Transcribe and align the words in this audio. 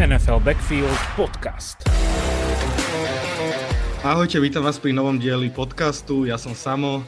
NFL 0.00 0.40
Backfield 0.40 1.00
Podcast. 1.12 1.84
Ahojte, 4.00 4.40
vítam 4.40 4.64
vás 4.64 4.80
pri 4.80 4.96
novom 4.96 5.20
dieli 5.20 5.52
podcastu, 5.52 6.24
ja 6.24 6.40
som 6.40 6.56
Samo 6.56 7.04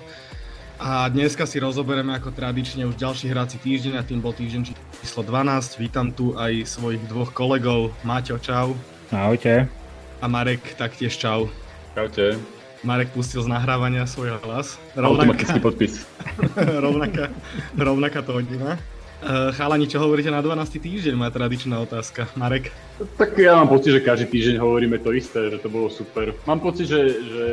a 0.76 1.08
dneska 1.08 1.49
si 1.49 1.56
rozoberieme 1.56 2.13
ako 2.13 2.37
tradične 2.37 2.85
už 2.85 3.01
ďalší 3.01 3.33
hráci 3.33 3.56
týždeň 3.65 3.97
a 3.97 4.04
tým 4.04 4.21
bol 4.21 4.37
týždeň 4.37 4.76
číslo 5.01 5.24
12. 5.24 5.81
Vítam 5.81 6.13
tu 6.13 6.37
aj 6.37 6.69
svojich 6.69 7.01
dvoch 7.08 7.33
kolegov, 7.33 7.97
Máťo, 8.04 8.37
čau. 8.37 8.76
Ahojte. 9.09 9.72
A 10.21 10.29
Marek, 10.29 10.61
taktiež 10.77 11.17
čau. 11.17 11.49
Čaute. 11.97 12.37
Marek 12.85 13.09
pustil 13.17 13.40
z 13.40 13.49
nahrávania 13.49 14.04
svoj 14.04 14.37
hlas. 14.45 14.77
Automatický 15.01 15.65
podpis. 15.65 16.05
rovnaká, 16.84 17.33
rovnaká 17.73 18.20
to 18.20 18.37
hodina. 18.37 18.77
Uh, 19.23 19.55
chalani, 19.55 19.87
čo 19.87 20.03
hovoríte 20.03 20.35
na 20.35 20.43
12. 20.43 20.83
týždeň? 20.83 21.15
Moja 21.15 21.30
tradičná 21.30 21.79
otázka. 21.79 22.27
Marek? 22.35 22.75
Tak 23.15 23.39
ja 23.39 23.55
mám 23.55 23.71
pocit, 23.71 23.95
že 23.95 24.03
každý 24.03 24.27
týždeň 24.27 24.59
hovoríme 24.59 24.99
to 24.99 25.15
isté, 25.15 25.47
že 25.47 25.63
to 25.63 25.71
bolo 25.71 25.87
super. 25.87 26.35
Mám 26.43 26.59
pocit, 26.59 26.91
že, 26.91 27.01
že 27.23 27.49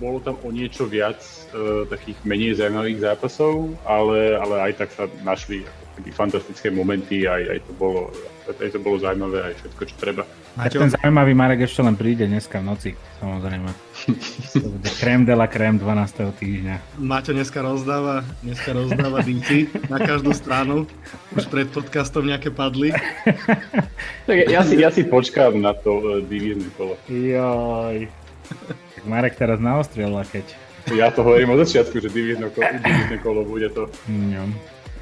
bolo 0.00 0.24
tam 0.24 0.40
o 0.40 0.48
niečo 0.48 0.88
viac 0.88 1.20
uh, 1.52 1.84
takých 1.92 2.16
menej 2.24 2.56
zaujímavých 2.56 3.04
zápasov, 3.04 3.76
ale, 3.84 4.40
ale 4.40 4.72
aj 4.72 4.72
tak 4.80 4.88
sa 4.96 5.04
našli 5.20 5.68
také 5.94 6.10
fantastické 6.10 6.72
momenty, 6.72 7.28
aj, 7.28 7.52
aj 7.52 7.58
to 7.68 7.72
bolo 7.76 8.00
aj 8.44 8.70
to 8.76 8.80
bolo 8.80 8.96
zaujímavé, 9.00 9.38
aj 9.40 9.54
všetko, 9.60 9.82
čo 9.88 9.94
treba. 9.96 10.22
Maťo? 10.56 10.76
Ten 10.84 10.92
zaujímavý 10.92 11.32
Marek 11.32 11.64
ešte 11.64 11.80
len 11.80 11.96
príde 11.96 12.28
dneska 12.28 12.60
v 12.60 12.64
noci, 12.68 12.90
samozrejme. 13.20 13.72
To 14.52 14.68
bude 14.68 14.90
krém 15.00 15.24
de 15.24 15.34
la 15.34 15.46
krém 15.46 15.78
12. 15.78 16.36
týždňa. 16.38 16.76
Maťo 17.00 17.32
dneska 17.32 17.62
rozdáva, 17.64 18.24
dneska 18.44 18.72
rozdáva 18.72 19.24
dinky 19.24 19.68
na 19.88 19.98
každú 19.98 20.36
stranu. 20.36 20.84
Už 21.32 21.48
pred 21.48 21.68
podcastom 21.72 22.28
nejaké 22.28 22.52
padli. 22.52 22.92
tak 24.28 24.36
ja 24.48 24.60
si, 24.64 24.76
ja 24.76 24.92
si 24.92 25.08
počkám 25.08 25.56
na 25.56 25.72
to 25.72 26.00
uh, 26.00 26.20
divízne 26.20 26.68
kolo. 26.76 27.00
Joj. 27.08 28.08
Tak 28.68 29.02
Marek 29.08 29.40
teraz 29.40 29.56
naostrel 29.56 30.12
keď. 30.28 30.44
Ja 30.92 31.08
to 31.08 31.24
hovorím 31.24 31.56
od 31.56 31.64
začiatku, 31.64 31.96
že 31.96 32.12
divízne 32.12 32.52
kolo, 32.52 32.68
kolo 33.24 33.40
bude 33.48 33.72
to. 33.72 33.88
Mm. 34.04 34.52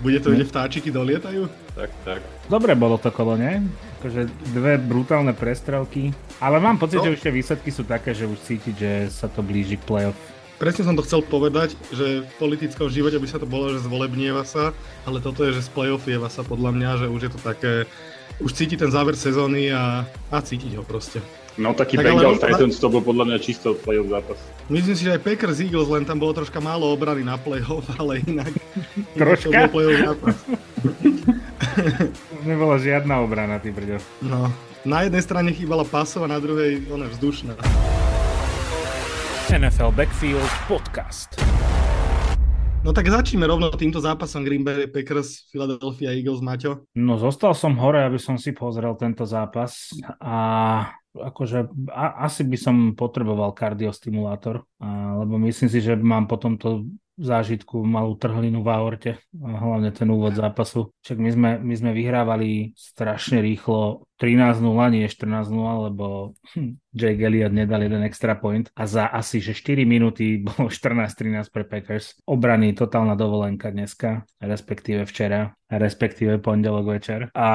Bude 0.03 0.19
to, 0.19 0.35
kde 0.35 0.47
vtáčiky 0.47 0.91
dolietajú? 0.91 1.47
Tak, 1.79 1.91
tak. 2.03 2.21
Dobre 2.51 2.75
bolo 2.75 2.99
to 2.99 3.15
kolo, 3.15 3.39
nie? 3.39 3.63
Akože 4.03 4.27
dve 4.51 4.83
brutálne 4.83 5.31
prestrelky. 5.31 6.11
Ale 6.43 6.59
mám 6.59 6.75
pocit, 6.75 6.99
no. 6.99 7.07
že 7.07 7.15
už 7.15 7.23
tie 7.23 7.31
výsledky 7.31 7.71
sú 7.71 7.87
také, 7.87 8.11
že 8.11 8.27
už 8.27 8.35
cítiť, 8.43 8.75
že 8.75 8.93
sa 9.15 9.31
to 9.31 9.47
blíži 9.47 9.79
k 9.79 9.87
playoff. 9.87 10.19
Presne 10.59 10.83
som 10.83 10.99
to 10.99 11.07
chcel 11.07 11.23
povedať, 11.23 11.79
že 11.95 12.27
v 12.27 12.33
politickom 12.39 12.91
živote 12.91 13.19
by 13.19 13.29
sa 13.31 13.39
to 13.39 13.47
bolo, 13.47 13.71
že 13.71 13.87
zvolebnieva 13.87 14.43
sa, 14.43 14.75
ale 15.07 15.23
toto 15.23 15.47
je, 15.47 15.55
že 15.55 15.67
z 15.67 15.71
playoffieva 15.71 16.27
sa 16.27 16.43
podľa 16.43 16.71
mňa, 16.75 16.91
že 17.03 17.07
už 17.11 17.21
je 17.23 17.31
to 17.31 17.41
také, 17.43 17.73
už 18.43 18.51
cíti 18.55 18.75
ten 18.75 18.91
záver 18.91 19.15
sezóny 19.15 19.71
a, 19.71 20.07
a 20.31 20.39
cítiť 20.39 20.79
ho 20.79 20.83
proste. 20.83 21.23
No 21.61 21.77
taký 21.77 22.01
tak 22.01 22.09
Bengals 22.09 22.41
Titans 22.41 22.81
to 22.81 22.89
bol 22.89 23.05
podľa 23.05 23.29
mňa 23.29 23.39
čisto 23.45 23.77
playoff 23.77 24.09
zápas. 24.09 24.39
Myslím 24.73 24.95
si, 24.97 25.05
že 25.05 25.13
aj 25.17 25.21
Packers 25.21 25.61
Eagles, 25.61 25.89
len 25.93 26.09
tam 26.09 26.17
bolo 26.17 26.33
troška 26.33 26.65
málo 26.65 26.89
obrany 26.89 27.21
na 27.21 27.37
playoff, 27.37 27.85
ale 28.01 28.25
inak... 28.25 28.53
Troška? 29.13 29.69
To 29.69 29.73
bol 29.73 29.93
zápas. 29.93 30.37
Nebola 32.49 32.81
žiadna 32.81 33.21
obrana, 33.21 33.61
ty 33.61 33.69
brďo. 33.69 34.01
No, 34.25 34.49
na 34.89 35.05
jednej 35.05 35.21
strane 35.21 35.51
chýbala 35.53 35.85
pasova, 35.85 36.25
na 36.25 36.41
druhej 36.41 36.89
ona 36.89 37.07
vzdušná. 37.13 37.53
NFL 39.53 39.93
Backfield 39.93 40.49
Podcast. 40.65 41.37
No 42.83 42.91
tak 42.91 43.07
začneme 43.07 43.47
rovno 43.47 43.71
týmto 43.71 44.03
zápasom 44.03 44.43
Green 44.43 44.67
Bay 44.67 44.91
Packers, 44.91 45.47
Philadelphia 45.55 46.11
Eagles, 46.11 46.43
Maťo. 46.43 46.83
No 46.99 47.15
zostal 47.15 47.55
som 47.55 47.79
hore, 47.79 48.03
aby 48.03 48.19
som 48.19 48.35
si 48.35 48.51
pozrel 48.51 48.99
tento 48.99 49.23
zápas 49.23 49.95
a 50.19 50.35
akože 51.13 51.69
a, 51.93 52.25
asi 52.27 52.43
by 52.45 52.57
som 52.57 52.77
potreboval 52.97 53.53
kardiostimulátor, 53.53 54.65
a, 54.81 55.21
lebo 55.23 55.37
myslím 55.43 55.69
si, 55.69 55.79
že 55.81 55.97
mám 55.97 56.25
potom 56.25 56.57
to 56.57 56.89
zážitku 57.21 57.85
malú 57.85 58.17
trhlinu 58.17 58.65
v 58.65 58.69
aorte, 58.73 59.11
hlavne 59.37 59.93
ten 59.93 60.09
úvod 60.09 60.33
zápasu. 60.33 60.93
Však 61.05 61.19
my 61.21 61.31
sme, 61.31 61.51
my 61.61 61.75
sme 61.77 61.91
vyhrávali 61.93 62.73
strašne 62.73 63.45
rýchlo 63.45 64.09
13-0, 64.17 64.63
nie 64.95 65.05
14-0, 65.05 65.87
lebo 65.93 66.33
hm, 66.57 66.79
Jay 66.95 67.17
Elliott 67.19 67.53
nedal 67.53 67.85
jeden 67.85 68.07
extra 68.07 68.39
point 68.39 68.73
a 68.73 68.89
za 68.89 69.11
asi 69.13 69.45
že 69.45 69.53
4 69.53 69.85
minúty 69.85 70.39
bolo 70.47 70.73
14-13 70.73 71.53
pre 71.53 71.69
Packers. 71.69 72.17
Obrany 72.25 72.73
totálna 72.73 73.13
dovolenka 73.13 73.69
dneska, 73.69 74.25
respektíve 74.41 75.05
včera, 75.05 75.53
respektíve 75.69 76.41
pondelok 76.41 76.97
večer. 76.97 77.21
A 77.37 77.49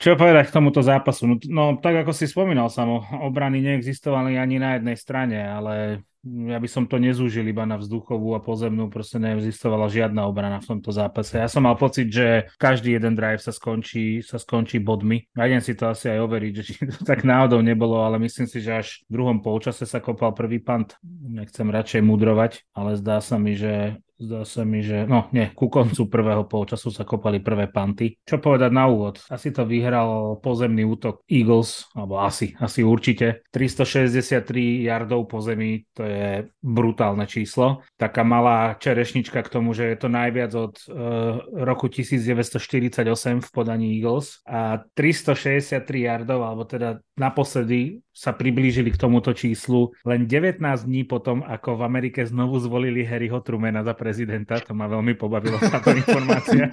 čo 0.00 0.16
povedať 0.16 0.48
k 0.48 0.56
tomuto 0.56 0.80
zápasu? 0.80 1.28
No, 1.28 1.36
no 1.52 1.64
tak 1.76 2.02
ako 2.02 2.16
si 2.16 2.24
spomínal 2.24 2.72
samo, 2.72 3.04
obrany 3.20 3.60
neexistovali 3.60 4.40
ani 4.40 4.56
na 4.56 4.80
jednej 4.80 4.96
strane, 4.96 5.44
ale 5.44 6.08
ja 6.26 6.60
by 6.60 6.68
som 6.68 6.84
to 6.84 7.00
nezúžil 7.00 7.48
iba 7.48 7.64
na 7.64 7.80
vzduchovú 7.80 8.36
a 8.36 8.44
pozemnú, 8.44 8.92
proste 8.92 9.16
neexistovala 9.16 9.88
žiadna 9.88 10.28
obrana 10.28 10.60
v 10.60 10.76
tomto 10.76 10.92
zápase. 10.92 11.40
Ja 11.40 11.48
som 11.48 11.64
mal 11.64 11.80
pocit, 11.80 12.12
že 12.12 12.52
každý 12.60 12.92
jeden 13.00 13.16
drive 13.16 13.40
sa 13.40 13.56
skončí, 13.56 14.20
sa 14.20 14.36
skončí 14.36 14.84
bodmi. 14.84 15.24
A 15.32 15.48
si 15.64 15.72
to 15.72 15.88
asi 15.88 16.12
aj 16.12 16.20
overiť, 16.20 16.52
že 16.60 16.72
to 16.92 17.00
tak 17.10 17.24
náhodou 17.24 17.64
nebolo, 17.64 18.04
ale 18.04 18.20
myslím 18.20 18.44
si, 18.44 18.60
že 18.60 18.84
až 18.84 18.88
v 19.08 19.16
druhom 19.16 19.40
polčase 19.40 19.88
sa 19.88 19.98
kopal 20.04 20.36
prvý 20.36 20.60
pant. 20.60 20.92
Nechcem 21.24 21.68
radšej 21.68 22.04
mudrovať, 22.04 22.68
ale 22.76 23.00
zdá 23.00 23.24
sa 23.24 23.40
mi, 23.40 23.56
že 23.56 23.96
Zdá 24.20 24.44
sa 24.44 24.68
mi, 24.68 24.84
že 24.84 25.08
no 25.08 25.32
nie, 25.32 25.48
ku 25.56 25.72
koncu 25.72 26.04
prvého 26.12 26.44
polčasu 26.44 26.92
sa 26.92 27.08
kopali 27.08 27.40
prvé 27.40 27.72
panty. 27.72 28.20
Čo 28.20 28.36
povedať 28.36 28.68
na 28.68 28.84
úvod? 28.84 29.16
Asi 29.32 29.48
to 29.48 29.64
vyhral 29.64 30.36
pozemný 30.44 30.84
útok 30.84 31.24
Eagles, 31.24 31.88
alebo 31.96 32.20
asi, 32.20 32.52
asi 32.60 32.84
určite. 32.84 33.48
363 33.48 34.84
yardov 34.84 35.24
po 35.24 35.40
zemi, 35.40 35.88
to 35.96 36.04
je 36.04 36.52
brutálne 36.60 37.24
číslo. 37.24 37.80
Taká 37.96 38.20
malá 38.20 38.76
čerešnička 38.76 39.40
k 39.40 39.48
tomu, 39.48 39.72
že 39.72 39.88
je 39.88 39.96
to 39.96 40.12
najviac 40.12 40.52
od 40.52 40.74
uh, 40.92 41.40
roku 41.64 41.88
1948 41.88 43.00
v 43.40 43.48
podaní 43.48 43.96
Eagles 43.96 44.44
a 44.44 44.84
363 45.00 45.80
yardov, 45.96 46.44
alebo 46.44 46.68
teda 46.68 47.00
naposledy 47.16 48.04
sa 48.20 48.36
priblížili 48.36 48.92
k 48.92 49.00
tomuto 49.00 49.32
číslu 49.32 49.96
len 50.04 50.28
19 50.28 50.60
dní 50.60 51.08
potom, 51.08 51.40
ako 51.40 51.80
v 51.80 51.82
Amerike 51.88 52.20
znovu 52.28 52.60
zvolili 52.60 53.00
Harryho 53.00 53.40
Trumana 53.40 53.80
za 53.80 53.96
prezidenta. 54.10 54.58
To 54.66 54.74
ma 54.74 54.90
veľmi 54.90 55.14
pobavilo 55.14 55.62
táto 55.62 55.94
informácia. 55.94 56.66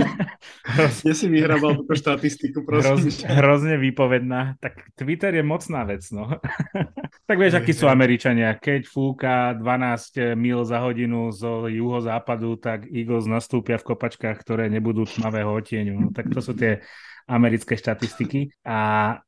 Hrozne 0.74 1.12
si 1.14 1.26
vyhrával 1.30 1.78
túto 1.78 1.94
štatistiku, 1.94 2.66
prosím. 2.66 2.98
Hroz, 2.98 3.22
hrozne 3.30 3.78
výpovedná. 3.78 4.58
Tak 4.58 4.90
Twitter 4.98 5.38
je 5.38 5.44
mocná 5.46 5.86
vec, 5.86 6.02
no. 6.10 6.26
tak 7.30 7.36
vieš, 7.38 7.62
akí 7.62 7.70
sú 7.70 7.86
Američania. 7.86 8.58
Keď 8.58 8.90
fúka 8.90 9.54
12 9.54 10.34
mil 10.34 10.66
za 10.66 10.82
hodinu 10.82 11.30
zo 11.30 11.70
juhozápadu, 11.70 12.58
tak 12.58 12.90
Eagles 12.90 13.30
nastúpia 13.30 13.78
v 13.78 13.94
kopačkách, 13.94 14.36
ktoré 14.42 14.66
nebudú 14.66 15.06
tmavého 15.06 15.54
otieňu. 15.54 15.94
No, 15.94 16.08
tak 16.10 16.28
to 16.34 16.42
sú 16.42 16.58
tie 16.58 16.82
americké 17.24 17.76
štatistiky. 17.76 18.52
A 18.68 18.78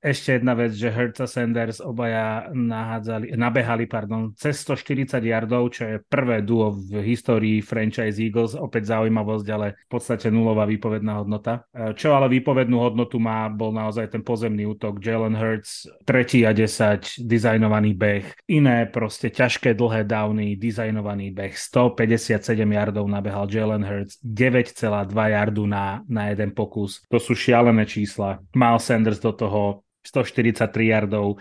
ešte 0.04 0.36
jedna 0.36 0.52
vec, 0.52 0.76
že 0.76 0.92
Hertz 0.92 1.24
a 1.24 1.28
Sanders 1.28 1.80
obaja 1.80 2.52
nahádzali, 2.52 3.32
nabehali 3.34 3.88
pardon, 3.88 4.36
cez 4.36 4.60
140 4.64 5.16
yardov, 5.24 5.72
čo 5.72 5.82
je 5.88 5.96
prvé 6.04 6.44
duo 6.44 6.76
v 6.76 7.00
histórii 7.04 7.64
franchise 7.64 8.20
Eagles. 8.20 8.52
Opäť 8.52 8.92
zaujímavosť, 8.92 9.46
ale 9.48 9.80
v 9.88 9.90
podstate 9.90 10.28
nulová 10.28 10.68
výpovedná 10.68 11.24
hodnota. 11.24 11.64
E, 11.72 11.96
čo 11.96 12.12
ale 12.12 12.28
výpovednú 12.28 12.76
hodnotu 12.76 13.16
má, 13.16 13.48
bol 13.48 13.72
naozaj 13.72 14.12
ten 14.12 14.20
pozemný 14.20 14.68
útok. 14.68 15.00
Jalen 15.00 15.36
Hurts, 15.36 15.88
tretí 16.04 16.44
a 16.44 16.52
10, 16.52 17.24
dizajnovaný 17.24 17.96
beh. 17.96 18.26
Iné 18.52 18.84
proste 18.92 19.32
ťažké 19.32 19.72
dlhé 19.72 20.04
downy, 20.04 20.60
dizajnovaný 20.60 21.32
beh. 21.32 21.56
157 21.56 22.60
yardov 22.60 23.08
nabehal 23.08 23.48
Jalen 23.48 23.84
Hurts, 23.86 24.20
9,2 24.20 25.16
yardu 25.32 25.64
na, 25.64 26.04
na 26.04 26.28
jeden 26.28 26.52
pokus. 26.52 27.00
To 27.08 27.16
sú 27.16 27.32
šialené 27.32 27.85
čísla. 27.86 28.42
Miles 28.52 28.84
Sanders 28.84 29.22
do 29.22 29.32
toho 29.32 29.86
143 30.02 30.68
yardov, 30.90 31.38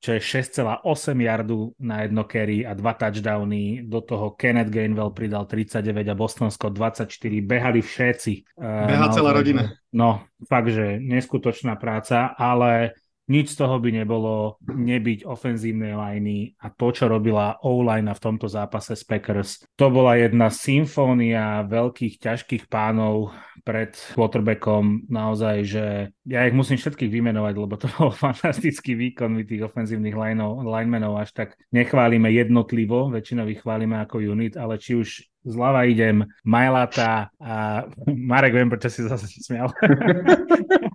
čo 0.00 0.16
je 0.16 0.20
6,8 0.24 0.80
yardu 1.20 1.76
na 1.76 2.08
jedno 2.08 2.24
carry 2.24 2.64
a 2.64 2.72
dva 2.72 2.96
touchdowny. 2.96 3.84
Do 3.84 4.00
toho 4.00 4.32
Kenneth 4.32 4.72
Gainwell 4.72 5.12
pridal 5.12 5.44
39 5.44 6.08
a 6.08 6.14
Bostonsko 6.16 6.72
24. 6.72 7.10
Behali 7.44 7.84
všetci. 7.84 8.56
Beha 8.56 9.06
celá 9.12 9.36
rodina. 9.36 9.76
No, 9.92 10.24
fakt, 10.48 10.72
že 10.72 10.96
neskutočná 11.02 11.76
práca, 11.76 12.32
ale 12.32 12.96
nič 13.30 13.54
z 13.54 13.62
toho 13.62 13.78
by 13.78 13.94
nebolo 13.94 14.58
nebyť 14.66 15.22
ofenzívnej 15.22 15.94
liney 15.94 16.58
a 16.58 16.74
to, 16.74 16.90
čo 16.90 17.06
robila 17.06 17.62
O-line 17.62 18.10
v 18.10 18.18
tomto 18.18 18.50
zápase 18.50 18.98
s 18.98 19.06
Packers. 19.06 19.62
To 19.78 19.86
bola 19.86 20.18
jedna 20.18 20.50
symfónia 20.50 21.62
veľkých, 21.62 22.18
ťažkých 22.18 22.66
pánov 22.66 23.30
pred 23.62 23.94
quarterbackom. 24.18 25.06
Naozaj, 25.06 25.56
že 25.62 25.84
ja 26.26 26.40
ich 26.42 26.56
musím 26.56 26.74
všetkých 26.82 27.06
vymenovať, 27.06 27.54
lebo 27.54 27.78
to 27.78 27.86
bol 27.96 28.10
fantastický 28.10 28.98
výkon 28.98 29.30
my 29.30 29.46
tých 29.46 29.62
ofenzívnych 29.62 30.18
linemenov. 30.66 31.22
Až 31.22 31.30
tak 31.30 31.48
nechválime 31.70 32.34
jednotlivo, 32.34 33.14
väčšinou 33.14 33.46
ich 33.46 33.62
chválime 33.62 34.02
ako 34.02 34.18
unit, 34.26 34.58
ale 34.58 34.82
či 34.82 34.98
už 34.98 35.30
zľava 35.46 35.86
idem, 35.88 36.26
Majlata 36.44 37.32
a 37.40 37.86
Marek, 38.10 38.58
viem, 38.58 38.68
prečo 38.68 38.90
si 38.92 39.06
zase 39.06 39.30
smial. 39.40 39.70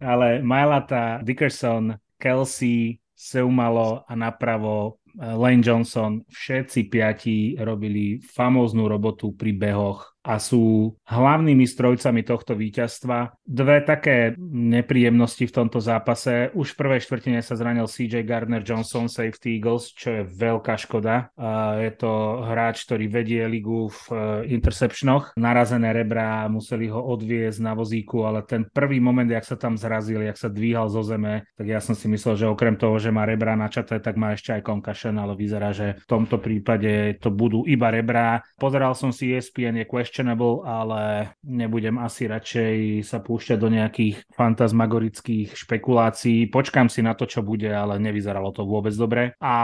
Ale 0.00 0.42
Majlata, 0.42 1.20
Dickerson, 1.22 1.96
Kelsey, 2.18 3.00
Seumalo 3.16 4.04
a 4.04 4.12
napravo 4.12 5.00
Lane 5.16 5.64
Johnson, 5.64 6.20
všetci 6.28 6.92
piati 6.92 7.56
robili 7.56 8.20
famóznu 8.20 8.84
robotu 8.84 9.32
pri 9.32 9.56
behoch 9.56 10.15
a 10.26 10.42
sú 10.42 10.90
hlavnými 11.06 11.62
strojcami 11.62 12.26
tohto 12.26 12.58
víťazstva. 12.58 13.38
Dve 13.46 13.78
také 13.86 14.34
nepríjemnosti 14.42 15.46
v 15.46 15.54
tomto 15.54 15.78
zápase. 15.78 16.50
Už 16.58 16.74
v 16.74 16.78
prvej 16.82 17.00
štvrtine 17.06 17.38
sa 17.46 17.54
zranil 17.54 17.86
CJ 17.86 18.26
Gardner 18.26 18.66
Johnson, 18.66 19.06
safety 19.06 19.62
Eagles, 19.62 19.94
čo 19.94 20.18
je 20.18 20.22
veľká 20.26 20.74
škoda. 20.82 21.30
Je 21.78 21.94
to 21.94 22.42
hráč, 22.42 22.82
ktorý 22.90 23.06
vedie 23.06 23.46
ligu 23.46 23.86
v 23.86 24.02
e, 24.10 24.16
interceptionoch. 24.50 25.38
Narazené 25.38 25.94
rebra, 25.94 26.50
museli 26.50 26.90
ho 26.90 26.98
odviezť 26.98 27.62
na 27.62 27.78
vozíku, 27.78 28.26
ale 28.26 28.42
ten 28.42 28.66
prvý 28.66 28.98
moment, 28.98 29.30
jak 29.30 29.46
sa 29.46 29.54
tam 29.54 29.78
zrazil, 29.78 30.26
jak 30.26 30.34
sa 30.34 30.50
dvíhal 30.50 30.90
zo 30.90 31.06
zeme, 31.06 31.46
tak 31.54 31.70
ja 31.70 31.78
som 31.78 31.94
si 31.94 32.10
myslel, 32.10 32.34
že 32.34 32.50
okrem 32.50 32.74
toho, 32.74 32.98
že 32.98 33.14
má 33.14 33.22
rebra 33.22 33.54
načaté, 33.54 34.02
tak 34.02 34.18
má 34.18 34.34
ešte 34.34 34.58
aj 34.58 34.66
concussion, 34.66 35.14
ale 35.22 35.38
vyzerá, 35.38 35.70
že 35.70 36.02
v 36.02 36.06
tomto 36.08 36.42
prípade 36.42 37.20
to 37.22 37.30
budú 37.30 37.62
iba 37.68 37.92
rebra. 37.92 38.42
Pozeral 38.58 38.96
som 38.98 39.14
si 39.14 39.30
ESPN, 39.30 39.84
je 39.84 39.86
question 39.86 40.15
questionable, 40.16 40.64
ale 40.64 41.36
nebudem 41.44 42.00
asi 42.00 42.24
radšej 42.24 43.04
sa 43.04 43.20
púšťať 43.20 43.58
do 43.60 43.68
nejakých 43.68 44.24
fantasmagorických 44.32 45.52
špekulácií. 45.52 46.48
Počkám 46.48 46.88
si 46.88 47.04
na 47.04 47.12
to, 47.12 47.28
čo 47.28 47.44
bude, 47.44 47.68
ale 47.68 48.00
nevyzeralo 48.00 48.48
to 48.56 48.64
vôbec 48.64 48.96
dobre. 48.96 49.36
A 49.44 49.54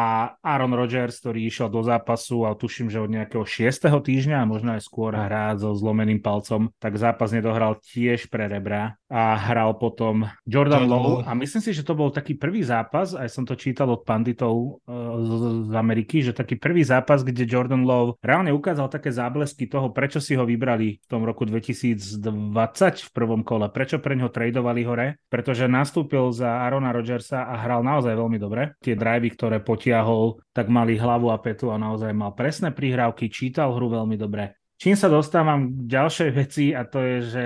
Aaron 0.44 0.76
Rodgers, 0.76 1.24
ktorý 1.24 1.48
išiel 1.48 1.72
do 1.72 1.80
zápasu 1.80 2.44
a 2.44 2.52
tuším, 2.52 2.92
že 2.92 3.00
od 3.00 3.08
nejakého 3.08 3.48
6. 3.48 3.88
týždňa, 3.88 4.44
a 4.44 4.48
možno 4.48 4.76
aj 4.76 4.84
skôr 4.84 5.16
hrá 5.16 5.56
so 5.56 5.72
zlomeným 5.72 6.20
palcom, 6.20 6.68
tak 6.76 7.00
zápas 7.00 7.32
nedohral 7.32 7.80
tiež 7.80 8.28
pre 8.28 8.44
rebra 8.44 9.00
a 9.12 9.36
hral 9.36 9.76
potom 9.76 10.24
Jordan 10.48 10.88
Lowe 10.88 11.20
a 11.28 11.36
myslím 11.36 11.60
si, 11.60 11.76
že 11.76 11.84
to 11.84 11.92
bol 11.92 12.08
taký 12.08 12.32
prvý 12.32 12.64
zápas, 12.64 13.12
aj 13.12 13.28
som 13.28 13.44
to 13.44 13.52
čítal 13.52 13.92
od 13.92 14.08
panditov 14.08 14.80
uh, 14.88 15.68
z, 15.68 15.76
Ameriky, 15.76 16.24
že 16.24 16.32
taký 16.32 16.56
prvý 16.56 16.80
zápas, 16.80 17.20
kde 17.20 17.44
Jordan 17.44 17.84
Lowe 17.84 18.16
reálne 18.24 18.56
ukázal 18.56 18.88
také 18.88 19.12
záblesky 19.12 19.68
toho, 19.68 19.92
prečo 19.92 20.16
si 20.16 20.32
ho 20.32 20.41
ho 20.42 20.44
vybrali 20.44 20.98
v 20.98 21.06
tom 21.06 21.22
roku 21.22 21.46
2020 21.46 22.18
v 23.06 23.10
prvom 23.14 23.46
kole. 23.46 23.70
Prečo 23.70 24.02
pre 24.02 24.18
ňo 24.18 24.28
tradovali 24.34 24.82
hore? 24.82 25.06
Pretože 25.30 25.70
nastúpil 25.70 26.34
za 26.34 26.66
Arona 26.66 26.90
Rodgersa 26.90 27.46
a 27.46 27.54
hral 27.62 27.86
naozaj 27.86 28.12
veľmi 28.18 28.42
dobre. 28.42 28.74
Tie 28.82 28.98
drivey, 28.98 29.30
ktoré 29.32 29.62
potiahol, 29.62 30.42
tak 30.50 30.66
mali 30.66 30.98
hlavu 30.98 31.30
a 31.30 31.38
petu 31.38 31.70
a 31.70 31.78
naozaj 31.78 32.10
mal 32.10 32.34
presné 32.34 32.74
prihrávky, 32.74 33.30
čítal 33.30 33.72
hru 33.72 33.88
veľmi 33.88 34.18
dobre. 34.18 34.61
Čím 34.82 34.98
sa 34.98 35.06
dostávam 35.06 35.70
k 35.70 35.94
ďalšej 35.94 36.30
veci 36.34 36.74
a 36.74 36.82
to 36.82 36.98
je, 36.98 37.16
že 37.22 37.44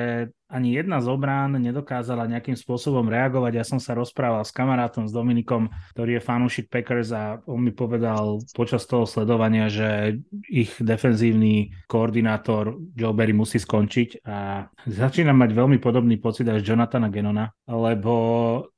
ani 0.49 0.73
jedna 0.73 1.05
z 1.05 1.13
obrán 1.13 1.53
nedokázala 1.61 2.25
nejakým 2.33 2.57
spôsobom 2.57 3.05
reagovať. 3.13 3.53
Ja 3.61 3.65
som 3.69 3.77
sa 3.77 3.93
rozprával 3.93 4.41
s 4.41 4.57
kamarátom, 4.57 5.05
s 5.05 5.13
Dominikom, 5.13 5.69
ktorý 5.93 6.17
je 6.17 6.25
fanúšik 6.25 6.73
Packers 6.73 7.13
a 7.13 7.37
on 7.45 7.61
mi 7.61 7.77
povedal 7.77 8.41
počas 8.57 8.89
toho 8.89 9.05
sledovania, 9.05 9.69
že 9.69 10.17
ich 10.49 10.73
defenzívny 10.81 11.77
koordinátor 11.93 12.73
Joe 12.97 13.13
Berry 13.13 13.37
musí 13.37 13.61
skončiť 13.61 14.25
a 14.25 14.65
začínam 14.89 15.37
mať 15.37 15.53
veľmi 15.53 15.77
podobný 15.77 16.17
pocit 16.17 16.49
až 16.49 16.65
Jonathana 16.65 17.13
Genona, 17.13 17.53
lebo 17.69 18.15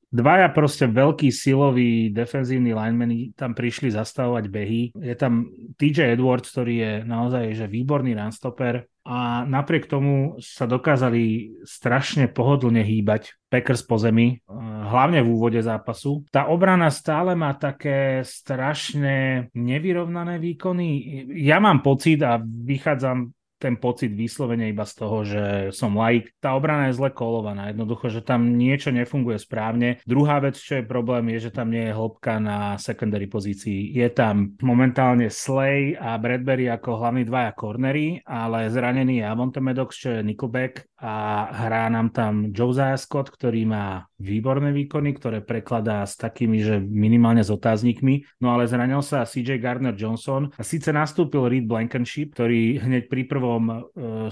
Dvaja 0.08 0.48
proste 0.56 0.88
veľkí 0.88 1.28
siloví 1.28 2.08
defenzívni 2.08 2.72
linemeni 2.72 3.36
tam 3.36 3.52
prišli 3.52 3.92
zastavovať 3.92 4.44
behy. 4.48 4.82
Je 4.96 5.12
tam 5.12 5.52
TJ 5.76 6.16
Edwards, 6.16 6.48
ktorý 6.48 6.74
je 6.80 6.92
naozaj 7.04 7.44
že 7.52 7.66
výborný 7.68 8.16
runstopper 8.16 8.88
a 9.04 9.44
napriek 9.44 9.84
tomu 9.84 10.40
sa 10.40 10.64
dokázali 10.64 11.56
strašne 11.64 12.28
pohodlne 12.28 12.80
hýbať 12.84 13.36
Packers 13.48 13.80
po 13.84 13.96
zemi, 13.96 14.44
hlavne 14.88 15.24
v 15.24 15.28
úvode 15.32 15.60
zápasu. 15.64 16.28
Tá 16.28 16.52
obrana 16.52 16.92
stále 16.92 17.32
má 17.32 17.56
také 17.56 18.20
strašne 18.24 19.48
nevyrovnané 19.56 20.36
výkony. 20.36 21.24
Ja 21.40 21.56
mám 21.56 21.80
pocit 21.80 22.20
a 22.20 22.36
vychádzam 22.44 23.32
ten 23.58 23.76
pocit 23.76 24.14
vyslovene 24.14 24.70
iba 24.70 24.86
z 24.86 24.94
toho, 24.94 25.18
že 25.26 25.44
som 25.74 25.98
laik. 25.98 26.30
Tá 26.38 26.54
obrana 26.54 26.88
je 26.88 26.98
zle 26.98 27.10
kolovaná, 27.10 27.74
jednoducho, 27.74 28.08
že 28.08 28.22
tam 28.22 28.54
niečo 28.54 28.94
nefunguje 28.94 29.36
správne. 29.36 29.98
Druhá 30.06 30.38
vec, 30.38 30.56
čo 30.56 30.80
je 30.80 30.86
problém, 30.86 31.34
je, 31.34 31.50
že 31.50 31.54
tam 31.54 31.74
nie 31.74 31.90
je 31.90 31.96
hĺbka 31.96 32.38
na 32.38 32.78
secondary 32.78 33.26
pozícii. 33.26 33.92
Je 33.92 34.08
tam 34.14 34.54
momentálne 34.62 35.26
Slay 35.28 35.98
a 35.98 36.14
Bradbury 36.16 36.70
ako 36.70 37.02
hlavní 37.02 37.26
dvaja 37.26 37.52
cornery, 37.58 38.22
ale 38.24 38.70
zranený 38.70 39.20
je 39.20 39.26
Avonte 39.26 39.60
Maddox, 39.60 39.98
čo 39.98 40.08
je 40.18 40.24
nickelback 40.24 40.86
a 40.98 41.46
hrá 41.54 41.86
nám 41.86 42.10
tam 42.10 42.50
Josiah 42.50 42.98
Scott, 42.98 43.30
ktorý 43.30 43.62
má 43.70 44.10
výborné 44.18 44.74
výkony, 44.74 45.14
ktoré 45.14 45.38
prekladá 45.38 46.02
s 46.02 46.18
takými, 46.18 46.58
že 46.58 46.82
minimálne 46.82 47.46
s 47.46 47.54
otáznikmi, 47.54 48.26
no 48.42 48.50
ale 48.50 48.66
zranil 48.66 48.98
sa 48.98 49.22
CJ 49.22 49.62
Gardner 49.62 49.94
Johnson 49.94 50.50
a 50.58 50.62
síce 50.66 50.90
nastúpil 50.90 51.46
Reed 51.46 51.70
Blankenship, 51.70 52.34
ktorý 52.34 52.82
hneď 52.82 53.06
pri 53.06 53.22
prvom 53.30 53.64
uh, 53.70 53.78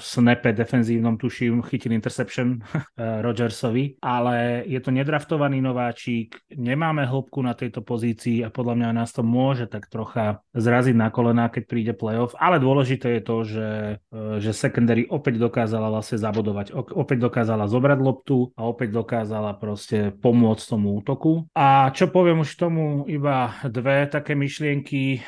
snape 0.03 0.51
defenzívnom 0.51 1.15
tuším 1.15 1.63
chytil 1.71 1.95
interception 1.95 2.59
uh, 2.59 3.23
Rodgersovi, 3.27 4.03
ale 4.03 4.67
je 4.67 4.83
to 4.83 4.91
nedraftovaný 4.91 5.63
nováčik, 5.63 6.35
nemáme 6.51 7.07
hĺbku 7.07 7.47
na 7.47 7.55
tejto 7.55 7.87
pozícii 7.87 8.43
a 8.43 8.51
podľa 8.51 8.75
mňa 8.75 8.91
nás 8.91 9.15
to 9.15 9.23
môže 9.23 9.71
tak 9.71 9.87
trocha 9.87 10.43
zraziť 10.51 10.99
na 10.99 11.15
kolená, 11.15 11.47
keď 11.47 11.63
príde 11.63 11.93
playoff, 11.95 12.35
ale 12.43 12.59
dôležité 12.59 13.19
je 13.19 13.23
to, 13.23 13.37
že, 13.47 13.69
uh, 14.03 14.43
že 14.43 14.51
secondary 14.51 15.07
opäť 15.07 15.39
dokázala 15.39 15.95
vlastne 15.95 16.19
zabodovať 16.19 16.56
bojovať. 16.56 16.97
Opäť 16.97 17.19
dokázala 17.20 17.69
zobrať 17.69 17.99
loptu 18.00 18.37
a 18.56 18.64
opäť 18.64 18.97
dokázala 18.97 19.53
proste 19.61 20.12
pomôcť 20.17 20.64
tomu 20.64 20.97
útoku. 20.97 21.44
A 21.53 21.93
čo 21.93 22.08
poviem 22.08 22.41
už 22.41 22.56
tomu, 22.56 23.05
iba 23.05 23.53
dve 23.69 24.08
také 24.08 24.32
myšlienky. 24.32 25.20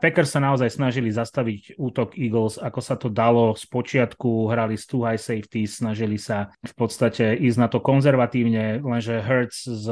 Packers 0.00 0.36
sa 0.36 0.40
naozaj 0.44 0.68
snažili 0.68 1.08
zastaviť 1.08 1.80
útok 1.80 2.18
Eagles, 2.20 2.60
ako 2.60 2.80
sa 2.84 2.94
to 3.00 3.08
dalo 3.08 3.56
z 3.56 3.64
počiatku, 3.64 4.52
hrali 4.52 4.76
z 4.76 4.84
two 4.84 5.02
high 5.02 5.20
safety, 5.20 5.64
snažili 5.64 6.20
sa 6.20 6.52
v 6.60 6.74
podstate 6.76 7.38
ísť 7.40 7.58
na 7.58 7.68
to 7.70 7.80
konzervatívne, 7.80 8.84
lenže 8.84 9.24
Hertz 9.24 9.64
s, 9.64 9.86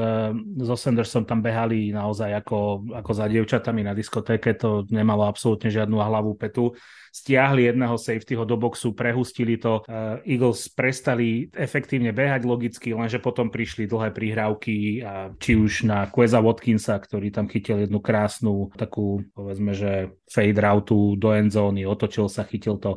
so 0.60 0.76
Sandersom 0.76 1.24
tam 1.24 1.40
behali 1.40 1.94
naozaj 1.94 2.42
ako, 2.44 2.90
ako 2.92 3.10
za 3.14 3.26
dievčatami 3.30 3.86
na 3.86 3.96
diskotéke, 3.96 4.54
to 4.58 4.84
nemalo 4.90 5.24
absolútne 5.24 5.72
žiadnu 5.72 5.96
hlavu 5.96 6.34
petu 6.36 6.74
stiahli 7.12 7.68
jedného 7.68 8.00
safetyho 8.00 8.48
do 8.48 8.56
boxu, 8.56 8.96
prehustili 8.96 9.60
to. 9.60 9.84
Uh, 9.84 10.18
Eagles 10.24 10.72
prestali 10.72 11.52
efektívne 11.52 12.10
behať 12.16 12.48
logicky, 12.48 12.96
lenže 12.96 13.20
potom 13.20 13.52
prišli 13.52 13.84
dlhé 13.84 14.16
prihrávky, 14.16 15.04
a 15.04 15.36
či 15.36 15.60
už 15.60 15.84
na 15.84 16.08
Queza 16.08 16.40
Watkinsa, 16.40 16.96
ktorý 16.96 17.28
tam 17.28 17.52
chytil 17.52 17.84
jednu 17.84 18.00
krásnu 18.00 18.72
takú, 18.72 19.20
povedzme, 19.36 19.76
že 19.76 20.16
fade 20.24 20.56
route 20.56 21.20
do 21.20 21.28
endzóny, 21.36 21.84
otočil 21.84 22.32
sa, 22.32 22.48
chytil 22.48 22.80
to 22.80 22.96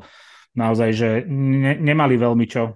naozaj, 0.55 0.89
že 0.95 1.09
ne, 1.27 1.75
nemali 1.75 2.15
veľmi 2.15 2.45
čo 2.47 2.63
e, 2.65 2.73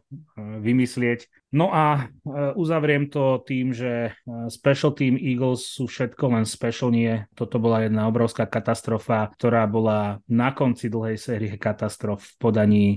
vymyslieť. 0.59 1.49
No 1.55 1.71
a 1.73 2.05
e, 2.05 2.53
uzavriem 2.53 3.07
to 3.07 3.41
tým, 3.41 3.71
že 3.71 4.11
e, 4.11 4.51
Special 4.51 4.93
Team 4.93 5.15
Eagles 5.15 5.65
sú 5.79 5.87
všetko 5.87 6.35
len 6.35 6.45
special 6.45 6.91
nie. 6.91 7.23
Toto 7.33 7.57
bola 7.57 7.87
jedna 7.87 8.05
obrovská 8.05 8.45
katastrofa, 8.45 9.31
ktorá 9.33 9.65
bola 9.65 10.19
na 10.27 10.51
konci 10.51 10.91
dlhej 10.91 11.17
série 11.17 11.55
katastrof 11.55 12.21
v 12.21 12.35
podaní 12.37 12.87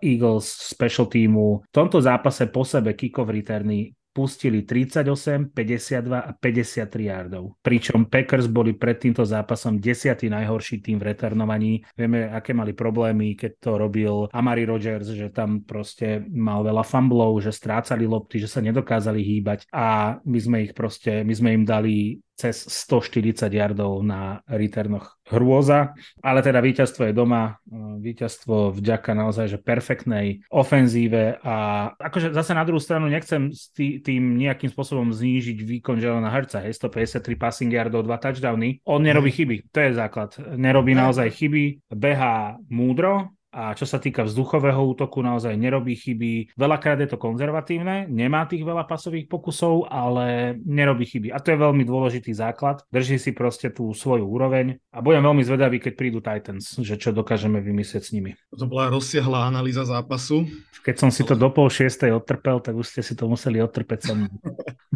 Eagles 0.00 0.48
special 0.48 1.08
týmu. 1.08 1.64
V 1.64 1.72
tomto 1.72 2.00
zápase 2.00 2.48
po 2.48 2.64
sebe 2.64 2.96
kick-off 2.96 3.28
returny 3.28 3.92
pustili 4.10 4.66
38, 4.66 5.54
52 5.54 6.18
a 6.18 6.30
53 6.34 7.10
yardov. 7.10 7.58
Pričom 7.62 8.10
Packers 8.10 8.50
boli 8.50 8.74
pred 8.74 8.98
týmto 8.98 9.22
zápasom 9.22 9.78
desiatý 9.78 10.26
najhorší 10.26 10.82
tým 10.82 10.98
v 10.98 11.14
returnovaní. 11.14 11.72
Vieme, 11.94 12.26
aké 12.30 12.50
mali 12.50 12.74
problémy, 12.74 13.38
keď 13.38 13.52
to 13.62 13.70
robil 13.78 14.14
Amari 14.34 14.66
Rogers, 14.66 15.14
že 15.14 15.30
tam 15.30 15.62
proste 15.62 16.26
mal 16.30 16.66
veľa 16.66 16.82
fumblov, 16.82 17.38
že 17.38 17.54
strácali 17.54 18.04
lopty, 18.04 18.42
že 18.42 18.50
sa 18.50 18.58
nedokázali 18.60 19.22
hýbať 19.22 19.70
a 19.70 20.18
my 20.26 20.38
sme 20.38 20.56
ich 20.66 20.72
proste, 20.74 21.22
my 21.22 21.34
sme 21.34 21.50
im 21.54 21.64
dali 21.64 22.18
cez 22.40 22.64
140 22.64 23.52
yardov 23.52 24.00
na 24.00 24.40
returnoch 24.48 25.20
hrôza, 25.28 25.92
ale 26.24 26.40
teda 26.40 26.64
víťazstvo 26.64 27.12
je 27.12 27.14
doma, 27.14 27.60
víťazstvo 28.00 28.72
vďaka 28.72 29.12
naozaj 29.12 29.46
že 29.52 29.58
perfektnej 29.60 30.40
ofenzíve. 30.48 31.38
A 31.44 31.54
akože 32.00 32.32
zase 32.32 32.56
na 32.56 32.64
druhú 32.64 32.80
stranu 32.80 33.12
nechcem 33.12 33.52
s 33.52 33.68
tým 33.76 34.40
nejakým 34.40 34.72
spôsobom 34.72 35.12
znížiť 35.12 35.60
výkon 35.60 36.00
Jelena 36.00 36.32
Herca, 36.32 36.64
je 36.64 36.72
153 36.72 37.36
passing 37.36 37.70
yardov, 37.70 38.08
2 38.08 38.24
touchdowny, 38.24 38.80
on 38.88 39.04
nerobí 39.04 39.28
mhm. 39.30 39.36
chyby, 39.36 39.56
to 39.68 39.78
je 39.84 39.90
základ, 39.92 40.34
nerobí 40.56 40.96
naozaj 40.96 41.28
chyby, 41.30 41.92
behá 41.92 42.56
múdro, 42.66 43.30
a 43.50 43.74
čo 43.74 43.82
sa 43.82 43.98
týka 43.98 44.22
vzduchového 44.22 44.78
útoku, 44.94 45.20
naozaj 45.20 45.58
nerobí 45.58 45.98
chyby. 45.98 46.54
Veľakrát 46.54 47.02
je 47.02 47.10
to 47.10 47.18
konzervatívne, 47.18 48.06
nemá 48.06 48.46
tých 48.46 48.62
veľa 48.62 48.86
pasových 48.86 49.26
pokusov, 49.26 49.90
ale 49.90 50.54
nerobí 50.62 51.06
chyby. 51.06 51.28
A 51.34 51.42
to 51.42 51.54
je 51.54 51.58
veľmi 51.58 51.82
dôležitý 51.82 52.30
základ. 52.30 52.86
Drží 52.94 53.18
si 53.18 53.34
proste 53.34 53.74
tú 53.74 53.90
svoju 53.90 54.22
úroveň 54.22 54.78
a 54.94 55.02
budem 55.02 55.26
veľmi 55.26 55.42
zvedavý, 55.42 55.82
keď 55.82 55.92
prídu 55.98 56.18
Titans, 56.22 56.78
že 56.78 56.94
čo 56.94 57.10
dokážeme 57.10 57.58
vymyslieť 57.58 58.02
s 58.06 58.14
nimi. 58.14 58.38
To 58.54 58.70
bola 58.70 58.86
rozsiahla 58.90 59.50
analýza 59.50 59.82
zápasu. 59.82 60.46
Keď 60.80 60.96
som 60.96 61.10
si 61.12 61.26
to 61.26 61.36
do 61.36 61.50
pol 61.52 61.68
šiestej 61.68 62.16
odtrpel, 62.16 62.62
tak 62.64 62.72
už 62.72 62.88
ste 62.88 63.02
si 63.04 63.12
to 63.12 63.28
museli 63.28 63.60
odtrpeť 63.60 64.00
som. 64.00 64.24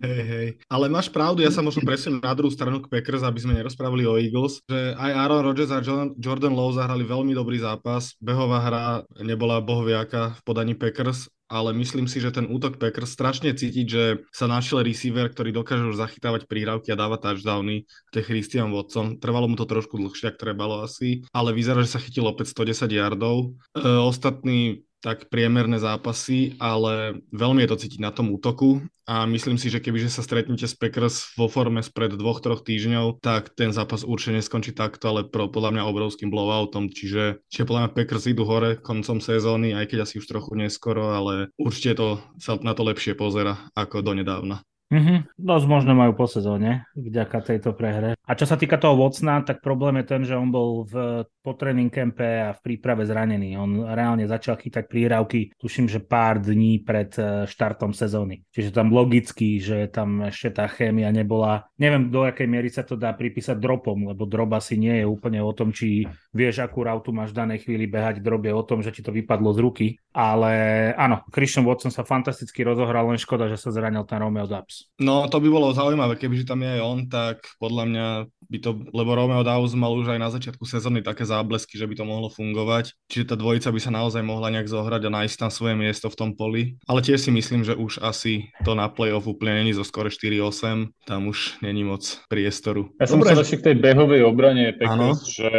Hej, 0.00 0.22
hej. 0.24 0.48
Ale 0.64 0.88
máš 0.88 1.12
pravdu, 1.12 1.44
ja 1.44 1.52
sa 1.52 1.60
možno 1.60 1.84
presunem 1.84 2.24
na 2.24 2.32
druhú 2.32 2.48
stranu 2.48 2.80
k 2.80 2.88
Packers, 2.88 3.20
aby 3.20 3.36
sme 3.36 3.52
nerozprávali 3.52 4.08
o 4.08 4.16
Eagles, 4.16 4.64
že 4.64 4.96
aj 4.96 5.12
Aaron 5.12 5.44
Rodgers 5.44 5.68
a 5.68 5.84
Jordan 6.16 6.56
Lowe 6.56 6.72
zahrali 6.72 7.04
veľmi 7.04 7.36
dobrý 7.36 7.60
zápas. 7.60 8.16
Behová 8.16 8.64
hra 8.64 8.84
nebola 9.20 9.60
bohviaka 9.60 10.40
v 10.40 10.40
podaní 10.40 10.72
Packers, 10.72 11.28
ale 11.52 11.76
myslím 11.76 12.08
si, 12.08 12.16
že 12.16 12.32
ten 12.32 12.48
útok 12.48 12.80
Packers 12.80 13.12
strašne 13.12 13.52
cítiť, 13.52 13.86
že 13.90 14.24
sa 14.32 14.48
našiel 14.48 14.86
receiver, 14.86 15.28
ktorý 15.28 15.52
dokáže 15.52 15.84
už 15.92 16.00
zachytávať 16.00 16.48
príhrávky 16.48 16.94
a 16.94 17.00
dávať 17.00 17.20
touchdowny. 17.26 17.84
To 18.16 18.22
je 18.22 18.24
Christian 18.24 18.72
Watson. 18.72 19.20
Trvalo 19.20 19.52
mu 19.52 19.58
to 19.58 19.68
trošku 19.68 20.00
dlhšie, 20.00 20.32
ak 20.32 20.40
trebalo 20.40 20.80
asi, 20.80 21.26
ale 21.34 21.52
vyzerá, 21.52 21.84
že 21.84 21.92
sa 21.92 22.00
chytil 22.00 22.24
opäť 22.24 22.56
110 22.56 22.88
yardov. 22.88 23.52
E, 23.76 23.84
ostatní 23.84 24.86
tak 25.00 25.32
priemerné 25.32 25.80
zápasy, 25.80 26.60
ale 26.60 27.24
veľmi 27.32 27.64
je 27.64 27.70
to 27.72 27.80
cítiť 27.80 28.00
na 28.04 28.12
tom 28.12 28.28
útoku 28.28 28.84
a 29.10 29.26
myslím 29.26 29.58
si, 29.58 29.72
že 29.72 29.82
kebyže 29.82 30.12
sa 30.12 30.22
stretnete 30.22 30.68
s 30.68 30.78
Packers 30.78 31.34
vo 31.34 31.50
forme 31.50 31.82
spred 31.82 32.14
dvoch, 32.14 32.38
troch 32.38 32.62
týždňov, 32.62 33.18
tak 33.18 33.50
ten 33.58 33.74
zápas 33.74 34.06
určite 34.06 34.38
neskončí 34.38 34.70
takto, 34.70 35.10
ale 35.10 35.26
pro, 35.26 35.50
podľa 35.50 35.74
mňa 35.74 35.88
obrovským 35.90 36.30
blowoutom, 36.30 36.92
čiže, 36.94 37.42
čiže 37.50 37.66
podľa 37.66 37.80
mňa 37.88 37.94
Packers 37.96 38.30
idú 38.30 38.46
hore 38.46 38.78
koncom 38.78 39.18
sezóny, 39.18 39.74
aj 39.74 39.90
keď 39.90 40.06
asi 40.06 40.22
už 40.22 40.30
trochu 40.30 40.54
neskoro, 40.54 41.10
ale 41.10 41.50
určite 41.58 41.98
to 41.98 42.08
sa 42.38 42.54
na 42.62 42.70
to 42.76 42.86
lepšie 42.86 43.18
pozera 43.18 43.58
ako 43.74 44.06
donedávna. 44.06 44.62
Mm-hmm. 44.90 45.38
Dosť 45.38 45.66
možno 45.70 45.94
majú 45.94 46.18
po 46.18 46.26
sezóne, 46.26 46.82
vďaka 46.98 47.46
tejto 47.46 47.78
prehre. 47.78 48.18
A 48.26 48.32
čo 48.34 48.42
sa 48.42 48.58
týka 48.58 48.74
toho 48.74 48.98
Vocna, 48.98 49.38
tak 49.46 49.62
problém 49.62 50.02
je 50.02 50.06
ten, 50.10 50.22
že 50.26 50.34
on 50.34 50.50
bol 50.50 50.82
v, 50.82 51.22
po 51.46 51.54
tréning 51.54 51.94
kempe 51.94 52.26
a 52.26 52.50
v 52.50 52.62
príprave 52.62 53.06
zranený. 53.06 53.54
On 53.54 53.86
reálne 53.86 54.26
začal 54.26 54.58
chytať 54.58 54.90
príravky, 54.90 55.54
tuším, 55.62 55.86
že 55.86 56.02
pár 56.02 56.42
dní 56.42 56.82
pred 56.82 57.14
e, 57.14 57.46
štartom 57.46 57.94
sezóny. 57.94 58.42
Čiže 58.50 58.74
tam 58.74 58.90
logicky, 58.90 59.62
že 59.62 59.86
tam 59.94 60.26
ešte 60.26 60.58
tá 60.58 60.66
chémia 60.66 61.14
nebola. 61.14 61.70
Neviem, 61.78 62.10
do 62.10 62.26
akej 62.26 62.50
miery 62.50 62.66
sa 62.66 62.82
to 62.82 62.98
dá 62.98 63.14
pripísať 63.14 63.62
dropom, 63.62 64.10
lebo 64.10 64.26
drop 64.26 64.58
asi 64.58 64.74
nie 64.74 65.02
je 65.02 65.06
úplne 65.06 65.38
o 65.38 65.54
tom, 65.54 65.70
či 65.70 66.02
vieš, 66.34 66.66
akú 66.66 66.82
rautu 66.82 67.14
máš 67.14 67.30
v 67.30 67.46
danej 67.46 67.62
chvíli 67.62 67.86
behať. 67.86 68.18
Drop 68.18 68.42
je 68.42 68.54
o 68.54 68.66
tom, 68.66 68.82
že 68.82 68.90
ti 68.90 69.06
to 69.06 69.14
vypadlo 69.14 69.54
z 69.54 69.58
ruky. 69.62 69.86
Ale 70.10 70.50
áno, 70.98 71.22
Christian 71.30 71.62
Watson 71.62 71.94
sa 71.94 72.02
fantasticky 72.02 72.66
rozohral, 72.66 73.06
len 73.06 73.22
škoda, 73.22 73.46
že 73.46 73.54
sa 73.54 73.70
zranil 73.70 74.02
ten 74.02 74.18
Romeo 74.18 74.50
Dubs. 74.50 74.79
No, 75.00 75.24
to 75.32 75.40
by 75.40 75.48
bolo 75.48 75.72
zaujímavé, 75.72 76.20
kebyže 76.20 76.44
tam 76.44 76.60
je 76.60 76.76
aj 76.76 76.80
on, 76.84 76.98
tak 77.08 77.40
podľa 77.56 77.84
mňa 77.88 78.06
by 78.50 78.58
to, 78.58 78.70
lebo 78.90 79.14
Romeo 79.14 79.40
Daus 79.46 79.72
mal 79.78 79.94
už 79.94 80.12
aj 80.12 80.20
na 80.20 80.28
začiatku 80.28 80.66
sezóny 80.66 81.00
také 81.06 81.22
záblesky, 81.22 81.78
že 81.78 81.86
by 81.86 81.94
to 81.94 82.04
mohlo 82.04 82.28
fungovať. 82.28 82.92
Čiže 83.06 83.32
tá 83.32 83.34
dvojica 83.38 83.70
by 83.70 83.80
sa 83.80 83.94
naozaj 83.94 84.20
mohla 84.26 84.50
nejak 84.50 84.66
zohrať 84.66 85.06
a 85.06 85.14
nájsť 85.22 85.36
tam 85.38 85.50
svoje 85.54 85.78
miesto 85.78 86.10
v 86.10 86.18
tom 86.18 86.30
poli. 86.34 86.76
Ale 86.90 87.00
tiež 87.00 87.22
si 87.22 87.30
myslím, 87.30 87.62
že 87.62 87.78
už 87.78 88.02
asi 88.02 88.50
to 88.66 88.74
na 88.74 88.90
playoff 88.90 89.30
úplne 89.30 89.62
není 89.62 89.70
zo 89.70 89.86
skore 89.86 90.10
4-8. 90.10 90.90
Tam 91.06 91.30
už 91.30 91.62
není 91.62 91.86
moc 91.86 92.02
priestoru. 92.26 92.90
Ja 92.98 93.06
som 93.06 93.22
Dobre. 93.22 93.38
sa 93.38 93.46
k 93.46 93.72
tej 93.72 93.76
behovej 93.78 94.26
obrane 94.26 94.74
Packers, 94.74 95.30
že 95.30 95.50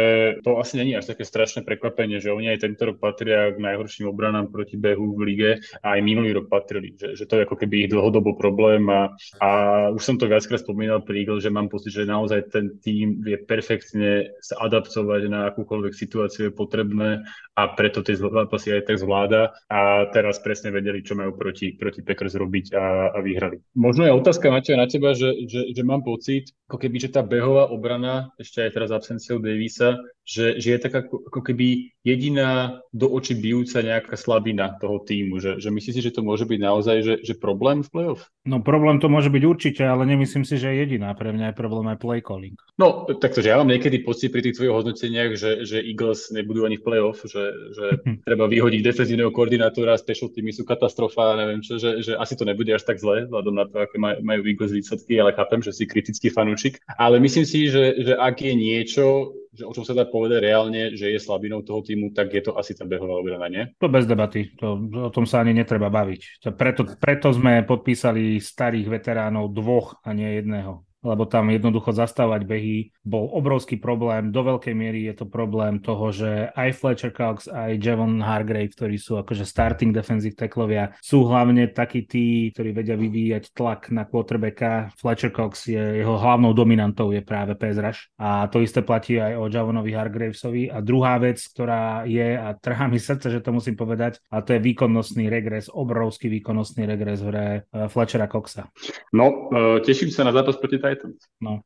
to 0.44 0.60
asi 0.60 0.76
není 0.76 0.92
až 0.92 1.16
také 1.16 1.24
strašné 1.24 1.64
prekvapenie, 1.64 2.20
že 2.20 2.30
oni 2.30 2.52
aj 2.52 2.68
tento 2.68 2.92
rok 2.92 3.00
patria 3.00 3.50
k 3.52 3.58
najhorším 3.58 4.12
obranám 4.12 4.52
proti 4.52 4.76
behu 4.76 5.16
v 5.16 5.20
lige 5.32 5.50
a 5.80 5.96
aj 5.96 6.00
minulý 6.04 6.36
rok 6.36 6.52
patrili, 6.52 6.92
že, 6.96 7.16
že 7.16 7.24
to 7.24 7.40
je 7.40 7.44
ako 7.48 7.56
keby 7.56 7.86
ich 7.86 7.92
dlhodobo 7.92 8.36
problém 8.36 8.84
a, 8.92 9.11
a 9.40 9.48
už 9.90 10.02
som 10.02 10.16
to 10.16 10.28
viackrát 10.28 10.60
spomínal 10.60 11.04
Eagle, 11.12 11.40
že 11.40 11.52
mám 11.52 11.68
pocit, 11.68 11.92
že 11.92 12.08
naozaj 12.08 12.50
ten 12.50 12.78
tým 12.80 13.20
vie 13.20 13.36
perfektne 13.38 14.32
sa 14.40 14.58
adaptovať 14.64 15.28
na 15.28 15.52
akúkoľvek 15.52 15.92
situáciu 15.92 16.48
je 16.48 16.52
potrebné 16.52 17.22
a 17.52 17.62
preto 17.76 18.00
tie 18.00 18.16
zápasy 18.16 18.72
aj 18.72 18.88
tak 18.88 18.96
zvláda 18.98 19.52
a 19.68 20.08
teraz 20.10 20.40
presne 20.40 20.72
vedeli, 20.72 21.04
čo 21.04 21.14
majú 21.14 21.36
proti, 21.36 21.76
proti 21.76 22.00
Packers 22.00 22.34
robiť 22.34 22.72
a, 22.72 23.12
a 23.12 23.18
vyhrali. 23.20 23.60
Možno 23.76 24.08
je 24.08 24.12
otázka, 24.16 24.48
Matej, 24.48 24.80
na 24.80 24.88
teba, 24.88 25.12
že, 25.12 25.46
že, 25.46 25.76
že 25.76 25.82
mám 25.84 26.00
pocit, 26.00 26.50
ako 26.68 26.80
keby, 26.80 26.96
že 26.96 27.12
tá 27.12 27.20
behová 27.20 27.68
obrana, 27.68 28.32
ešte 28.40 28.64
aj 28.64 28.70
teraz 28.72 28.90
absenciou 28.90 29.38
Davisa, 29.38 30.00
že, 30.22 30.62
že 30.62 30.68
je 30.74 30.78
taká 30.78 31.02
ako, 31.02 31.26
ako 31.26 31.40
keby 31.42 31.90
jediná 32.06 32.82
do 32.94 33.10
očí 33.10 33.34
bijúca 33.34 33.82
nejaká 33.82 34.14
slabina 34.14 34.78
toho 34.78 35.02
týmu. 35.02 35.42
Že, 35.42 35.58
že 35.58 35.68
myslíš 35.70 35.94
si, 35.98 36.02
že 36.02 36.14
to 36.14 36.22
môže 36.22 36.46
byť 36.46 36.58
naozaj 36.62 36.96
že, 37.02 37.14
že 37.22 37.34
problém 37.34 37.82
v 37.82 37.90
playoff? 37.90 38.30
No 38.46 38.62
problém 38.62 38.98
to 39.02 39.10
môže 39.10 39.30
byť 39.30 39.42
určite, 39.46 39.82
ale 39.82 40.06
nemyslím 40.06 40.46
si, 40.46 40.58
že 40.58 40.70
je 40.70 40.86
jediná. 40.86 41.14
Pre 41.14 41.30
mňa 41.30 41.50
je 41.50 41.58
problém 41.58 41.86
aj 41.90 41.98
play 41.98 42.22
calling. 42.22 42.58
No, 42.78 43.06
takto, 43.06 43.42
že 43.42 43.50
ja 43.54 43.58
mám 43.58 43.70
niekedy 43.70 44.02
pocit 44.02 44.30
pri 44.30 44.42
tých 44.42 44.58
tvojich 44.58 44.74
hodnoteniach, 44.74 45.34
že, 45.38 45.66
že 45.66 45.82
Eagles 45.82 46.30
nebudú 46.34 46.66
ani 46.66 46.78
v 46.78 46.86
playoff, 46.86 47.22
že, 47.22 47.54
že 47.74 47.86
treba 48.26 48.46
vyhodiť 48.46 48.82
defenzívneho 48.82 49.30
koordinátora, 49.30 49.98
special 49.98 50.30
teamy 50.34 50.50
sú 50.50 50.66
katastrofa, 50.66 51.38
neviem 51.38 51.62
čo, 51.62 51.78
že, 51.78 52.02
že 52.02 52.18
asi 52.18 52.34
to 52.34 52.46
nebude 52.46 52.70
až 52.70 52.82
tak 52.82 52.98
zle, 52.98 53.30
vzhľadom 53.30 53.54
na 53.54 53.64
to, 53.66 53.78
aké 53.78 53.98
maj, 53.98 54.18
majú 54.22 54.42
Eagles 54.46 54.74
výsledky, 54.74 55.18
ale 55.18 55.34
chápem, 55.34 55.62
že 55.62 55.74
si 55.74 55.86
kritický 55.86 56.30
fanúčik. 56.30 56.82
Ale 56.98 57.22
myslím 57.22 57.46
si, 57.46 57.70
že, 57.70 57.94
že 58.02 58.14
ak 58.18 58.42
je 58.42 58.54
niečo, 58.54 59.04
že 59.52 59.68
o 59.68 59.72
čom 59.76 59.84
sa 59.84 59.92
dá 59.92 60.08
povedať 60.08 60.48
reálne, 60.48 60.96
že 60.96 61.12
je 61.12 61.20
slabinou 61.20 61.60
toho 61.60 61.84
týmu, 61.84 62.16
tak 62.16 62.32
je 62.32 62.42
to 62.48 62.56
asi 62.56 62.72
tá 62.72 62.88
behová 62.88 63.20
obrana, 63.20 63.52
nie? 63.52 63.68
To 63.84 63.92
bez 63.92 64.08
debaty, 64.08 64.56
to, 64.56 64.80
o 64.80 65.10
tom 65.12 65.28
sa 65.28 65.44
ani 65.44 65.52
netreba 65.52 65.92
baviť. 65.92 66.44
To 66.44 66.48
preto, 66.56 66.82
preto 66.96 67.28
sme 67.32 67.60
podpísali 67.68 68.40
starých 68.40 68.88
veteránov 68.88 69.52
dvoch 69.52 70.00
a 70.00 70.16
nie 70.16 70.40
jedného 70.40 70.84
lebo 71.02 71.26
tam 71.26 71.50
jednoducho 71.50 71.90
zastávať 71.92 72.46
behy 72.46 72.94
bol 73.02 73.28
obrovský 73.34 73.76
problém. 73.76 74.30
Do 74.30 74.46
veľkej 74.46 74.74
miery 74.74 75.10
je 75.10 75.22
to 75.22 75.26
problém 75.26 75.82
toho, 75.82 76.14
že 76.14 76.50
aj 76.54 76.78
Fletcher 76.78 77.12
Cox, 77.12 77.50
aj 77.50 77.78
Javon 77.78 78.22
Hargrave, 78.22 78.70
ktorí 78.70 78.96
sú 78.96 79.18
akože 79.18 79.42
starting 79.42 79.90
defensive 79.90 80.38
tacklovia, 80.38 80.94
sú 81.02 81.26
hlavne 81.26 81.70
takí 81.74 82.06
tí, 82.06 82.54
ktorí 82.54 82.70
vedia 82.70 82.94
vyvíjať 82.94 83.52
tlak 83.52 83.90
na 83.90 84.06
quarterbacka. 84.06 84.94
Fletcher 84.96 85.34
Cox 85.34 85.66
je 85.68 86.02
jeho 86.02 86.14
hlavnou 86.16 86.54
dominantou 86.54 87.10
je 87.10 87.20
práve 87.20 87.58
pass 87.58 87.76
rush. 87.76 88.00
A 88.16 88.46
to 88.46 88.62
isté 88.62 88.80
platí 88.80 89.18
aj 89.18 89.34
o 89.36 89.50
Javonovi 89.50 89.92
Hargravesovi. 89.92 90.70
A 90.70 90.78
druhá 90.78 91.18
vec, 91.18 91.42
ktorá 91.42 92.06
je, 92.06 92.38
a 92.38 92.54
trhá 92.54 92.86
mi 92.86 93.02
srdce, 93.02 93.28
že 93.28 93.42
to 93.42 93.50
musím 93.50 93.74
povedať, 93.74 94.22
a 94.30 94.40
to 94.40 94.54
je 94.54 94.60
výkonnostný 94.62 95.26
regres, 95.26 95.66
obrovský 95.66 96.30
výkonnostný 96.30 96.86
regres 96.86 97.20
v 97.20 97.28
hre 97.28 97.46
eh, 97.66 97.88
Fletchera 97.90 98.30
Coxa. 98.30 98.70
No, 99.10 99.50
eh, 99.50 99.82
teším 99.82 100.14
sa 100.14 100.22
na 100.22 100.32
zápas 100.32 100.56
proti 100.56 100.78
Titans. 100.92 101.24
No. 101.40 101.64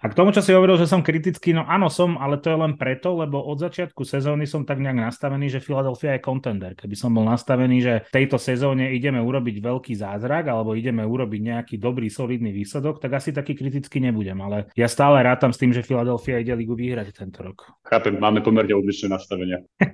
A 0.00 0.08
k 0.08 0.16
tomu, 0.16 0.32
čo 0.32 0.40
si 0.40 0.56
hovoril, 0.56 0.80
že 0.80 0.88
som 0.88 1.04
kritický, 1.04 1.52
no 1.52 1.60
áno 1.68 1.92
som, 1.92 2.16
ale 2.16 2.40
to 2.40 2.48
je 2.48 2.56
len 2.56 2.80
preto, 2.80 3.12
lebo 3.12 3.44
od 3.44 3.60
začiatku 3.60 4.00
sezóny 4.00 4.48
som 4.48 4.64
tak 4.64 4.80
nejak 4.80 5.12
nastavený, 5.12 5.52
že 5.52 5.60
Philadelphia 5.60 6.16
je 6.16 6.24
contender. 6.24 6.72
Keby 6.72 6.96
som 6.96 7.12
bol 7.12 7.28
nastavený, 7.28 7.76
že 7.84 7.94
v 8.08 8.24
tejto 8.24 8.40
sezóne 8.40 8.96
ideme 8.96 9.20
urobiť 9.20 9.60
veľký 9.60 9.92
zázrak 9.92 10.48
alebo 10.48 10.72
ideme 10.72 11.04
urobiť 11.04 11.40
nejaký 11.42 11.74
dobrý, 11.76 12.08
solidný 12.08 12.54
výsledok, 12.54 13.02
tak 13.02 13.20
asi 13.20 13.34
taký 13.34 13.52
kritický 13.52 14.00
nebudem. 14.00 14.40
Ale 14.40 14.72
ja 14.72 14.88
stále 14.88 15.20
rátam 15.20 15.52
s 15.52 15.60
tým, 15.60 15.76
že 15.76 15.84
Philadelphia 15.84 16.40
ide 16.40 16.56
ligu 16.56 16.72
vyhrať 16.72 17.12
tento 17.12 17.44
rok. 17.44 17.68
Chápem, 17.84 18.16
máme 18.16 18.40
pomerne 18.40 18.72
odlišné 18.72 19.12
nastavenia. 19.12 19.60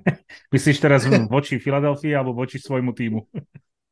Myslíš 0.54 0.78
teraz 0.78 1.02
voči 1.26 1.58
Philadelphia 1.58 2.22
alebo 2.22 2.38
voči 2.38 2.62
svojmu 2.62 2.94
týmu? 2.94 3.26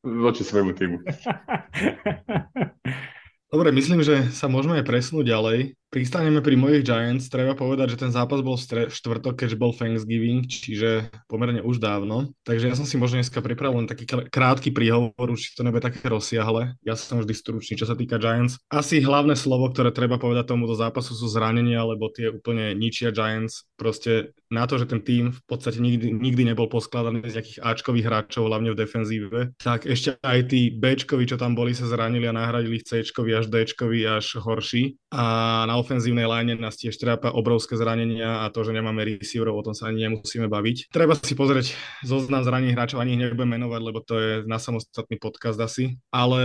Voči 0.03 0.43
svojmu 0.47 0.73
týmu. 0.79 0.97
Dobre, 3.53 3.69
myslím, 3.69 4.01
že 4.01 4.33
sa 4.33 4.49
môžeme 4.49 4.81
aj 4.81 4.89
presnúť 4.89 5.29
ďalej. 5.29 5.77
Pristaneme 5.93 6.41
pri 6.41 6.57
mojich 6.57 6.89
Giants. 6.89 7.29
Treba 7.29 7.53
povedať, 7.53 7.93
že 7.93 8.01
ten 8.01 8.09
zápas 8.09 8.41
bol 8.41 8.57
v 8.57 8.89
štvrtok, 8.89 9.45
keďže 9.45 9.61
bol 9.61 9.77
Thanksgiving, 9.77 10.49
čiže 10.49 11.13
pomerne 11.29 11.61
už 11.61 11.85
dávno. 11.85 12.33
Takže 12.49 12.73
ja 12.73 12.75
som 12.81 12.89
si 12.89 12.97
možno 12.97 13.21
dneska 13.21 13.45
pripravil 13.45 13.85
len 13.85 13.91
taký 13.93 14.09
krátky 14.09 14.73
príhovor, 14.73 15.29
už 15.29 15.53
to 15.53 15.61
nebude 15.61 15.85
také 15.85 16.01
rozsiahle. 16.09 16.81
Ja 16.81 16.97
som 16.97 17.21
vždy 17.21 17.37
stručný, 17.37 17.77
čo 17.77 17.85
sa 17.85 17.93
týka 17.93 18.17
Giants. 18.17 18.57
Asi 18.73 19.05
hlavné 19.05 19.37
slovo, 19.37 19.69
ktoré 19.69 19.93
treba 19.93 20.17
povedať 20.17 20.57
tomuto 20.57 20.73
zápasu 20.73 21.13
sú 21.13 21.29
zranenia, 21.29 21.85
lebo 21.85 22.09
tie 22.09 22.33
úplne 22.33 22.73
ničia 22.73 23.13
Giants. 23.13 23.69
Proste 23.77 24.33
na 24.49 24.65
to, 24.65 24.81
že 24.81 24.89
ten 24.89 25.05
tým 25.05 25.37
v 25.37 25.43
podstate 25.45 25.77
nikdy, 25.77 26.09
nikdy 26.09 26.49
nebol 26.49 26.73
poskladaný 26.73 27.29
z 27.29 27.37
nejakých 27.37 27.61
Ačkových 27.61 28.09
hráčov, 28.09 28.49
hlavne 28.49 28.73
v 28.73 28.81
defenzíve, 28.81 29.41
tak 29.61 29.85
ešte 29.85 30.17
aj 30.25 30.49
tí 30.49 30.73
Bčkovi, 30.73 31.29
čo 31.29 31.37
tam 31.37 31.53
boli, 31.53 31.77
sa 31.77 31.85
zranili 31.85 32.25
a 32.25 32.33
nahradili 32.33 32.81
Cčkovi 32.81 33.37
až 33.37 33.53
Dčkovi 33.53 34.09
až 34.09 34.41
horší. 34.41 34.97
A 35.13 35.69
na 35.69 35.82
ofenzívnej 35.83 36.25
line 36.25 36.63
nás 36.63 36.79
tiež 36.79 36.95
trápa 36.95 37.35
obrovské 37.35 37.75
zranenia 37.75 38.47
a 38.47 38.55
to, 38.55 38.63
že 38.63 38.71
nemáme 38.71 39.03
receiverov, 39.03 39.59
o 39.59 39.67
tom 39.67 39.75
sa 39.75 39.91
ani 39.91 40.07
nemusíme 40.07 40.47
baviť. 40.47 40.95
Treba 40.95 41.19
si 41.19 41.35
pozrieť 41.35 41.75
zoznam 42.07 42.47
zranených 42.47 42.79
hráčov, 42.79 43.03
ani 43.03 43.19
ich 43.19 43.21
nebudem 43.27 43.59
menovať, 43.59 43.81
lebo 43.83 43.99
to 43.99 44.15
je 44.17 44.31
na 44.47 44.63
samostatný 44.63 45.19
podcast 45.19 45.59
asi. 45.59 45.99
Ale 46.15 46.41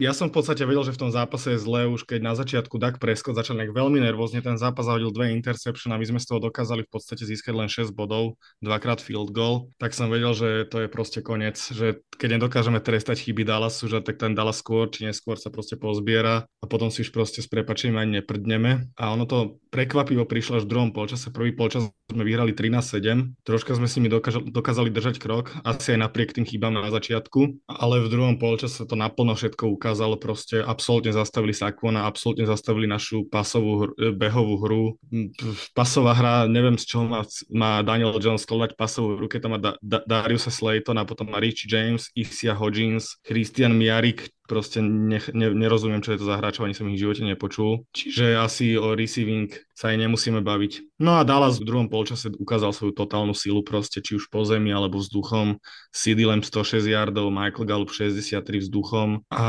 ja 0.00 0.16
som 0.16 0.32
v 0.32 0.40
podstate 0.40 0.64
vedel, 0.64 0.82
že 0.88 0.96
v 0.96 1.02
tom 1.06 1.10
zápase 1.12 1.54
je 1.54 1.60
zle 1.60 1.92
už 1.92 2.08
keď 2.08 2.20
na 2.24 2.32
začiatku 2.32 2.80
Dak 2.80 2.96
Prescott 2.96 3.36
začal 3.36 3.60
nejak 3.60 3.76
veľmi 3.76 4.00
nervózne, 4.00 4.40
ten 4.40 4.56
zápas 4.56 4.88
zahodil 4.88 5.12
dve 5.12 5.34
interception 5.36 5.92
a 5.92 6.00
my 6.00 6.06
sme 6.08 6.22
z 6.22 6.26
toho 6.30 6.40
dokázali 6.40 6.88
v 6.88 6.90
podstate 6.90 7.28
získať 7.28 7.52
len 7.52 7.68
6 7.68 7.92
bodov, 7.92 8.40
dvakrát 8.64 9.04
field 9.04 9.36
goal, 9.36 9.68
tak 9.76 9.92
som 9.92 10.08
vedel, 10.08 10.32
že 10.32 10.64
to 10.70 10.86
je 10.86 10.88
proste 10.88 11.20
koniec, 11.20 11.58
že 11.58 12.00
keď 12.16 12.38
nedokážeme 12.40 12.78
trestať 12.80 13.26
chyby 13.26 13.42
Dallasu, 13.42 13.90
že 13.90 13.98
tak 14.00 14.16
ten 14.16 14.32
Dallas 14.32 14.62
skôr 14.62 14.86
či 14.86 15.08
neskôr 15.08 15.34
sa 15.34 15.50
proste 15.50 15.74
pozbiera 15.74 16.46
a 16.62 16.64
potom 16.70 16.92
si 16.92 17.02
už 17.02 17.10
proste 17.10 17.42
s 17.42 17.48
prepačením 17.50 17.98
ani 17.98 18.10
neprdneme 18.22 18.69
vieme. 18.70 18.90
A 18.96 19.10
ono 19.12 19.26
to 19.26 19.58
prekvapivo 19.70 20.26
prišlo 20.26 20.58
až 20.58 20.66
v 20.66 20.70
druhom 20.74 20.90
polčase. 20.90 21.30
Prvý 21.30 21.54
polčas 21.54 21.90
sme 22.10 22.26
vyhrali 22.26 22.50
13-7. 22.50 23.38
Troška 23.46 23.78
sme 23.78 23.86
s 23.86 23.94
nimi 23.94 24.10
dokážali, 24.10 24.50
dokázali 24.50 24.90
držať 24.90 25.22
krok, 25.22 25.54
asi 25.62 25.94
aj 25.94 26.10
napriek 26.10 26.34
tým 26.34 26.42
chybám 26.42 26.74
na 26.74 26.90
začiatku, 26.90 27.70
ale 27.70 28.02
v 28.02 28.10
druhom 28.10 28.36
polčase 28.42 28.82
to 28.82 28.98
naplno 28.98 29.38
všetko 29.38 29.70
ukázalo. 29.70 30.18
Proste 30.18 30.58
absolútne 30.58 31.14
zastavili 31.14 31.54
Sakvona, 31.54 32.10
absolútne 32.10 32.50
zastavili 32.50 32.90
našu 32.90 33.30
pasovú, 33.30 33.94
behovú 33.94 34.54
hru. 34.58 34.84
Pasová 35.70 36.18
hra, 36.18 36.34
neviem 36.50 36.74
z 36.74 36.90
čoho 36.90 37.06
má, 37.06 37.22
má 37.54 37.86
Daniel 37.86 38.18
Jones 38.18 38.42
skladať 38.42 38.74
pasovú 38.74 39.22
hru, 39.22 39.26
keď 39.30 39.38
tam 39.46 39.52
má 39.54 39.58
da, 39.62 39.78
da, 39.78 40.02
Dariusa 40.02 40.50
Slayton 40.50 40.98
a 40.98 41.06
potom 41.06 41.30
má 41.30 41.38
Richie 41.38 41.70
James, 41.70 42.10
Isia 42.18 42.58
Hodgins, 42.58 43.22
Christian 43.22 43.78
Miarik, 43.78 44.26
proste 44.50 44.82
ne, 44.82 45.22
ne, 45.30 45.54
nerozumiem, 45.54 46.02
čo 46.02 46.18
je 46.18 46.18
to 46.18 46.26
za 46.26 46.42
hráčov, 46.42 46.66
ani 46.66 46.74
som 46.74 46.90
ich 46.90 46.98
v 46.98 47.06
živote 47.06 47.22
nepočul. 47.22 47.86
Čiže 47.94 48.34
asi 48.34 48.74
o 48.74 48.98
receiving 48.98 49.54
sa 49.78 49.94
aj 49.94 50.02
nemusíme 50.02 50.42
baviť. 50.42 50.98
No 50.98 51.16
a 51.16 51.24
Dallas 51.24 51.62
v 51.62 51.70
druhom 51.70 51.86
polčase 51.86 52.34
ukázal 52.34 52.74
svoju 52.74 52.92
totálnu 52.98 53.32
silu 53.32 53.62
proste, 53.62 54.02
či 54.02 54.18
už 54.18 54.26
po 54.26 54.42
zemi 54.42 54.74
alebo 54.74 54.98
vzduchom. 54.98 55.62
CD 55.94 56.26
Lamb 56.26 56.42
106 56.42 56.84
yardov, 56.84 57.30
Michael 57.30 57.64
Gallup 57.64 57.94
63 57.94 58.42
vzduchom 58.66 59.22
a 59.30 59.48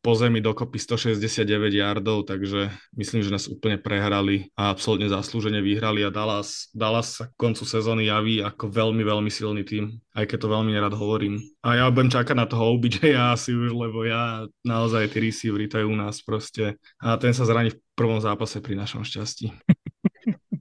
po 0.00 0.12
zemi 0.14 0.38
dokopy 0.38 0.78
169 0.78 1.44
yardov, 1.74 2.24
takže 2.24 2.70
myslím, 2.96 3.20
že 3.26 3.34
nás 3.34 3.50
úplne 3.50 3.76
prehrali 3.76 4.48
a 4.56 4.72
absolútne 4.72 5.10
zaslúžene 5.10 5.60
vyhrali 5.60 6.06
a 6.06 6.14
Dallas, 6.14 6.70
Dallas 6.72 7.18
sa 7.18 7.28
k 7.28 7.36
koncu 7.36 7.66
sezóny 7.66 8.08
javí 8.08 8.40
ako 8.40 8.72
veľmi, 8.72 9.02
veľmi 9.04 9.28
silný 9.28 9.66
tým, 9.66 10.00
aj 10.16 10.24
keď 10.24 10.38
to 10.40 10.48
veľmi 10.48 10.72
nerad 10.72 10.96
hovorím. 10.96 11.44
A 11.60 11.76
ja 11.76 11.92
budem 11.92 12.08
čakať 12.08 12.32
na 12.32 12.48
toho 12.48 12.72
OBJ 12.72 13.12
asi 13.36 13.52
už, 13.52 13.76
lebo 13.76 14.08
ja 14.08 14.48
naozaj 14.64 15.12
tí 15.12 15.20
receivery, 15.20 15.68
to 15.68 15.76
je 15.76 15.86
u 15.86 15.92
nás 15.92 16.24
proste. 16.24 16.80
A 16.96 17.20
ten 17.20 17.36
sa 17.36 17.44
zraní 17.44 17.76
v 17.76 17.80
prvom 17.92 18.16
zápase 18.16 18.64
pri 18.64 18.74
našom 18.80 19.04
šťastí. 19.04 19.52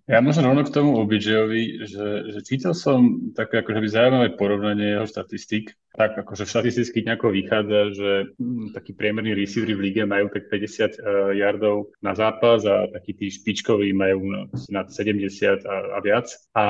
Ja 0.06 0.22
možno 0.22 0.46
rovno 0.46 0.62
k 0.62 0.70
tomu 0.70 1.02
OBJ-ovi, 1.02 1.82
že, 1.90 2.30
že 2.30 2.40
čítal 2.46 2.78
som 2.78 3.34
také 3.34 3.66
akože 3.66 3.82
by 3.82 3.88
zaujímavé 3.90 4.28
porovnanie 4.38 4.94
jeho 4.94 5.10
štatistík 5.10 5.74
tak 5.96 6.20
akože 6.20 6.44
štatisticky 6.44 7.08
nejako 7.08 7.32
vychádza, 7.32 7.80
že 7.96 8.10
hm, 8.36 8.76
takí 8.76 8.92
priemerní 8.92 9.32
receivery 9.32 9.74
v 9.74 9.84
lige 9.90 10.04
majú 10.04 10.28
tak 10.28 10.52
50 10.52 10.52
uh, 10.52 11.32
e, 11.32 11.40
yardov 11.40 11.96
na 12.04 12.12
zápas 12.12 12.68
a 12.68 12.92
takí 12.92 13.16
tí 13.16 13.32
špičkoví 13.32 13.96
majú 13.96 14.20
no, 14.28 14.40
nad 14.68 14.92
70 14.92 15.64
a, 15.64 15.76
a 15.96 16.00
viac. 16.04 16.28
A 16.52 16.66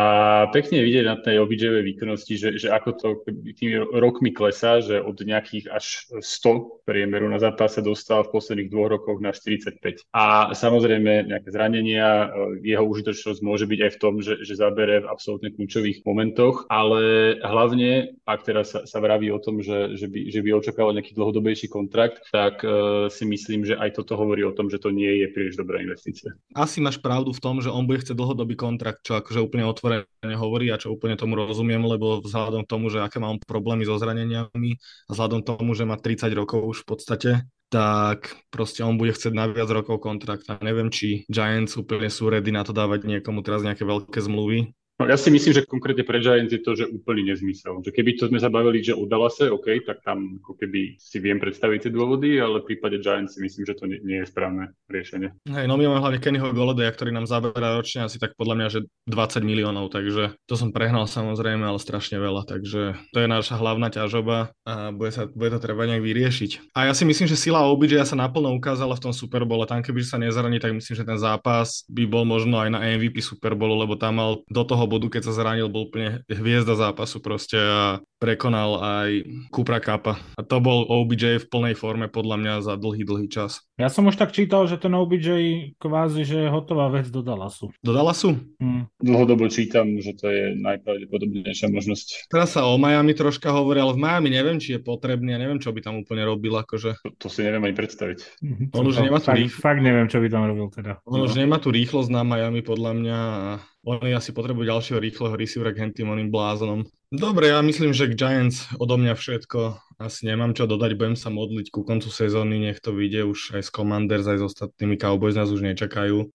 pekne 0.54 0.86
vidieť 0.86 1.06
na 1.10 1.18
tej 1.18 1.42
obidževej 1.42 1.84
výkonnosti, 1.96 2.34
že, 2.38 2.50
že 2.62 2.70
ako 2.70 2.90
to 2.94 3.08
tými 3.58 3.82
rokmi 3.82 4.30
klesá, 4.30 4.80
že 4.80 5.02
od 5.02 5.18
nejakých 5.18 5.74
až 5.74 6.06
100 6.22 6.86
priemeru 6.86 7.26
na 7.26 7.42
zápas 7.42 7.76
sa 7.76 7.82
dostal 7.82 8.24
v 8.24 8.34
posledných 8.38 8.70
dvoch 8.70 8.94
rokoch 8.94 9.18
na 9.18 9.34
45. 9.34 10.06
A 10.14 10.54
samozrejme 10.54 11.26
nejaké 11.26 11.50
zranenia, 11.50 12.30
e, 12.30 12.70
jeho 12.70 12.86
užitočnosť 12.86 13.42
môže 13.42 13.66
byť 13.66 13.80
aj 13.90 13.92
v 13.92 14.00
tom, 14.00 14.14
že, 14.22 14.46
že 14.46 14.54
zabere 14.54 15.02
v 15.02 15.10
absolútne 15.10 15.50
kľúčových 15.50 16.06
momentoch, 16.06 16.70
ale 16.70 17.36
hlavne, 17.42 18.22
ak 18.30 18.46
teraz 18.46 18.70
sa, 18.70 18.86
sa 18.86 18.98
vrá 19.02 19.15
vraví 19.16 19.32
o 19.32 19.40
tom, 19.40 19.64
že, 19.64 19.96
že, 19.96 20.12
by, 20.12 20.28
že 20.28 20.44
by 20.44 20.50
očakával 20.60 20.92
nejaký 20.92 21.16
dlhodobejší 21.16 21.72
kontrakt, 21.72 22.20
tak 22.36 22.60
uh, 22.68 23.08
si 23.08 23.24
myslím, 23.24 23.64
že 23.64 23.80
aj 23.80 23.96
toto 23.96 24.20
hovorí 24.20 24.44
o 24.44 24.52
tom, 24.52 24.68
že 24.68 24.76
to 24.76 24.92
nie 24.92 25.24
je 25.24 25.32
príliš 25.32 25.56
dobrá 25.56 25.80
investícia. 25.80 26.36
Asi 26.52 26.84
máš 26.84 27.00
pravdu 27.00 27.32
v 27.32 27.40
tom, 27.40 27.64
že 27.64 27.72
on 27.72 27.88
bude 27.88 28.04
chcieť 28.04 28.12
dlhodobý 28.12 28.60
kontrakt, 28.60 29.08
čo 29.08 29.16
akože 29.16 29.40
úplne 29.40 29.64
otvorene 29.64 30.36
hovorí 30.36 30.68
a 30.68 30.76
čo 30.76 30.92
úplne 30.92 31.16
tomu 31.16 31.40
rozumiem, 31.40 31.80
lebo 31.80 32.20
vzhľadom 32.20 32.68
k 32.68 32.72
tomu, 32.76 32.92
že 32.92 33.00
aké 33.00 33.24
mám 33.24 33.40
problémy 33.40 33.88
so 33.88 33.96
zraneniami 33.96 34.76
a 35.08 35.12
vzhľadom 35.16 35.48
tomu, 35.48 35.72
že 35.72 35.88
má 35.88 35.96
30 35.96 36.28
rokov 36.36 36.60
už 36.60 36.84
v 36.84 36.88
podstate, 36.92 37.32
tak 37.72 38.36
proste 38.52 38.84
on 38.84 39.00
bude 39.00 39.16
chcieť 39.16 39.32
na 39.32 39.48
viac 39.48 39.72
rokov 39.72 40.04
kontrakt 40.04 40.44
a 40.52 40.60
neviem, 40.60 40.92
či 40.92 41.24
Giants 41.32 41.80
úplne 41.80 42.12
sú 42.12 42.28
ready 42.28 42.52
na 42.52 42.68
to 42.68 42.76
dávať 42.76 43.08
niekomu 43.08 43.42
teraz 43.42 43.64
nejaké 43.64 43.88
veľké 43.88 44.20
zmluvy, 44.20 44.76
No, 44.96 45.12
ja 45.12 45.20
si 45.20 45.28
myslím, 45.28 45.52
že 45.52 45.68
konkrétne 45.68 46.08
pre 46.08 46.24
Giants 46.24 46.56
je 46.56 46.64
to, 46.64 46.72
že 46.72 46.88
úplný 46.88 47.28
nezmysel. 47.28 47.84
Že 47.84 47.92
keby 47.92 48.16
to 48.16 48.32
sme 48.32 48.40
zabavili, 48.40 48.80
že 48.80 48.96
udala 48.96 49.28
sa, 49.28 49.52
OK, 49.52 49.84
tak 49.84 50.00
tam 50.08 50.40
ako 50.40 50.56
keby 50.56 50.96
si 50.96 51.20
viem 51.20 51.36
predstaviť 51.36 51.88
tie 51.88 51.92
dôvody, 51.92 52.40
ale 52.40 52.64
v 52.64 52.72
prípade 52.72 53.04
Giants 53.04 53.36
si 53.36 53.44
myslím, 53.44 53.68
že 53.68 53.76
to 53.76 53.92
nie, 53.92 54.00
nie 54.08 54.24
je 54.24 54.32
správne 54.32 54.72
riešenie. 54.88 55.36
Hej, 55.52 55.68
no 55.68 55.76
my 55.76 55.92
máme 55.92 56.00
hlavne 56.00 56.24
Kennyho 56.24 56.56
Golodeja, 56.56 56.96
ktorý 56.96 57.12
nám 57.12 57.28
zaberá 57.28 57.76
ročne 57.76 58.08
asi 58.08 58.24
tak 58.24 58.40
podľa 58.40 58.56
mňa, 58.56 58.68
že 58.72 58.80
20 59.12 59.44
miliónov, 59.44 59.92
takže 59.92 60.40
to 60.48 60.56
som 60.56 60.72
prehnal 60.72 61.12
samozrejme, 61.12 61.68
ale 61.68 61.76
strašne 61.76 62.16
veľa, 62.16 62.48
takže 62.48 62.96
to 63.12 63.18
je 63.20 63.28
naša 63.28 63.60
hlavná 63.60 63.92
ťažoba 63.92 64.56
a 64.64 64.96
bude, 64.96 65.12
sa, 65.12 65.28
bude 65.28 65.52
to 65.52 65.60
treba 65.60 65.92
nejak 65.92 66.08
vyriešiť. 66.08 66.72
A 66.72 66.88
ja 66.88 66.96
si 66.96 67.04
myslím, 67.04 67.28
že 67.28 67.36
sila 67.36 67.68
OBJ 67.68 68.08
sa 68.08 68.16
naplno 68.16 68.56
ukázala 68.56 68.96
v 68.96 69.12
tom 69.12 69.14
Super 69.14 69.44
Bowle, 69.44 69.68
tam 69.68 69.84
keby 69.84 70.08
sa 70.08 70.16
nezraní, 70.16 70.64
tak 70.64 70.72
myslím, 70.72 70.96
že 70.96 71.04
ten 71.04 71.20
zápas 71.20 71.84
by 71.92 72.08
bol 72.08 72.24
možno 72.24 72.64
aj 72.64 72.72
na 72.72 72.80
MVP 72.96 73.20
Super 73.20 73.60
Bowlu, 73.60 73.84
lebo 73.84 74.00
tam 74.00 74.24
mal 74.24 74.40
do 74.48 74.64
toho 74.64 74.85
toho 74.86 75.02
bodu, 75.02 75.18
keď 75.18 75.26
sa 75.26 75.34
zranil, 75.34 75.66
bol 75.66 75.90
úplne 75.90 76.22
hviezda 76.30 76.78
zápasu 76.78 77.18
proste 77.18 77.58
a 77.58 78.06
prekonal 78.22 78.78
aj 78.78 79.10
Kupra 79.50 79.82
Kappa. 79.82 80.22
A 80.38 80.46
to 80.46 80.62
bol 80.62 80.86
OBJ 80.86 81.42
v 81.42 81.50
plnej 81.50 81.74
forme 81.74 82.06
podľa 82.06 82.38
mňa 82.38 82.54
za 82.62 82.78
dlhý, 82.78 83.02
dlhý 83.02 83.26
čas. 83.26 83.66
Ja 83.82 83.90
som 83.90 84.06
už 84.06 84.22
tak 84.22 84.30
čítal, 84.30 84.70
že 84.70 84.78
ten 84.78 84.94
OBJ 84.94 85.28
kvázi, 85.82 86.22
že 86.22 86.46
je 86.46 86.54
hotová 86.54 86.94
vec 86.94 87.10
do 87.10 87.26
Dallasu. 87.26 87.74
Do 87.82 87.98
Dallasu? 87.98 88.38
Hmm. 88.62 88.86
Dlhodobo 89.02 89.50
čítam, 89.50 89.98
že 89.98 90.14
to 90.14 90.30
je 90.30 90.54
najpravdepodobnejšia 90.54 91.74
možnosť. 91.74 92.30
Teraz 92.30 92.54
sa 92.54 92.70
o 92.70 92.78
Miami 92.78 93.18
troška 93.18 93.50
hovorí, 93.50 93.82
ale 93.82 93.98
v 93.98 94.06
Miami 94.06 94.30
neviem, 94.30 94.62
či 94.62 94.78
je 94.78 94.86
potrebný 94.86 95.34
a 95.34 95.42
neviem, 95.42 95.58
čo 95.58 95.74
by 95.74 95.82
tam 95.82 95.98
úplne 95.98 96.30
robil. 96.30 96.54
Akože. 96.54 97.02
To, 97.02 97.10
to 97.26 97.28
si 97.34 97.42
neviem 97.42 97.66
ani 97.66 97.74
predstaviť. 97.74 98.46
On 98.78 98.86
už 98.86 99.02
nemá 99.02 99.18
tú 99.18 99.34
fakt, 99.34 99.42
rýchlosť. 99.42 99.66
Fakt 99.66 99.82
neviem, 99.82 100.06
čo 100.06 100.22
by 100.22 100.28
tam 100.30 100.46
robil 100.46 100.70
teda. 100.70 101.02
On 101.10 101.18
no. 101.18 101.26
už 101.26 101.34
nemá 101.42 101.58
tú 101.58 101.74
rýchlosť 101.74 102.14
na 102.14 102.22
Miami 102.22 102.62
podľa 102.62 102.92
mňa 102.94 103.18
a 103.18 103.50
oni 103.86 104.18
asi 104.18 104.34
potrebujú 104.34 104.66
ďalšieho 104.66 105.00
rýchleho 105.00 105.38
receivera 105.38 105.72
k 105.72 105.94
tým 105.94 106.10
oným 106.10 106.34
blázonom. 106.34 106.90
Dobre, 107.14 107.54
ja 107.54 107.62
myslím, 107.62 107.94
že 107.94 108.10
k 108.10 108.18
Giants 108.18 108.66
odo 108.82 108.98
mňa 108.98 109.14
všetko. 109.14 109.78
Asi 110.02 110.28
nemám 110.28 110.58
čo 110.58 110.66
dodať, 110.66 110.98
budem 110.98 111.16
sa 111.16 111.30
modliť 111.32 111.72
ku 111.72 111.86
koncu 111.86 112.10
sezóny, 112.10 112.60
nech 112.60 112.84
to 112.84 112.92
vyjde 112.92 113.30
už 113.30 113.56
aj 113.56 113.62
s 113.64 113.70
Commanders, 113.72 114.28
aj 114.28 114.42
s 114.42 114.48
ostatnými 114.52 115.00
Cowboys 115.00 115.38
nás 115.40 115.54
už 115.54 115.64
nečakajú 115.64 116.34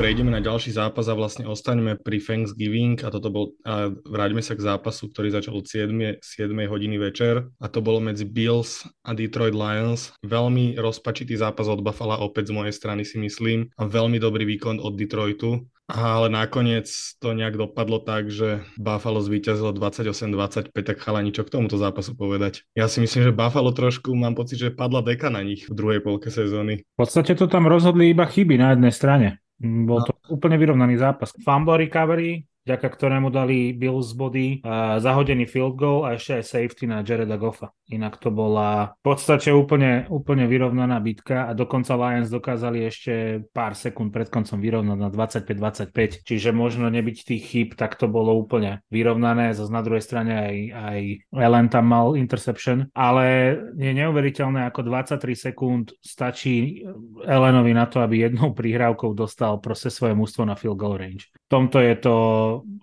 prejdeme 0.00 0.32
na 0.32 0.40
ďalší 0.40 0.72
zápas 0.72 1.06
a 1.08 1.14
vlastne 1.14 1.44
ostaneme 1.44 2.00
pri 2.00 2.18
Thanksgiving 2.18 2.96
a 3.04 3.12
toto 3.12 3.28
bol, 3.28 3.44
a 3.62 3.92
vráťme 3.92 4.40
sa 4.40 4.56
k 4.56 4.64
zápasu, 4.64 5.12
ktorý 5.12 5.28
začal 5.30 5.58
od 5.58 5.68
7, 5.68 6.18
7 6.18 6.52
hodiny 6.66 6.96
večer 6.96 7.46
a 7.60 7.66
to 7.68 7.84
bolo 7.84 8.00
medzi 8.00 8.24
Bills 8.24 8.88
a 9.04 9.12
Detroit 9.12 9.52
Lions. 9.52 10.16
Veľmi 10.24 10.80
rozpačitý 10.80 11.36
zápas 11.36 11.68
od 11.68 11.84
Buffalo 11.84 12.16
opäť 12.24 12.50
z 12.50 12.56
mojej 12.56 12.74
strany 12.74 13.04
si 13.04 13.20
myslím 13.20 13.68
a 13.76 13.84
veľmi 13.84 14.16
dobrý 14.16 14.48
výkon 14.56 14.80
od 14.80 14.96
Detroitu. 14.96 15.68
Ale 15.92 16.32
nakoniec 16.32 16.88
to 17.20 17.36
nejak 17.36 17.58
dopadlo 17.58 18.00
tak, 18.00 18.32
že 18.32 18.64
Buffalo 18.80 19.20
zvíťazilo 19.20 19.76
28-25, 19.76 20.72
tak 20.72 20.96
chalani, 21.04 21.36
čo 21.36 21.44
k 21.44 21.52
tomuto 21.52 21.76
zápasu 21.76 22.16
povedať? 22.16 22.64
Ja 22.72 22.88
si 22.88 23.04
myslím, 23.04 23.28
že 23.28 23.36
Buffalo 23.36 23.76
trošku, 23.76 24.14
mám 24.16 24.32
pocit, 24.32 24.56
že 24.56 24.72
padla 24.72 25.04
deka 25.04 25.28
na 25.28 25.44
nich 25.44 25.68
v 25.68 25.76
druhej 25.76 26.00
polke 26.00 26.32
sezóny. 26.32 26.80
V 26.80 26.96
podstate 26.96 27.36
to 27.36 27.44
tam 27.44 27.68
rozhodli 27.68 28.08
iba 28.08 28.24
chyby 28.24 28.56
na 28.56 28.72
jednej 28.72 28.94
strane. 28.94 29.41
Bol 29.62 30.02
no. 30.02 30.06
to 30.10 30.12
úplne 30.34 30.58
vyrovnaný 30.58 30.98
zápas. 30.98 31.30
Fumble 31.46 31.86
recovery, 31.86 32.42
vďaka 32.62 32.88
ktorému 32.88 33.28
dali 33.34 33.74
Bills 33.74 34.14
body, 34.14 34.62
a 34.62 35.02
zahodený 35.02 35.50
field 35.50 35.74
goal 35.74 36.06
a 36.06 36.14
ešte 36.14 36.38
aj 36.38 36.44
safety 36.46 36.84
na 36.86 37.02
Jareda 37.02 37.34
Goffa. 37.34 37.74
Inak 37.92 38.16
to 38.22 38.32
bola 38.32 38.96
v 39.02 39.04
podstate 39.04 39.52
úplne, 39.52 40.08
úplne 40.08 40.48
vyrovnaná 40.48 40.96
bitka 41.02 41.50
a 41.50 41.52
dokonca 41.52 41.92
Lions 41.98 42.32
dokázali 42.32 42.88
ešte 42.88 43.44
pár 43.52 43.76
sekúnd 43.76 44.14
pred 44.14 44.32
koncom 44.32 44.56
vyrovnať 44.56 44.98
na 44.98 45.10
25-25, 45.12 46.24
čiže 46.24 46.50
možno 46.56 46.88
nebyť 46.88 47.16
tých 47.26 47.44
chýb, 47.44 47.68
tak 47.76 48.00
to 48.00 48.08
bolo 48.08 48.32
úplne 48.32 48.80
vyrovnané. 48.88 49.52
Zase 49.52 49.68
na 49.68 49.82
druhej 49.84 50.00
strane 50.00 50.32
aj, 50.32 50.56
aj 50.72 51.00
Ellen 51.36 51.68
tam 51.68 51.90
mal 51.90 52.16
interception, 52.16 52.88
ale 52.96 53.58
je 53.76 53.92
neuveriteľné, 53.92 54.70
ako 54.72 54.88
23 54.88 55.52
sekúnd 55.52 55.92
stačí 56.00 56.80
Ellenovi 57.26 57.76
na 57.76 57.84
to, 57.90 58.00
aby 58.00 58.30
jednou 58.30 58.54
prihrávkou 58.58 59.12
dostal 59.12 59.60
proste 59.60 59.92
svoje 59.92 60.16
mústvo 60.16 60.46
na 60.48 60.56
field 60.56 60.80
goal 60.80 60.96
range. 60.96 61.28
V 61.28 61.48
tomto 61.52 61.76
je 61.84 61.94
to 62.00 62.14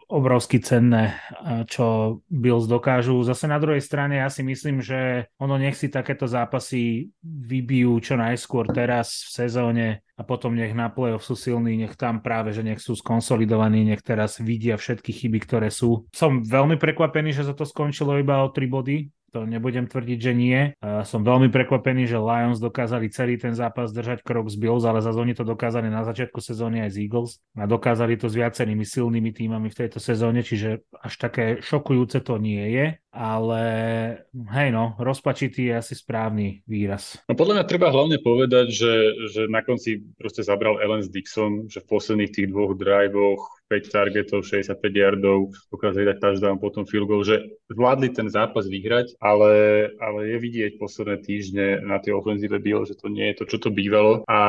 obrovsky 0.09 0.57
cenné, 0.57 1.21
čo 1.69 2.17
Bills 2.25 2.65
dokážu. 2.65 3.21
Zase 3.21 3.45
na 3.45 3.61
druhej 3.61 3.83
strane 3.85 4.17
ja 4.17 4.29
si 4.33 4.41
myslím, 4.41 4.81
že 4.81 5.29
ono 5.37 5.61
nech 5.61 5.77
si 5.77 5.93
takéto 5.93 6.25
zápasy 6.25 7.13
vybijú 7.21 8.01
čo 8.01 8.17
najskôr 8.17 8.65
teraz 8.73 9.29
v 9.29 9.45
sezóne 9.45 9.87
a 10.17 10.25
potom 10.25 10.57
nech 10.57 10.73
na 10.75 10.89
play-off 10.91 11.23
sú 11.23 11.37
silní, 11.37 11.79
nech 11.79 11.95
tam 11.95 12.19
práve, 12.19 12.51
že 12.51 12.65
nech 12.65 12.81
sú 12.81 12.97
skonsolidovaní, 12.97 13.87
nech 13.87 14.03
teraz 14.03 14.41
vidia 14.41 14.75
všetky 14.75 15.13
chyby, 15.15 15.39
ktoré 15.45 15.69
sú. 15.71 16.09
Som 16.11 16.43
veľmi 16.43 16.75
prekvapený, 16.75 17.31
že 17.31 17.47
sa 17.47 17.55
to 17.55 17.63
skončilo 17.63 18.19
iba 18.19 18.43
o 18.43 18.51
3 18.51 18.67
body, 18.67 18.97
to 19.29 19.45
nebudem 19.45 19.85
tvrdiť, 19.85 20.19
že 20.19 20.33
nie. 20.33 20.73
Som 21.05 21.23
veľmi 21.23 21.53
prekvapený, 21.53 22.09
že 22.09 22.17
Lions 22.17 22.57
dokázali 22.57 23.13
celý 23.13 23.37
ten 23.37 23.53
zápas 23.53 23.93
držať 23.93 24.25
krok 24.25 24.49
z 24.49 24.57
Bills, 24.57 24.83
ale 24.83 24.99
zase 24.99 25.21
oni 25.21 25.37
to 25.37 25.45
dokázali 25.45 25.87
na 25.87 26.01
začiatku 26.03 26.41
sezóny 26.41 26.83
aj 26.83 26.91
z 26.93 26.97
Eagles 27.05 27.31
a 27.53 27.69
dokázali 27.69 28.17
to 28.17 28.27
s 28.27 28.35
viacerými 28.35 28.83
silnými 28.83 29.31
týmami 29.31 29.69
v 29.69 29.79
tejto 29.85 30.01
sezóne, 30.01 30.41
čiže 30.41 30.83
až 30.97 31.13
také 31.15 31.61
šokujúce 31.61 32.19
to 32.25 32.41
nie 32.41 32.65
je. 32.73 32.85
Ale 33.19 33.63
hej 34.31 34.71
no, 34.71 34.95
rozpačitý 34.95 35.67
je 35.67 35.75
asi 35.75 35.93
správny 35.99 36.63
výraz. 36.63 37.19
No 37.27 37.35
podľa 37.35 37.59
mňa 37.59 37.65
treba 37.67 37.91
hlavne 37.91 38.15
povedať, 38.23 38.71
že, 38.71 38.93
že 39.27 39.41
na 39.51 39.59
konci 39.59 40.07
proste 40.15 40.39
zabral 40.39 40.79
Ellen 40.79 41.03
Dixon, 41.03 41.67
že 41.67 41.83
v 41.83 41.89
posledných 41.91 42.31
tých 42.31 42.47
dvoch 42.47 42.79
drivoch 42.79 43.59
5 43.67 43.91
targetov, 43.91 44.47
65 44.47 44.79
yardov, 44.95 45.51
dokázali 45.67 46.15
dať 46.15 46.17
touchdown, 46.23 46.57
potom 46.63 46.87
field 46.87 47.11
goal, 47.11 47.21
že 47.27 47.43
zvládli 47.67 48.09
ten 48.15 48.31
zápas 48.31 48.65
vyhrať, 48.65 49.19
ale, 49.19 49.85
ale 49.99 50.19
je 50.33 50.37
vidieť 50.39 50.71
posledné 50.79 51.21
týždne 51.21 51.83
na 51.83 51.99
tej 51.99 52.15
ofenzíve 52.15 52.57
bylo, 52.57 52.87
že 52.87 52.95
to 52.95 53.11
nie 53.11 53.29
je 53.29 53.43
to, 53.43 53.45
čo 53.45 53.57
to 53.61 53.69
bývalo 53.69 54.23
a 54.25 54.39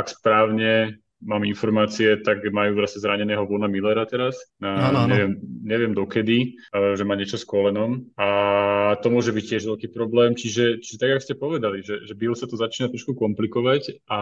ak 0.00 0.10
správne 0.10 0.96
mám 1.20 1.44
informácie, 1.44 2.16
tak 2.24 2.40
majú 2.48 2.80
zase 2.88 3.04
zraneného 3.04 3.44
Vona 3.44 3.68
Millera 3.68 4.08
teraz. 4.08 4.40
No, 4.58 4.72
no, 4.72 4.88
no. 4.92 5.00
Neviem, 5.06 5.32
neviem 5.60 5.92
dokedy, 5.92 6.56
že 6.72 7.04
má 7.04 7.14
niečo 7.14 7.36
s 7.36 7.44
kolenom 7.44 8.08
a 8.16 8.28
to 9.04 9.12
môže 9.12 9.30
byť 9.30 9.44
tiež 9.44 9.62
veľký 9.68 9.88
problém. 9.92 10.32
Čiže, 10.32 10.80
čiže 10.80 11.00
tak, 11.00 11.10
ako 11.16 11.24
ste 11.24 11.36
povedali, 11.36 11.78
že, 11.84 12.08
že 12.08 12.16
Bill 12.16 12.32
sa 12.32 12.48
to 12.48 12.56
začína 12.56 12.88
trošku 12.88 13.12
komplikovať 13.14 14.08
a 14.08 14.20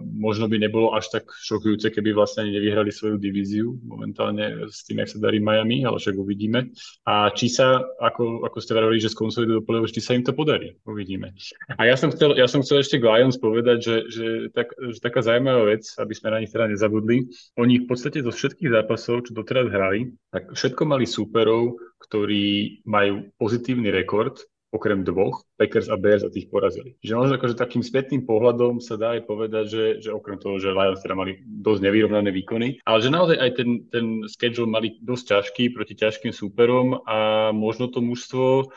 možno 0.00 0.48
by 0.48 0.56
nebolo 0.56 0.96
až 0.96 1.12
tak 1.12 1.28
šokujúce, 1.28 1.92
keby 1.92 2.16
vlastne 2.16 2.48
ani 2.48 2.56
nevyhrali 2.56 2.88
svoju 2.88 3.20
divíziu 3.20 3.76
momentálne 3.84 4.68
s 4.72 4.84
tým, 4.88 5.04
jak 5.04 5.12
sa 5.12 5.18
darí 5.20 5.38
Miami, 5.42 5.84
ale 5.84 6.00
však 6.00 6.16
uvidíme. 6.16 6.72
A 7.04 7.28
či 7.36 7.52
sa, 7.52 7.84
ako, 8.00 8.48
ako 8.48 8.58
ste 8.60 8.72
vravili, 8.72 9.02
že 9.02 9.12
skonsolidujú 9.12 9.60
do 9.60 9.66
play 9.66 9.82
či 9.90 10.00
sa 10.00 10.14
im 10.14 10.22
to 10.22 10.32
podarí, 10.36 10.76
uvidíme. 10.86 11.34
A 11.74 11.88
ja 11.88 11.96
som 11.98 12.14
chcel, 12.14 12.38
ja 12.38 12.46
som 12.46 12.62
chcel 12.62 12.80
ešte 12.80 13.02
Lions 13.02 13.36
povedať, 13.40 13.78
že, 13.82 13.96
že, 14.08 14.26
tak, 14.54 14.70
že 14.76 14.98
taká 15.02 15.20
zaujímavá 15.24 15.66
vec, 15.74 15.82
aby 15.98 16.14
sme 16.14 16.29
na 16.30 16.40
nich 16.40 16.50
teda 16.50 16.70
nezabudli. 16.70 17.26
Oni 17.58 17.82
v 17.82 17.86
podstate 17.90 18.22
zo 18.22 18.30
všetkých 18.30 18.70
zápasov, 18.70 19.28
čo 19.28 19.36
doteraz 19.36 19.68
hrali, 19.68 20.14
tak 20.30 20.54
všetko 20.54 20.82
mali 20.86 21.04
súperov, 21.04 21.78
ktorí 22.00 22.80
majú 22.86 23.28
pozitívny 23.36 23.90
rekord, 23.90 24.40
okrem 24.70 25.02
dvoch, 25.02 25.42
Packers 25.58 25.90
a 25.90 25.98
Bears 25.98 26.22
a 26.22 26.30
tých 26.30 26.46
porazili. 26.46 26.94
Čiže 27.02 27.18
naozaj 27.18 27.36
akože 27.42 27.58
takým 27.58 27.82
spätným 27.82 28.22
pohľadom 28.22 28.78
sa 28.78 28.94
dá 28.94 29.18
aj 29.18 29.26
povedať, 29.26 29.64
že, 29.66 29.84
že 29.98 30.10
okrem 30.14 30.38
toho, 30.38 30.62
že 30.62 30.70
Lions 30.70 31.02
teda 31.02 31.18
mali 31.18 31.42
dosť 31.42 31.80
nevyrovnané 31.90 32.30
výkony, 32.30 32.78
ale 32.86 32.98
že 33.02 33.10
naozaj 33.10 33.36
aj 33.36 33.50
ten, 33.58 33.70
ten 33.90 34.06
schedule 34.30 34.70
mali 34.70 34.94
dosť 35.02 35.24
ťažký 35.26 35.74
proti 35.74 35.94
ťažkým 35.98 36.30
súperom 36.30 37.02
a 37.02 37.50
možno 37.50 37.90
to 37.90 37.98
mužstvo 37.98 38.70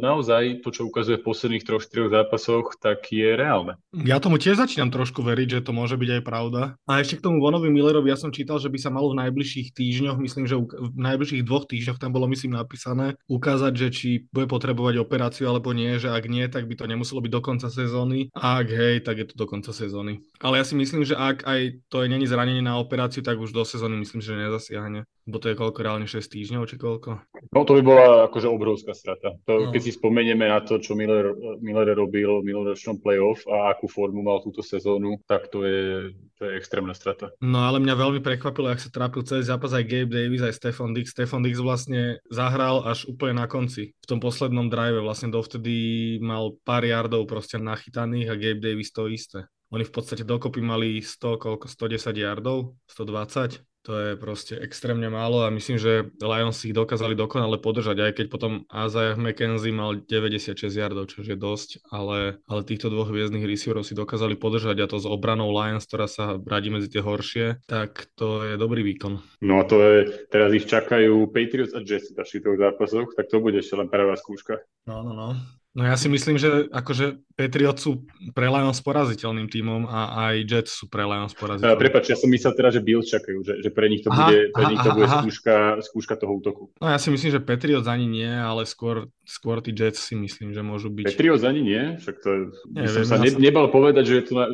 naozaj 0.00 0.62
to, 0.62 0.70
čo 0.70 0.86
ukazuje 0.86 1.18
v 1.18 1.26
posledných 1.26 1.64
troch, 1.66 1.82
štyroch 1.82 2.10
zápasoch, 2.10 2.78
tak 2.78 3.10
je 3.10 3.34
reálne. 3.34 3.76
Ja 3.92 4.22
tomu 4.22 4.38
tiež 4.38 4.56
začínam 4.56 4.94
trošku 4.94 5.20
veriť, 5.26 5.58
že 5.58 5.64
to 5.66 5.74
môže 5.74 5.98
byť 5.98 6.10
aj 6.20 6.22
pravda. 6.22 6.62
A 6.86 7.02
ešte 7.02 7.18
k 7.18 7.24
tomu 7.26 7.42
Vonovi 7.42 7.68
Millerovi, 7.68 8.10
ja 8.10 8.18
som 8.18 8.30
čítal, 8.30 8.62
že 8.62 8.70
by 8.70 8.78
sa 8.78 8.90
malo 8.94 9.12
v 9.12 9.26
najbližších 9.26 9.74
týždňoch, 9.74 10.16
myslím, 10.22 10.44
že 10.46 10.56
v 10.60 10.98
najbližších 10.98 11.42
dvoch 11.46 11.66
týždňoch 11.66 11.98
tam 11.98 12.14
bolo, 12.14 12.30
myslím, 12.30 12.54
napísané, 12.54 13.18
ukázať, 13.26 13.72
že 13.74 13.88
či 13.90 14.08
bude 14.30 14.46
potrebovať 14.46 15.02
operáciu 15.02 15.50
alebo 15.50 15.74
nie, 15.74 15.98
že 15.98 16.10
ak 16.14 16.24
nie, 16.30 16.46
tak 16.46 16.70
by 16.70 16.74
to 16.78 16.86
nemuselo 16.86 17.18
byť 17.20 17.32
do 17.32 17.40
konca 17.42 17.68
sezóny. 17.68 18.30
A 18.36 18.62
ak 18.62 18.68
hej, 18.70 18.94
tak 19.02 19.18
je 19.18 19.26
to 19.26 19.34
do 19.34 19.46
konca 19.50 19.74
sezóny. 19.74 20.22
Ale 20.38 20.62
ja 20.62 20.64
si 20.64 20.78
myslím, 20.78 21.02
že 21.02 21.18
ak 21.18 21.44
aj 21.44 21.82
to 21.90 22.06
je 22.06 22.08
není 22.08 22.24
zranenie 22.24 22.62
na 22.62 22.78
operáciu, 22.78 23.20
tak 23.26 23.40
už 23.40 23.50
do 23.50 23.66
sezóny 23.66 23.98
myslím, 24.00 24.22
že 24.22 24.38
nezasiahne. 24.38 25.04
Bo 25.30 25.38
to 25.38 25.46
je 25.46 25.56
koľko 25.56 25.78
reálne 25.86 26.10
6 26.10 26.18
týždňov, 26.26 26.66
či 26.66 26.74
koľko? 26.74 27.22
No 27.54 27.62
to 27.62 27.78
by 27.78 27.82
bola 27.86 28.06
akože 28.26 28.50
obrovská 28.50 28.92
strata. 28.98 29.38
To, 29.46 29.70
no. 29.70 29.70
Keď 29.70 29.80
si 29.80 29.94
spomenieme 29.94 30.50
na 30.50 30.58
to, 30.58 30.82
čo 30.82 30.98
Miller, 30.98 31.30
Miller 31.62 31.94
robil 31.94 32.42
v 32.42 32.50
minuloročnom 32.50 32.98
playoff 32.98 33.46
a 33.46 33.70
akú 33.70 33.86
formu 33.86 34.26
mal 34.26 34.42
túto 34.42 34.66
sezónu, 34.66 35.22
tak 35.30 35.46
to 35.54 35.62
je, 35.62 36.10
to 36.34 36.50
je 36.50 36.58
extrémna 36.58 36.92
strata. 36.98 37.30
No 37.38 37.62
ale 37.62 37.78
mňa 37.78 37.94
veľmi 37.94 38.20
prekvapilo, 38.20 38.74
ak 38.74 38.82
sa 38.82 38.90
trápil 38.90 39.22
celý 39.22 39.46
zápas 39.46 39.70
aj 39.70 39.86
Gabe 39.86 40.10
Davis, 40.10 40.42
aj 40.42 40.58
Stefan 40.58 40.90
Dix. 40.90 41.14
Stefan 41.14 41.46
Dix 41.46 41.62
vlastne 41.62 42.18
zahral 42.26 42.82
až 42.82 43.06
úplne 43.06 43.38
na 43.38 43.46
konci. 43.46 43.94
V 44.02 44.06
tom 44.10 44.18
poslednom 44.18 44.66
drive 44.66 44.98
vlastne 44.98 45.30
dovtedy 45.30 46.18
mal 46.18 46.58
pár 46.66 46.82
yardov 46.82 47.30
proste 47.30 47.62
nachytaných 47.62 48.34
a 48.34 48.40
Gabe 48.40 48.58
Davis 48.58 48.90
to 48.90 49.06
isté. 49.06 49.46
Oni 49.70 49.86
v 49.86 49.94
podstate 49.94 50.26
dokopy 50.26 50.58
mali 50.58 50.98
100, 50.98 51.38
koľko, 51.38 51.70
110 51.70 52.18
yardov, 52.18 52.74
120 52.90 53.69
to 53.82 53.92
je 53.96 54.10
proste 54.20 54.54
extrémne 54.60 55.08
málo 55.08 55.44
a 55.44 55.52
myslím, 55.52 55.80
že 55.80 56.12
Lions 56.20 56.60
ich 56.68 56.76
dokázali 56.76 57.16
dokonale 57.16 57.56
podržať, 57.56 57.96
aj 58.00 58.12
keď 58.20 58.26
potom 58.28 58.52
Azajah 58.68 59.16
McKenzie 59.16 59.72
mal 59.72 60.04
96 60.04 60.68
yardov, 60.68 61.08
čo 61.08 61.24
je 61.24 61.36
dosť, 61.36 61.88
ale, 61.88 62.40
ale 62.44 62.60
týchto 62.64 62.92
dvoch 62.92 63.08
hviezdnych 63.08 63.44
receiverov 63.44 63.88
si 63.88 63.96
dokázali 63.96 64.36
podržať 64.36 64.76
a 64.84 64.90
to 64.90 65.00
s 65.00 65.08
obranou 65.08 65.48
Lions, 65.52 65.88
ktorá 65.88 66.04
sa 66.04 66.36
radí 66.36 66.68
medzi 66.68 66.92
tie 66.92 67.00
horšie, 67.00 67.64
tak 67.64 68.12
to 68.16 68.44
je 68.44 68.54
dobrý 68.60 68.84
výkon. 68.84 69.20
No 69.40 69.60
a 69.60 69.64
to 69.64 69.80
je, 69.80 70.28
teraz 70.28 70.52
ich 70.52 70.68
čakajú 70.68 71.32
Patriots 71.32 71.72
a 71.72 71.80
Jets 71.80 72.12
v 72.12 72.20
ďalších 72.20 72.44
zápasoch, 72.60 73.16
tak 73.16 73.32
to 73.32 73.40
bude 73.40 73.56
ešte 73.56 73.80
len 73.80 73.88
prvá 73.88 74.12
skúška. 74.16 74.60
No, 74.84 75.00
no, 75.00 75.12
no. 75.16 75.59
No 75.80 75.88
ja 75.88 75.96
si 75.96 76.12
myslím, 76.12 76.36
že 76.36 76.68
akože 76.68 77.24
Patriot 77.40 77.80
sú 77.80 78.04
pre 78.36 78.52
Lions 78.52 78.76
poraziteľným 78.84 79.48
tímom 79.48 79.88
a 79.88 80.28
aj 80.28 80.34
Jets 80.44 80.76
sú 80.76 80.92
pre 80.92 81.08
Lions 81.08 81.32
poraziteľným. 81.32 81.80
Prepač, 81.80 82.12
ja 82.12 82.16
som 82.20 82.28
myslel 82.28 82.52
teraz, 82.52 82.76
že 82.76 82.84
Bills 82.84 83.08
čakajú, 83.08 83.40
že, 83.40 83.64
že 83.64 83.72
pre 83.72 83.88
nich 83.88 84.04
to 84.04 84.12
aha, 84.12 84.28
bude, 84.28 84.52
pre 84.52 84.64
aha, 84.68 84.70
nich 84.76 84.80
to 84.84 84.90
aha, 84.92 84.96
bude 85.00 85.08
skúška, 85.08 85.56
skúška 85.80 86.14
toho 86.20 86.36
útoku. 86.36 86.68
No 86.84 86.92
ja 86.92 87.00
si 87.00 87.08
myslím, 87.08 87.32
že 87.32 87.40
Patriots 87.40 87.88
ani 87.88 88.04
nie, 88.04 88.28
ale 88.28 88.68
skôr, 88.68 89.08
skôr 89.24 89.64
tí 89.64 89.72
Jets 89.72 90.04
si 90.04 90.20
myslím, 90.20 90.52
že 90.52 90.60
môžu 90.60 90.92
byť. 90.92 91.16
Patriots 91.16 91.48
ani 91.48 91.64
nie? 91.64 91.96
Však 91.96 92.16
to 92.20 92.28
Neviem, 92.76 92.92
som 93.00 93.04
sa 93.08 93.16
ne, 93.16 93.32
nebal 93.40 93.72
povedať, 93.72 94.04
že 94.04 94.14
je 94.20 94.24
to 94.28 94.32
na, 94.36 94.52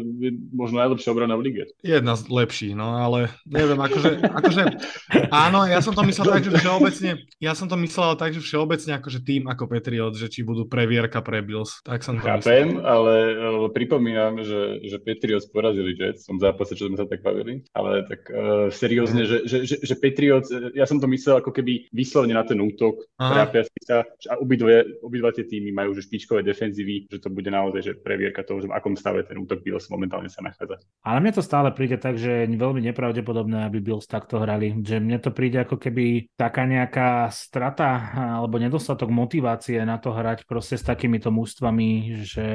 možno 0.55 0.79
najlepšia 0.79 1.11
obrana 1.11 1.35
v 1.35 1.51
lige. 1.51 1.63
Jedna 1.83 2.15
z 2.15 2.23
lepších, 2.31 2.79
no 2.79 3.03
ale 3.03 3.35
neviem, 3.51 3.83
akože, 3.83 4.31
akože 4.31 4.63
áno, 5.35 5.67
ja 5.67 5.83
som 5.83 5.91
to 5.91 6.07
myslel 6.07 6.39
tak, 6.39 6.47
že 6.47 6.55
všeobecne, 6.55 7.11
ja 7.43 7.53
som 7.59 7.67
to 7.67 7.75
myslel 7.83 8.15
tak, 8.15 8.31
že 8.31 8.47
všeobecne 8.47 8.95
akože 9.03 9.27
tým 9.27 9.51
ako 9.51 9.67
Patriots, 9.67 10.23
že 10.23 10.31
či 10.31 10.47
budú 10.47 10.71
previer 10.71 11.11
previerka 11.17 11.25
pre 11.25 11.39
Bills. 11.45 11.81
Tak 11.85 12.01
som 12.05 12.21
to 12.21 12.27
Chápem, 12.27 12.81
ale, 12.85 13.15
ale 13.37 13.69
pripomínam, 13.73 14.43
že, 14.45 14.85
že 14.85 15.01
Patriots 15.01 15.49
porazili 15.49 15.97
Jets 15.97 16.27
v 16.27 16.37
tom 16.37 16.39
zápase, 16.41 16.77
čo 16.77 16.89
sme 16.89 16.99
sa 16.99 17.09
tak 17.09 17.25
bavili, 17.25 17.65
ale 17.73 18.05
tak 18.05 18.29
uh, 18.29 18.69
seriózne, 18.69 19.23
mm. 19.25 19.29
že, 19.29 19.39
že, 19.47 19.59
že, 19.65 19.77
že 19.81 19.95
Patriots, 19.97 20.49
ja 20.75 20.85
som 20.85 21.01
to 21.01 21.09
myslel 21.09 21.41
ako 21.41 21.53
keby 21.55 21.89
vyslovne 21.93 22.37
na 22.37 22.45
ten 22.45 22.61
útok, 22.61 23.07
trápia 23.17 23.65
sa, 23.87 24.03
a 24.03 24.35
obidva, 24.43 24.83
obidva 25.01 25.31
tie 25.31 25.47
týmy 25.47 25.71
majú 25.71 25.95
že 25.95 26.03
špičkové 26.03 26.43
defenzívy, 26.43 27.07
že 27.07 27.23
to 27.23 27.31
bude 27.31 27.47
naozaj 27.47 27.81
že 27.87 27.93
previerka 27.95 28.43
toho, 28.43 28.59
že 28.59 28.69
v 28.69 28.75
akom 28.75 28.99
stave 28.99 29.23
ten 29.23 29.39
útok 29.39 29.63
Bills 29.63 29.87
momentálne 29.87 30.27
sa 30.27 30.43
nachádza. 30.43 30.83
Ale 31.07 31.23
mne 31.23 31.33
to 31.39 31.43
stále 31.47 31.71
príde 31.71 31.97
tak, 32.03 32.19
že 32.19 32.45
je 32.45 32.59
veľmi 32.59 32.83
nepravdepodobné, 32.91 33.63
aby 33.63 33.79
Bills 33.79 34.11
takto 34.11 34.43
hrali. 34.43 34.75
Že 34.83 34.99
mne 34.99 35.19
to 35.23 35.31
príde 35.31 35.63
ako 35.63 35.79
keby 35.79 36.35
taká 36.35 36.67
nejaká 36.67 37.31
strata 37.31 38.11
alebo 38.43 38.59
nedostatok 38.59 39.07
motivácie 39.07 39.79
na 39.87 40.03
to 40.03 40.11
hrať 40.11 40.43
proste 40.51 40.75
s 40.75 40.83
takýmito 40.97 41.29
mústvami, 41.29 42.25
že 42.25 42.49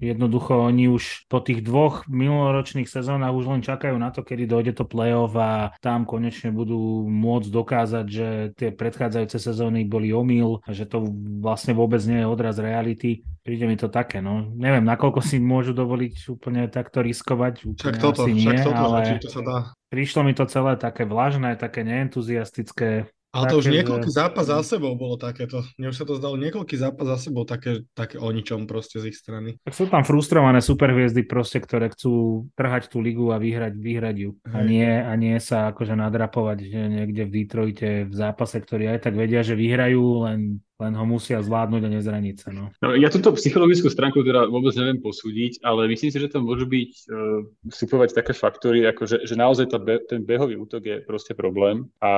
jednoducho 0.00 0.56
oni 0.56 0.88
už 0.88 1.28
po 1.28 1.44
tých 1.44 1.60
dvoch 1.60 2.08
minuloročných 2.08 2.88
sezónach 2.88 3.36
už 3.36 3.52
len 3.52 3.60
čakajú 3.60 4.00
na 4.00 4.08
to, 4.08 4.24
kedy 4.24 4.48
dojde 4.48 4.72
to 4.80 4.88
playoff 4.88 5.36
a 5.36 5.76
tam 5.84 6.08
konečne 6.08 6.56
budú 6.56 7.04
môcť 7.04 7.48
dokázať, 7.52 8.06
že 8.08 8.28
tie 8.56 8.72
predchádzajúce 8.72 9.36
sezóny 9.36 9.84
boli 9.84 10.08
omyl 10.16 10.64
a 10.64 10.72
že 10.72 10.88
to 10.88 11.04
vlastne 11.44 11.76
vôbec 11.76 12.00
nie 12.08 12.24
je 12.24 12.30
odraz 12.32 12.56
reality. 12.56 13.20
Príde 13.44 13.68
mi 13.68 13.76
to 13.76 13.92
také, 13.92 14.24
no. 14.24 14.48
Neviem, 14.56 14.88
nakoľko 14.88 15.20
si 15.20 15.36
môžu 15.36 15.76
dovoliť 15.76 16.32
úplne 16.32 16.66
takto 16.72 17.04
riskovať. 17.04 17.68
Úplne 17.76 17.92
však 17.92 17.96
toto, 18.00 18.24
asi 18.24 18.32
však 18.32 18.56
nie, 18.56 18.64
toto, 18.64 18.82
ale 18.82 18.98
to 19.20 19.30
sa 19.30 19.42
dá. 19.44 19.58
Prišlo 19.86 20.26
mi 20.26 20.34
to 20.34 20.50
celé 20.50 20.74
také 20.74 21.06
vlažné, 21.06 21.54
také 21.54 21.86
neentuziastické 21.86 23.06
ale 23.36 23.52
to 23.52 23.60
už 23.60 23.68
niekoľký 23.68 24.10
že... 24.10 24.16
zápas 24.16 24.46
za 24.48 24.60
sebou 24.64 24.96
bolo 24.96 25.20
takéto. 25.20 25.60
Mne 25.76 25.92
už 25.92 25.96
sa 26.00 26.08
to 26.08 26.16
zdalo 26.16 26.40
niekoľký 26.40 26.76
zápas 26.80 27.06
za 27.16 27.28
sebou 27.28 27.44
také, 27.44 27.84
také 27.92 28.16
o 28.16 28.28
ničom 28.32 28.64
proste 28.64 28.98
z 28.98 29.12
ich 29.12 29.16
strany. 29.20 29.60
Tak 29.62 29.74
sú 29.76 29.86
tam 29.92 30.02
frustrované 30.02 30.64
superhviezdy 30.64 31.28
proste, 31.28 31.60
ktoré 31.60 31.92
chcú 31.92 32.46
trhať 32.56 32.88
tú 32.88 33.04
ligu 33.04 33.28
a 33.30 33.38
vyhrať, 33.38 33.76
vyhrať 33.76 34.16
ju. 34.16 34.30
A 34.48 34.64
nie, 34.64 34.88
a 34.88 35.12
nie 35.14 35.36
sa 35.36 35.70
akože 35.70 35.92
nadrapovať 35.92 36.58
že 36.66 36.82
niekde 36.88 37.22
v 37.28 37.34
Detroite 37.42 37.90
v 38.08 38.14
zápase, 38.14 38.56
ktorý 38.58 38.96
aj 38.96 39.10
tak 39.10 39.14
vedia, 39.14 39.44
že 39.44 39.54
vyhrajú, 39.54 40.26
len 40.26 40.64
len 40.76 40.92
ho 40.92 41.04
musia 41.08 41.40
zvládnuť 41.40 41.82
a 41.88 41.92
nezraniť 41.96 42.36
sa. 42.36 42.48
No. 42.52 42.68
No, 42.84 42.92
ja 42.92 43.08
túto 43.08 43.32
psychologickú 43.32 43.88
stránku 43.88 44.20
teda 44.20 44.44
vôbec 44.52 44.76
neviem 44.76 45.00
posúdiť, 45.00 45.64
ale 45.64 45.88
myslím 45.88 46.12
si, 46.12 46.18
že 46.20 46.28
to 46.28 46.44
môžu 46.44 46.68
byť 46.68 46.92
uh, 47.08 47.40
vstupovať 47.72 48.12
také 48.12 48.36
faktory, 48.36 48.84
ako 48.84 49.08
že, 49.08 49.24
že 49.24 49.34
naozaj 49.40 49.72
tá 49.72 49.80
be, 49.80 49.96
ten 50.04 50.20
behový 50.20 50.60
útok 50.60 50.84
je 50.84 50.96
proste 51.00 51.32
problém 51.32 51.88
a 52.04 52.12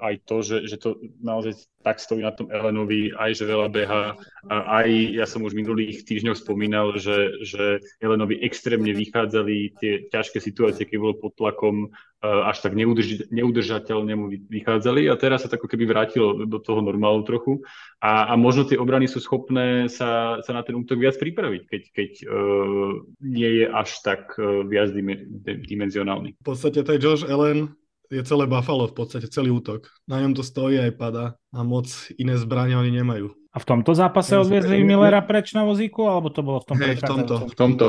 aj 0.00 0.14
to, 0.24 0.40
že, 0.40 0.56
že 0.64 0.80
to 0.80 0.96
naozaj 1.20 1.60
tak 1.84 2.00
stojí 2.00 2.24
na 2.24 2.32
tom 2.32 2.48
Elenovi, 2.48 3.12
aj 3.12 3.36
že 3.36 3.44
veľa 3.44 3.68
beha 3.68 4.16
a 4.48 4.56
aj 4.82 4.88
ja 5.14 5.26
som 5.28 5.44
už 5.44 5.52
minulých 5.52 6.08
týždňoch 6.08 6.40
spomínal, 6.40 6.96
že, 6.96 7.36
že 7.44 7.84
Elenovi 8.00 8.40
extrémne 8.40 8.90
vychádzali 8.96 9.76
tie 9.76 9.92
ťažké 10.08 10.40
situácie, 10.40 10.88
keď 10.88 10.98
bol 11.00 11.14
pod 11.20 11.36
tlakom 11.36 11.92
až 12.20 12.66
tak 12.66 12.74
neudrž- 12.74 13.30
neudržateľne 13.30 14.14
mu 14.18 14.26
vychádzali 14.26 15.06
a 15.06 15.14
teraz 15.14 15.46
sa 15.46 15.48
to 15.48 15.54
ako 15.54 15.70
keby 15.70 15.86
vrátilo 15.86 16.50
do 16.50 16.58
toho 16.58 16.82
normálu 16.82 17.22
trochu 17.22 17.57
a, 18.02 18.30
a 18.30 18.34
možno 18.38 18.66
tie 18.66 18.78
obrany 18.78 19.06
sú 19.10 19.18
schopné 19.22 19.90
sa, 19.90 20.40
sa 20.42 20.52
na 20.54 20.62
ten 20.62 20.78
útok 20.78 20.98
viac 20.98 21.18
pripraviť, 21.18 21.62
keď, 21.66 21.82
keď 21.94 22.10
uh, 22.26 22.92
nie 23.22 23.50
je 23.62 23.64
až 23.66 23.90
tak 24.02 24.34
uh, 24.38 24.62
viac 24.66 24.94
dim- 24.94 25.42
dimenzionálny. 25.42 26.38
V 26.38 26.44
podstate 26.44 26.82
to 26.82 26.90
je 26.94 27.02
Josh 27.02 27.24
Allen 27.26 27.74
je 28.08 28.24
celé 28.24 28.48
Buffalo 28.48 28.88
v 28.88 28.96
podstate, 28.96 29.28
celý 29.28 29.52
útok. 29.52 29.92
Na 30.08 30.20
ňom 30.24 30.32
to 30.32 30.40
stojí 30.40 30.80
aj 30.80 30.92
pada 30.96 31.24
a 31.52 31.60
moc 31.60 31.88
iné 32.16 32.40
zbranie 32.40 32.76
oni 32.76 32.88
nemajú. 32.88 33.36
A 33.52 33.56
v 33.60 33.64
tomto 33.64 33.92
zápase 33.96 34.36
odviezli 34.36 34.84
Millera 34.84 35.24
preč 35.24 35.52
na 35.56 35.64
vozíku, 35.64 36.08
alebo 36.08 36.28
to 36.28 36.44
bolo 36.44 36.60
v 36.60 36.66
tom 36.68 36.76
Hej, 36.80 37.00
v 37.00 37.04
tomto. 37.04 37.34
V 37.48 37.56
tomto. 37.56 37.86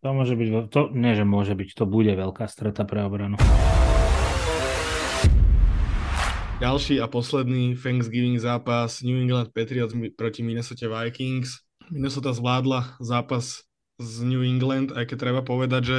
To 0.00 0.08
môže 0.12 0.34
byť, 0.36 0.48
to, 0.72 0.80
nie 0.96 1.12
že 1.12 1.24
môže 1.24 1.52
byť, 1.52 1.68
to 1.76 1.84
bude 1.84 2.12
veľká 2.12 2.48
streta 2.48 2.84
pre 2.88 3.04
obranu. 3.04 3.36
Ďalší 6.60 7.00
a 7.00 7.08
posledný 7.08 7.72
Thanksgiving 7.72 8.36
zápas 8.36 9.00
New 9.00 9.16
England 9.16 9.48
Patriots 9.56 9.96
proti 10.12 10.44
Minnesota 10.44 10.92
Vikings. 10.92 11.64
Minnesota 11.88 12.36
zvládla 12.36 13.00
zápas 13.00 13.64
z 13.96 14.14
New 14.28 14.44
England, 14.44 14.92
aj 14.92 15.08
keď 15.08 15.16
treba 15.16 15.40
povedať, 15.40 15.82
že 15.88 15.98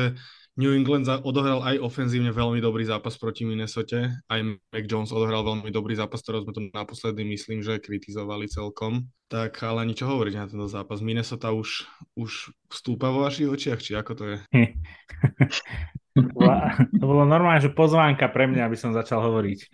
New 0.61 0.69
England 0.69 1.09
odohral 1.25 1.65
aj 1.65 1.81
ofenzívne 1.81 2.29
veľmi 2.29 2.61
dobrý 2.61 2.85
zápas 2.85 3.17
proti 3.17 3.41
Minnesota. 3.41 4.13
Aj 4.29 4.37
Mac 4.45 4.85
Jones 4.85 5.09
odohral 5.09 5.41
veľmi 5.41 5.73
dobrý 5.73 5.97
zápas, 5.97 6.21
ktorý 6.21 6.45
sme 6.45 6.53
tu 6.53 6.61
naposledy 6.69 7.25
myslím, 7.25 7.65
že 7.65 7.81
kritizovali 7.81 8.45
celkom. 8.45 9.09
Tak 9.33 9.65
ale 9.65 9.81
ničo 9.89 10.05
hovoriť 10.05 10.33
na 10.37 10.45
tento 10.45 10.69
zápas. 10.69 11.01
Minnesota 11.01 11.57
už, 11.57 11.89
už 12.13 12.53
vstúpa 12.69 13.09
vo 13.09 13.25
vašich 13.25 13.49
očiach, 13.49 13.81
či 13.81 13.97
ako 13.97 14.13
to 14.13 14.23
je? 14.29 14.37
to 16.15 17.05
bolo 17.05 17.23
normálne, 17.23 17.63
že 17.63 17.71
pozvánka 17.71 18.27
pre 18.27 18.47
mňa, 18.47 18.67
aby 18.67 18.77
som 18.77 18.91
začal 18.95 19.23
hovoriť. 19.23 19.59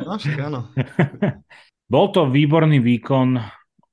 No 0.00 0.18
však 0.18 0.38
áno. 0.42 0.66
Bol 1.92 2.06
to 2.10 2.26
výborný 2.26 2.82
výkon 2.82 3.38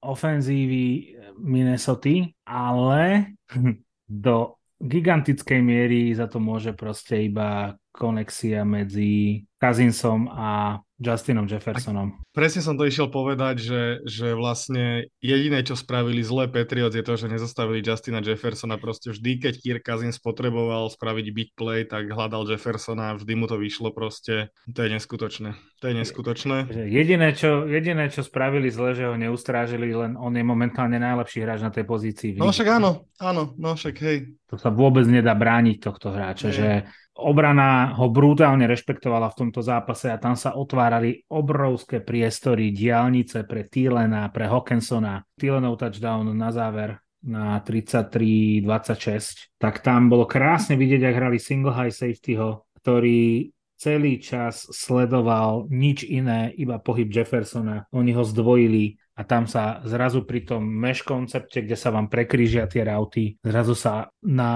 ofenzívy 0.02 1.14
Minnesota, 1.38 2.26
ale 2.42 3.34
do 4.26 4.58
gigantickej 4.82 5.62
miery 5.62 6.14
za 6.18 6.26
to 6.26 6.42
môže 6.42 6.74
proste 6.74 7.30
iba 7.30 7.78
konexia 7.94 8.66
medzi 8.66 9.46
Kazinsom 9.58 10.30
a 10.30 10.80
Justinom 10.98 11.46
Jeffersonom. 11.46 12.18
Presne 12.34 12.66
som 12.66 12.74
to 12.74 12.82
išiel 12.82 13.14
povedať, 13.14 13.62
že, 13.62 13.84
že 14.02 14.34
vlastne 14.34 15.14
jediné, 15.22 15.62
čo 15.62 15.78
spravili 15.78 16.26
zlé 16.26 16.50
Patriots 16.50 16.98
je 16.98 17.06
to, 17.06 17.14
že 17.14 17.30
nezastavili 17.30 17.86
Justina 17.86 18.18
Jeffersona. 18.18 18.82
Proste 18.82 19.14
vždy, 19.14 19.32
keď 19.38 19.54
Kirk 19.62 19.84
Cousins 19.86 20.18
potreboval 20.18 20.90
spraviť 20.90 21.26
big 21.30 21.54
play, 21.54 21.86
tak 21.86 22.10
hľadal 22.10 22.50
Jeffersona 22.50 23.14
a 23.14 23.18
vždy 23.18 23.34
mu 23.38 23.46
to 23.46 23.62
vyšlo 23.62 23.94
proste. 23.94 24.50
To 24.74 24.80
je 24.82 24.90
neskutočné. 24.90 25.54
To 25.82 25.86
je 25.86 25.96
neskutočné. 26.02 26.58
Jediné, 26.90 27.30
čo, 27.38 27.70
jediné, 27.70 28.10
čo 28.10 28.26
spravili 28.26 28.74
zle, 28.74 28.98
že 28.98 29.06
ho 29.06 29.14
neustrážili, 29.14 29.94
len 29.94 30.18
on 30.18 30.34
je 30.34 30.42
momentálne 30.42 30.98
najlepší 30.98 31.46
hráč 31.46 31.62
na 31.62 31.70
tej 31.70 31.86
pozícii. 31.86 32.42
No 32.42 32.50
však 32.50 32.82
áno, 32.82 33.06
áno, 33.22 33.54
no 33.62 33.78
však 33.78 33.96
hej. 34.02 34.34
To 34.50 34.58
sa 34.58 34.74
vôbec 34.74 35.06
nedá 35.06 35.38
brániť 35.38 35.78
tohto 35.78 36.10
hráča, 36.10 36.50
hej. 36.50 36.58
že 36.58 36.70
obrana 37.18 37.98
ho 37.98 38.08
brutálne 38.14 38.70
rešpektovala 38.70 39.34
v 39.34 39.38
tomto 39.48 39.64
zápase 39.64 40.12
a 40.12 40.20
tam 40.20 40.36
sa 40.36 40.60
otvárali 40.60 41.24
obrovské 41.32 42.04
priestory, 42.04 42.76
diálnice 42.76 43.48
pre 43.48 43.64
Thielena, 43.64 44.28
pre 44.28 44.52
Hawkinsona. 44.52 45.24
Thielenov 45.40 45.80
touchdown 45.80 46.28
na 46.36 46.52
záver 46.52 47.00
na 47.24 47.64
33-26, 47.64 49.56
tak 49.56 49.80
tam 49.80 50.12
bolo 50.12 50.28
krásne 50.28 50.76
vidieť, 50.76 51.02
ak 51.08 51.16
hrali 51.16 51.40
single 51.40 51.74
high 51.74 51.96
safetyho, 51.96 52.68
ktorý 52.84 53.50
celý 53.80 54.20
čas 54.20 54.68
sledoval 54.68 55.72
nič 55.72 56.04
iné, 56.04 56.52
iba 56.60 56.76
pohyb 56.82 57.08
Jeffersona. 57.08 57.88
Oni 57.96 58.12
ho 58.12 58.28
zdvojili 58.28 59.00
a 59.18 59.22
tam 59.26 59.50
sa 59.50 59.82
zrazu 59.82 60.22
pri 60.30 60.46
tom 60.46 60.62
mesh 60.62 61.02
koncepte, 61.02 61.66
kde 61.66 61.74
sa 61.74 61.90
vám 61.90 62.06
prekrížia 62.06 62.70
tie 62.70 62.86
rauty, 62.86 63.42
zrazu 63.42 63.74
sa 63.74 64.14
na 64.22 64.52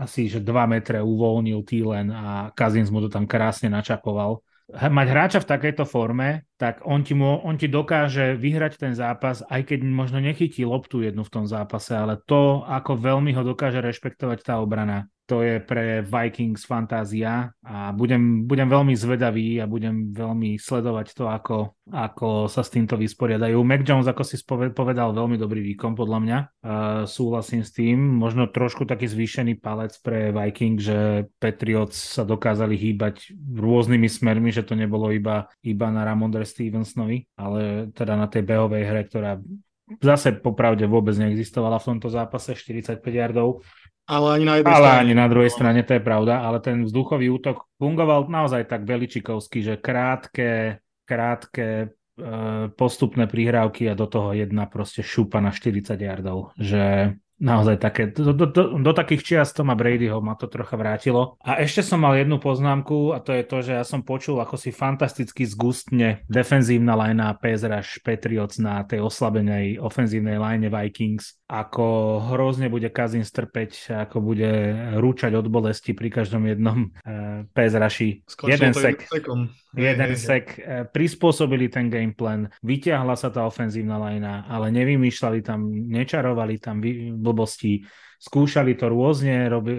asi 0.00 0.32
že 0.32 0.40
2 0.40 0.72
metre 0.72 1.04
uvoľnil 1.04 1.60
Týlen 1.68 2.08
a 2.08 2.48
Kazins 2.56 2.88
mu 2.88 3.04
to 3.04 3.12
tam 3.12 3.28
krásne 3.28 3.68
načapoval. 3.68 4.40
Mať 4.66 5.06
hráča 5.06 5.38
v 5.44 5.50
takejto 5.52 5.86
forme, 5.86 6.50
tak 6.58 6.82
on 6.82 7.06
ti, 7.06 7.14
mu, 7.14 7.38
on 7.46 7.54
ti 7.54 7.70
dokáže 7.70 8.34
vyhrať 8.34 8.72
ten 8.82 8.92
zápas, 8.98 9.38
aj 9.46 9.62
keď 9.62 9.78
možno 9.86 10.18
nechytí 10.18 10.66
loptu 10.66 11.06
jednu 11.06 11.22
v 11.22 11.30
tom 11.30 11.46
zápase, 11.46 11.94
ale 11.94 12.18
to, 12.26 12.66
ako 12.66 12.98
veľmi 12.98 13.30
ho 13.30 13.46
dokáže 13.46 13.78
rešpektovať 13.78 14.42
tá 14.42 14.58
obrana, 14.58 15.06
to 15.26 15.42
je 15.42 15.58
pre 15.58 16.06
Vikings 16.06 16.62
fantázia 16.62 17.50
a 17.66 17.90
budem, 17.90 18.46
budem 18.46 18.70
veľmi 18.70 18.94
zvedavý 18.94 19.58
a 19.58 19.66
budem 19.66 20.14
veľmi 20.14 20.54
sledovať 20.54 21.06
to, 21.18 21.24
ako, 21.26 21.58
ako 21.90 22.46
sa 22.46 22.62
s 22.62 22.70
týmto 22.70 22.94
vysporiadajú. 22.94 23.58
Mac 23.66 23.82
Jones, 23.82 24.06
ako 24.06 24.22
si 24.22 24.38
povedal, 24.70 25.10
veľmi 25.10 25.34
dobrý 25.34 25.66
výkon 25.74 25.98
podľa 25.98 26.18
mňa. 26.22 26.38
Uh, 26.38 27.02
súhlasím 27.10 27.66
s 27.66 27.74
tým. 27.74 27.98
Možno 27.98 28.46
trošku 28.46 28.86
taký 28.86 29.10
zvýšený 29.10 29.58
palec 29.58 29.98
pre 29.98 30.30
Viking, 30.30 30.78
že 30.78 31.26
Patriots 31.42 31.98
sa 31.98 32.22
dokázali 32.22 32.78
hýbať 32.78 33.34
rôznymi 33.34 34.06
smermi, 34.06 34.54
že 34.54 34.62
to 34.62 34.78
nebolo 34.78 35.10
iba, 35.10 35.50
iba 35.66 35.90
na 35.90 36.06
Ramondre 36.06 36.46
Stevensonovi, 36.46 37.26
ale 37.34 37.90
teda 37.90 38.14
na 38.14 38.30
tej 38.30 38.46
behovej 38.46 38.82
hre, 38.86 39.02
ktorá 39.10 39.42
zase 40.02 40.34
popravde 40.34 40.82
vôbec 40.90 41.14
neexistovala 41.14 41.78
v 41.78 41.86
tomto 41.94 42.10
zápase, 42.10 42.58
45 42.58 43.02
yardov 43.06 43.62
ale 44.06 44.26
ani 44.38 44.44
na 44.46 44.54
jednej 44.62 44.74
ale 44.74 44.86
strane. 44.86 45.00
ani 45.02 45.14
na 45.18 45.26
druhej 45.26 45.50
strane, 45.50 45.80
to 45.82 45.92
je 45.98 46.02
pravda, 46.02 46.34
ale 46.46 46.58
ten 46.62 46.86
vzduchový 46.86 47.26
útok 47.30 47.66
fungoval 47.74 48.30
naozaj 48.30 48.70
tak 48.70 48.86
veličikovsky, 48.86 49.66
že 49.66 49.74
krátke, 49.82 50.78
krátke 51.02 51.66
e, 51.66 51.86
postupné 52.70 53.26
prihrávky 53.26 53.90
a 53.90 53.98
do 53.98 54.06
toho 54.06 54.30
jedna 54.30 54.70
proste 54.70 55.02
šupa 55.02 55.42
na 55.42 55.50
40 55.50 55.98
yardov, 55.98 56.54
že 56.54 57.18
naozaj 57.36 57.76
také, 57.76 58.02
do, 58.08 58.32
do, 58.32 58.48
do, 58.48 58.62
do 58.80 58.92
takých 58.96 59.22
čiast 59.22 59.56
Toma 59.56 59.76
Bradyho 59.76 60.24
ma 60.24 60.36
to 60.40 60.48
trocha 60.48 60.76
vrátilo. 60.76 61.36
A 61.44 61.60
ešte 61.60 61.84
som 61.84 62.00
mal 62.00 62.16
jednu 62.16 62.40
poznámku 62.40 63.12
a 63.12 63.20
to 63.20 63.36
je 63.36 63.44
to, 63.44 63.56
že 63.60 63.72
ja 63.76 63.84
som 63.84 64.00
počul, 64.00 64.40
ako 64.40 64.56
si 64.56 64.72
fantasticky 64.72 65.44
zgustne 65.44 66.24
defenzívna 66.28 66.96
lajna 66.96 67.36
Rush 67.40 68.00
Patriots 68.00 68.56
na 68.56 68.84
tej 68.88 69.04
oslabenej 69.04 69.76
ofenzívnej 69.80 70.40
line 70.40 70.72
Vikings, 70.72 71.36
ako 71.46 72.18
hrozne 72.32 72.72
bude 72.72 72.88
Kazin 72.88 73.22
strpeť, 73.22 73.92
ako 74.08 74.16
bude 74.24 74.50
rúčať 74.96 75.36
od 75.36 75.46
bolesti 75.52 75.92
pri 75.92 76.08
každom 76.08 76.48
jednom 76.48 76.88
uh, 77.04 77.44
PS 77.52 77.74
Rushi. 77.76 78.08
Jeden 78.48 78.72
sek. 78.72 79.04
Jeden 79.76 80.16
sek. 80.16 80.56
Uh, 80.56 80.88
prispôsobili 80.88 81.68
ten 81.68 81.92
gameplan, 81.92 82.48
vyťahla 82.64 83.14
sa 83.14 83.28
tá 83.28 83.44
ofenzívna 83.44 84.00
lajna, 84.00 84.48
ale 84.48 84.72
nevymýšľali 84.72 85.44
tam, 85.44 85.68
nečarovali 85.68 86.56
tam 86.56 86.80
blbosti. 87.20 87.84
Skúšali 88.16 88.80
to 88.80 88.88
rôzne, 88.88 89.52
robi, 89.52 89.72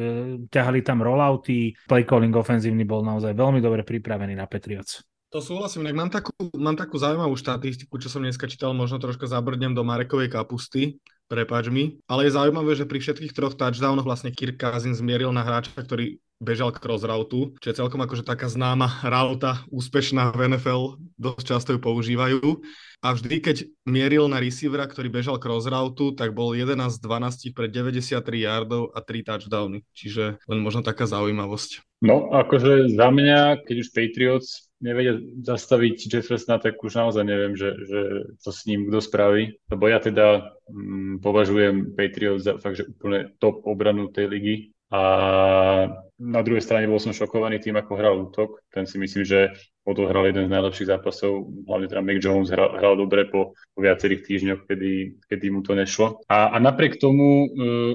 ťahali 0.53 0.85
tam 0.85 1.01
rollouty, 1.01 1.73
play 1.89 2.05
calling 2.05 2.29
ofenzívny 2.37 2.85
bol 2.85 3.01
naozaj 3.01 3.33
veľmi 3.33 3.57
dobre 3.57 3.81
pripravený 3.81 4.37
na 4.37 4.45
Patriots. 4.45 5.01
To 5.33 5.43
súhlasím, 5.43 5.89
mám 5.91 6.07
takú, 6.07 6.31
mám 6.55 6.79
takú 6.79 6.95
zaujímavú 6.95 7.35
štatistiku, 7.35 7.99
čo 7.99 8.07
som 8.07 8.23
dneska 8.23 8.47
čítal, 8.47 8.71
možno 8.71 9.01
troška 9.01 9.27
zabrdnem 9.27 9.75
do 9.75 9.83
Marekovej 9.83 10.31
kapusty, 10.31 11.03
prepáč 11.27 11.67
mi, 11.67 11.99
ale 12.07 12.29
je 12.29 12.37
zaujímavé, 12.37 12.79
že 12.79 12.87
pri 12.87 13.03
všetkých 13.03 13.35
troch 13.35 13.57
touchdownoch 13.59 14.07
vlastne 14.07 14.31
Kirk 14.31 14.55
Cousins 14.55 15.03
zmieril 15.03 15.35
na 15.35 15.43
hráča, 15.43 15.75
ktorý 15.75 16.23
bežal 16.37 16.73
cross 16.73 17.01
routu, 17.05 17.57
čo 17.61 17.73
je 17.73 17.79
celkom 17.79 18.01
akože 18.01 18.25
taká 18.25 18.49
známa 18.49 19.01
rauta, 19.01 19.65
úspešná 19.73 20.33
v 20.33 20.53
NFL, 20.53 21.01
dosť 21.17 21.45
často 21.45 21.69
ju 21.73 21.79
používajú 21.81 22.61
a 23.05 23.13
vždy, 23.13 23.37
keď 23.45 23.57
mieril 23.85 24.25
na 24.25 24.41
receivera, 24.41 24.89
ktorý 24.89 25.13
bežal 25.13 25.37
cross 25.37 25.69
route, 25.69 26.17
tak 26.17 26.33
bol 26.33 26.57
11 26.57 26.97
z 26.97 26.97
12 26.97 27.53
pre 27.53 27.69
93 27.69 28.25
yardov 28.41 28.89
a 28.89 29.05
3 29.05 29.21
touchdowny. 29.21 29.85
Čiže 29.93 30.41
len 30.49 30.59
možno 30.59 30.81
taká 30.81 31.05
zaujímavosť. 31.05 31.85
No, 32.01 32.33
akože 32.33 32.89
za 32.93 33.07
mňa, 33.13 33.65
keď 33.69 33.75
už 33.85 33.93
Patriots 33.93 34.73
nevedia 34.81 35.17
zastaviť 35.45 36.09
Jeffersona, 36.09 36.57
tak 36.57 36.81
už 36.81 36.93
naozaj 36.93 37.25
neviem, 37.25 37.53
že, 37.53 37.73
že 37.85 38.01
to 38.41 38.49
s 38.49 38.65
ním 38.65 38.89
kto 38.89 38.97
spraví. 39.01 39.61
Lebo 39.69 39.83
ja 39.89 40.01
teda 40.01 40.57
mm, 40.69 41.21
považujem 41.21 41.93
Patriots 41.93 42.49
za 42.49 42.57
fakt, 42.57 42.81
že 42.81 42.89
úplne 42.89 43.29
top 43.37 43.61
obranu 43.65 44.09
tej 44.09 44.25
ligy. 44.25 44.55
A 44.87 45.01
na 46.17 46.41
druhej 46.41 46.65
strane 46.65 46.89
bol 46.89 46.97
som 46.97 47.13
šokovaný 47.13 47.61
tým, 47.61 47.77
ako 47.77 47.93
hral 47.93 48.15
útok. 48.17 48.65
Ten 48.73 48.89
si 48.89 48.97
myslím, 48.97 49.21
že 49.21 49.53
odohral 49.85 50.27
jeden 50.27 50.49
z 50.49 50.53
najlepších 50.53 50.89
zápasov, 50.89 51.47
hlavne 51.69 51.87
teda 51.87 52.01
Mac 52.03 52.19
Jones 52.19 52.49
hral, 52.51 52.75
hral 52.75 52.95
dobre 52.99 53.29
po, 53.29 53.53
po 53.53 53.79
viacerých 53.79 54.25
týždňoch, 54.25 54.61
kedy, 54.67 55.21
kedy 55.29 55.45
mu 55.53 55.61
to 55.63 55.77
nešlo. 55.77 56.19
A, 56.27 56.51
a 56.51 56.57
napriek 56.59 56.99
tomu 56.99 57.47
e, 57.47 57.47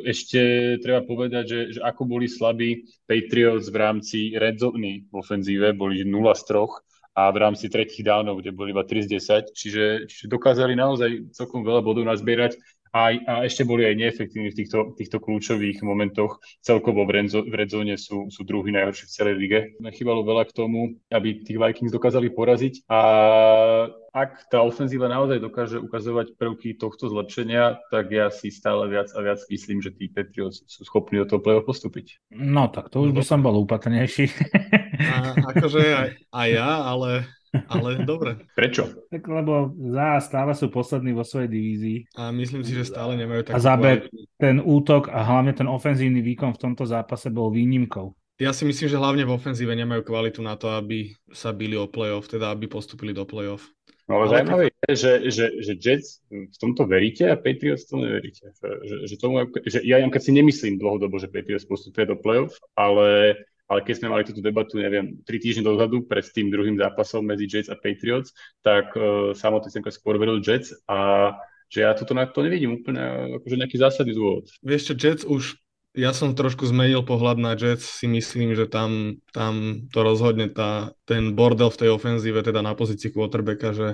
ešte 0.09 0.41
treba 0.81 1.05
povedať, 1.05 1.45
že, 1.45 1.61
že 1.77 1.81
ako 1.85 2.03
boli 2.09 2.31
slabí 2.31 2.89
Patriots 3.05 3.69
v 3.69 3.77
rámci 3.77 4.19
red 4.39 4.57
zone 4.57 5.05
v 5.05 5.13
ofenzíve, 5.13 5.77
boli 5.77 6.01
0 6.07 6.33
z 6.33 6.43
3 6.49 6.93
a 7.13 7.29
v 7.29 7.37
rámci 7.37 7.69
tretích 7.69 8.09
dánov, 8.09 8.41
kde 8.41 8.57
boli 8.57 8.73
iba 8.73 8.89
3 8.89 9.05
z 9.05 9.09
10, 9.53 9.53
čiže, 9.53 9.87
čiže 10.09 10.27
dokázali 10.33 10.73
naozaj 10.73 11.37
celkom 11.37 11.61
veľa 11.61 11.85
bodov 11.85 12.09
nazbierať 12.09 12.57
a, 12.93 13.17
a 13.17 13.35
ešte 13.49 13.65
boli 13.65 13.89
aj 13.89 13.97
neefektívni 13.97 14.53
v 14.53 14.59
týchto, 14.63 14.93
týchto 14.95 15.17
kľúčových 15.17 15.81
momentoch. 15.81 16.39
Celkovo 16.61 17.09
v, 17.09 17.25
renzo, 17.25 17.41
v 17.41 17.55
redzone 17.57 17.97
sú, 17.97 18.29
sú 18.29 18.45
druhý 18.45 18.69
najhorší 18.69 19.09
v 19.09 19.15
celej 19.17 19.35
lige. 19.41 19.61
Chýbalo 19.97 20.21
veľa 20.23 20.45
k 20.45 20.53
tomu, 20.53 21.01
aby 21.09 21.41
tých 21.41 21.57
Vikings 21.57 21.93
dokázali 21.93 22.29
poraziť 22.29 22.85
a 22.93 23.01
ak 24.13 24.53
tá 24.53 24.61
ofenzíva 24.61 25.09
naozaj 25.09 25.41
dokáže 25.41 25.81
ukazovať 25.81 26.37
prvky 26.37 26.77
tohto 26.77 27.09
zlepšenia, 27.09 27.81
tak 27.89 28.13
ja 28.13 28.29
si 28.29 28.53
stále 28.53 28.85
viac 28.93 29.09
a 29.17 29.25
viac 29.25 29.41
myslím, 29.49 29.81
že 29.81 29.89
tí 29.97 30.13
Patriots 30.13 30.61
sú 30.69 30.85
schopní 30.85 31.25
do 31.25 31.27
toho 31.33 31.41
play 31.41 31.57
postúpiť. 31.65 32.21
No 32.29 32.69
tak 32.69 32.93
to 32.93 33.09
už 33.09 33.17
by 33.17 33.25
som 33.25 33.41
bol 33.41 33.57
úpatrnejší. 33.65 34.29
A, 35.01 35.49
akože 35.57 35.81
aj, 35.81 36.09
aj 36.29 36.49
ja, 36.53 36.71
ale 36.85 37.25
ale 37.73 38.03
dobre. 38.09 38.41
Prečo? 38.57 38.89
Tak 39.13 39.23
lebo 39.29 39.77
za 39.93 40.21
stále 40.25 40.53
sú 40.57 40.73
poslední 40.73 41.13
vo 41.13 41.25
svojej 41.25 41.53
divízii. 41.53 41.99
A 42.17 42.33
myslím 42.33 42.65
si, 42.65 42.73
že 42.73 42.89
stále 42.89 43.17
nemajú 43.17 43.49
tak. 43.49 43.55
A 43.57 43.59
za 43.61 43.75
B 43.77 44.09
ten 44.41 44.59
útok 44.59 45.13
a 45.13 45.21
hlavne 45.21 45.53
ten 45.53 45.69
ofenzívny 45.69 46.25
výkon 46.25 46.57
v 46.57 46.63
tomto 46.69 46.89
zápase 46.89 47.29
bol 47.29 47.53
výnimkou. 47.53 48.17
Ja 48.41 48.51
si 48.51 48.67
myslím, 48.67 48.89
že 48.91 48.99
hlavne 48.99 49.23
v 49.23 49.37
ofenzíve 49.39 49.71
nemajú 49.77 50.03
kvalitu 50.03 50.43
na 50.43 50.59
to, 50.59 50.73
aby 50.73 51.15
sa 51.31 51.55
bili 51.55 51.79
o 51.79 51.87
playoff, 51.87 52.27
teda 52.27 52.51
aby 52.51 52.67
postupili 52.67 53.15
do 53.15 53.23
playoff. 53.23 53.71
No 54.11 54.19
ale, 54.19 54.25
ale 54.27 54.33
zaujímavé 54.35 54.65
je, 54.67 54.95
že, 54.99 55.13
že, 55.31 55.47
že 55.63 55.73
Jets 55.79 56.09
v 56.27 56.57
tomto 56.59 56.91
veríte 56.91 57.31
a 57.31 57.39
Patriots 57.39 57.87
to 57.87 58.03
neveríte. 58.03 58.51
Že, 58.59 58.97
že, 59.07 59.15
tomu, 59.15 59.47
že 59.63 59.79
ja 59.87 60.03
keď 60.03 60.23
si 60.27 60.33
nemyslím 60.35 60.75
dlhodobo, 60.83 61.23
že 61.23 61.31
Patriots 61.31 61.69
postupuje 61.69 62.11
do 62.11 62.19
playoff, 62.19 62.59
ale 62.75 63.39
ale 63.71 63.81
keď 63.87 63.95
sme 63.99 64.13
mali 64.13 64.23
túto 64.27 64.43
debatu, 64.45 64.77
neviem, 64.79 65.23
tri 65.23 65.39
týždne 65.39 65.65
dozadu 65.65 66.05
pred 66.05 66.27
tým 66.27 66.53
druhým 66.53 66.77
zápasom 66.77 67.25
medzi 67.25 67.49
Jets 67.49 67.73
a 67.73 67.77
Patriots, 67.79 68.35
tak 68.61 68.93
uh, 68.95 69.33
samotný 69.33 69.71
som 69.71 69.83
skôr 69.89 70.21
veril 70.21 70.43
Jets 70.43 70.75
a 70.87 71.31
že 71.73 71.89
ja 71.89 71.97
toto 71.97 72.13
na 72.13 72.29
to 72.29 72.45
nevidím 72.45 72.77
úplne 72.77 73.33
akože 73.41 73.57
nejaký 73.57 73.81
zásadný 73.81 74.13
dôvod. 74.13 74.45
Vieš 74.61 74.93
čo, 74.93 74.95
Jets 74.99 75.25
už 75.25 75.57
ja 75.93 76.17
som 76.17 76.33
trošku 76.33 76.65
zmenil 76.65 77.05
pohľad 77.05 77.37
na 77.37 77.53
Jets, 77.53 77.85
si 77.85 78.09
myslím, 78.09 78.57
že 78.57 78.65
tam, 78.65 79.21
tam 79.33 79.85
to 79.93 80.01
rozhodne 80.01 80.49
tá, 80.49 80.97
ten 81.05 81.37
bordel 81.37 81.69
v 81.69 81.81
tej 81.85 81.91
ofenzíve, 81.93 82.41
teda 82.41 82.65
na 82.65 82.73
pozícii 82.73 83.13
quarterbacka, 83.13 83.77
že 83.77 83.89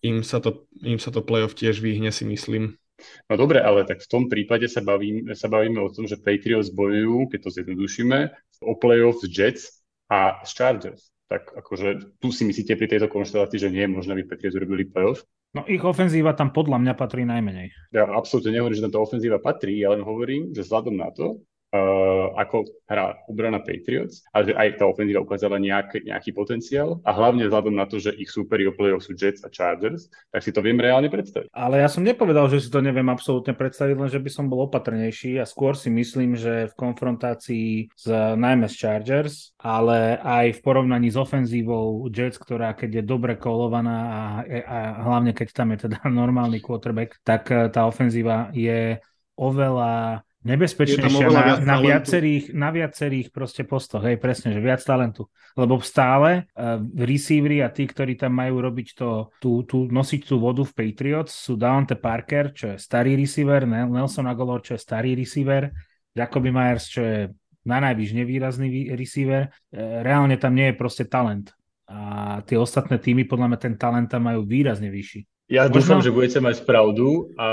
im 0.00 0.24
sa 0.24 0.40
to, 0.40 0.64
im 0.80 0.96
sa 0.96 1.12
to 1.12 1.20
playoff 1.20 1.52
tiež 1.52 1.80
vyhne, 1.80 2.08
si 2.08 2.24
myslím. 2.24 2.80
No 3.28 3.34
dobre, 3.36 3.60
ale 3.60 3.84
tak 3.84 4.00
v 4.00 4.10
tom 4.10 4.24
prípade 4.26 4.66
sa, 4.72 4.80
bavím, 4.80 5.28
sa 5.36 5.52
bavíme 5.52 5.80
o 5.82 5.92
tom, 5.92 6.08
že 6.08 6.20
Patriots 6.20 6.72
bojujú, 6.72 7.28
keď 7.28 7.40
to 7.44 7.50
zjednodušíme, 7.52 8.18
o 8.64 8.72
playoff 8.80 9.20
Jets 9.26 9.84
a 10.08 10.40
Chargers. 10.46 11.12
Tak 11.26 11.50
akože 11.58 12.18
tu 12.22 12.30
si 12.30 12.46
myslíte 12.46 12.78
pri 12.78 12.86
tejto 12.86 13.10
konštelácii, 13.10 13.58
že 13.58 13.72
nie 13.74 13.84
je 13.84 13.90
možné, 13.90 14.10
aby 14.14 14.30
Patriots 14.30 14.56
urobili 14.56 14.86
playoff? 14.86 15.26
No 15.58 15.66
ich 15.66 15.82
ofenzíva 15.82 16.36
tam 16.36 16.52
podľa 16.52 16.78
mňa 16.84 16.92
patrí 16.94 17.24
najmenej. 17.24 17.72
Ja 17.90 18.06
absolútne 18.12 18.54
nehovorím, 18.54 18.76
že 18.76 18.84
tam 18.86 18.94
tá 18.94 19.00
ofenzíva 19.02 19.40
patrí, 19.42 19.80
ja 19.80 19.90
len 19.90 20.04
hovorím, 20.04 20.52
že 20.52 20.62
vzhľadom 20.62 20.94
na 20.94 21.08
to, 21.10 21.40
uh, 21.76 22.32
ako 22.40 22.64
hrá 22.88 23.20
obrana 23.28 23.60
Patriots 23.60 24.24
a 24.32 24.40
že 24.40 24.56
aj 24.56 24.80
tá 24.80 24.84
ofenzíva 24.88 25.20
ukázala 25.20 25.60
nejak, 25.60 26.08
nejaký 26.08 26.32
potenciál 26.32 27.02
a 27.04 27.12
hlavne 27.12 27.44
vzhľadom 27.44 27.74
na 27.76 27.84
to, 27.84 28.00
že 28.00 28.16
ich 28.16 28.32
súperi 28.32 28.64
o 28.64 28.72
play 28.72 28.94
sú 28.96 29.12
Jets 29.12 29.44
a 29.44 29.52
Chargers, 29.52 30.08
tak 30.32 30.40
si 30.40 30.54
to 30.54 30.64
viem 30.64 30.80
reálne 30.80 31.12
predstaviť. 31.12 31.52
Ale 31.52 31.84
ja 31.84 31.88
som 31.90 32.06
nepovedal, 32.06 32.48
že 32.48 32.64
si 32.64 32.68
to 32.72 32.80
neviem 32.80 33.06
absolútne 33.12 33.52
predstaviť, 33.52 33.94
len 33.98 34.10
že 34.10 34.22
by 34.22 34.30
som 34.32 34.48
bol 34.48 34.64
opatrnejší 34.64 35.36
a 35.36 35.44
skôr 35.44 35.76
si 35.76 35.92
myslím, 35.92 36.38
že 36.38 36.72
v 36.72 36.74
konfrontácii 36.78 37.92
s 37.92 38.06
najmä 38.34 38.70
s 38.70 38.78
Chargers, 38.78 39.34
ale 39.60 40.16
aj 40.22 40.58
v 40.58 40.62
porovnaní 40.64 41.12
s 41.12 41.18
ofenzívou 41.20 42.08
Jets, 42.08 42.40
ktorá 42.40 42.72
keď 42.72 43.02
je 43.02 43.04
dobre 43.04 43.36
kolovaná 43.36 43.98
a, 44.06 44.22
a 44.64 44.78
hlavne 45.04 45.36
keď 45.36 45.48
tam 45.52 45.74
je 45.76 45.90
teda 45.90 45.98
normálny 46.22 46.62
quarterback, 46.62 47.20
tak 47.26 47.50
tá 47.74 47.84
ofenzíva 47.84 48.48
je 48.54 48.96
oveľa 49.36 50.25
nebezpečnejšia 50.46 51.26
na, 51.26 51.44
na, 51.58 51.76
viacerých, 51.82 52.54
na 52.54 52.70
viacerých 52.70 53.34
proste 53.34 53.66
postoch, 53.66 54.06
hej, 54.06 54.22
presne, 54.22 54.54
že 54.54 54.62
viac 54.62 54.78
talentu. 54.80 55.26
Lebo 55.58 55.82
stále 55.82 56.46
uh, 56.54 56.78
receivery 56.94 57.66
a 57.66 57.68
tí, 57.74 57.90
ktorí 57.90 58.14
tam 58.14 58.38
majú 58.38 58.62
robiť 58.62 58.88
to, 58.94 59.34
tú, 59.42 59.66
tú, 59.66 59.90
nosiť 59.90 60.22
tú 60.30 60.38
vodu 60.38 60.62
v 60.62 60.72
Patriots, 60.72 61.34
sú 61.34 61.58
Dante 61.58 61.98
Parker, 61.98 62.54
čo 62.54 62.72
je 62.72 62.76
starý 62.78 63.18
receiver, 63.18 63.66
Nelson 63.66 64.30
Aguilar, 64.30 64.62
čo 64.62 64.78
je 64.78 64.80
starý 64.80 65.18
receiver, 65.18 65.74
Jacoby 66.14 66.54
Myers, 66.54 66.86
čo 66.86 67.02
je 67.02 67.18
na 67.66 67.82
najvyš 67.82 68.14
nevýrazný 68.14 68.94
receiver. 68.94 69.50
Uh, 69.74 70.06
reálne 70.06 70.38
tam 70.38 70.54
nie 70.54 70.70
je 70.70 70.78
proste 70.78 71.10
talent. 71.10 71.50
A 71.86 72.42
tie 72.42 72.58
ostatné 72.58 72.98
týmy 72.98 73.26
podľa 73.26 73.54
mňa 73.54 73.58
ten 73.62 73.74
talent 73.78 74.10
tam 74.10 74.26
majú 74.26 74.42
výrazne 74.42 74.90
vyšší. 74.90 75.35
Ja 75.46 75.70
Možno... 75.70 75.78
dúfam, 75.78 76.00
že 76.02 76.10
budete 76.10 76.42
mať 76.42 76.66
pravdu 76.66 77.30
a 77.38 77.48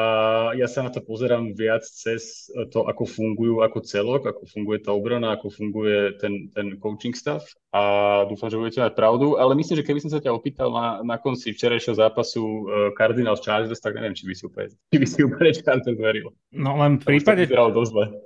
ja 0.57 0.65
sa 0.65 0.81
na 0.81 0.89
to 0.89 0.97
pozerám 1.05 1.53
viac 1.53 1.85
cez 1.85 2.49
to, 2.73 2.89
ako 2.89 3.05
fungujú 3.05 3.61
ako 3.61 3.85
celok, 3.85 4.25
ako 4.33 4.49
funguje 4.49 4.81
tá 4.81 4.97
obrana, 4.97 5.37
ako 5.37 5.53
funguje 5.53 6.17
ten, 6.17 6.49
ten 6.57 6.81
coaching 6.81 7.13
staff 7.13 7.45
a 7.69 8.25
dúfam, 8.25 8.49
že 8.49 8.57
budete 8.57 8.81
mať 8.81 8.93
pravdu, 8.97 9.37
ale 9.37 9.53
myslím, 9.53 9.81
že 9.81 9.85
keby 9.85 10.01
som 10.01 10.09
sa 10.09 10.21
ťa 10.21 10.33
opýtal 10.33 10.73
na, 10.73 11.05
na 11.05 11.21
konci 11.21 11.53
včerajšieho 11.53 11.93
zápasu 11.97 12.41
uh, 12.41 12.89
Cardinals 12.97 13.45
Chargers, 13.45 13.77
tak 13.77 13.93
neviem, 13.93 14.17
či 14.17 14.25
by 14.25 14.33
si 14.33 14.43
úplne, 14.45 14.67
či 14.73 14.97
by 14.97 15.07
si 15.09 15.19
úplne 15.21 15.51
Chargers 15.53 15.97
veril. 15.97 16.29
No 16.49 16.73
len 16.81 16.97
v 16.97 17.17
prípade... 17.17 17.45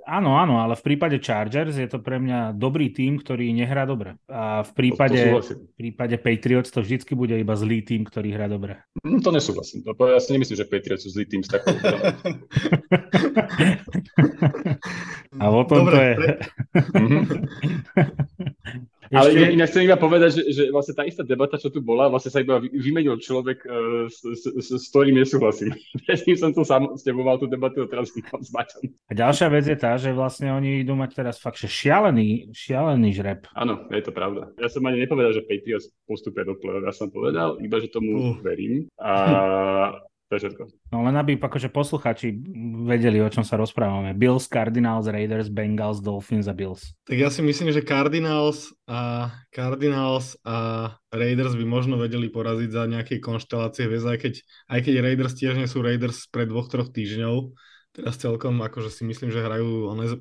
Áno, 0.08 0.36
áno, 0.36 0.64
ale 0.64 0.80
v 0.80 0.84
prípade 0.84 1.20
Chargers 1.20 1.76
je 1.76 1.88
to 1.92 2.00
pre 2.00 2.16
mňa 2.16 2.56
dobrý 2.56 2.88
tým, 2.88 3.20
ktorý 3.20 3.52
nehrá 3.52 3.84
dobre. 3.84 4.16
A 4.32 4.64
v 4.64 4.72
prípade, 4.72 5.20
v 5.28 5.76
prípade 5.76 6.16
Patriots 6.16 6.72
to 6.72 6.80
vždycky 6.80 7.12
bude 7.12 7.36
iba 7.36 7.52
zlý 7.52 7.84
tým, 7.84 8.08
ktorý 8.08 8.32
hrá 8.32 8.48
dobre. 8.48 8.80
No, 9.04 9.20
to 9.20 9.28
nesú 9.32 9.57
súhlasím. 9.58 9.82
To, 9.82 10.06
ja 10.06 10.20
si 10.22 10.30
nemyslím, 10.32 10.56
že 10.56 10.70
Patriots 10.70 11.02
sú 11.02 11.10
zlý 11.10 11.26
tým 11.26 11.42
s 11.42 11.50
takou 11.50 11.74
A 15.38 15.44
o 15.50 15.62
tom 15.66 15.86
Dobre, 15.86 15.94
to 15.94 16.02
je. 16.02 16.14
Pre... 16.14 16.32
Ale 19.08 19.28
Ešte... 19.32 19.54
inak 19.56 19.68
chcem 19.72 19.82
iba 19.88 19.96
povedať, 19.96 20.30
že, 20.36 20.42
že 20.52 20.62
vlastne 20.68 20.94
tá 20.96 21.04
istá 21.08 21.22
debata, 21.24 21.56
čo 21.56 21.72
tu 21.72 21.80
bola, 21.80 22.12
vlastne 22.12 22.28
sa 22.28 22.44
iba 22.44 22.60
vymenil 22.60 23.16
človek, 23.16 23.64
uh, 23.64 24.04
s, 24.08 24.20
s, 24.20 24.44
s, 24.44 24.68
s 24.68 24.84
ktorým 24.92 25.16
nesúhlasím. 25.16 25.72
Predtým 26.06 26.36
som 26.36 26.50
tu 26.52 26.62
sám 26.64 26.92
s 26.96 27.02
tebou 27.04 27.24
mal 27.24 27.40
tú 27.40 27.48
debatu, 27.48 27.88
teraz 27.88 28.12
mám 28.32 28.42
s 28.44 28.50
Maťom. 28.52 28.82
A 29.08 29.12
ďalšia 29.16 29.48
vec 29.48 29.64
je 29.64 29.78
tá, 29.78 29.96
že 29.96 30.12
vlastne 30.12 30.52
oni 30.52 30.84
idú 30.84 30.92
mať 30.92 31.10
teraz 31.24 31.36
fakt, 31.40 31.56
že 31.60 31.70
šialený, 31.70 32.52
šialený 32.52 33.10
žreb. 33.16 33.48
Áno, 33.56 33.88
je 33.88 34.02
to 34.04 34.12
pravda. 34.12 34.52
Ja 34.60 34.68
som 34.68 34.84
ani 34.84 35.00
nepovedal, 35.00 35.32
že 35.32 35.46
Patriots 35.46 35.88
postupia 36.04 36.44
do 36.44 36.56
play 36.56 36.80
Ja 36.84 36.92
som 36.92 37.08
povedal 37.08 37.56
iba, 37.64 37.76
že 37.80 37.88
tomu 37.88 38.12
uh. 38.16 38.40
verím. 38.44 38.88
A 39.00 39.12
to 40.28 40.36
je 40.36 40.40
všetko. 40.44 40.62
No 40.92 41.00
len 41.08 41.16
aby 41.16 41.40
akože 41.40 41.72
posluchači 41.72 42.36
vedeli, 42.84 43.16
o 43.24 43.32
čom 43.32 43.40
sa 43.48 43.56
rozprávame. 43.56 44.12
Bills, 44.12 44.44
Cardinals, 44.44 45.08
Raiders, 45.08 45.48
Bengals, 45.48 46.04
Dolphins 46.04 46.44
a 46.44 46.54
Bills. 46.54 46.92
Tak 47.08 47.16
ja 47.16 47.32
si 47.32 47.40
myslím, 47.40 47.72
že 47.72 47.80
Cardinals 47.80 48.76
a, 48.84 49.32
Cardinals 49.48 50.36
a 50.44 50.92
Raiders 51.08 51.56
by 51.56 51.64
možno 51.64 51.96
vedeli 51.96 52.28
poraziť 52.28 52.68
za 52.68 52.84
nejaké 52.84 53.24
konštelácie, 53.24 53.88
vieš, 53.88 54.04
aj 54.04 54.18
keď, 54.20 54.34
aj 54.68 54.80
keď 54.84 54.94
Raiders 55.00 55.32
tiež 55.32 55.56
nie 55.56 55.64
sú 55.64 55.80
Raiders 55.80 56.28
pred 56.28 56.44
dvoch, 56.44 56.68
troch 56.68 56.92
týždňov. 56.92 57.56
Teraz 57.96 58.20
celkom, 58.20 58.60
akože 58.60 58.92
si 58.92 59.08
myslím, 59.08 59.32
že 59.32 59.40
hrajú, 59.40 59.88
one, 59.88 60.20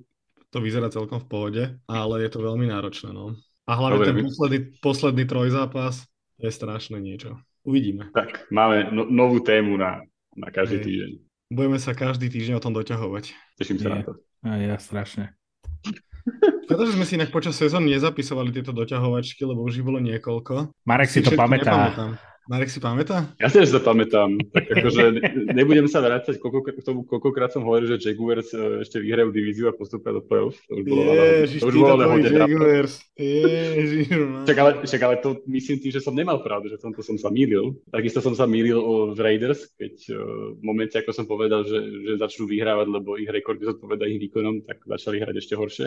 to 0.56 0.58
vyzerá 0.63 0.88
celkom 0.88 1.20
v 1.20 1.28
pohode, 1.28 1.63
ale 1.84 2.15
je 2.24 2.30
to 2.32 2.39
veľmi 2.39 2.72
náročné, 2.72 3.12
no. 3.12 3.36
A 3.67 3.76
hlavne 3.76 4.00
Dobre, 4.00 4.08
ten 4.08 4.24
posledný, 4.24 4.60
posledný 4.80 5.24
trojzápas 5.28 6.08
je 6.39 6.48
strašné 6.48 7.04
niečo. 7.04 7.36
Uvidíme. 7.67 8.08
Tak, 8.15 8.47
máme 8.47 8.95
no, 8.95 9.03
novú 9.03 9.43
tému 9.43 9.75
na, 9.75 9.99
na 10.39 10.47
každý 10.47 10.80
Hej. 10.80 10.86
týždeň. 10.88 11.12
Budeme 11.51 11.77
sa 11.84 11.91
každý 11.91 12.32
týždeň 12.32 12.56
o 12.56 12.63
tom 12.63 12.71
doťahovať. 12.71 13.36
Teším 13.60 13.77
sa 13.84 13.88
Je. 13.88 13.93
na 13.93 14.01
to. 14.08 14.12
A 14.47 14.56
ja 14.56 14.75
strašne. 14.80 15.36
Pretože 16.67 16.95
sme 16.95 17.03
si 17.03 17.19
inak 17.19 17.32
počas 17.32 17.56
sezóny 17.60 17.95
nezapisovali 17.95 18.56
tieto 18.56 18.71
doťahovačky, 18.71 19.43
lebo 19.43 19.63
už 19.67 19.80
ich 19.80 19.88
bolo 19.88 19.99
niekoľko. 19.99 20.71
Marek 20.88 21.12
si, 21.12 21.19
si 21.19 21.27
to 21.27 21.36
pamätá. 21.36 21.71
Nepamätám. 21.71 22.12
Marek 22.47 22.71
si 22.71 22.79
pamätá? 22.79 23.27
Ja 23.43 23.51
si 23.51 23.60
to 23.60 23.83
pamätám. 23.83 24.39
Tak 24.55 24.71
akože 24.71 25.03
nebudem 25.51 25.83
sa 25.91 25.99
vrácať 25.99 26.39
koľko, 26.39 26.63
k 26.63 26.79
tomu, 26.79 27.03
koľkokrát 27.03 27.51
som 27.51 27.67
hovoril, 27.67 27.91
že 27.91 27.99
Jaguars 27.99 28.55
e, 28.55 28.88
ešte 28.88 29.03
vyhrajú 29.03 29.36
divíziu 29.36 29.67
a 29.67 29.75
postupia 29.75 30.15
do 30.15 30.23
play-off. 30.23 30.55
To 30.71 30.79
už 30.79 30.83
bolo, 30.88 31.12
Ježiš, 31.12 31.60
to 31.60 31.67
už 31.67 31.75
bolo 31.75 32.07
Jaguars. 32.23 33.03
Ježiš, 33.19 34.07
však, 34.47 34.57
ale, 34.63 34.71
však 34.88 35.01
ale 35.03 35.15
to 35.19 35.43
myslím 35.51 35.77
tým, 35.83 35.91
že 35.91 35.99
som 35.99 36.15
nemal 36.15 36.39
pravdu, 36.39 36.71
že 36.71 36.79
tomto 36.79 37.03
som 37.03 37.19
sa 37.19 37.27
mýlil. 37.27 37.75
Takisto 37.91 38.23
som 38.23 38.31
sa 38.31 38.47
mýlil 38.47 38.79
o 38.79 39.12
Raiders, 39.12 39.67
keď 39.75 39.93
uh, 40.15 40.55
v 40.55 40.62
momente, 40.63 40.95
ako 40.95 41.12
som 41.12 41.27
povedal, 41.27 41.67
že, 41.67 41.83
že 41.83 42.13
začnú 42.15 42.47
vyhrávať, 42.47 42.88
lebo 42.88 43.19
ich 43.19 43.27
rekordy 43.27 43.67
zodpoveda 43.67 44.07
ich 44.07 44.23
výkonom, 44.23 44.63
tak 44.63 44.88
začali 44.88 45.19
hrať 45.19 45.36
ešte 45.36 45.60
horšie. 45.60 45.86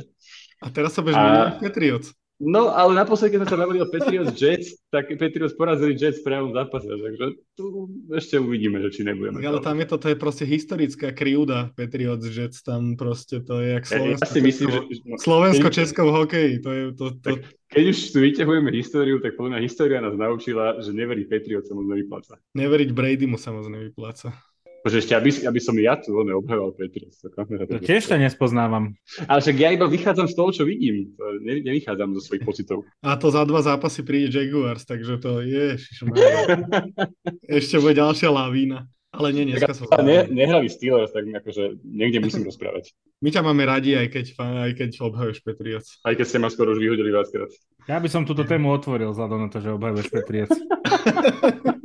A 0.61 0.69
teraz 0.69 0.93
sa 0.93 1.01
beží 1.01 1.17
a... 1.17 1.57
Patriots. 1.57 2.13
No, 2.41 2.73
ale 2.73 2.97
naposledy, 2.97 3.37
keď 3.37 3.39
sme 3.45 3.51
sa 3.53 3.61
bavili 3.61 3.79
o 3.85 3.87
Patriots 3.93 4.33
Jets, 4.33 4.73
tak 4.89 5.13
Patriots 5.21 5.53
porazili 5.53 5.93
Jets 5.93 6.25
v 6.25 6.33
priamom 6.33 6.57
zápase, 6.57 6.89
takže 6.89 7.37
tu 7.53 7.93
ešte 8.17 8.41
uvidíme, 8.41 8.81
že 8.81 8.89
či 8.97 9.01
nebudeme. 9.05 9.45
Ale 9.45 9.61
tam 9.61 9.77
je 9.77 9.87
to, 9.93 10.01
to 10.01 10.09
je 10.09 10.17
proste 10.17 10.49
historická 10.49 11.13
kryúda 11.13 11.69
Patriots 11.77 12.25
Jets, 12.25 12.65
tam 12.65 12.97
proste 12.97 13.45
to 13.45 13.61
je 13.61 13.77
jak 13.77 13.85
Slovensko, 13.85 14.25
ja, 14.25 14.33
si 14.33 14.41
myslím, 14.41 14.69
že... 14.73 14.81
Slovensko-Česko 15.21 16.01
v 16.01 16.11
hokeji, 16.17 16.55
to 16.65 16.71
je 16.73 16.83
to... 16.97 17.05
to... 17.21 17.29
Tak, 17.29 17.39
keď 17.69 17.85
už 17.93 17.99
vyťahujeme 18.09 18.73
históriu, 18.73 19.21
tak 19.21 19.37
podľa 19.37 19.61
história 19.61 20.01
nás 20.01 20.17
naučila, 20.17 20.81
že 20.81 20.97
neveriť 20.97 21.27
Patriots 21.29 21.69
sa 21.69 21.77
moc 21.77 21.93
nevypláca. 21.93 22.41
Neveriť 22.57 22.91
Brady 22.97 23.29
mu 23.29 23.37
sa 23.37 23.53
moc 23.53 23.69
nevypláca. 23.69 24.33
Bože, 24.81 25.05
ešte, 25.05 25.13
aby, 25.13 25.29
aby 25.45 25.61
som 25.61 25.77
ja 25.77 26.01
tu 26.01 26.17
neobhajoval 26.17 26.73
Patriots. 26.73 27.21
To 27.21 27.85
tiež 27.85 28.09
ťa 28.09 28.17
nespoznávam. 28.17 28.97
Ale 29.29 29.45
však 29.45 29.57
ja 29.61 29.69
iba 29.77 29.85
vychádzam 29.85 30.25
z 30.25 30.35
toho, 30.35 30.51
čo 30.57 30.63
vidím. 30.65 31.13
Ne, 31.45 31.61
nevychádzam 31.61 32.17
zo 32.17 32.25
svojich 32.25 32.45
pocitov. 32.49 32.89
A 33.05 33.21
to 33.21 33.29
za 33.29 33.45
dva 33.45 33.61
zápasy 33.61 34.01
príde 34.01 34.33
Jaguars, 34.33 34.89
takže 34.89 35.21
to 35.21 35.45
je... 35.45 35.77
Ešte 37.61 37.77
bude 37.77 38.01
ďalšia 38.01 38.33
lavína. 38.33 38.89
Ale 39.11 39.35
nie, 39.35 39.43
dneska 39.43 39.75
sa... 39.75 39.85
Ne, 40.01 40.31
nehrali 40.31 40.71
Steelers, 40.71 41.11
tak 41.11 41.27
akože 41.27 41.83
niekde 41.83 42.23
musím 42.23 42.47
rozprávať. 42.47 42.95
My 43.19 43.35
ťa 43.35 43.43
máme 43.43 43.67
radi, 43.67 43.99
aj 43.99 44.07
keď, 44.07 44.27
aj 44.39 44.73
keď 44.79 44.91
obhajuješ 45.03 45.39
Patriots. 45.43 45.99
Aj 46.07 46.15
keď 46.15 46.27
ste 46.31 46.39
ma 46.39 46.49
skoro 46.49 46.73
už 46.73 46.81
vyhodili 46.81 47.11
viackrát. 47.11 47.51
Ja 47.91 47.99
by 47.99 48.07
som 48.07 48.23
túto 48.23 48.47
tému 48.47 48.71
otvoril 48.71 49.11
vzhľadom 49.11 49.45
na 49.45 49.49
to, 49.51 49.59
že 49.59 49.75
obhajuješ 49.75 50.09
Patriots. 50.15 50.57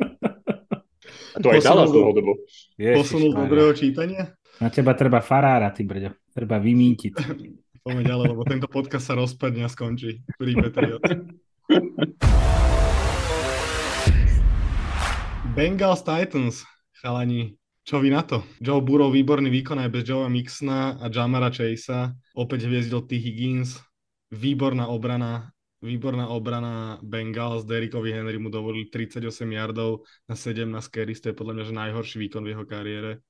A 1.36 1.44
to 1.44 1.52
aj 1.52 1.60
Dallas 1.68 1.92
dlhodobo. 1.92 2.40
Posunul 2.80 3.36
do 3.36 3.44
druhého 3.52 3.76
čítania? 3.76 4.32
Na 4.64 4.72
teba 4.72 4.96
treba 4.96 5.20
farára, 5.20 5.68
ty 5.76 5.84
brďo. 5.84 6.16
Treba 6.32 6.64
vymýtiť. 6.64 7.12
Poďme 7.86 8.08
ďalej, 8.08 8.26
lebo 8.32 8.48
tento 8.48 8.72
podcast 8.72 9.12
sa 9.12 9.20
rozpadne 9.20 9.68
a 9.68 9.70
skončí 9.70 10.24
pri. 10.40 10.56
Bengals 15.56 16.04
Titans 16.04 16.68
Chalani, 17.00 17.56
čo 17.84 18.04
vy 18.04 18.12
na 18.12 18.24
to? 18.24 18.44
Joe 18.60 18.84
Burrow, 18.84 19.08
výborný 19.12 19.48
výkon 19.48 19.80
aj 19.80 19.88
bez 19.92 20.04
Joea 20.08 20.28
Mixna 20.32 21.00
a 21.00 21.08
Jamara 21.12 21.52
Chasea. 21.52 22.12
Opäť 22.36 22.68
hviezdil 22.68 23.06
T. 23.08 23.16
Higgins. 23.20 23.80
Výborná 24.34 24.92
obrana, 24.92 25.55
výborná 25.86 26.28
obrana 26.34 26.98
Bengals. 27.06 27.64
Derrickovi 27.70 28.10
Henry 28.10 28.42
mu 28.42 28.50
dovolili 28.50 28.90
38 28.90 29.22
yardov 29.46 30.02
na 30.26 30.34
17 30.34 30.66
carries. 30.90 31.22
To 31.22 31.30
je 31.30 31.38
podľa 31.38 31.54
mňa 31.54 31.64
že 31.70 31.74
najhorší 31.78 32.18
výkon 32.26 32.42
v 32.42 32.52
jeho 32.58 32.66
kariére 32.66 33.22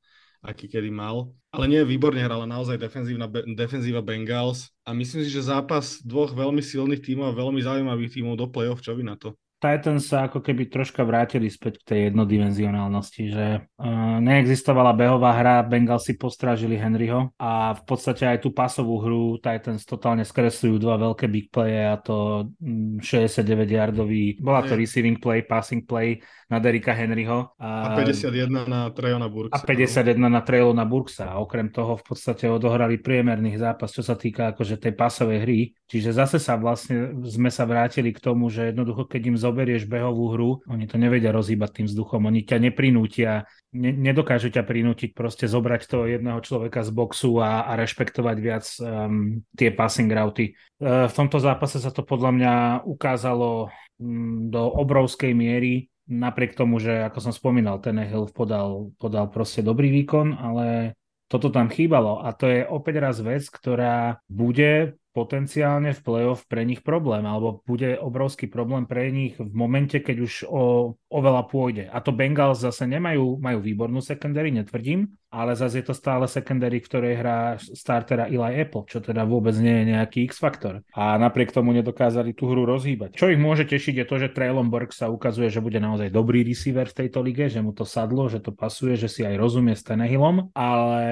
aký 0.46 0.70
kedy 0.70 0.94
mal. 0.94 1.34
Ale 1.50 1.66
nie, 1.66 1.82
výborne 1.82 2.22
hrala 2.22 2.46
naozaj 2.46 2.78
defenzívna, 2.78 3.26
defenzíva 3.58 4.06
Bengals 4.06 4.70
a 4.86 4.94
myslím 4.94 5.26
si, 5.26 5.34
že 5.34 5.50
zápas 5.50 6.06
dvoch 6.06 6.32
veľmi 6.32 6.62
silných 6.62 7.02
tímov 7.02 7.34
a 7.34 7.38
veľmi 7.38 7.60
zaujímavých 7.66 8.22
tímov 8.22 8.38
do 8.38 8.46
play-off, 8.46 8.86
čo 8.86 8.94
vy 8.94 9.02
na 9.02 9.18
to? 9.18 9.34
Titans 9.56 10.12
sa 10.12 10.28
ako 10.28 10.44
keby 10.44 10.68
troška 10.68 11.02
vrátili 11.08 11.48
späť 11.48 11.82
k 11.82 11.88
tej 11.88 12.00
jednodimenzionálnosti, 12.12 13.24
že 13.32 13.46
uh, 13.64 14.18
neexistovala 14.20 14.92
behová 14.92 15.32
hra, 15.32 15.64
Bengals 15.64 16.06
si 16.06 16.20
postrážili 16.20 16.76
Henryho 16.76 17.32
a 17.40 17.72
v 17.74 17.82
podstate 17.88 18.28
aj 18.28 18.44
tú 18.44 18.52
pasovú 18.52 19.00
hru 19.00 19.24
Titans 19.40 19.88
totálne 19.88 20.28
skresľujú 20.28 20.76
dva 20.76 21.00
veľké 21.00 21.26
big 21.32 21.48
playe 21.50 21.88
a 21.88 21.96
to 21.98 22.52
69-yardový, 23.00 24.44
bola 24.44 24.62
to 24.68 24.76
receiving 24.76 25.18
play, 25.18 25.42
passing 25.42 25.88
play 25.88 26.20
na 26.46 26.62
Derika 26.62 26.94
Henryho. 26.94 27.58
A, 27.58 27.98
a 27.98 27.98
51 27.98 28.70
na 28.70 28.94
Trejona 28.94 29.26
Burksa. 29.26 29.58
A 29.58 29.66
51 29.66 30.14
no. 30.22 30.30
na 30.30 30.42
Trejona 30.46 30.86
Burksa. 30.86 31.26
A 31.34 31.42
okrem 31.42 31.74
toho 31.74 31.98
v 31.98 32.04
podstate 32.06 32.46
odohrali 32.46 33.02
priemerný 33.02 33.58
zápas, 33.58 33.90
čo 33.90 34.06
sa 34.06 34.14
týka 34.14 34.54
akože 34.54 34.78
tej 34.78 34.94
pasovej 34.94 35.40
hry. 35.42 35.60
Čiže 35.90 36.14
zase 36.14 36.38
sa 36.38 36.54
vlastne 36.58 37.18
sme 37.26 37.50
sa 37.50 37.66
vrátili 37.66 38.14
k 38.14 38.22
tomu, 38.22 38.54
že 38.54 38.70
jednoducho, 38.70 39.10
keď 39.10 39.22
im 39.34 39.38
zoberieš 39.42 39.90
behovú 39.90 40.26
hru, 40.38 40.50
oni 40.70 40.86
to 40.86 41.02
nevedia 41.02 41.34
rozhýbať 41.34 41.82
tým 41.82 41.88
vzduchom, 41.90 42.30
oni 42.30 42.46
ťa 42.46 42.58
neprinútia, 42.62 43.50
ne, 43.74 43.90
nedokážu 43.90 44.54
ťa 44.54 44.62
prinútiť 44.62 45.18
proste 45.18 45.50
zobrať 45.50 45.82
toho 45.90 46.06
jedného 46.06 46.38
človeka 46.46 46.86
z 46.86 46.90
boxu 46.94 47.42
a, 47.42 47.66
a 47.66 47.74
rešpektovať 47.78 48.38
viac 48.38 48.66
um, 48.82 49.42
tie 49.58 49.74
passing 49.74 50.10
routy. 50.10 50.54
Uh, 50.78 51.10
v 51.10 51.14
tomto 51.14 51.42
zápase 51.42 51.82
sa 51.82 51.90
to 51.90 52.06
podľa 52.06 52.32
mňa 52.38 52.54
ukázalo 52.86 53.74
um, 53.98 54.50
do 54.54 54.62
obrovskej 54.62 55.34
miery, 55.34 55.90
napriek 56.06 56.54
tomu, 56.54 56.78
že 56.78 57.06
ako 57.06 57.30
som 57.30 57.34
spomínal, 57.34 57.82
ten 57.82 57.98
Hill 58.02 58.30
podal, 58.30 58.94
podal 59.02 59.30
proste 59.30 59.66
dobrý 59.66 59.90
výkon, 59.92 60.38
ale 60.38 60.98
toto 61.26 61.50
tam 61.50 61.74
chýbalo 61.74 62.22
a 62.22 62.32
to 62.38 62.46
je 62.46 62.62
opäť 62.66 62.96
raz 63.02 63.18
vec, 63.22 63.50
ktorá 63.50 64.22
bude 64.30 64.98
potenciálne 65.16 65.96
v 65.96 66.04
playoff 66.04 66.44
pre 66.44 66.68
nich 66.68 66.84
problém, 66.84 67.24
alebo 67.24 67.64
bude 67.64 67.96
obrovský 67.96 68.52
problém 68.52 68.84
pre 68.84 69.08
nich 69.16 69.40
v 69.40 69.54
momente, 69.56 70.04
keď 70.04 70.18
už 70.20 70.34
o, 70.44 70.92
o 71.00 71.20
veľa 71.24 71.48
pôjde. 71.48 71.88
A 71.88 72.04
to 72.04 72.12
Bengals 72.12 72.60
zase 72.60 72.84
nemajú, 72.84 73.40
majú 73.40 73.64
výbornú 73.64 74.04
secondary, 74.04 74.52
netvrdím, 74.52 75.08
ale 75.36 75.60
zase 75.60 75.84
je 75.84 75.92
to 75.92 75.96
stále 75.96 76.24
secondary, 76.32 76.80
v 76.80 76.88
ktorej 76.88 77.14
hrá 77.20 77.60
startera 77.60 78.32
Eli 78.32 78.64
Apple, 78.64 78.88
čo 78.88 79.04
teda 79.04 79.28
vôbec 79.28 79.52
nie 79.60 79.84
je 79.84 79.92
nejaký 79.92 80.32
X-faktor. 80.32 80.88
A 80.96 81.20
napriek 81.20 81.52
tomu 81.52 81.76
nedokázali 81.76 82.32
tú 82.32 82.48
hru 82.48 82.64
rozhýbať. 82.64 83.20
Čo 83.20 83.28
ich 83.28 83.42
môže 83.42 83.68
tešiť 83.68 84.00
je 84.00 84.06
to, 84.08 84.16
že 84.16 84.32
Traylon 84.32 84.72
Burke 84.72 84.96
sa 84.96 85.12
ukazuje, 85.12 85.52
že 85.52 85.60
bude 85.60 85.84
naozaj 85.84 86.08
dobrý 86.08 86.48
receiver 86.48 86.88
v 86.88 86.98
tejto 87.04 87.20
lige, 87.20 87.52
že 87.52 87.60
mu 87.60 87.76
to 87.76 87.84
sadlo, 87.84 88.32
že 88.32 88.40
to 88.40 88.56
pasuje, 88.56 88.96
že 88.96 89.12
si 89.12 89.28
aj 89.28 89.36
rozumie 89.36 89.76
s 89.76 89.84
Tenehillom, 89.84 90.56
ale 90.56 91.04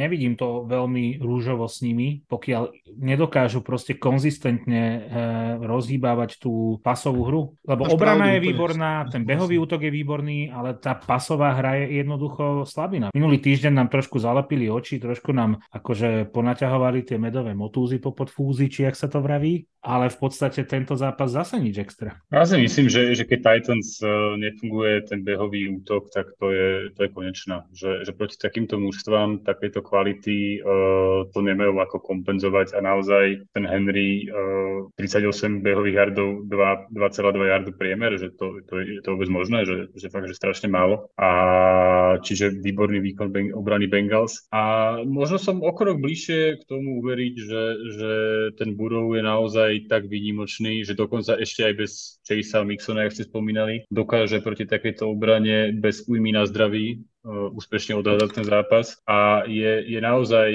nevidím 0.00 0.40
to 0.40 0.64
veľmi 0.64 1.20
rúžovo 1.20 1.68
s 1.68 1.84
nimi, 1.84 2.24
pokiaľ 2.24 2.72
nedokážu 2.96 3.60
proste 3.60 4.00
konzistentne 4.00 4.82
e, 4.82 5.00
rozhýbávať 5.60 6.40
tú 6.40 6.80
pasovú 6.80 7.22
hru. 7.28 7.42
Lebo 7.68 7.84
Až 7.84 8.00
obrana 8.00 8.32
je 8.32 8.40
výborná, 8.40 9.04
ten 9.12 9.28
behový 9.28 9.60
útok 9.60 9.84
je 9.84 9.92
výborný, 9.92 10.48
ale 10.48 10.78
tá 10.80 10.96
pasová 10.96 11.52
hra 11.52 11.84
je 11.84 12.00
jednoducho 12.00 12.64
slabina. 12.64 13.09
Minulý 13.10 13.42
týždeň 13.42 13.74
nám 13.74 13.88
trošku 13.90 14.22
zalepili 14.22 14.70
oči, 14.70 15.02
trošku 15.02 15.34
nám 15.34 15.58
akože 15.74 16.30
ponaťahovali 16.30 17.02
tie 17.02 17.18
medové 17.18 17.58
motúzy 17.58 17.98
po 17.98 18.14
podfúzi, 18.14 18.70
či 18.70 18.86
jak 18.86 18.94
sa 18.94 19.10
to 19.10 19.18
vraví, 19.18 19.66
ale 19.82 20.12
v 20.12 20.18
podstate 20.20 20.62
tento 20.62 20.94
zápas 20.94 21.34
zase 21.34 21.58
nič 21.58 21.82
extra. 21.82 22.22
Ja 22.30 22.46
si 22.46 22.54
myslím, 22.60 22.86
že, 22.86 23.18
že 23.18 23.26
keď 23.26 23.38
Titans 23.42 23.98
uh, 24.04 24.38
nefunguje 24.38 25.10
ten 25.10 25.26
behový 25.26 25.74
útok, 25.82 26.12
tak 26.14 26.30
to 26.38 26.54
je, 26.54 26.94
to 26.94 27.00
je 27.02 27.10
konečná. 27.10 27.66
Že, 27.74 28.06
že 28.06 28.12
proti 28.14 28.36
takýmto 28.38 28.78
mužstvám 28.78 29.42
takéto 29.42 29.82
kvality 29.82 30.62
uh, 30.62 31.26
to 31.34 31.38
nemajú 31.42 31.82
ako 31.82 31.98
kompenzovať 31.98 32.76
a 32.76 32.80
naozaj 32.84 33.42
ten 33.50 33.64
Henry 33.66 34.30
uh, 34.30 34.86
38 35.02 35.66
behových 35.66 35.96
yardov, 35.98 36.46
2,2 36.46 36.94
yardu 37.42 37.74
priemer, 37.74 38.14
že 38.22 38.30
to, 38.38 38.62
to 38.70 38.78
je, 38.78 39.02
to 39.02 39.18
vôbec 39.18 39.32
možné, 39.32 39.66
že, 39.66 39.90
že 39.98 40.12
fakt, 40.12 40.30
že 40.30 40.38
strašne 40.38 40.70
málo. 40.70 41.10
A 41.18 42.20
čiže 42.22 42.54
výborný 42.54 42.99
výkon 43.00 43.56
obrany 43.56 43.88
Bengals. 43.88 44.46
A 44.52 44.94
možno 45.04 45.40
som 45.40 45.64
o 45.64 45.72
krok 45.72 45.98
bližšie 45.98 46.60
k 46.60 46.62
tomu 46.68 47.00
uveriť, 47.00 47.34
že, 47.40 47.62
že 47.96 48.12
ten 48.60 48.76
Burrow 48.76 49.10
je 49.16 49.22
naozaj 49.24 49.88
tak 49.88 50.06
výnimočný, 50.06 50.84
že 50.84 50.94
dokonca 50.94 51.40
ešte 51.40 51.66
aj 51.66 51.74
bez 51.74 51.92
Chasea 52.22 52.62
Mixona, 52.62 53.08
jak 53.08 53.16
ste 53.16 53.28
spomínali, 53.28 53.88
dokáže 53.88 54.44
proti 54.44 54.68
takejto 54.68 55.08
obrane 55.08 55.72
bez 55.72 56.04
újmy 56.06 56.36
na 56.36 56.44
zdraví 56.44 57.02
úspešne 57.28 58.00
odhľadať 58.00 58.30
ten 58.32 58.46
zápas 58.48 58.96
a 59.04 59.44
je, 59.44 59.84
je 59.84 60.00
naozaj 60.00 60.50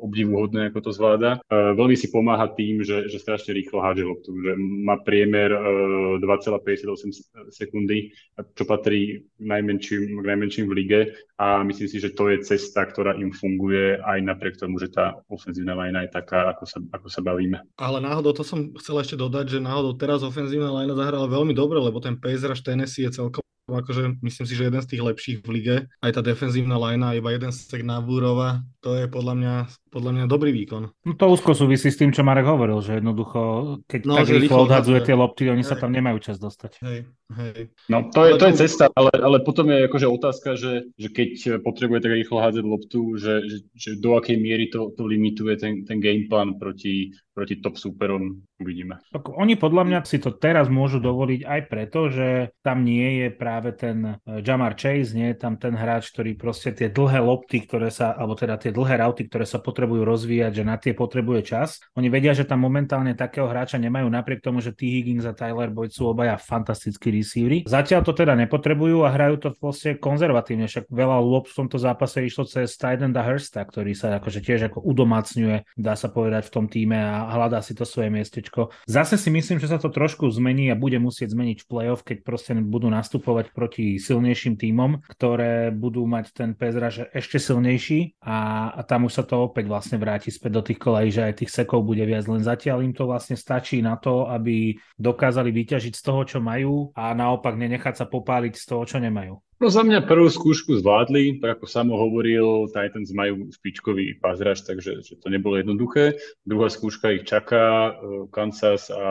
obdivuhodné, 0.00 0.72
ako 0.72 0.88
to 0.88 0.90
zvláda. 0.96 1.30
Uh, 1.52 1.76
veľmi 1.76 1.92
si 1.92 2.08
pomáha 2.08 2.48
tým, 2.56 2.80
že, 2.80 3.12
že 3.12 3.20
strašne 3.20 3.52
rýchlo 3.52 3.84
hádže 3.84 4.04
loptu, 4.08 4.30
že 4.32 4.56
má 4.56 4.96
priemer 5.04 5.52
uh, 5.52 6.22
2,58 6.24 7.52
sekundy, 7.52 8.16
čo 8.56 8.64
patrí 8.64 9.28
najmenším, 9.36 10.24
najmenším 10.24 10.64
v 10.72 10.76
lige 10.76 11.00
a 11.36 11.60
myslím 11.60 11.88
si, 11.88 12.00
že 12.00 12.16
to 12.16 12.32
je 12.32 12.40
cesta, 12.40 12.88
ktorá 12.88 13.12
im 13.20 13.28
funguje 13.28 14.00
aj 14.00 14.18
napriek 14.24 14.56
tomu, 14.56 14.80
že 14.80 14.88
tá 14.88 15.20
ofenzívna 15.28 15.76
lajna 15.76 16.08
je 16.08 16.10
taká, 16.16 16.48
ako 16.56 16.64
sa, 16.64 16.78
ako 16.96 17.08
sa 17.12 17.20
bavíme. 17.20 17.60
Ale 17.76 18.00
náhodou, 18.00 18.32
to 18.32 18.40
som 18.40 18.72
chcel 18.80 19.04
ešte 19.04 19.20
dodať, 19.20 19.52
že 19.52 19.58
náhodou 19.60 19.92
teraz 20.00 20.24
ofenzívna 20.24 20.72
lajna 20.72 20.96
zahrala 20.96 21.28
veľmi 21.28 21.52
dobre, 21.52 21.76
lebo 21.76 22.00
ten 22.00 22.16
rush 22.16 22.64
Tennessee 22.64 23.04
je 23.04 23.20
celkom 23.20 23.44
akože 23.66 24.22
myslím 24.22 24.46
si, 24.46 24.54
že 24.54 24.70
jeden 24.70 24.82
z 24.82 24.90
tých 24.94 25.02
lepších 25.02 25.38
v 25.42 25.48
lige. 25.50 25.76
Aj 25.98 26.12
tá 26.14 26.22
defenzívna 26.22 26.78
lajna, 26.78 27.18
iba 27.18 27.34
jeden 27.34 27.50
sek 27.50 27.82
na 27.82 27.98
Búrova, 27.98 28.62
to 28.78 28.94
je 28.94 29.10
podľa 29.10 29.34
mňa, 29.34 29.54
podľa 29.90 30.10
mňa 30.14 30.24
dobrý 30.30 30.54
výkon. 30.54 30.86
No 31.02 31.12
to 31.18 31.26
úzko 31.26 31.50
súvisí 31.58 31.90
s 31.90 31.98
tým, 31.98 32.14
čo 32.14 32.22
Marek 32.22 32.46
hovoril, 32.46 32.78
že 32.78 33.02
jednoducho, 33.02 33.82
keď 33.90 34.00
no, 34.06 34.14
tak 34.22 34.30
rýchlo 34.30 34.70
odhadzuje 34.70 35.00
tie 35.02 35.18
lopty, 35.18 35.50
oni 35.50 35.66
hej. 35.66 35.70
sa 35.70 35.74
tam 35.74 35.90
nemajú 35.90 36.22
čas 36.22 36.38
dostať. 36.38 36.78
Hej, 36.86 36.98
hej. 37.34 37.58
No 37.90 38.06
to 38.14 38.30
je, 38.30 38.32
to 38.38 38.46
je 38.46 38.54
cesta, 38.62 38.86
ale, 38.94 39.10
ale 39.18 39.42
potom 39.42 39.66
je 39.66 39.90
akože 39.90 40.06
otázka, 40.06 40.54
že, 40.54 40.86
že 40.94 41.08
keď 41.10 41.58
potrebuje 41.66 42.06
tak 42.06 42.14
rýchlo 42.14 42.38
hádzať 42.38 42.64
loptu, 42.64 43.18
že, 43.18 43.34
že, 43.50 43.58
že 43.74 43.90
do 43.98 44.14
akej 44.14 44.38
miery 44.38 44.70
to, 44.70 44.94
to 44.94 45.02
limituje 45.02 45.58
ten, 45.58 45.82
ten 45.82 45.98
game 45.98 46.30
plan 46.30 46.54
proti, 46.54 47.10
proti 47.36 47.60
top 47.60 47.76
superom, 47.76 48.40
uvidíme. 48.56 48.96
Tak 49.12 49.28
oni 49.28 49.60
podľa 49.60 49.84
mňa 49.84 49.98
si 50.08 50.16
to 50.16 50.32
teraz 50.32 50.72
môžu 50.72 51.04
dovoliť 51.04 51.44
aj 51.44 51.60
preto, 51.68 52.08
že 52.08 52.56
tam 52.64 52.80
nie 52.80 53.20
je 53.20 53.28
práve 53.28 53.76
ten 53.76 54.16
eh, 54.24 54.40
Jamar 54.40 54.72
Chase, 54.72 55.12
nie 55.12 55.36
je 55.36 55.36
tam 55.36 55.60
ten 55.60 55.76
hráč, 55.76 56.08
ktorý 56.16 56.32
proste 56.40 56.72
tie 56.72 56.88
dlhé 56.88 57.20
lopty, 57.20 57.60
ktoré 57.68 57.92
sa, 57.92 58.16
alebo 58.16 58.32
teda 58.32 58.56
tie 58.56 58.72
dlhé 58.72 59.04
rauty, 59.04 59.28
ktoré 59.28 59.44
sa 59.44 59.60
potrebujú 59.60 60.08
rozvíjať, 60.08 60.52
že 60.56 60.64
na 60.64 60.80
tie 60.80 60.96
potrebuje 60.96 61.44
čas. 61.44 61.84
Oni 61.92 62.08
vedia, 62.08 62.32
že 62.32 62.48
tam 62.48 62.64
momentálne 62.64 63.12
takého 63.12 63.44
hráča 63.44 63.76
nemajú, 63.76 64.08
napriek 64.08 64.40
tomu, 64.40 64.64
že 64.64 64.72
T. 64.72 64.88
Higgins 64.88 65.28
a 65.28 65.36
Tyler 65.36 65.68
Boyd 65.68 65.92
sú 65.92 66.08
obaja 66.08 66.40
fantastickí 66.40 67.12
receivery. 67.12 67.68
Zatiaľ 67.68 68.00
to 68.00 68.16
teda 68.16 68.32
nepotrebujú 68.32 69.04
a 69.04 69.12
hrajú 69.12 69.36
to 69.44 69.48
vlastne 69.60 70.00
konzervatívne, 70.00 70.64
však 70.64 70.88
veľa 70.88 71.20
lôb 71.20 71.44
v 71.44 71.56
tomto 71.60 71.76
zápase 71.76 72.24
išlo 72.24 72.48
cez 72.48 72.72
Tydenda 72.80 73.20
Hursta, 73.20 73.60
ktorý 73.60 73.92
sa 73.92 74.16
akože 74.16 74.40
tiež 74.40 74.72
ako 74.72 74.80
udomácňuje, 74.86 75.76
dá 75.76 75.98
sa 75.98 76.08
povedať 76.08 76.48
v 76.48 76.54
tom 76.54 76.66
týme 76.70 76.96
a 76.96 77.25
hľadá 77.30 77.62
si 77.62 77.74
to 77.74 77.82
svoje 77.82 78.10
miestečko. 78.12 78.70
Zase 78.86 79.18
si 79.18 79.28
myslím, 79.32 79.58
že 79.58 79.70
sa 79.70 79.78
to 79.80 79.90
trošku 79.90 80.28
zmení 80.30 80.70
a 80.70 80.78
bude 80.78 80.98
musieť 81.02 81.34
zmeniť 81.34 81.58
v 81.64 81.68
playoff, 81.68 82.06
keď 82.06 82.22
proste 82.22 82.52
budú 82.56 82.88
nastupovať 82.90 83.50
proti 83.52 83.98
silnejším 83.98 84.54
tímom, 84.58 85.02
ktoré 85.06 85.70
budú 85.74 86.06
mať 86.06 86.32
ten 86.32 86.50
pezraž 86.54 87.08
ešte 87.10 87.38
silnejší 87.42 88.18
a, 88.22 88.70
a 88.74 88.80
tam 88.86 89.08
už 89.08 89.22
sa 89.22 89.24
to 89.26 89.46
opäť 89.46 89.66
vlastne 89.70 89.96
vráti 89.98 90.30
späť 90.30 90.52
do 90.58 90.62
tých 90.62 90.80
kolejí, 90.80 91.08
že 91.10 91.26
aj 91.26 91.34
tých 91.44 91.54
sekov 91.54 91.86
bude 91.86 92.02
viac. 92.02 92.26
Len 92.26 92.42
zatiaľ 92.42 92.82
im 92.82 92.94
to 92.94 93.06
vlastne 93.08 93.38
stačí 93.38 93.80
na 93.80 93.96
to, 93.96 94.26
aby 94.26 94.76
dokázali 94.98 95.50
vyťažiť 95.52 95.94
z 95.94 96.02
toho, 96.02 96.22
čo 96.26 96.38
majú 96.42 96.90
a 96.94 97.12
naopak 97.12 97.54
nenechať 97.54 98.02
sa 98.02 98.06
popáliť 98.06 98.54
z 98.56 98.64
toho, 98.64 98.82
čo 98.84 98.98
nemajú. 98.98 99.45
No 99.56 99.72
za 99.72 99.80
mňa 99.80 100.04
prvú 100.04 100.28
skúšku 100.28 100.76
zvládli, 100.84 101.40
tak 101.40 101.56
ako 101.56 101.64
Samo 101.64 101.96
hovoril, 101.96 102.68
Titans 102.68 103.08
majú 103.16 103.48
špičkový 103.48 104.20
pazraž, 104.20 104.60
takže 104.68 105.00
že 105.00 105.16
to 105.16 105.32
nebolo 105.32 105.56
jednoduché. 105.56 106.20
Druhá 106.44 106.68
skúška 106.68 107.16
ich 107.16 107.24
čaká, 107.24 107.96
eh, 107.96 108.28
Kansas 108.28 108.92
a 108.92 109.08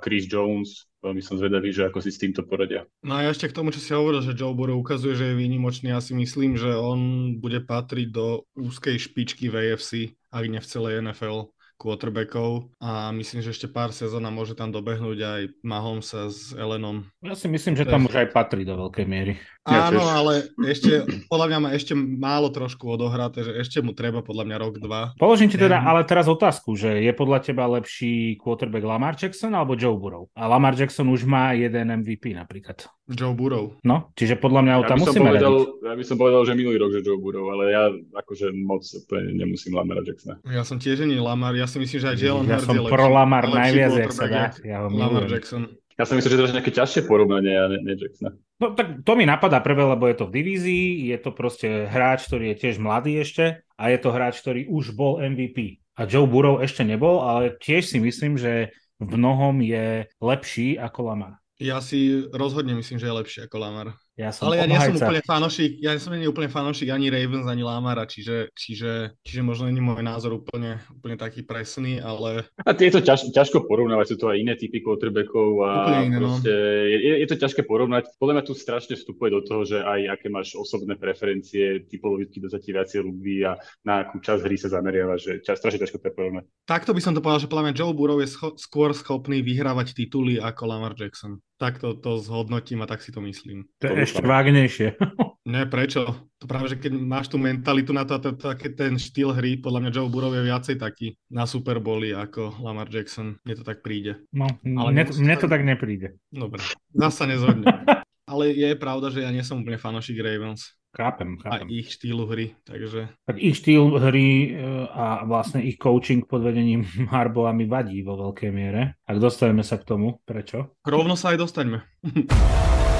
Chris 0.00 0.24
Jones, 0.24 0.88
veľmi 1.04 1.20
som 1.20 1.36
zvedavý, 1.36 1.68
že 1.68 1.84
ako 1.84 2.00
si 2.00 2.08
s 2.08 2.16
týmto 2.16 2.48
poradia. 2.48 2.88
No 3.04 3.20
a 3.20 3.28
ešte 3.28 3.52
k 3.52 3.56
tomu, 3.60 3.76
čo 3.76 3.84
si 3.84 3.92
hovoril, 3.92 4.24
že 4.24 4.32
Joe 4.32 4.56
Burrow 4.56 4.80
ukazuje, 4.80 5.20
že 5.20 5.36
je 5.36 5.40
výnimočný, 5.44 5.92
ja 5.92 6.00
si 6.00 6.16
myslím, 6.16 6.56
že 6.56 6.72
on 6.72 7.36
bude 7.44 7.60
patriť 7.60 8.08
do 8.08 8.48
úzkej 8.56 8.96
špičky 8.96 9.52
v 9.52 9.68
AFC, 9.68 10.16
ak 10.32 10.44
nie 10.48 10.64
v 10.64 10.70
celej 10.70 11.04
NFL 11.04 11.52
quarterbackov 11.76 12.70
a 12.78 13.10
myslím, 13.12 13.42
že 13.42 13.50
ešte 13.50 13.68
pár 13.68 13.90
sezóna 13.90 14.30
môže 14.30 14.54
tam 14.54 14.70
dobehnúť 14.70 15.18
aj 15.20 15.40
Mahomesa 15.66 16.30
s 16.30 16.54
Elenom. 16.54 17.04
Ja 17.20 17.34
si 17.34 17.50
myslím, 17.50 17.74
že 17.74 17.84
tam 17.84 18.06
už 18.06 18.14
aj 18.24 18.28
patrí 18.30 18.62
do 18.62 18.78
veľkej 18.78 19.04
miery. 19.04 19.34
Áno, 19.64 19.96
ja 19.96 20.20
ale 20.20 20.32
ešte, 20.68 21.08
podľa 21.32 21.46
mňa 21.48 21.58
má 21.64 21.68
ešte 21.72 21.96
málo 21.96 22.52
trošku 22.52 22.84
odohraté, 22.84 23.48
že 23.48 23.52
ešte 23.56 23.80
mu 23.80 23.96
treba 23.96 24.20
podľa 24.20 24.44
mňa 24.44 24.56
rok, 24.60 24.74
dva. 24.76 25.16
Položím 25.16 25.48
ti 25.48 25.56
teda 25.56 25.80
ale 25.80 26.04
teraz 26.04 26.28
otázku, 26.28 26.76
že 26.76 27.00
je 27.00 27.12
podľa 27.16 27.40
teba 27.40 27.64
lepší 27.64 28.36
quarterback 28.36 28.84
Lamar 28.84 29.16
Jackson 29.16 29.56
alebo 29.56 29.72
Joe 29.72 29.96
Burrow? 29.96 30.28
A 30.36 30.44
Lamar 30.52 30.76
Jackson 30.76 31.08
už 31.08 31.24
má 31.24 31.56
jeden 31.56 31.88
MVP 31.88 32.36
napríklad. 32.36 32.84
Joe 33.08 33.32
Burrow. 33.36 33.76
No, 33.84 34.12
čiže 34.16 34.36
podľa 34.40 34.60
mňa 34.64 34.72
ho 34.76 34.82
Ja 34.84 34.88
tam 34.88 34.98
som 35.00 35.12
musíme 35.12 35.28
povedal, 35.32 35.54
radiť. 35.60 35.68
ja 35.84 35.94
by 35.96 36.04
som 36.04 36.16
povedal, 36.16 36.40
že 36.44 36.52
minulý 36.56 36.76
rok, 36.80 36.90
že 36.92 37.00
Joe 37.04 37.20
Burrow, 37.20 37.46
ale 37.52 37.64
ja 37.72 37.82
akože 38.20 38.46
moc 38.52 38.84
úplne 38.84 39.28
nemusím 39.32 39.76
Lamara 39.76 40.00
Jacksona. 40.04 40.40
Ja 40.48 40.64
som 40.64 40.76
tiež 40.76 41.04
nie 41.08 41.20
Lamar, 41.20 41.52
ja 41.56 41.64
si 41.64 41.80
myslím, 41.80 42.00
že 42.00 42.08
aj 42.12 42.16
Jalen 42.20 42.44
Ja 42.48 42.60
Hurts 42.60 42.64
som 42.68 42.76
je 42.76 42.82
lepší, 42.84 42.94
pro 42.96 43.06
Lamar 43.08 43.44
najviac, 43.48 43.92
jak 43.96 44.12
sa 44.12 44.26
dá. 44.28 44.44
Ja 44.60 44.84
ho 44.84 44.88
Lamar. 44.92 45.24
Jackson. 45.28 45.72
Ja 45.94 46.02
som 46.02 46.18
myslel, 46.18 46.34
že 46.34 46.38
to 46.38 46.46
je 46.50 46.58
nejaké 46.58 46.74
ťažšie 46.74 47.06
porovnanie 47.06 47.54
a 47.54 47.70
ne, 47.70 47.78
ne 47.78 47.94
Jacksona. 47.94 48.34
No 48.58 48.74
tak 48.74 49.06
to 49.06 49.12
mi 49.14 49.22
napadá 49.22 49.62
prvé, 49.62 49.86
lebo 49.86 50.10
je 50.10 50.16
to 50.18 50.26
v 50.26 50.34
divízii, 50.42 50.86
je 51.14 51.18
to 51.22 51.30
proste 51.30 51.66
hráč, 51.86 52.26
ktorý 52.26 52.54
je 52.54 52.60
tiež 52.66 52.82
mladý 52.82 53.22
ešte 53.22 53.62
a 53.78 53.84
je 53.90 53.98
to 54.02 54.10
hráč, 54.10 54.42
ktorý 54.42 54.66
už 54.66 54.98
bol 54.98 55.22
MVP. 55.22 55.78
A 55.94 56.10
Joe 56.10 56.26
Burrow 56.26 56.58
ešte 56.58 56.82
nebol, 56.82 57.22
ale 57.22 57.54
tiež 57.62 57.86
si 57.86 58.02
myslím, 58.02 58.34
že 58.34 58.74
v 58.98 59.14
mnohom 59.14 59.62
je 59.62 60.10
lepší 60.18 60.74
ako 60.74 61.14
Lamar. 61.14 61.38
Ja 61.62 61.78
si 61.78 62.26
rozhodne 62.34 62.74
myslím, 62.74 62.98
že 62.98 63.06
je 63.06 63.14
lepší 63.14 63.38
ako 63.46 63.56
Lamar. 63.62 63.88
Ja 64.14 64.30
som 64.30 64.46
Ale 64.46 64.62
ja 64.62 64.70
nie 64.70 64.78
som 64.78 64.94
úplne 64.94 65.26
fanošik, 65.26 65.82
ja 65.82 65.98
som 65.98 66.14
nie 66.14 66.30
úplne 66.30 66.46
fanošik 66.46 66.86
ani 66.86 67.10
Ravens, 67.10 67.50
ani 67.50 67.66
Lamara, 67.66 68.06
čiže, 68.06 68.54
čiže, 68.54 69.18
čiže 69.26 69.42
možno 69.42 69.66
nie 69.66 69.82
môj 69.82 70.06
názor 70.06 70.38
úplne, 70.38 70.78
úplne 70.94 71.18
taký 71.18 71.42
presný, 71.42 71.98
ale 71.98 72.46
A 72.62 72.70
je 72.78 72.94
to 72.94 73.02
ťaž, 73.02 73.34
ťažko 73.34 73.66
porovnávať, 73.66 74.14
sú 74.14 74.16
to 74.22 74.30
aj 74.30 74.38
iné 74.38 74.54
typy 74.54 74.86
quarterbackov 74.86 75.66
a 75.66 75.70
Úplne 75.82 76.02
iné, 76.06 76.18
no. 76.22 76.30
proste 76.30 76.54
je, 76.94 76.98
je, 77.02 77.14
je 77.26 77.28
to 77.34 77.36
ťažké 77.42 77.66
porovnať. 77.66 78.14
Podľa 78.22 78.34
mňa 78.38 78.44
tu 78.46 78.54
strašne 78.54 78.94
vstupuje 78.94 79.34
do 79.34 79.42
toho, 79.42 79.66
že 79.66 79.82
aj 79.82 80.00
aké 80.14 80.30
máš 80.30 80.54
osobné 80.54 80.94
preferencie, 80.94 81.82
typologicky 81.90 82.38
sa 82.46 82.62
ti 82.62 82.70
viacej 82.70 83.02
ľúbi 83.02 83.42
a 83.42 83.58
na 83.82 84.06
akú 84.06 84.22
časť 84.22 84.46
hry 84.46 84.54
sa 84.54 84.70
zameriava, 84.70 85.18
že 85.18 85.42
čas, 85.42 85.58
strašne 85.58 85.82
ťažko 85.82 85.98
to 85.98 86.14
porovnať. 86.14 86.46
takto 86.70 86.94
by 86.94 87.02
som 87.02 87.18
to 87.18 87.22
povedal, 87.24 87.42
že 87.42 87.50
podľa 87.50 87.64
mňa 87.66 87.78
Joe 87.82 87.90
Burrow 87.90 88.22
je 88.22 88.30
scho- 88.30 88.54
skôr 88.54 88.94
schopný 88.94 89.42
vyhrávať 89.42 89.98
tituly 89.98 90.38
ako 90.38 90.70
Lamar 90.70 90.94
Jackson. 90.94 91.42
Tak 91.54 91.78
to, 91.78 91.94
to 91.94 92.18
zhodnotím 92.18 92.82
a 92.82 92.86
tak 92.90 93.02
si 93.02 93.14
to 93.14 93.22
myslím. 93.22 93.70
To 93.78 93.86
je 93.86 93.94
To 93.94 94.02
ešte 94.02 94.22
vágnejšie. 94.26 94.88
Ne, 95.44 95.68
prečo? 95.68 96.08
To 96.40 96.48
práve, 96.48 96.72
že 96.72 96.80
keď 96.80 96.96
máš 96.96 97.28
tú 97.28 97.36
mentalitu 97.36 97.92
na 97.92 98.08
to, 98.08 98.16
to, 98.16 98.32
to, 98.32 98.56
taký 98.56 98.72
ten 98.72 98.96
štýl 98.96 99.28
hry, 99.28 99.60
podľa 99.60 99.80
mňa 99.84 99.90
Joe 99.92 100.08
Burrow 100.08 100.32
je 100.32 100.40
viacej 100.40 100.80
taký 100.80 101.20
na 101.28 101.44
Super 101.44 101.84
Bowly 101.84 102.16
ako 102.16 102.64
Lamar 102.64 102.88
Jackson. 102.88 103.36
Mne 103.44 103.60
to 103.60 103.60
tak 103.60 103.84
príde. 103.84 104.24
No, 104.32 104.48
Ale 104.64 104.96
mne, 104.96 105.04
mne 105.04 105.36
to- 105.36 105.52
tak 105.52 105.60
nepríde. 105.60 106.16
Dobre, 106.32 106.64
zase 106.96 107.28
nezhodne. 107.28 107.68
Ale 108.32 108.56
je 108.56 108.72
pravda, 108.72 109.12
že 109.12 109.20
ja 109.20 109.28
nie 109.28 109.44
som 109.44 109.60
úplne 109.60 109.76
fanošik 109.76 110.16
Ravens 110.16 110.72
Chápem, 110.94 111.34
a 111.42 111.58
chápem. 111.58 111.74
ich 111.74 111.90
štýlu 111.90 112.22
hry, 112.30 112.54
takže 112.62 113.10
Tak 113.26 113.42
ich 113.42 113.58
štýl 113.58 113.98
hry 113.98 114.54
e, 114.54 114.86
a 114.94 115.26
vlastne 115.26 115.58
ich 115.66 115.74
coaching 115.74 116.22
pod 116.22 116.46
vedením 116.46 116.86
Harboa 117.12 117.50
mi 117.50 117.66
vadí 117.66 118.06
vo 118.06 118.14
veľkej 118.14 118.50
miere. 118.54 118.94
Ak 119.02 119.18
dostaneme 119.18 119.66
sa 119.66 119.74
k 119.74 119.90
tomu, 119.90 120.22
prečo? 120.22 120.78
rovno 120.86 121.18
sa 121.18 121.34
aj 121.34 121.42
dostaňme. 121.42 121.82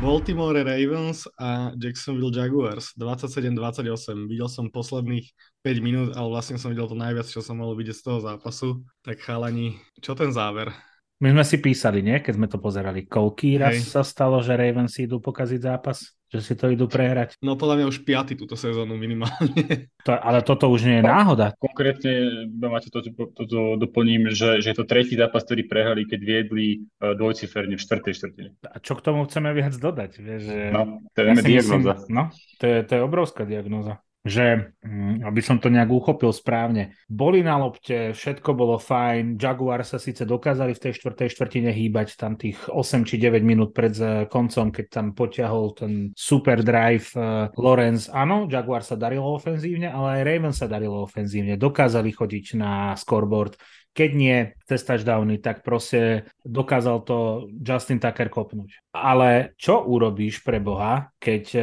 Baltimore 0.00 0.64
Ravens 0.64 1.28
a 1.36 1.74
Jacksonville 1.76 2.32
Jaguars 2.32 2.94
27-28. 2.96 4.30
Videl 4.30 4.48
som 4.48 4.72
posledných 4.72 5.28
5 5.60 5.82
minút, 5.84 6.08
ale 6.16 6.30
vlastne 6.32 6.56
som 6.56 6.72
videl 6.72 6.88
to 6.88 6.96
najviac, 6.96 7.28
čo 7.28 7.44
som 7.44 7.60
mohol 7.60 7.76
vidieť 7.76 8.00
z 8.00 8.04
toho 8.06 8.18
zápasu. 8.22 8.80
Tak 9.04 9.20
chalani, 9.20 9.76
čo 10.00 10.16
ten 10.16 10.32
záver? 10.32 10.72
My 11.20 11.36
sme 11.36 11.44
si 11.44 11.60
písali, 11.60 12.00
nie? 12.00 12.24
Keď 12.24 12.32
sme 12.32 12.48
to 12.48 12.56
pozerali. 12.56 13.04
Koľký 13.04 13.60
raz 13.60 13.76
Hej. 13.76 13.92
sa 13.92 14.00
stalo, 14.00 14.40
že 14.40 14.56
Ravens 14.56 14.96
si 14.96 15.04
idú 15.04 15.20
pokaziť 15.20 15.60
zápas? 15.60 16.16
Že 16.32 16.40
si 16.40 16.54
to 16.56 16.72
idú 16.72 16.88
prehrať? 16.88 17.36
No 17.44 17.60
podľa 17.60 17.82
mňa 17.82 17.86
už 17.92 18.08
piaty 18.08 18.40
túto 18.40 18.56
sezónu 18.56 18.96
minimálne. 18.96 19.92
To, 20.00 20.16
ale 20.16 20.40
toto 20.40 20.72
už 20.72 20.88
nie 20.88 20.96
je 20.96 21.04
náhoda. 21.04 21.52
Konkrétne, 21.60 22.48
iba 22.48 22.72
máte 22.72 22.88
to, 22.88 23.04
to, 23.36 23.76
doplním, 23.76 24.32
že, 24.32 24.64
že 24.64 24.72
je 24.72 24.76
to 24.80 24.88
tretí 24.88 25.12
zápas, 25.12 25.44
ktorý 25.44 25.68
prehrali, 25.68 26.08
keď 26.08 26.20
viedli 26.24 26.88
uh, 27.04 27.12
dvojciferne 27.12 27.76
v 27.76 27.84
štvrtej 27.84 28.12
štvrtine. 28.16 28.50
A 28.64 28.80
čo 28.80 28.96
k 28.96 29.04
tomu 29.04 29.28
chceme 29.28 29.52
viac 29.52 29.76
dodať? 29.76 30.24
Vieš, 30.24 30.40
že... 30.40 30.58
No, 30.72 31.04
to 31.12 31.20
je 31.20 31.24
Ja 31.28 31.36
si 31.36 31.52
myslím, 31.52 31.84
diagnoza. 31.84 31.94
no, 32.08 32.32
to 32.56 32.64
je, 32.64 32.78
to 32.88 32.92
je 32.96 33.00
obrovská 33.04 33.44
diagnoza. 33.44 34.00
Že, 34.20 34.76
mm, 34.84 35.24
aby 35.24 35.40
som 35.40 35.56
to 35.56 35.72
nejak 35.72 35.88
uchopil 35.88 36.28
správne, 36.28 36.92
boli 37.08 37.40
na 37.40 37.56
lopte, 37.56 38.12
všetko 38.12 38.52
bolo 38.52 38.76
fajn, 38.76 39.40
Jaguar 39.40 39.80
sa 39.80 39.96
síce 39.96 40.28
dokázali 40.28 40.76
v 40.76 40.82
tej 40.84 40.92
štvrtej 41.00 41.28
štvrtine 41.32 41.72
hýbať 41.72 42.20
tam 42.20 42.36
tých 42.36 42.60
8 42.68 43.08
či 43.08 43.16
9 43.16 43.40
minút 43.40 43.72
pred 43.72 43.96
eh, 43.96 44.28
koncom, 44.28 44.68
keď 44.68 44.86
tam 44.92 45.06
potiahol 45.16 45.72
ten 45.72 46.12
super 46.12 46.60
drive 46.60 47.08
uh, 47.16 47.48
Lorenz. 47.56 48.12
Áno, 48.12 48.44
Jaguar 48.44 48.84
sa 48.84 49.00
darilo 49.00 49.32
ofenzívne, 49.32 49.88
ale 49.88 50.20
aj 50.20 50.26
Ravens 50.28 50.56
sa 50.60 50.68
darilo 50.68 51.00
ofenzívne. 51.00 51.56
Dokázali 51.56 52.12
chodiť 52.12 52.60
na 52.60 52.92
scoreboard. 53.00 53.56
Keď 53.90 54.10
nie 54.14 54.54
cez 54.70 54.86
touchdowny, 54.86 55.42
tak 55.42 55.66
proste 55.66 56.30
dokázal 56.46 57.02
to 57.02 57.50
Justin 57.58 57.98
Tucker 57.98 58.30
kopnúť. 58.30 58.86
Ale 58.94 59.58
čo 59.58 59.82
urobíš 59.82 60.46
pre 60.46 60.62
Boha, 60.62 61.10
keď 61.18 61.44
e, 61.58 61.60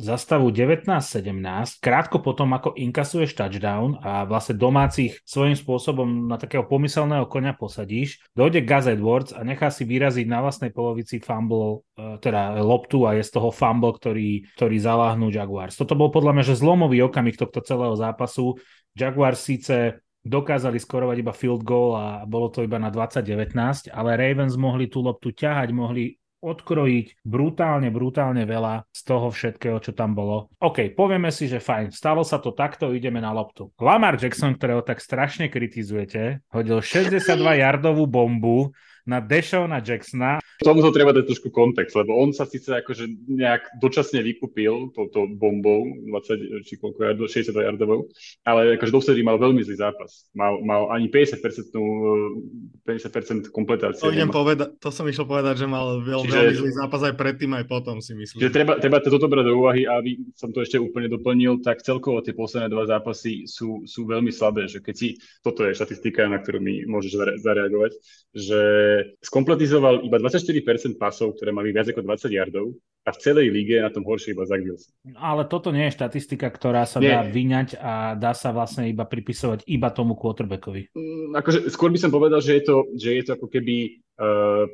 za 0.00 0.16
stavu 0.16 0.48
19-17, 0.48 1.28
krátko 1.76 2.24
potom, 2.24 2.56
ako 2.56 2.72
inkasuješ 2.72 3.36
touchdown 3.36 4.00
a 4.00 4.24
vlastne 4.24 4.56
domácich 4.56 5.20
svojím 5.28 5.60
spôsobom 5.60 6.08
na 6.24 6.40
takého 6.40 6.64
pomyselného 6.64 7.28
konia 7.28 7.52
posadíš, 7.52 8.16
dojde 8.32 8.64
Gus 8.64 8.88
Edwards 8.88 9.36
a 9.36 9.44
nechá 9.44 9.68
si 9.68 9.84
vyraziť 9.84 10.24
na 10.24 10.40
vlastnej 10.40 10.72
polovici 10.72 11.20
fumble, 11.20 11.84
e, 12.00 12.16
teda 12.16 12.64
loptu 12.64 13.04
a 13.04 13.12
je 13.12 13.28
z 13.28 13.36
toho 13.36 13.52
fumble, 13.52 13.92
ktorý, 13.92 14.48
ktorý 14.56 14.76
zaláhnú 14.80 15.28
Jaguars. 15.28 15.76
Toto 15.76 15.92
bol 15.92 16.08
podľa 16.08 16.32
mňa, 16.32 16.44
že 16.48 16.56
zlomový 16.56 17.04
okamih 17.04 17.36
tohto 17.36 17.60
celého 17.60 17.92
zápasu. 17.92 18.56
Jaguars 18.96 19.44
síce 19.44 20.00
dokázali 20.28 20.76
skorovať 20.76 21.16
iba 21.24 21.32
field 21.32 21.64
goal 21.64 21.96
a 21.96 22.06
bolo 22.28 22.52
to 22.52 22.62
iba 22.62 22.76
na 22.76 22.92
20-19, 22.92 23.90
ale 23.90 24.10
Ravens 24.14 24.54
mohli 24.60 24.86
tú 24.86 25.00
loptu 25.00 25.32
ťahať, 25.32 25.72
mohli 25.72 26.14
odkrojiť 26.38 27.26
brutálne, 27.26 27.90
brutálne 27.90 28.46
veľa 28.46 28.86
z 28.94 29.00
toho 29.02 29.26
všetkého, 29.32 29.82
čo 29.82 29.90
tam 29.90 30.14
bolo. 30.14 30.54
OK, 30.62 30.94
povieme 30.94 31.34
si, 31.34 31.50
že 31.50 31.58
fajn, 31.58 31.90
stalo 31.90 32.22
sa 32.22 32.38
to 32.38 32.54
takto, 32.54 32.94
ideme 32.94 33.18
na 33.18 33.34
loptu. 33.34 33.74
Lamar 33.82 34.14
Jackson, 34.14 34.54
ktorého 34.54 34.86
tak 34.86 35.02
strašne 35.02 35.50
kritizujete, 35.50 36.46
hodil 36.54 36.78
62-yardovú 36.94 38.06
bombu 38.06 38.70
na 39.08 39.24
Deshona 39.24 39.80
Jacksona. 39.80 40.36
Tomuto 40.60 40.92
treba 40.92 41.14
dať 41.14 41.30
trošku 41.30 41.48
kontext, 41.48 41.94
lebo 41.96 42.18
on 42.18 42.34
sa 42.34 42.44
síce 42.44 42.68
akože 42.68 43.08
nejak 43.30 43.78
dočasne 43.78 44.20
vykúpil 44.20 44.90
touto 44.92 45.24
bombou 45.30 45.86
20, 45.86 46.66
či 46.66 46.76
koľko 46.76 47.08
yardov, 47.08 47.30
60 47.30 47.54
yardovou, 47.54 48.10
ale 48.42 48.74
akože 48.76 48.90
dovtedy 48.90 49.22
mal 49.22 49.38
veľmi 49.38 49.62
zlý 49.62 49.78
zápas. 49.78 50.26
Mal, 50.34 50.58
mal 50.66 50.90
ani 50.92 51.06
50%, 51.08 51.40
50% 52.82 53.54
kompletácie. 53.54 54.02
To, 54.02 54.10
idem 54.10 54.28
nemal. 54.28 54.44
povedať, 54.44 54.68
to 54.82 54.90
som 54.90 55.06
išiel 55.06 55.30
povedať, 55.30 55.62
že 55.62 55.66
mal 55.70 56.02
veľ, 56.02 56.26
Čiže- 56.26 56.34
veľmi 56.34 56.54
zlý 56.58 56.72
zápas 56.74 57.00
aj 57.06 57.14
predtým, 57.14 57.50
aj 57.54 57.64
potom 57.70 58.02
si 58.02 58.12
myslím. 58.18 58.42
Čiže 58.42 58.52
treba, 58.52 58.82
treba 58.82 58.98
toto 58.98 59.30
brať 59.30 59.46
do 59.46 59.54
úvahy 59.62 59.86
a 59.86 60.02
aby 60.02 60.18
som 60.34 60.50
to 60.50 60.60
ešte 60.60 60.76
úplne 60.76 61.06
doplnil, 61.06 61.62
tak 61.62 61.86
celkovo 61.86 62.18
tie 62.18 62.34
posledné 62.34 62.66
dva 62.66 62.82
zápasy 62.82 63.46
sú, 63.46 63.86
sú 63.86 64.10
veľmi 64.10 64.34
slabé, 64.34 64.66
že 64.66 64.82
keď 64.82 64.94
si, 64.98 65.08
toto 65.40 65.62
je 65.62 65.72
štatistika, 65.78 66.26
na 66.26 66.42
ktorú 66.42 66.58
mi 66.58 66.82
môžeš 66.82 67.12
zare- 67.14 67.38
zareagovať, 67.38 67.92
že 68.34 68.60
že 68.98 69.14
skompletizoval 69.22 70.02
iba 70.02 70.18
24% 70.18 70.98
pasov, 70.98 71.38
ktoré 71.38 71.54
mali 71.54 71.70
viac 71.70 71.94
ako 71.94 72.02
20 72.02 72.34
yardov 72.34 72.74
a 73.06 73.10
v 73.14 73.18
celej 73.22 73.46
lige 73.54 73.78
na 73.78 73.94
tom 73.94 74.02
horšie 74.02 74.34
iba 74.34 74.42
Zach 74.44 74.60
Wilson. 74.60 74.90
Ale 75.14 75.46
toto 75.46 75.70
nie 75.70 75.86
je 75.88 75.96
štatistika, 75.96 76.50
ktorá 76.50 76.82
sa 76.84 76.98
nie. 76.98 77.08
dá 77.08 77.22
vyňať 77.22 77.78
a 77.78 78.18
dá 78.18 78.34
sa 78.34 78.50
vlastne 78.50 78.90
iba 78.90 79.06
pripisovať 79.06 79.64
iba 79.70 79.88
tomu 79.94 80.18
quarterbackovi. 80.18 80.92
Mm, 80.92 81.38
akože, 81.38 81.70
skôr 81.70 81.94
by 81.94 81.98
som 82.02 82.10
povedal, 82.10 82.42
že 82.42 82.58
je 82.58 82.62
to, 82.66 82.76
že 82.98 83.08
je 83.14 83.22
to 83.22 83.30
ako 83.38 83.46
keby 83.46 84.02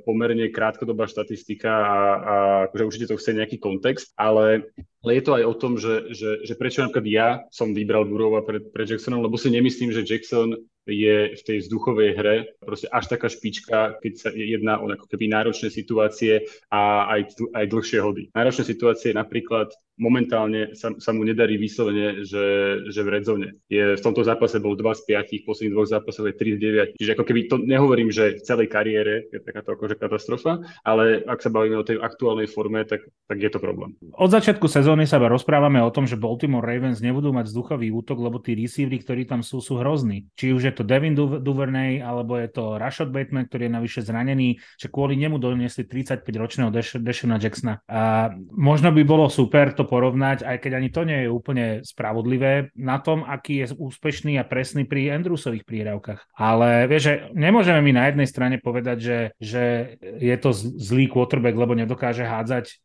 pomerne 0.08 0.48
krátkodobá 0.48 1.04
štatistika 1.04 1.68
a, 1.68 1.98
a 2.16 2.34
akože 2.68 2.86
určite 2.88 3.08
to 3.12 3.20
chce 3.20 3.36
nejaký 3.36 3.60
kontext, 3.60 4.16
ale 4.16 4.72
je 5.04 5.20
to 5.20 5.36
aj 5.36 5.44
o 5.44 5.54
tom, 5.54 5.76
že, 5.76 6.16
že, 6.16 6.48
že 6.48 6.56
prečo 6.56 6.80
napríklad 6.80 7.04
ja 7.04 7.28
som 7.52 7.76
vybral 7.76 8.08
Burova 8.08 8.40
pred, 8.40 8.72
pred 8.72 8.88
Jacksonom, 8.88 9.20
lebo 9.20 9.36
si 9.36 9.52
nemyslím, 9.52 9.92
že 9.92 10.08
Jackson 10.08 10.56
je 10.88 11.32
v 11.32 11.42
tej 11.44 11.64
vzduchovej 11.64 12.10
hre 12.16 12.36
proste 12.60 12.88
až 12.92 13.08
taká 13.08 13.28
špička, 13.32 14.00
keď 14.00 14.12
sa 14.16 14.28
jedná 14.32 14.80
o 14.80 14.88
ako 14.88 15.08
keby 15.08 15.32
náročné 15.32 15.72
situácie 15.72 16.44
a 16.68 17.08
aj, 17.08 17.40
aj 17.56 17.64
dlhšie 17.68 17.98
hody. 18.04 18.28
Náročné 18.36 18.64
situácie 18.68 19.16
napríklad 19.16 19.72
momentálne 19.96 20.74
sa, 20.74 20.92
sa 20.98 21.10
mu 21.14 21.22
nedarí 21.22 21.56
vyslovene, 21.56 22.26
že, 22.26 22.44
že 22.90 23.00
v 23.00 23.08
redzone. 23.08 23.48
Je, 23.70 23.94
v 23.94 24.04
tomto 24.04 24.26
zápase 24.26 24.58
bol 24.58 24.74
2 24.74 24.84
z 24.98 25.02
5, 25.06 25.40
v 25.40 25.46
posledných 25.46 25.74
dvoch 25.74 25.88
zápasoch 25.88 26.26
je 26.28 26.34
3 26.34 26.56
z 26.56 26.58
9. 26.98 26.98
Čiže 26.98 27.12
ako 27.14 27.24
keby 27.24 27.40
to 27.46 27.56
nehovorím, 27.62 28.10
že 28.10 28.42
v 28.42 28.44
celej 28.44 28.68
kariére 28.68 29.30
je 29.34 29.42
takáto 29.42 29.74
akože 29.74 29.98
katastrofa, 29.98 30.62
ale 30.86 31.22
ak 31.26 31.42
sa 31.42 31.50
bavíme 31.50 31.78
o 31.80 31.86
tej 31.86 31.98
aktuálnej 31.98 32.46
forme, 32.46 32.86
tak, 32.86 33.02
tak 33.26 33.38
je 33.38 33.50
to 33.50 33.58
problém. 33.58 33.98
Od 34.14 34.30
začiatku 34.30 34.70
sezóny 34.70 35.04
sa 35.04 35.18
rozprávame 35.18 35.82
o 35.82 35.90
tom, 35.90 36.06
že 36.06 36.20
Baltimore 36.20 36.64
Ravens 36.64 37.02
nebudú 37.02 37.34
mať 37.34 37.50
vzduchový 37.50 37.90
útok, 37.90 38.20
lebo 38.22 38.38
tí 38.38 38.54
receivery, 38.54 39.02
ktorí 39.02 39.22
tam 39.26 39.42
sú, 39.42 39.58
sú 39.58 39.80
hrozní. 39.80 40.30
Či 40.38 40.54
už 40.54 40.62
je 40.70 40.74
to 40.74 40.86
Devin 40.86 41.16
Duvernay, 41.16 41.98
alebo 41.98 42.38
je 42.38 42.48
to 42.52 42.76
Rashad 42.78 43.10
Bateman, 43.10 43.50
ktorý 43.50 43.66
je 43.66 43.72
navyše 43.72 44.00
zranený, 44.04 44.60
že 44.78 44.92
kvôli 44.92 45.18
nemu 45.18 45.40
doniesli 45.40 45.88
35-ročného 45.88 46.70
Deshona 47.02 47.40
Jacksona. 47.40 47.80
A 47.88 48.30
možno 48.52 48.92
by 48.92 49.02
bolo 49.02 49.26
super 49.32 49.72
to 49.72 49.88
porovnať, 49.88 50.44
aj 50.44 50.56
keď 50.60 50.72
ani 50.78 50.88
to 50.92 51.02
nie 51.02 51.18
je 51.26 51.28
úplne 51.32 51.66
spravodlivé, 51.82 52.70
na 52.76 53.00
tom, 53.00 53.24
aký 53.24 53.64
je 53.64 53.74
úspešný 53.74 54.36
a 54.38 54.44
presný 54.44 54.84
pri 54.84 55.16
Andrewsových 55.16 55.64
príhrávkach. 55.64 56.36
Ale 56.36 56.84
vieš, 56.86 57.02
že 57.08 57.14
nemôžeme 57.32 57.80
mi 57.80 57.92
na 57.96 58.06
jednej 58.12 58.28
strane 58.28 58.56
povedať, 58.60 58.98
že, 59.00 59.18
že 59.40 59.96
je 60.00 60.36
to 60.36 60.50
zlý 60.56 61.08
quarterback, 61.08 61.56
lebo 61.56 61.72
nedokáže 61.72 62.26
hádzať, 62.26 62.84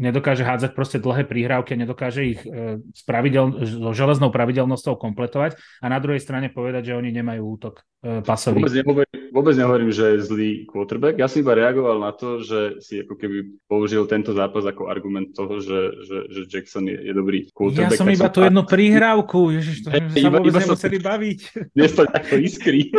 nedokáže 0.00 0.44
hádzať 0.44 0.70
proste 0.76 0.98
dlhé 1.00 1.24
príhrávky 1.24 1.76
a 1.76 1.82
nedokáže 1.82 2.22
ich 2.24 2.40
e, 2.44 2.80
s, 2.80 3.02
pravidel, 3.06 3.54
so 3.64 3.92
železnou 3.94 4.28
pravidelnosťou 4.28 5.00
kompletovať 5.00 5.56
a 5.80 5.86
na 5.86 5.98
druhej 6.02 6.20
strane 6.20 6.52
povedať, 6.52 6.92
že 6.92 6.98
oni 6.98 7.10
nemajú 7.12 7.42
útok 7.56 7.84
e, 8.04 8.20
pasový. 8.20 8.60
Vôbec 8.60 8.76
nehovorím, 8.76 9.20
vôbec 9.32 9.54
nehovorím, 9.56 9.90
že 9.92 10.04
je 10.16 10.18
zlý 10.24 10.50
quarterback. 10.68 11.16
Ja 11.16 11.28
som 11.28 11.40
iba 11.40 11.56
reagoval 11.56 12.00
na 12.00 12.12
to, 12.12 12.44
že 12.44 12.84
si 12.84 13.00
ako 13.00 13.16
keby 13.16 13.36
použil 13.64 14.04
tento 14.08 14.36
zápas 14.36 14.64
ako 14.64 14.92
argument 14.92 15.32
toho, 15.32 15.60
že, 15.60 16.04
že, 16.04 16.18
že 16.32 16.40
Jackson 16.52 16.84
je, 16.88 16.96
je 17.00 17.12
dobrý 17.16 17.48
quarterback. 17.52 17.96
Ja 17.96 18.00
som 18.00 18.12
iba 18.12 18.28
tú 18.28 18.44
jednu 18.44 18.62
prihrávku, 18.64 19.56
ježiš, 19.56 19.84
to 19.84 19.88
sme 19.92 20.08
sa 20.12 20.30
vôbec 20.32 20.52
nemuseli 20.52 20.98
baviť. 21.00 21.38
Dnes 21.72 21.92
to 21.96 22.02
takto 22.04 22.36
iskry. 22.40 22.92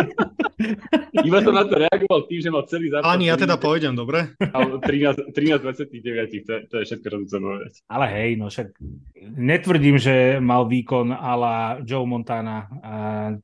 iba 1.29 1.39
som 1.41 1.53
na 1.53 1.63
to 1.65 1.75
reagoval 1.77 2.25
tým, 2.25 2.39
že 2.41 2.49
mal 2.49 2.65
celý 2.77 2.87
zápas. 2.93 3.09
Ani 3.09 3.25
ja 3.27 3.35
teda 3.35 3.57
pôjdem, 3.57 3.97
dobre? 3.97 4.37
13, 4.37 5.33
13 5.33 5.65
29, 5.65 6.45
to, 6.45 6.53
to 6.69 6.75
je 6.77 6.85
všetko, 6.85 7.05
čo 7.09 7.17
chcem 7.25 7.41
povedať. 7.41 7.73
Ale 7.89 8.05
hej, 8.13 8.29
no 8.37 8.53
však 8.53 8.67
netvrdím, 9.33 9.97
že 9.97 10.37
mal 10.37 10.69
výkon 10.69 11.09
ala 11.11 11.81
Joe 11.81 12.05
Montana, 12.05 12.69
a 12.85 12.93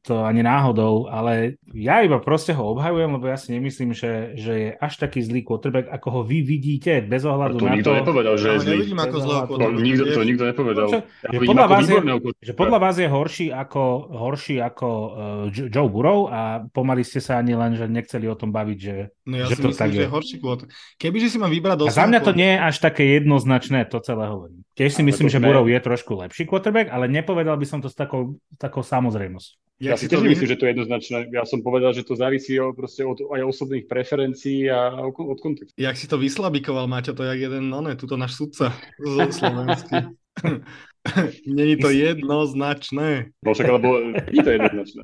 to 0.06 0.22
ani 0.22 0.46
náhodou, 0.46 1.10
ale 1.10 1.58
ja 1.74 2.06
iba 2.06 2.22
proste 2.22 2.54
ho 2.54 2.78
obhajujem, 2.78 3.10
lebo 3.18 3.26
ja 3.26 3.38
si 3.42 3.58
nemyslím, 3.58 3.98
že, 3.98 4.38
že 4.38 4.54
je 4.54 4.70
až 4.78 4.94
taký 5.02 5.26
zlý 5.26 5.42
quarterback, 5.42 5.90
ako 5.90 6.08
ho 6.14 6.22
vy 6.22 6.46
vidíte, 6.46 7.02
bez 7.02 7.26
ohľadu 7.26 7.58
to 7.58 7.66
na 7.66 7.76
to. 7.82 7.92
nepovedal, 7.98 8.36
že 8.38 8.48
je 8.54 8.60
zlý. 8.62 8.72
Nevidím 8.78 9.00
ako 9.02 9.18
zlého 9.20 9.44
nikto, 9.82 10.04
to 10.14 10.22
nikto 10.24 10.44
nepovedal. 10.46 10.88
Čo, 10.88 11.00
ja 11.02 11.30
že, 11.34 11.38
podľa 11.50 11.68
vás 11.68 11.86
je, 11.90 12.00
že 12.44 12.54
podľa 12.54 12.80
vás 12.80 12.96
je 13.02 13.08
horší 13.10 13.48
ako, 13.50 13.84
horší 14.14 14.56
ako 14.62 14.90
uh, 14.90 15.12
Joe 15.50 15.90
Burrow 15.90 16.30
a 16.30 16.64
pomaly 16.70 17.02
ste 17.02 17.20
sa 17.20 17.42
ani 17.42 17.58
len, 17.58 17.74
že 17.74 17.90
nechceli 17.90 18.30
o 18.30 18.38
tom 18.38 18.54
baviť, 18.54 18.78
že, 18.78 18.96
no 19.24 19.36
ja 19.40 19.48
že 19.48 19.56
si 19.56 19.62
to 19.64 19.70
myslím, 19.72 19.82
tak 19.82 19.90
že 19.96 20.04
je. 20.04 20.10
horší 20.10 20.36
kvót. 20.40 20.60
Keby 21.00 21.18
si 21.24 21.38
mám 21.40 21.52
vybrať 21.52 21.78
do 21.80 21.86
A 21.88 21.96
za 21.96 22.06
mňa 22.08 22.20
to 22.20 22.32
nie 22.36 22.56
je 22.56 22.60
až 22.60 22.76
také 22.80 23.04
jednoznačné, 23.20 23.88
to 23.88 24.04
celé 24.04 24.28
hovorím. 24.28 24.64
Tiež 24.74 24.92
si 24.96 25.04
myslím, 25.06 25.30
že 25.30 25.40
Burrow 25.40 25.68
je 25.70 25.80
trošku 25.80 26.18
lepší 26.18 26.44
quarterback, 26.50 26.90
ale 26.92 27.08
nepovedal 27.08 27.56
by 27.56 27.66
som 27.66 27.80
to 27.80 27.88
s 27.88 27.96
takou, 27.96 28.40
takou 28.58 28.82
samozrejmosťou. 28.82 29.64
Ja, 29.82 29.94
ja 29.94 29.96
si 30.00 30.08
tiež 30.08 30.24
myslím, 30.24 30.48
že 30.48 30.56
to 30.56 30.66
je 30.70 30.72
jednoznačné. 30.78 31.18
Ja 31.34 31.44
som 31.44 31.60
povedal, 31.60 31.92
že 31.92 32.08
to 32.08 32.16
závisí 32.16 32.56
o, 32.62 32.72
proste 32.72 33.04
od 33.04 33.20
aj 33.20 33.42
osobných 33.42 33.90
preferencií 33.90 34.72
a 34.72 34.96
od 35.04 35.40
kontextu. 35.44 35.76
Jak 35.76 35.98
si 36.00 36.06
to 36.08 36.16
vyslabikoval, 36.16 36.88
Maťo, 36.88 37.12
to 37.18 37.26
jak 37.26 37.40
jeden, 37.42 37.68
no 37.68 37.84
ne, 37.84 37.98
tuto 38.00 38.16
náš 38.16 38.38
sudca 38.40 38.72
zo 39.02 39.28
Slovensky. 39.44 40.14
Není 41.58 41.76
to 41.78 41.90
jednoznačné. 41.90 43.36
No 43.44 43.52
však, 43.52 43.68
lebo 43.68 44.00
je 44.32 44.40
to 44.40 44.50
jednoznačné. 44.56 45.02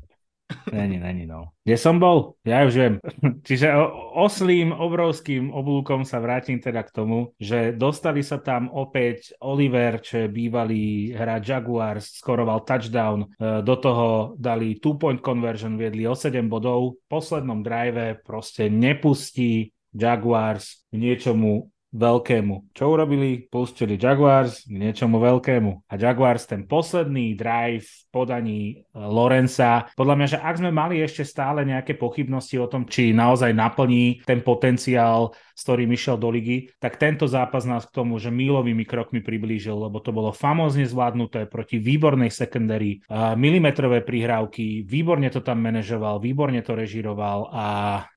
Není, 0.72 0.98
není, 0.98 1.26
no. 1.26 1.54
Kde 1.64 1.76
som 1.78 2.02
bol? 2.02 2.38
Ja 2.42 2.66
už 2.66 2.74
viem. 2.74 2.94
Čiže 3.46 3.70
oslým 4.14 4.74
obrovským 4.74 5.50
oblúkom 5.50 6.02
sa 6.02 6.18
vrátim 6.18 6.58
teda 6.58 6.82
k 6.82 6.94
tomu, 6.94 7.34
že 7.38 7.74
dostali 7.74 8.22
sa 8.22 8.42
tam 8.42 8.70
opäť 8.70 9.34
Oliver, 9.42 10.02
čo 10.02 10.26
je 10.26 10.28
bývalý 10.28 11.14
hráč 11.14 11.54
Jaguars, 11.54 12.18
skoroval 12.18 12.66
touchdown, 12.66 13.26
e, 13.26 13.28
do 13.62 13.74
toho 13.78 14.34
dali 14.38 14.78
two-point 14.78 15.22
conversion, 15.22 15.78
viedli 15.78 16.06
o 16.06 16.14
7 16.14 16.46
bodov, 16.50 16.98
v 16.98 17.06
poslednom 17.06 17.62
drive 17.62 18.18
proste 18.22 18.66
nepustí 18.70 19.70
Jaguars 19.90 20.86
k 20.90 20.94
niečomu 20.94 21.70
veľkému. 21.90 22.74
Čo 22.74 22.94
urobili? 22.94 23.50
Pustili 23.50 23.98
Jaguars 23.98 24.66
k 24.66 24.74
niečomu 24.78 25.18
veľkému. 25.18 25.90
A 25.90 25.94
Jaguars 25.98 26.46
ten 26.46 26.64
posledný 26.66 27.34
drive 27.34 27.86
v 27.86 28.02
podaní 28.14 28.60
e, 28.62 28.74
Lorenza, 28.94 29.90
podľa 29.98 30.14
mňa, 30.18 30.26
že 30.26 30.38
ak 30.38 30.54
sme 30.58 30.70
mali 30.70 31.02
ešte 31.02 31.26
stále 31.26 31.66
nejaké 31.66 31.98
pochybnosti 31.98 32.56
o 32.58 32.70
tom, 32.70 32.86
či 32.86 33.10
naozaj 33.10 33.50
naplní 33.54 34.22
ten 34.22 34.42
potenciál 34.42 35.34
s 35.60 35.68
ktorým 35.68 35.92
išiel 35.92 36.16
do 36.16 36.32
ligy, 36.32 36.72
tak 36.80 36.96
tento 36.96 37.28
zápas 37.28 37.68
nás 37.68 37.84
k 37.84 37.92
tomu, 37.92 38.16
že 38.16 38.32
mílovými 38.32 38.88
krokmi 38.88 39.20
priblížil, 39.20 39.76
lebo 39.76 40.00
to 40.00 40.08
bolo 40.08 40.32
famózne 40.32 40.88
zvládnuté 40.88 41.44
proti 41.44 41.76
výbornej 41.76 42.32
secondary, 42.32 43.04
milimetrové 43.12 44.00
prihrávky, 44.00 44.88
výborne 44.88 45.28
to 45.28 45.44
tam 45.44 45.60
manažoval, 45.60 46.16
výborne 46.16 46.64
to 46.64 46.72
režiroval 46.72 47.52
a 47.52 47.66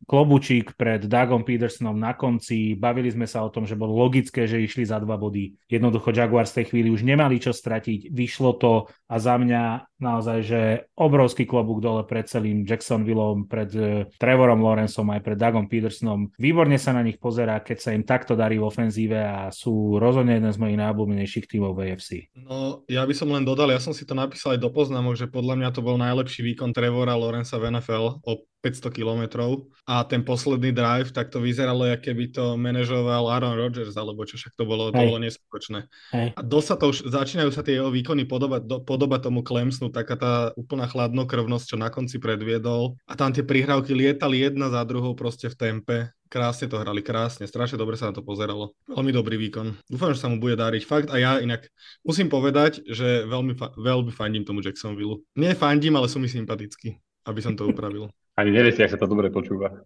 klobučík 0.08 0.80
pred 0.80 1.04
Dagom 1.04 1.44
Petersonom 1.44 2.00
na 2.00 2.16
konci, 2.16 2.80
bavili 2.80 3.12
sme 3.12 3.28
sa 3.28 3.44
o 3.44 3.52
tom, 3.52 3.63
že 3.64 3.80
bolo 3.80 3.96
logické, 3.98 4.46
že 4.46 4.62
išli 4.62 4.84
za 4.88 5.00
dva 5.00 5.16
body. 5.16 5.56
Jednoducho 5.68 6.12
Jaguars 6.14 6.52
v 6.54 6.64
tej 6.64 6.66
chvíli 6.70 6.90
už 6.92 7.04
nemali 7.08 7.40
čo 7.42 7.52
stratiť, 7.52 8.12
vyšlo 8.14 8.56
to 8.60 8.88
a 9.10 9.16
za 9.18 9.36
mňa 9.40 9.94
naozaj, 10.04 10.40
že 10.44 10.62
obrovský 11.00 11.48
klobúk 11.48 11.80
dole 11.80 12.04
pred 12.04 12.28
celým 12.28 12.68
Jacksonvilleom, 12.68 13.48
pred 13.48 13.72
uh, 13.74 14.04
Trevorom 14.20 14.60
Lawrenceom 14.60 15.08
aj 15.16 15.22
pred 15.24 15.38
Dagom 15.40 15.72
Petersonom. 15.72 16.28
Výborne 16.36 16.76
sa 16.76 16.92
na 16.92 17.02
nich 17.02 17.16
pozerá, 17.18 17.64
keď 17.64 17.78
sa 17.80 17.96
im 17.96 18.04
takto 18.04 18.36
darí 18.36 18.60
v 18.60 18.68
ofenzíve 18.68 19.16
a 19.16 19.48
sú 19.50 19.96
rozhodne 19.96 20.36
jeden 20.36 20.52
z 20.52 20.60
mojich 20.60 20.80
najobľúbenejších 20.80 21.48
tímov 21.48 21.72
v 21.74 21.96
AFC. 21.96 22.10
No, 22.36 22.84
ja 22.92 23.08
by 23.08 23.14
som 23.16 23.32
len 23.32 23.48
dodal, 23.48 23.72
ja 23.72 23.80
som 23.80 23.96
si 23.96 24.04
to 24.04 24.14
napísal 24.14 24.60
aj 24.60 24.62
do 24.62 24.70
poznámok, 24.70 25.16
že 25.16 25.32
podľa 25.32 25.56
mňa 25.56 25.70
to 25.72 25.82
bol 25.82 25.96
najlepší 25.96 26.44
výkon 26.54 26.76
Trevora 26.76 27.16
Lawrencea 27.16 27.58
v 27.58 27.80
NFL 27.80 28.28
500 28.64 28.96
kilometrov 28.96 29.68
a 29.84 30.08
ten 30.08 30.24
posledný 30.24 30.72
drive, 30.72 31.12
tak 31.12 31.28
to 31.28 31.44
vyzeralo, 31.44 31.84
ako 31.92 32.08
keby 32.08 32.32
to 32.32 32.56
manažoval 32.56 33.28
Aaron 33.28 33.60
Rodgers, 33.60 34.00
alebo 34.00 34.24
čo 34.24 34.40
však 34.40 34.56
to 34.56 34.64
bolo, 34.64 34.88
to 34.96 35.04
bolo 35.04 35.20
neskutočné. 35.20 35.84
A 36.16 36.40
dosť 36.40 36.80
to 36.80 36.86
už, 36.96 36.98
začínajú 37.12 37.52
sa 37.52 37.60
tie 37.60 37.84
jeho 37.84 37.92
výkony 37.92 38.24
podobať, 38.24 38.62
do, 38.64 38.80
podobať 38.80 39.28
tomu 39.28 39.44
Clemsonu, 39.44 39.92
taká 39.92 40.16
tá 40.16 40.34
úplná 40.56 40.88
chladnokrvnosť, 40.88 41.76
čo 41.76 41.78
na 41.78 41.92
konci 41.92 42.24
predviedol. 42.24 42.96
A 43.04 43.20
tam 43.20 43.36
tie 43.36 43.44
prihrávky 43.44 43.92
lietali 43.92 44.40
jedna 44.40 44.72
za 44.72 44.80
druhou 44.88 45.12
proste 45.12 45.52
v 45.52 45.60
tempe. 45.60 45.98
Krásne 46.32 46.66
to 46.66 46.82
hrali, 46.82 47.04
krásne, 47.06 47.46
strašne 47.46 47.78
dobre 47.78 48.00
sa 48.00 48.10
na 48.10 48.18
to 48.18 48.26
pozeralo. 48.26 48.74
Veľmi 48.90 49.14
dobrý 49.14 49.36
výkon. 49.38 49.78
Dúfam, 49.86 50.16
že 50.16 50.24
sa 50.24 50.32
mu 50.32 50.42
bude 50.42 50.58
dáriť. 50.58 50.82
Fakt 50.88 51.08
a 51.14 51.20
ja 51.20 51.38
inak 51.38 51.68
musím 52.02 52.32
povedať, 52.32 52.82
že 52.90 53.28
veľmi, 53.28 53.54
fa- 53.54 53.76
veľmi 53.78 54.10
fandím 54.10 54.48
tomu 54.48 54.64
Jacksonville. 54.66 55.22
Nie 55.38 55.54
fandím, 55.54 55.94
ale 55.94 56.10
som 56.10 56.24
mi 56.24 56.32
sympatický, 56.32 56.98
aby 57.30 57.40
som 57.44 57.54
to 57.54 57.70
upravil. 57.70 58.10
Ani 58.34 58.50
neviete, 58.50 58.82
ak 58.82 58.94
sa 58.94 59.00
to 59.02 59.06
dobre 59.06 59.30
počúva. 59.30 59.86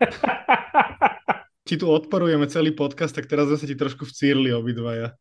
Ti 1.64 1.80
tu 1.80 1.88
odporujeme 1.88 2.44
celý 2.44 2.76
podcast, 2.76 3.16
tak 3.16 3.24
teraz 3.24 3.48
zase 3.48 3.64
ti 3.64 3.72
trošku 3.72 4.04
vcírli 4.04 4.52
obidvaja. 4.52 5.16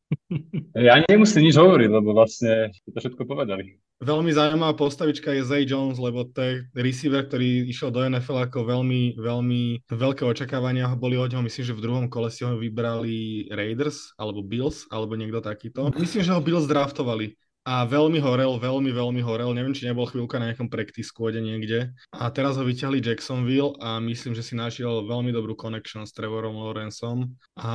Ja 0.76 1.00
nemusím 1.08 1.48
nič 1.48 1.56
hovoriť, 1.56 1.88
lebo 1.88 2.12
vlastne 2.12 2.68
to 2.84 3.00
všetko 3.00 3.24
povedali. 3.24 3.80
Veľmi 4.04 4.28
zaujímavá 4.36 4.76
postavička 4.76 5.32
je 5.32 5.48
Zay 5.48 5.64
Jones, 5.64 5.96
lebo 5.96 6.28
to 6.28 6.44
je 6.44 6.54
receiver, 6.76 7.24
ktorý 7.24 7.64
išiel 7.72 7.96
do 7.96 8.04
NFL 8.04 8.52
ako 8.52 8.68
veľmi, 8.68 9.16
veľmi 9.16 9.88
veľké 9.88 10.28
očakávania 10.28 10.92
boli 11.00 11.16
od 11.16 11.32
neho. 11.32 11.48
Myslím, 11.48 11.64
že 11.64 11.78
v 11.80 11.84
druhom 11.88 12.06
kole 12.12 12.28
si 12.28 12.44
ho 12.44 12.60
vybrali 12.60 13.48
Raiders, 13.48 14.12
alebo 14.20 14.44
Bills, 14.44 14.84
alebo 14.92 15.16
niekto 15.16 15.40
takýto. 15.40 15.96
Myslím, 15.96 16.28
že 16.28 16.36
ho 16.36 16.44
Bills 16.44 16.68
draftovali 16.68 17.40
a 17.64 17.88
veľmi 17.88 18.20
horel, 18.20 18.60
veľmi, 18.60 18.92
veľmi 18.92 19.22
horel. 19.24 19.56
Neviem, 19.56 19.72
či 19.72 19.88
nebol 19.88 20.04
chvíľka 20.04 20.36
na 20.36 20.52
nejakom 20.52 20.68
practice 20.68 21.08
squade 21.08 21.40
niekde. 21.40 21.96
A 22.12 22.28
teraz 22.28 22.60
ho 22.60 22.68
vyťahli 22.68 23.00
Jacksonville 23.00 23.80
a 23.80 24.04
myslím, 24.04 24.36
že 24.36 24.44
si 24.44 24.60
našiel 24.60 25.08
veľmi 25.08 25.32
dobrú 25.32 25.56
connection 25.56 26.04
s 26.04 26.12
Trevorom 26.12 26.60
Lawrenceom. 26.60 27.32
A 27.56 27.72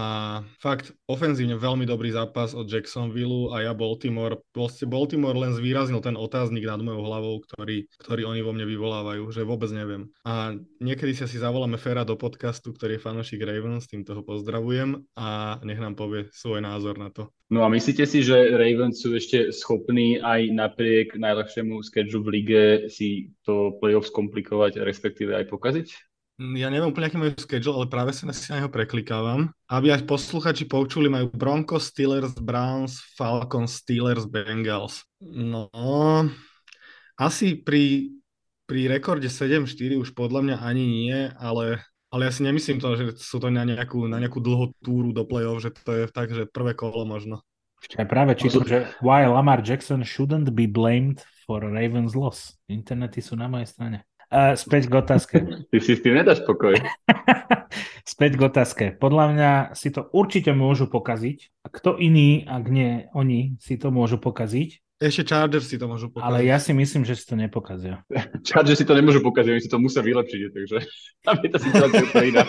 fakt, 0.61 0.93
ofenzívne 1.09 1.57
veľmi 1.57 1.89
dobrý 1.89 2.12
zápas 2.12 2.53
od 2.53 2.68
Jacksonville 2.68 3.49
a 3.57 3.64
ja 3.64 3.72
Baltimore. 3.72 4.45
Proste 4.53 4.84
Baltimore 4.84 5.41
len 5.41 5.57
zvýraznil 5.57 6.05
ten 6.05 6.20
otáznik 6.20 6.68
nad 6.68 6.84
mojou 6.84 7.09
hlavou, 7.09 7.41
ktorý, 7.49 7.89
ktorý 8.05 8.28
oni 8.28 8.45
vo 8.45 8.53
mne 8.53 8.68
vyvolávajú, 8.68 9.24
že 9.32 9.49
vôbec 9.49 9.72
neviem. 9.72 10.12
A 10.28 10.53
niekedy 10.84 11.16
si 11.16 11.24
asi 11.24 11.41
zavoláme 11.41 11.80
Fera 11.80 12.05
do 12.05 12.20
podcastu, 12.20 12.76
ktorý 12.76 13.01
je 13.01 13.05
fanošik 13.09 13.41
Ravens, 13.41 13.89
týmto 13.89 14.12
ho 14.12 14.20
pozdravujem 14.20 15.01
a 15.16 15.57
nech 15.64 15.80
nám 15.80 15.97
povie 15.97 16.28
svoj 16.36 16.61
názor 16.61 17.01
na 17.01 17.09
to. 17.09 17.32
No 17.49 17.65
a 17.65 17.73
myslíte 17.73 18.05
si, 18.05 18.21
že 18.21 18.53
Ravens 18.53 19.01
sú 19.01 19.17
ešte 19.17 19.49
schopní 19.57 20.21
aj 20.21 20.53
napriek 20.53 21.17
najľahšiemu 21.17 21.81
sketchu 21.81 22.21
v 22.21 22.29
lige 22.29 22.63
si 22.93 23.33
to 23.41 23.73
playoff 23.81 24.13
skomplikovať, 24.13 24.85
respektíve 24.85 25.33
aj 25.33 25.49
pokaziť? 25.49 25.89
Ja 26.39 26.71
neviem 26.71 26.95
úplne, 26.95 27.11
aký 27.11 27.19
majú 27.19 27.35
schedule, 27.35 27.75
ale 27.83 27.91
práve 27.91 28.15
sa 28.15 28.29
na 28.29 28.37
neho 28.37 28.71
preklikávam. 28.71 29.51
Aby 29.67 29.91
aj 29.91 30.07
posluchači 30.07 30.71
počuli, 30.71 31.11
majú 31.11 31.35
Broncos, 31.35 31.91
Steelers, 31.91 32.37
Browns, 32.39 33.03
Falcons, 33.19 33.83
Steelers, 33.83 34.23
Bengals. 34.23 35.03
No, 35.19 35.67
asi 37.19 37.59
pri, 37.59 38.15
pri 38.71 38.87
rekorde 38.87 39.27
7-4 39.27 39.99
už 39.99 40.15
podľa 40.15 40.47
mňa 40.47 40.57
ani 40.63 40.85
nie, 40.87 41.19
ale 41.43 41.83
ale 42.09 42.29
ja 42.29 42.33
si 42.33 42.41
nemyslím 42.41 42.81
to, 42.81 42.89
že 42.97 43.05
sú 43.21 43.37
to 43.37 43.53
na 43.53 43.69
nejakú, 43.69 44.09
na 44.09 44.17
nejakú 44.17 44.41
dlhú 44.41 44.73
túru 44.81 45.13
do 45.13 45.29
play-off, 45.29 45.61
že 45.61 45.73
to 45.73 45.93
je 45.93 46.05
tak, 46.09 46.33
že 46.33 46.49
prvé 46.49 46.73
kolo 46.73 47.05
možno. 47.05 47.45
Ešte 47.79 48.03
aj 48.03 48.09
práve 48.11 48.33
čítam, 48.35 48.67
že 48.67 48.91
why 49.05 49.23
Lamar 49.29 49.63
Jackson 49.63 50.03
shouldn't 50.03 50.51
be 50.51 50.67
blamed 50.67 51.23
for 51.47 51.63
Ravens 51.63 52.19
loss. 52.19 52.59
Internety 52.67 53.23
sú 53.23 53.39
na 53.39 53.47
mojej 53.47 53.71
strane. 53.71 54.09
Uh, 54.29 54.53
späť 54.59 54.93
k 54.93 54.95
otázke. 54.99 55.37
Ty 55.73 55.79
si 55.81 55.97
s 55.97 56.05
tým 56.05 56.19
nedáš 56.19 56.45
pokoj. 56.45 56.77
späť 58.13 58.37
k 58.37 58.43
otázke. 58.45 58.85
Podľa 58.99 59.25
mňa 59.33 59.51
si 59.73 59.89
to 59.89 60.05
určite 60.13 60.53
môžu 60.53 60.91
pokaziť. 60.91 61.65
Kto 61.65 61.97
iný, 61.97 62.45
ak 62.45 62.65
nie 62.69 63.09
oni, 63.17 63.57
si 63.57 63.81
to 63.81 63.89
môžu 63.89 64.21
pokaziť. 64.21 64.85
Ešte 64.99 65.31
Chargers 65.31 65.71
si 65.71 65.79
to 65.79 65.87
môžu 65.87 66.11
pokaziť. 66.11 66.27
Ale 66.27 66.43
ja 66.43 66.59
si 66.59 66.75
myslím, 66.75 67.07
že 67.07 67.15
si 67.15 67.23
to 67.23 67.39
nepokazia. 67.39 68.03
Chargers 68.49 68.83
si 68.83 68.87
to 68.87 68.99
nemôžu 68.99 69.23
pokaziť, 69.23 69.51
oni 69.55 69.63
si 69.63 69.71
to 69.71 69.79
musia 69.79 70.03
vylepšiť, 70.03 70.41
takže 70.51 70.77
tam 71.27 71.37
je 71.39 71.49
tá 71.55 71.59
situácia 71.63 72.03
úplne 72.03 72.27
iná. 72.35 72.45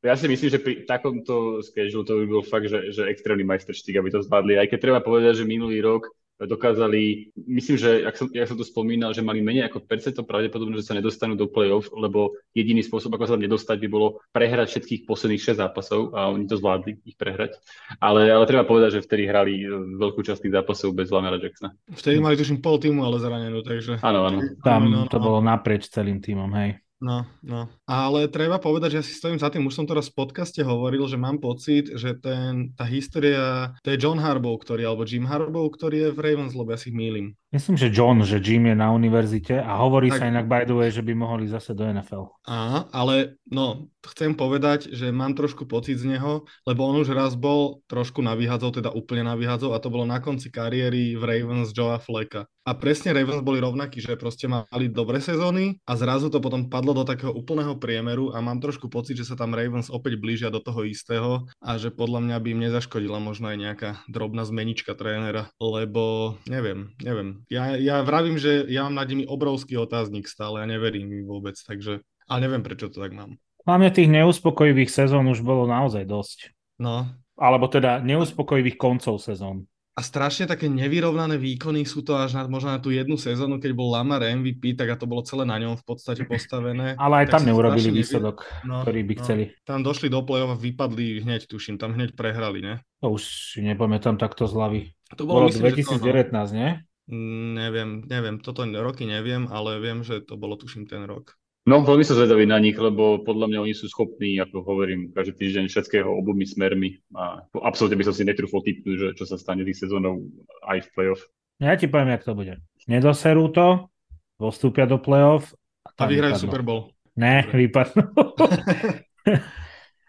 Ja 0.00 0.16
si 0.16 0.32
myslím, 0.32 0.48
že 0.48 0.64
pri 0.64 0.88
takomto 0.88 1.60
schedule 1.60 2.08
to 2.08 2.24
by 2.24 2.26
bol 2.32 2.40
fakt, 2.40 2.72
že, 2.72 2.88
že 2.96 3.04
extrémny 3.12 3.44
majsterštík, 3.44 4.00
aby 4.00 4.08
to 4.08 4.24
zvládli. 4.24 4.56
Aj 4.56 4.64
keď 4.64 4.78
treba 4.80 5.00
povedať, 5.04 5.44
že 5.44 5.44
minulý 5.44 5.84
rok 5.84 6.08
dokázali, 6.40 7.32
myslím, 7.36 7.76
že, 7.76 7.90
ak 8.08 8.14
som, 8.16 8.26
jak 8.32 8.48
som 8.48 8.56
to 8.56 8.64
spomínal, 8.64 9.12
že 9.12 9.20
mali 9.20 9.44
menej 9.44 9.68
ako 9.68 9.84
percento 9.84 10.24
pravdepodobne, 10.24 10.80
že 10.80 10.88
sa 10.88 10.96
nedostanú 10.96 11.36
do 11.36 11.44
play-off, 11.48 11.92
lebo 11.92 12.32
jediný 12.56 12.80
spôsob, 12.80 13.12
ako 13.12 13.24
sa 13.28 13.34
tam 13.36 13.44
nedostať, 13.44 13.76
by 13.76 13.88
bolo 13.92 14.24
prehrať 14.32 14.72
všetkých 14.72 15.04
posledných 15.04 15.42
6 15.42 15.60
zápasov 15.60 16.16
a 16.16 16.32
oni 16.32 16.48
to 16.48 16.56
zvládli 16.56 16.96
ich 17.04 17.16
prehrať. 17.20 17.60
Ale, 18.00 18.32
ale 18.32 18.48
treba 18.48 18.64
povedať, 18.64 19.00
že 19.00 19.04
vtedy 19.04 19.28
hrali 19.28 19.60
e, 19.60 19.68
veľkú 20.00 20.24
časť 20.24 20.48
tých 20.48 20.54
zápasov 20.56 20.96
bez 20.96 21.12
Lamera 21.12 21.36
Jacksona. 21.36 21.76
Vtedy 21.92 22.18
mali 22.24 22.40
tuším 22.40 22.64
pol 22.64 22.80
týmu, 22.80 23.04
ale 23.04 23.20
zranenú, 23.20 23.60
takže... 23.60 24.00
Áno, 24.00 24.24
áno. 24.24 24.38
Tam 24.64 25.08
to 25.12 25.18
bolo 25.20 25.44
naprieč 25.44 25.92
celým 25.92 26.24
týmom, 26.24 26.48
hej. 26.56 26.80
No, 27.00 27.24
no. 27.40 27.64
Ale 27.88 28.28
treba 28.28 28.60
povedať, 28.60 28.92
že 28.92 28.98
ja 29.00 29.04
si 29.08 29.16
stojím 29.16 29.40
za 29.40 29.48
tým, 29.48 29.64
už 29.64 29.72
som 29.72 29.88
teraz 29.88 30.12
v 30.12 30.20
podcaste 30.20 30.60
hovoril, 30.60 31.08
že 31.08 31.16
mám 31.16 31.40
pocit, 31.40 31.88
že 31.96 32.12
ten, 32.20 32.76
tá 32.76 32.84
história, 32.84 33.72
to 33.80 33.88
je 33.88 33.96
John 33.96 34.20
Harbaugh, 34.20 34.60
ktorý, 34.60 34.84
alebo 34.84 35.08
Jim 35.08 35.24
Harbaugh, 35.24 35.72
ktorý 35.72 35.96
je 35.96 36.10
v 36.12 36.20
Ravens, 36.20 36.52
lebo 36.52 36.76
ja 36.76 36.78
si 36.78 36.92
mýlim. 36.92 37.32
Myslím, 37.50 37.74
že 37.74 37.90
John, 37.90 38.22
že 38.22 38.38
Jim 38.38 38.62
je 38.70 38.78
na 38.78 38.94
univerzite 38.94 39.58
a 39.58 39.74
hovorí 39.82 40.06
tak, 40.14 40.22
sa 40.22 40.30
inak 40.30 40.46
by 40.46 40.70
the 40.70 40.76
way, 40.78 40.86
že 40.94 41.02
by 41.02 41.18
mohli 41.18 41.50
zase 41.50 41.74
do 41.74 41.82
NFL. 41.82 42.30
Á, 42.46 42.86
ale 42.94 43.42
no, 43.50 43.90
chcem 44.06 44.38
povedať, 44.38 44.86
že 44.94 45.10
mám 45.10 45.34
trošku 45.34 45.66
pocit 45.66 45.98
z 45.98 46.14
neho, 46.14 46.46
lebo 46.62 46.86
on 46.86 47.02
už 47.02 47.10
raz 47.10 47.34
bol 47.34 47.82
trošku 47.90 48.22
na 48.22 48.38
výhadzov, 48.38 48.78
teda 48.78 48.94
úplne 48.94 49.26
na 49.26 49.34
výhadzov 49.34 49.74
a 49.74 49.82
to 49.82 49.90
bolo 49.90 50.06
na 50.06 50.22
konci 50.22 50.46
kariéry 50.46 51.18
v 51.18 51.22
Ravens 51.26 51.74
Joea 51.74 51.98
Fleka. 51.98 52.46
A 52.62 52.78
presne 52.78 53.10
Ravens 53.10 53.42
boli 53.42 53.58
rovnakí, 53.58 53.98
že 53.98 54.14
proste 54.14 54.46
mali 54.46 54.86
dobré 54.86 55.18
sezóny 55.18 55.82
a 55.90 55.98
zrazu 55.98 56.30
to 56.30 56.38
potom 56.38 56.70
padlo 56.70 56.94
do 56.94 57.02
takého 57.02 57.34
úplného 57.34 57.74
priemeru 57.82 58.30
a 58.30 58.38
mám 58.38 58.62
trošku 58.62 58.86
pocit, 58.86 59.18
že 59.18 59.26
sa 59.26 59.34
tam 59.34 59.58
Ravens 59.58 59.90
opäť 59.90 60.22
blížia 60.22 60.54
do 60.54 60.62
toho 60.62 60.86
istého 60.86 61.50
a 61.58 61.70
že 61.82 61.90
podľa 61.90 62.22
mňa 62.30 62.36
by 62.38 62.48
im 62.54 62.62
nezaškodila 62.70 63.18
možno 63.18 63.50
aj 63.50 63.58
nejaká 63.58 63.90
drobná 64.06 64.46
zmenička 64.46 64.94
trénera, 64.94 65.50
lebo 65.58 66.36
neviem, 66.46 66.94
neviem, 67.02 67.39
ja, 67.48 67.78
ja 67.78 68.02
vravím, 68.04 68.36
že 68.36 68.68
ja 68.68 68.84
mám 68.84 69.00
nad 69.00 69.08
nimi 69.08 69.24
obrovský 69.24 69.78
otáznik 69.80 70.28
stále, 70.28 70.60
ja 70.60 70.66
neverím 70.68 71.08
im 71.08 71.24
vôbec, 71.24 71.56
takže, 71.56 72.04
ale 72.28 72.38
neviem, 72.44 72.60
prečo 72.60 72.92
to 72.92 73.00
tak 73.00 73.16
mám. 73.16 73.40
Hlavne 73.64 73.92
tých 73.92 74.08
neuspokojivých 74.08 74.90
sezón 74.90 75.28
už 75.28 75.44
bolo 75.44 75.68
naozaj 75.68 76.08
dosť. 76.08 76.52
No. 76.80 77.08
Alebo 77.36 77.68
teda 77.68 78.00
neuspokojivých 78.00 78.80
koncov 78.80 79.20
sezón. 79.20 79.68
A 79.98 80.00
strašne 80.00 80.48
také 80.48 80.64
nevyrovnané 80.64 81.36
výkony 81.36 81.84
sú 81.84 82.00
to 82.00 82.16
až 82.16 82.32
na, 82.32 82.48
možno 82.48 82.72
na 82.72 82.80
tú 82.80 82.88
jednu 82.88 83.20
sezónu, 83.20 83.60
keď 83.60 83.76
bol 83.76 83.92
Lamar 83.92 84.24
MVP, 84.24 84.72
tak 84.72 84.88
a 84.88 84.96
to 84.96 85.04
bolo 85.04 85.20
celé 85.26 85.44
na 85.44 85.60
ňom 85.60 85.76
v 85.76 85.84
podstate 85.84 86.24
postavené. 86.24 86.96
Ale 86.96 87.26
aj 87.26 87.36
tam 87.36 87.44
neurobili 87.44 88.00
výsledok, 88.00 88.48
no, 88.64 88.80
ktorý 88.80 89.04
by 89.04 89.14
no. 89.14 89.20
chceli. 89.20 89.44
Tam 89.60 89.84
došli 89.84 90.08
do 90.08 90.24
play-off 90.24 90.56
a 90.56 90.56
vypadli 90.56 91.20
hneď, 91.20 91.44
tuším, 91.44 91.76
tam 91.76 91.92
hneď 91.92 92.16
prehrali, 92.16 92.64
ne? 92.64 92.74
To 93.04 93.12
už 93.12 93.52
si 93.52 93.60
nepamätám 93.60 94.16
takto 94.16 94.48
z 94.48 94.56
hlavy. 94.56 94.80
To 95.20 95.26
bolo, 95.28 95.44
bolo 95.44 95.52
myslím, 95.52 95.68
2019, 95.68 96.00
to, 96.00 96.32
no. 96.32 96.46
nie? 96.54 96.70
Neviem, 97.10 98.06
neviem, 98.06 98.38
toto 98.38 98.62
roky 98.62 99.02
neviem, 99.02 99.50
ale 99.50 99.82
viem, 99.82 100.06
že 100.06 100.22
to 100.22 100.38
bolo 100.38 100.54
tuším 100.54 100.86
ten 100.86 101.04
rok. 101.10 101.34
No, 101.68 101.84
veľmi 101.84 102.06
som 102.06 102.16
zvedavý 102.16 102.48
na 102.48 102.56
nich, 102.56 102.78
lebo 102.78 103.20
podľa 103.20 103.52
mňa 103.52 103.58
oni 103.60 103.74
sú 103.76 103.84
schopní, 103.90 104.40
ako 104.40 104.64
hovorím, 104.64 105.12
každý 105.12 105.36
týždeň 105.36 105.68
všetkého 105.68 106.08
obomi 106.08 106.48
smermi 106.48 106.96
a 107.12 107.44
absolútne 107.60 108.00
by 108.00 108.06
som 108.08 108.16
si 108.16 108.24
netrúfol 108.24 108.64
typnúť, 108.64 108.96
že 108.96 109.08
čo 109.20 109.24
sa 109.28 109.36
stane 109.36 109.66
tých 109.66 109.76
sezónov 109.76 110.24
aj 110.64 110.88
v 110.88 110.88
playoff. 110.96 111.20
Ja 111.60 111.76
ti 111.76 111.90
poviem, 111.90 112.16
jak 112.16 112.24
to 112.24 112.32
bude. 112.32 112.64
Nedoserú 112.88 113.52
to, 113.52 113.92
postúpia 114.40 114.88
do 114.88 114.96
playoff 114.96 115.52
a, 115.84 115.92
a 116.00 116.08
vyhrajú 116.08 116.48
Super 116.48 116.64
Bowl. 116.64 116.96
Ne, 117.12 117.44
vypadnú. 117.44 118.08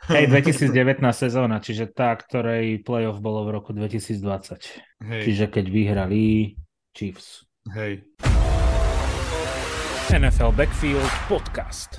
Hej, 0.10 0.34
2019 0.34 0.98
sezóna, 1.14 1.62
čiže 1.62 1.92
tá, 1.94 2.16
ktorej 2.18 2.82
playoff 2.82 3.22
bolo 3.22 3.46
v 3.46 3.50
roku 3.54 3.70
2020. 3.76 4.18
Hej. 5.04 5.22
Čiže 5.30 5.46
keď 5.52 5.66
vyhrali 5.70 6.56
Chiefs. 6.92 7.48
Hej. 7.72 8.04
NFL 10.12 10.52
Backfield 10.52 11.08
Podcast. 11.32 11.96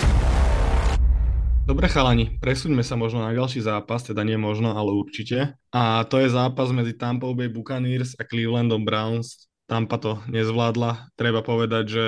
Dobre 1.63 1.87
chalani, 1.87 2.37
presúďme 2.43 2.83
sa 2.83 2.99
možno 2.99 3.23
na 3.23 3.31
ďalší 3.31 3.63
zápas, 3.63 4.03
teda 4.03 4.27
nie 4.27 4.35
možno, 4.35 4.75
ale 4.75 4.91
určite. 4.93 5.55
A 5.71 6.03
to 6.05 6.19
je 6.19 6.29
zápas 6.29 6.69
medzi 6.75 6.99
Tampa 6.99 7.31
Bay 7.33 7.47
Buccaneers 7.47 8.19
a 8.19 8.27
Clevelandom 8.27 8.83
Browns. 8.83 9.47
Tampa 9.71 9.97
to 9.97 10.19
nezvládla. 10.27 11.15
Treba 11.15 11.41
povedať, 11.41 11.85
že, 11.87 12.07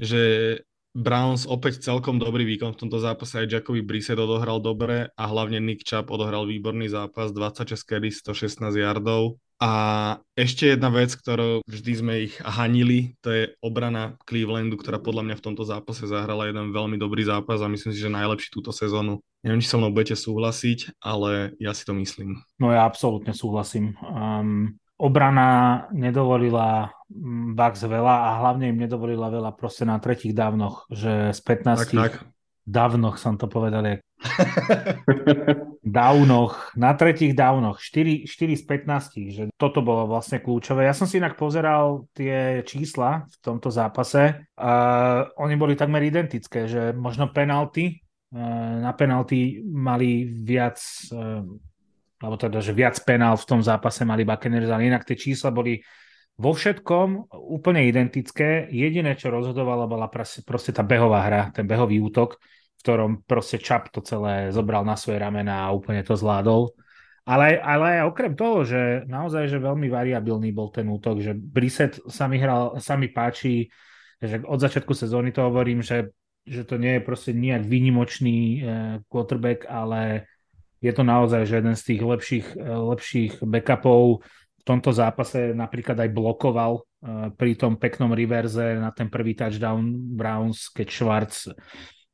že 0.00 0.22
Browns 0.96 1.44
opäť 1.44 1.84
celkom 1.84 2.16
dobrý 2.16 2.48
výkon 2.48 2.74
v 2.74 2.80
tomto 2.86 2.98
zápase. 3.02 3.38
Aj 3.38 3.50
Jackovi 3.50 3.84
Brissett 3.84 4.16
odohral 4.16 4.62
dobre 4.64 5.12
a 5.12 5.24
hlavne 5.26 5.60
Nick 5.60 5.84
Chubb 5.84 6.08
odohral 6.08 6.48
výborný 6.48 6.88
zápas. 6.88 7.34
26 7.34 7.76
kedy 7.84 8.08
116 8.08 8.78
yardov. 8.78 9.36
A 9.64 9.72
ešte 10.36 10.76
jedna 10.76 10.92
vec, 10.92 11.16
ktorú 11.16 11.64
vždy 11.64 11.92
sme 11.96 12.14
ich 12.28 12.36
hanili, 12.44 13.16
to 13.24 13.32
je 13.32 13.42
obrana 13.64 14.20
Clevelandu, 14.28 14.76
ktorá 14.76 15.00
podľa 15.00 15.24
mňa 15.24 15.36
v 15.40 15.44
tomto 15.48 15.64
zápase 15.64 16.04
zahrala 16.04 16.52
jeden 16.52 16.68
veľmi 16.68 17.00
dobrý 17.00 17.24
zápas 17.24 17.64
a 17.64 17.72
myslím 17.72 17.96
si, 17.96 18.04
že 18.04 18.12
najlepší 18.12 18.52
túto 18.52 18.76
sezónu. 18.76 19.24
Neviem, 19.40 19.64
či 19.64 19.72
so 19.72 19.80
mnou 19.80 19.88
budete 19.88 20.20
súhlasiť, 20.20 21.00
ale 21.00 21.56
ja 21.56 21.72
si 21.72 21.88
to 21.88 21.96
myslím. 21.96 22.44
No 22.60 22.76
ja 22.76 22.84
absolútne 22.84 23.32
súhlasím. 23.32 23.96
Um, 24.04 24.76
obrana 25.00 25.88
nedovolila 25.96 26.92
mm, 27.08 27.56
Bucks 27.56 27.88
veľa 27.88 28.16
a 28.20 28.30
hlavne 28.44 28.68
im 28.68 28.76
nedovolila 28.84 29.32
veľa 29.32 29.56
proste 29.56 29.88
na 29.88 29.96
tretích 29.96 30.36
dávnoch, 30.36 30.84
že 30.92 31.32
z 31.32 31.40
15 31.40 31.88
tak, 31.88 31.88
tak. 31.88 32.12
dávnoch 32.68 33.16
som 33.16 33.40
to 33.40 33.48
povedal, 33.48 33.80
jak 33.80 34.04
downoch, 35.84 36.72
na 36.76 36.94
tretích 36.94 37.36
downoch, 37.36 37.78
4, 37.80 38.24
4 38.26 38.56
z 38.56 38.64
15, 38.66 39.34
že 39.34 39.42
toto 39.54 39.84
bolo 39.84 40.08
vlastne 40.08 40.40
kľúčové. 40.40 40.88
Ja 40.88 40.96
som 40.96 41.06
si 41.06 41.20
inak 41.20 41.36
pozeral 41.36 42.08
tie 42.16 42.64
čísla 42.64 43.28
v 43.28 43.36
tomto 43.44 43.68
zápase. 43.68 44.48
Uh, 44.56 45.28
oni 45.38 45.54
boli 45.54 45.76
takmer 45.76 46.02
identické, 46.02 46.66
že 46.66 46.96
možno 46.96 47.30
penalty, 47.30 48.00
uh, 48.34 48.80
na 48.80 48.92
penalty 48.96 49.60
mali 49.62 50.26
viac, 50.26 50.80
uh, 51.12 51.44
alebo 52.18 52.36
teda, 52.40 52.58
že 52.64 52.72
viac 52.72 52.96
penál 53.04 53.36
v 53.36 53.48
tom 53.48 53.60
zápase 53.60 54.02
mali 54.02 54.24
Buccaneers, 54.24 54.72
ale 54.72 54.88
inak 54.88 55.04
tie 55.04 55.14
čísla 55.14 55.52
boli 55.52 55.78
vo 56.34 56.50
všetkom 56.50 57.30
úplne 57.30 57.86
identické. 57.86 58.66
Jediné, 58.66 59.14
čo 59.14 59.30
rozhodovalo, 59.30 59.86
bola 59.86 60.10
proste 60.10 60.72
tá 60.74 60.82
behová 60.82 61.22
hra, 61.22 61.42
ten 61.54 61.68
behový 61.68 62.02
útok 62.02 62.40
ktorom 62.84 63.24
proste 63.24 63.56
Čap 63.56 63.88
to 63.88 64.04
celé 64.04 64.52
zobral 64.52 64.84
na 64.84 64.92
svoje 64.92 65.16
ramena 65.16 65.64
a 65.64 65.72
úplne 65.72 66.04
to 66.04 66.12
zvládol. 66.12 66.68
Ale, 67.24 67.56
ale 67.56 68.04
okrem 68.04 68.36
toho, 68.36 68.68
že 68.68 69.08
naozaj 69.08 69.48
že 69.48 69.56
veľmi 69.56 69.88
variabilný 69.88 70.52
bol 70.52 70.68
ten 70.68 70.84
útok, 70.84 71.24
že 71.24 71.32
Brissett 71.32 71.96
sa 72.04 72.28
mi, 72.28 72.36
hral, 72.36 72.76
sa 72.84 73.00
mi 73.00 73.08
páči, 73.08 73.72
že 74.20 74.44
od 74.44 74.60
začiatku 74.60 74.92
sezóny 74.92 75.32
to 75.32 75.48
hovorím, 75.48 75.80
že, 75.80 76.12
že 76.44 76.68
to 76.68 76.76
nie 76.76 77.00
je 77.00 77.02
proste 77.08 77.32
nejak 77.32 77.64
výnimočný 77.64 78.38
eh, 78.38 78.56
quarterback, 79.08 79.64
ale 79.64 80.28
je 80.84 80.92
to 80.92 81.00
naozaj 81.00 81.48
že 81.48 81.64
jeden 81.64 81.72
z 81.72 81.96
tých 81.96 82.02
lepších, 82.04 82.46
eh, 82.60 82.68
lepších 82.68 83.32
backupov. 83.40 84.20
V 84.60 84.64
tomto 84.68 84.92
zápase 84.92 85.56
napríklad 85.56 85.96
aj 86.04 86.10
blokoval 86.12 86.84
eh, 86.84 87.32
pri 87.32 87.56
tom 87.56 87.80
peknom 87.80 88.12
reverze 88.12 88.76
na 88.76 88.92
ten 88.92 89.08
prvý 89.08 89.32
touchdown 89.32 89.80
Browns, 90.12 90.68
keď 90.68 90.88
Schwartz 90.92 91.48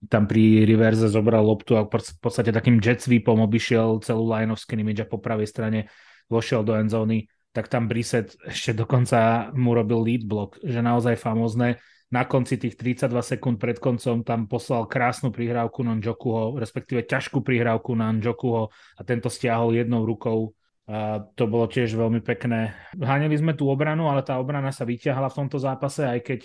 tam 0.09 0.25
pri 0.25 0.65
reverze 0.65 1.13
zobral 1.13 1.45
loptu 1.45 1.77
a 1.77 1.85
v 1.85 1.93
podstate 2.17 2.55
takým 2.57 2.81
jet 2.81 3.05
sweepom 3.05 3.45
obišiel 3.45 4.01
celú 4.01 4.25
line 4.25 4.49
of 4.49 4.63
scrimmage 4.63 5.05
a 5.05 5.11
po 5.11 5.21
pravej 5.21 5.49
strane 5.51 5.93
vošiel 6.33 6.65
do 6.65 6.73
endzóny, 6.73 7.29
tak 7.53 7.69
tam 7.69 7.91
Brissett 7.91 8.33
ešte 8.53 8.73
dokonca 8.73 9.51
mu 9.53 9.77
robil 9.77 10.01
lead 10.01 10.25
block, 10.25 10.57
že 10.65 10.81
naozaj 10.81 11.21
famózne. 11.21 11.83
Na 12.11 12.27
konci 12.27 12.59
tých 12.59 12.75
32 12.75 13.07
sekúnd 13.23 13.63
pred 13.63 13.79
koncom 13.79 14.27
tam 14.27 14.51
poslal 14.51 14.91
krásnu 14.91 15.31
prihrávku 15.31 15.87
na 15.87 15.95
Njokuho, 15.95 16.59
respektíve 16.59 17.07
ťažkú 17.07 17.39
prihrávku 17.39 17.95
na 17.95 18.11
Njokuho 18.11 18.67
a 18.99 19.01
tento 19.07 19.31
stiahol 19.31 19.79
jednou 19.79 20.03
rukou. 20.03 20.51
A 20.91 21.23
to 21.39 21.47
bolo 21.47 21.71
tiež 21.71 21.95
veľmi 21.95 22.19
pekné. 22.19 22.75
Hánili 22.99 23.39
sme 23.39 23.55
tú 23.55 23.71
obranu, 23.71 24.11
ale 24.11 24.27
tá 24.27 24.43
obrana 24.43 24.75
sa 24.75 24.83
vyťahla 24.83 25.31
v 25.31 25.39
tomto 25.39 25.63
zápase, 25.63 26.03
aj 26.03 26.19
keď 26.27 26.41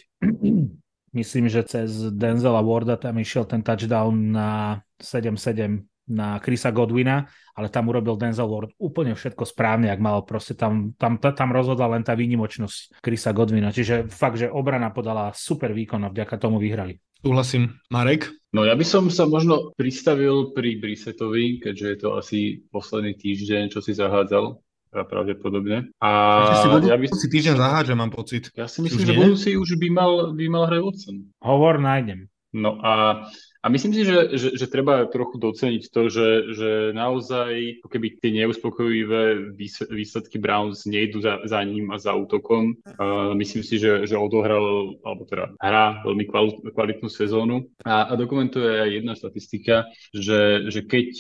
Myslím, 1.16 1.48
že 1.48 1.64
cez 1.64 2.12
Denzela 2.12 2.60
Warda 2.60 3.00
tam 3.00 3.16
išiel 3.16 3.48
ten 3.48 3.64
touchdown 3.64 4.36
na 4.36 4.84
7-7 5.00 5.88
na 6.06 6.38
Chrisa 6.38 6.70
Godwina, 6.70 7.26
ale 7.58 7.74
tam 7.74 7.90
urobil 7.90 8.20
Denzel 8.20 8.46
Ward 8.46 8.78
úplne 8.78 9.18
všetko 9.18 9.42
správne, 9.48 9.90
ak 9.90 9.98
mal 9.98 10.22
proste 10.22 10.54
tam, 10.54 10.94
tam, 11.02 11.18
tam 11.18 11.50
rozhodla 11.50 11.98
len 11.98 12.06
tá 12.06 12.14
výnimočnosť 12.14 13.02
Chrisa 13.02 13.34
Godwina. 13.34 13.74
Čiže 13.74 14.12
fakt, 14.12 14.38
že 14.38 14.52
obrana 14.52 14.94
podala 14.94 15.34
super 15.34 15.74
výkon 15.74 16.06
a 16.06 16.14
vďaka 16.14 16.36
tomu 16.38 16.62
vyhrali. 16.62 17.02
Súhlasím. 17.26 17.82
Marek? 17.90 18.30
No 18.54 18.64
ja 18.64 18.78
by 18.78 18.86
som 18.86 19.10
sa 19.10 19.26
možno 19.26 19.74
pristavil 19.74 20.54
pri 20.54 20.78
Brisetovi, 20.78 21.58
keďže 21.58 21.88
je 21.90 21.98
to 21.98 22.10
asi 22.16 22.62
posledný 22.70 23.18
týždeň, 23.18 23.74
čo 23.74 23.82
si 23.82 23.98
zahádzal 23.98 24.62
pravdepodobne. 25.04 25.92
A 26.00 26.10
si 26.64 26.72
budú, 26.72 26.88
ja 26.88 26.96
by... 26.96 27.06
si 27.12 27.28
týždeň 27.28 27.56
zaháďa, 27.60 27.94
mám 28.00 28.14
pocit. 28.16 28.54
Ja 28.56 28.72
si 28.72 28.80
myslím, 28.80 29.04
už 29.04 29.08
že 29.10 29.12
nie? 29.12 29.20
budúci 29.20 29.50
už 29.60 29.70
by 29.76 29.88
mal, 29.92 30.12
by 30.32 30.46
mal 30.48 30.64
hrať 30.72 30.82
Watson. 30.86 31.18
Hovor 31.44 31.84
nájdem. 31.84 32.32
No 32.56 32.80
a, 32.80 33.28
a 33.60 33.68
myslím 33.68 33.92
si, 33.92 34.08
že, 34.08 34.32
že, 34.40 34.50
že 34.56 34.72
treba 34.72 35.12
trochu 35.12 35.36
doceniť 35.36 35.84
to, 35.92 36.08
že, 36.08 36.30
že 36.56 36.70
naozaj 36.96 37.84
keby 37.84 38.16
tie 38.24 38.32
neuspokojivé 38.32 39.52
výsledky 39.92 40.40
Browns 40.40 40.88
nejdu 40.88 41.20
za, 41.20 41.44
za 41.44 41.60
ním 41.68 41.92
a 41.92 42.00
za 42.00 42.16
útokom. 42.16 42.80
Uh, 42.96 43.36
myslím 43.36 43.60
si, 43.60 43.76
že, 43.76 44.08
že 44.08 44.16
odohral, 44.16 44.96
alebo 45.04 45.28
teda 45.28 45.52
hrá 45.60 46.00
veľmi 46.08 46.24
kvalitnú 46.72 47.12
sezónu. 47.12 47.68
A, 47.84 48.08
a 48.08 48.14
dokumentuje 48.16 48.72
aj 48.72 48.90
jedna 49.04 49.14
štatistika, 49.20 49.92
že, 50.16 50.72
že 50.72 50.88
keď 50.88 51.12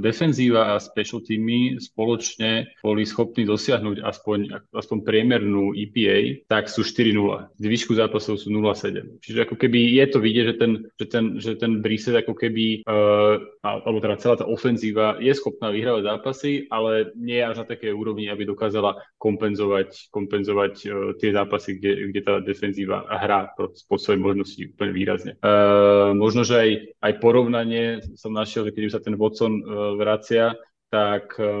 defenzíva 0.00 0.74
a 0.74 0.82
special 0.82 1.20
teamy 1.24 1.78
spoločne 1.80 2.72
boli 2.80 3.04
schopní 3.04 3.44
dosiahnuť 3.44 4.02
aspoň, 4.02 4.38
aspoň 4.72 4.98
priemernú 5.02 5.72
EPA, 5.74 6.44
tak 6.48 6.70
sú 6.70 6.82
4-0. 6.84 7.58
Zvyšku 7.58 7.92
zápasov 7.96 8.40
sú 8.40 8.48
0-7. 8.52 9.20
Čiže 9.22 9.48
ako 9.48 9.56
keby 9.56 9.98
je 9.98 10.04
to 10.08 10.18
vidieť, 10.18 10.44
že 10.48 10.56
ten, 10.56 10.72
že 10.96 11.06
ten, 11.06 11.24
že 11.38 11.52
ten 11.56 11.72
Brissett 11.84 12.16
ako 12.18 12.34
keby, 12.34 12.86
uh, 12.88 13.38
alebo 13.62 13.98
teda 14.00 14.16
celá 14.20 14.34
tá 14.38 14.46
ofenzíva 14.48 15.20
je 15.20 15.32
schopná 15.34 15.72
vyhrávať 15.72 16.02
zápasy, 16.08 16.52
ale 16.72 17.12
nie 17.18 17.40
až 17.40 17.62
na 17.62 17.66
také 17.68 17.92
úrovni, 17.92 18.30
aby 18.30 18.48
dokázala 18.48 18.98
kompenzovať, 19.20 20.10
kompenzovať 20.12 20.74
uh, 20.86 20.92
tie 21.16 21.30
zápasy, 21.34 21.78
kde, 21.78 22.12
kde 22.14 22.20
tá 22.24 22.34
defenzíva 22.40 23.04
hrá 23.08 23.50
po 23.58 23.96
svojej 23.98 24.20
možnosti 24.20 24.62
úplne 24.74 24.92
výrazne. 24.94 25.32
Uh, 25.40 26.14
možno, 26.14 26.42
že 26.46 26.54
aj, 26.56 26.70
aj 27.02 27.12
porovnanie 27.20 27.84
som 28.14 28.32
našiel, 28.34 28.68
že 28.68 28.74
keď 28.74 28.82
sa 28.94 29.02
ten 29.02 29.18
Watson 29.18 29.57
E, 29.62 29.96
vracia, 29.96 30.54
tak 30.88 31.36
e, 31.36 31.52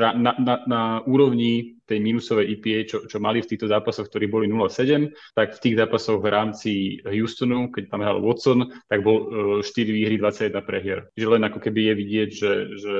na, 0.00 0.32
na, 0.40 0.54
na 0.64 0.82
úrovni 1.04 1.76
tej 1.84 2.00
minusovej 2.00 2.56
EPA, 2.56 2.80
čo, 2.88 2.98
čo 3.04 3.16
mali 3.20 3.44
v 3.44 3.48
týchto 3.48 3.68
zápasoch, 3.68 4.08
ktorí 4.08 4.28
boli 4.28 4.48
0-7, 4.48 5.12
tak 5.36 5.56
v 5.56 5.62
tých 5.64 5.76
zápasoch 5.76 6.20
v 6.20 6.28
rámci 6.28 6.72
Houstonu, 7.04 7.68
keď 7.68 7.84
tam 7.92 8.00
hral 8.04 8.20
Watson, 8.24 8.68
tak 8.88 9.04
bol 9.04 9.28
4 9.60 9.64
e, 9.64 9.84
výhry, 9.92 10.16
21 10.16 10.64
prehier. 10.64 11.08
Čiže 11.16 11.28
len 11.36 11.42
ako 11.44 11.58
keby 11.60 11.80
je 11.92 11.94
vidieť, 11.96 12.28
že, 12.32 12.52
že, 12.76 12.94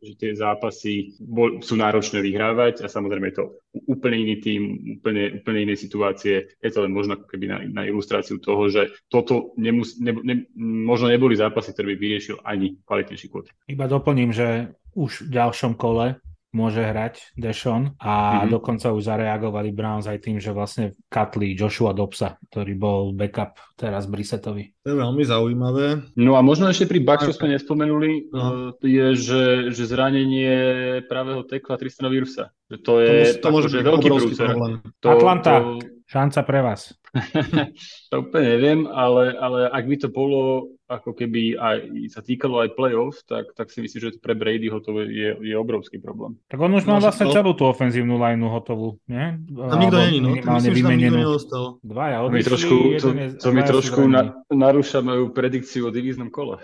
že 0.00 0.16
tie 0.16 0.32
zápasy 0.32 1.12
sú 1.60 1.74
náročné 1.76 2.24
vyhrávať 2.24 2.80
a 2.80 2.88
samozrejme 2.88 3.30
je 3.30 3.36
to 3.36 3.44
úplne 3.84 4.16
iný 4.16 4.40
tým, 4.40 4.62
úplne, 4.96 5.44
úplne 5.44 5.60
iné 5.68 5.74
situácie. 5.76 6.56
Je 6.56 6.70
to 6.72 6.88
len 6.88 6.92
možno 6.96 7.20
keby 7.20 7.46
na, 7.46 7.58
na 7.68 7.82
ilustráciu 7.84 8.40
toho, 8.40 8.72
že 8.72 8.88
toto 9.12 9.52
nemus, 9.60 10.00
ne, 10.00 10.16
ne, 10.24 10.48
možno 10.56 11.12
neboli 11.12 11.36
zápasy, 11.36 11.76
ktoré 11.76 11.92
by 11.92 11.96
vyriešil 12.00 12.36
ani 12.40 12.80
kvalitnejší 12.88 13.28
kvot. 13.28 13.52
Iba 13.68 13.84
doplním, 13.86 14.32
že 14.32 14.72
už 14.96 15.28
v 15.28 15.36
ďalšom 15.36 15.76
kole 15.76 16.16
môže 16.50 16.82
hrať 16.82 17.34
Dešon 17.38 17.94
a 18.02 18.42
mm-hmm. 18.42 18.50
dokonca 18.50 18.90
už 18.90 19.02
zareagovali 19.06 19.70
Browns 19.70 20.10
aj 20.10 20.18
tým, 20.18 20.36
že 20.42 20.50
vlastne 20.50 20.98
katli 21.06 21.54
Joshua 21.54 21.94
Dobsa, 21.94 22.42
ktorý 22.50 22.72
bol 22.74 23.00
backup 23.14 23.58
teraz 23.78 24.10
Brissetovi. 24.10 24.74
To 24.82 24.94
je 24.94 24.96
veľmi 24.98 25.22
zaujímavé. 25.22 26.10
No 26.18 26.34
a 26.34 26.42
možno 26.42 26.66
ešte 26.66 26.90
pri 26.90 27.06
Bucks, 27.06 27.30
čo 27.30 27.38
sme 27.38 27.54
nespomenuli, 27.54 28.34
no. 28.34 28.74
Eh, 28.82 28.90
je, 28.90 29.06
že, 29.14 29.44
že 29.70 29.82
zranenie 29.86 30.52
pravého 31.06 31.46
tekla 31.46 31.78
Tristana 31.78 32.10
Virusa. 32.10 32.50
To 32.70 33.02
je 33.02 33.38
to, 33.38 33.46
to 33.46 33.48
môže 33.50 33.68
byť 33.70 33.82
veľký 33.82 34.08
problém. 34.38 34.78
To, 35.02 35.08
Atlanta, 35.10 35.52
to... 35.58 35.82
šanca 36.06 36.40
pre 36.46 36.60
vás. 36.62 36.94
To 38.10 38.14
úplne 38.22 38.46
neviem, 38.56 38.80
ale, 38.86 39.34
ale 39.34 39.66
ak 39.70 39.84
by 39.86 39.96
to 39.98 40.08
bolo 40.10 40.70
ako 40.90 41.14
keby 41.14 41.54
aj 41.54 41.78
sa 42.10 42.18
týkalo 42.18 42.66
aj 42.66 42.74
playoff, 42.74 43.22
tak, 43.22 43.54
tak 43.54 43.70
si 43.70 43.78
myslím, 43.78 44.10
že 44.10 44.18
pre 44.18 44.34
Bradyho 44.34 44.82
to 44.82 45.06
je, 45.06 45.38
je 45.38 45.54
obrovský 45.54 46.02
problém. 46.02 46.34
Tak 46.50 46.58
on 46.58 46.74
už 46.74 46.82
má 46.86 46.98
no, 46.98 47.06
vlastne 47.06 47.30
to... 47.30 47.34
celú 47.34 47.54
tú 47.54 47.70
ofenzívnu 47.70 48.18
lineu 48.18 48.50
hotovú, 48.50 48.98
nie? 49.06 49.38
Tam 49.54 49.78
nikto 49.78 49.98
není, 50.02 50.18
no. 50.18 50.34
Myslím, 50.34 50.74
že 50.74 50.82
tam 50.82 50.98
nikto 50.98 51.18
neostal. 51.22 51.64
Dvaja 51.86 52.18
odišli, 52.26 52.34
to 52.34 52.34
mi 52.34 52.42
trošku, 52.42 52.76
to, 52.98 53.08
to 53.38 53.48
mi 53.54 53.62
trošku 53.62 54.00
na, 54.10 54.22
narúša 54.50 54.98
moju 54.98 55.30
predikciu 55.30 55.86
o 55.86 55.94
divíznom 55.94 56.34
kole. 56.34 56.58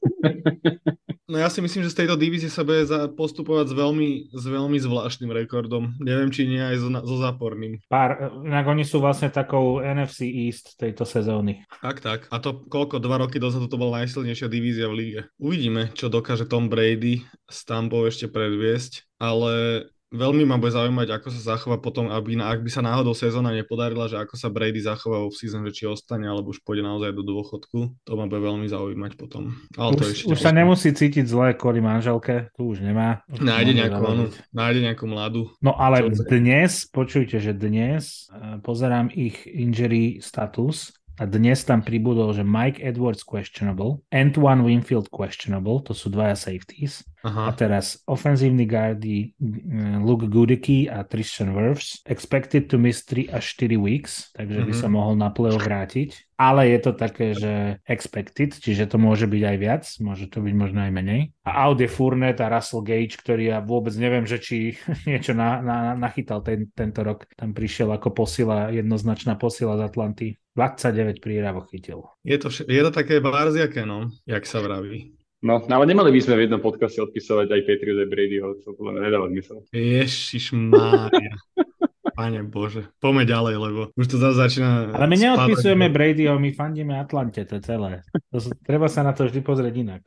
No 1.32 1.40
ja 1.40 1.48
si 1.48 1.64
myslím, 1.64 1.80
že 1.88 1.96
z 1.96 2.04
tejto 2.04 2.20
divízie 2.20 2.52
sa 2.52 2.60
bude 2.60 2.84
postupovať 3.16 3.72
s 3.72 3.74
veľmi, 3.74 4.36
s 4.36 4.44
veľmi 4.44 4.76
zvláštnym 4.76 5.32
rekordom. 5.32 5.96
Neviem, 5.96 6.28
či 6.28 6.44
nie 6.44 6.60
aj 6.60 6.76
so, 6.76 6.92
so 6.92 7.16
záporným. 7.24 7.80
Pár, 7.88 8.28
oni 8.44 8.84
sú 8.84 9.00
vlastne 9.00 9.32
takou 9.32 9.80
NFC 9.80 10.28
East 10.28 10.76
tejto 10.76 11.08
sezóny. 11.08 11.64
Tak, 11.80 12.04
tak. 12.04 12.20
A 12.28 12.36
to 12.36 12.68
koľko, 12.68 13.00
dva 13.00 13.16
roky 13.16 13.40
dozadu 13.40 13.64
to 13.64 13.80
bola 13.80 14.04
najsilnejšia 14.04 14.52
divízia 14.52 14.92
v 14.92 14.98
líge. 15.00 15.20
Uvidíme, 15.40 15.88
čo 15.96 16.12
dokáže 16.12 16.44
Tom 16.44 16.68
Brady 16.68 17.24
s 17.48 17.64
Tampou 17.64 18.04
ešte 18.04 18.28
predviesť, 18.28 19.08
ale 19.16 19.88
Veľmi 20.12 20.44
ma 20.44 20.60
bude 20.60 20.76
zaujímať, 20.76 21.08
ako 21.08 21.28
sa 21.32 21.56
zachová 21.56 21.80
potom, 21.80 22.12
aby, 22.12 22.36
ak 22.36 22.60
by 22.60 22.70
sa 22.70 22.84
náhodou 22.84 23.16
sezóna 23.16 23.48
nepodarila, 23.56 24.12
že 24.12 24.20
ako 24.20 24.36
sa 24.36 24.52
Brady 24.52 24.84
zachová 24.84 25.24
v 25.24 25.32
season, 25.32 25.64
že 25.64 25.72
či 25.72 25.84
ostane, 25.88 26.28
alebo 26.28 26.52
už 26.52 26.60
pôjde 26.60 26.84
naozaj 26.84 27.16
do 27.16 27.24
dôchodku. 27.24 27.96
To 28.04 28.12
ma 28.12 28.28
bude 28.28 28.44
veľmi 28.44 28.68
zaujímať 28.68 29.16
potom. 29.16 29.56
Ale 29.74 29.96
to 29.96 30.04
už, 30.04 30.12
ešte 30.12 30.28
už 30.28 30.38
sa 30.38 30.52
nemusí 30.52 30.92
cítiť 30.92 31.24
zle 31.24 31.56
kvôli 31.56 31.80
manželke, 31.80 32.52
tu 32.52 32.76
už 32.76 32.84
nemá. 32.84 33.24
nájde 33.32 33.72
nejakú, 33.72 34.02
onu, 34.04 34.24
nájde 34.52 34.80
nejakú 34.84 35.04
mladú. 35.08 35.42
No 35.64 35.72
ale 35.72 36.04
dnes, 36.28 36.84
počujte, 36.92 37.40
že 37.40 37.56
dnes 37.56 38.28
uh, 38.28 38.60
pozerám 38.60 39.08
ich 39.16 39.48
injury 39.48 40.20
status 40.20 40.92
a 41.20 41.28
dnes 41.28 41.60
tam 41.68 41.84
pribudol, 41.84 42.32
že 42.32 42.40
Mike 42.40 42.80
Edwards 42.80 43.20
questionable, 43.20 44.00
Antoine 44.08 44.64
Winfield 44.64 45.12
questionable, 45.12 45.84
to 45.84 45.92
sú 45.92 46.08
dvaja 46.08 46.36
safeties. 46.36 47.04
Aha. 47.22 47.48
A 47.48 47.50
teraz 47.54 48.02
ofenzívny 48.10 48.66
guardy 48.66 49.30
eh, 49.30 49.98
Luke 50.02 50.26
Goodicke 50.26 50.90
a 50.90 51.06
Tristan 51.06 51.54
Wirfs 51.54 52.02
expected 52.02 52.66
to 52.66 52.82
miss 52.82 53.06
3 53.06 53.30
až 53.30 53.44
4 53.62 53.78
weeks, 53.78 54.34
takže 54.34 54.58
mm-hmm. 54.58 54.74
by 54.74 54.74
sa 54.74 54.88
mhm. 54.90 54.94
mohol 54.98 55.14
na 55.14 55.30
play 55.30 55.54
vrátiť. 55.54 56.34
Ale 56.42 56.66
je 56.74 56.78
to 56.82 56.92
také, 56.98 57.38
že 57.38 57.78
expected, 57.86 58.58
čiže 58.58 58.90
to 58.90 58.98
môže 58.98 59.30
byť 59.30 59.42
aj 59.46 59.56
viac, 59.62 59.84
môže 60.02 60.26
to 60.26 60.42
byť 60.42 60.54
možno 60.58 60.82
aj 60.82 60.90
menej. 60.90 61.30
A 61.46 61.70
out 61.70 61.78
je 61.78 61.86
Fournette 61.86 62.42
a 62.42 62.50
Russell 62.50 62.82
Gage, 62.82 63.14
ktorý 63.14 63.54
ja 63.54 63.58
vôbec 63.62 63.94
neviem, 63.94 64.26
že 64.26 64.42
či 64.42 64.74
niečo 65.08 65.38
na, 65.38 65.62
na, 65.62 65.78
nachytal 65.94 66.42
ten, 66.42 66.66
tento 66.74 67.06
rok. 67.06 67.30
Tam 67.38 67.54
prišiel 67.54 67.94
ako 67.94 68.10
posila, 68.10 68.74
jednoznačná 68.74 69.38
posila 69.38 69.78
z 69.78 69.86
Atlanty. 69.86 70.41
29 70.52 71.24
príravok 71.24 71.72
chytil. 71.72 72.04
Je 72.24 72.36
to, 72.36 72.52
je 72.52 72.82
to 72.84 72.92
také 72.92 73.24
barziaké, 73.24 73.88
no, 73.88 74.12
jak 74.28 74.44
sa 74.44 74.60
vraví. 74.60 75.16
No, 75.42 75.58
no, 75.64 75.72
ale 75.74 75.90
nemali 75.90 76.14
by 76.14 76.20
sme 76.22 76.38
v 76.38 76.42
jednom 76.46 76.62
podcaste 76.62 77.02
odpisovať 77.02 77.50
aj 77.50 77.60
Patriot 77.66 77.98
aj 77.98 78.08
Bradyho, 78.12 78.48
to 78.62 78.78
podľa 78.78 78.92
mňa 78.94 79.02
nedáva 79.02 79.26
zmysel. 79.32 79.58
Ježiš 79.74 80.54
Mária. 80.54 81.34
Pane 82.12 82.44
Bože, 82.44 82.92
poďme 83.00 83.24
ďalej, 83.24 83.54
lebo 83.56 83.80
už 83.96 84.06
to 84.06 84.20
zase 84.20 84.36
začína... 84.36 84.92
Ale 84.92 85.08
my 85.08 85.16
neodpisujeme 85.16 85.88
Bradyho, 85.88 86.36
my 86.36 86.52
fandíme 86.52 87.00
Atlante, 87.00 87.48
to 87.48 87.56
je 87.56 87.62
celé. 87.64 88.04
To, 88.30 88.38
treba 88.62 88.86
sa 88.92 89.00
na 89.00 89.16
to 89.16 89.24
vždy 89.24 89.40
pozrieť 89.40 89.74
inak. 89.80 90.02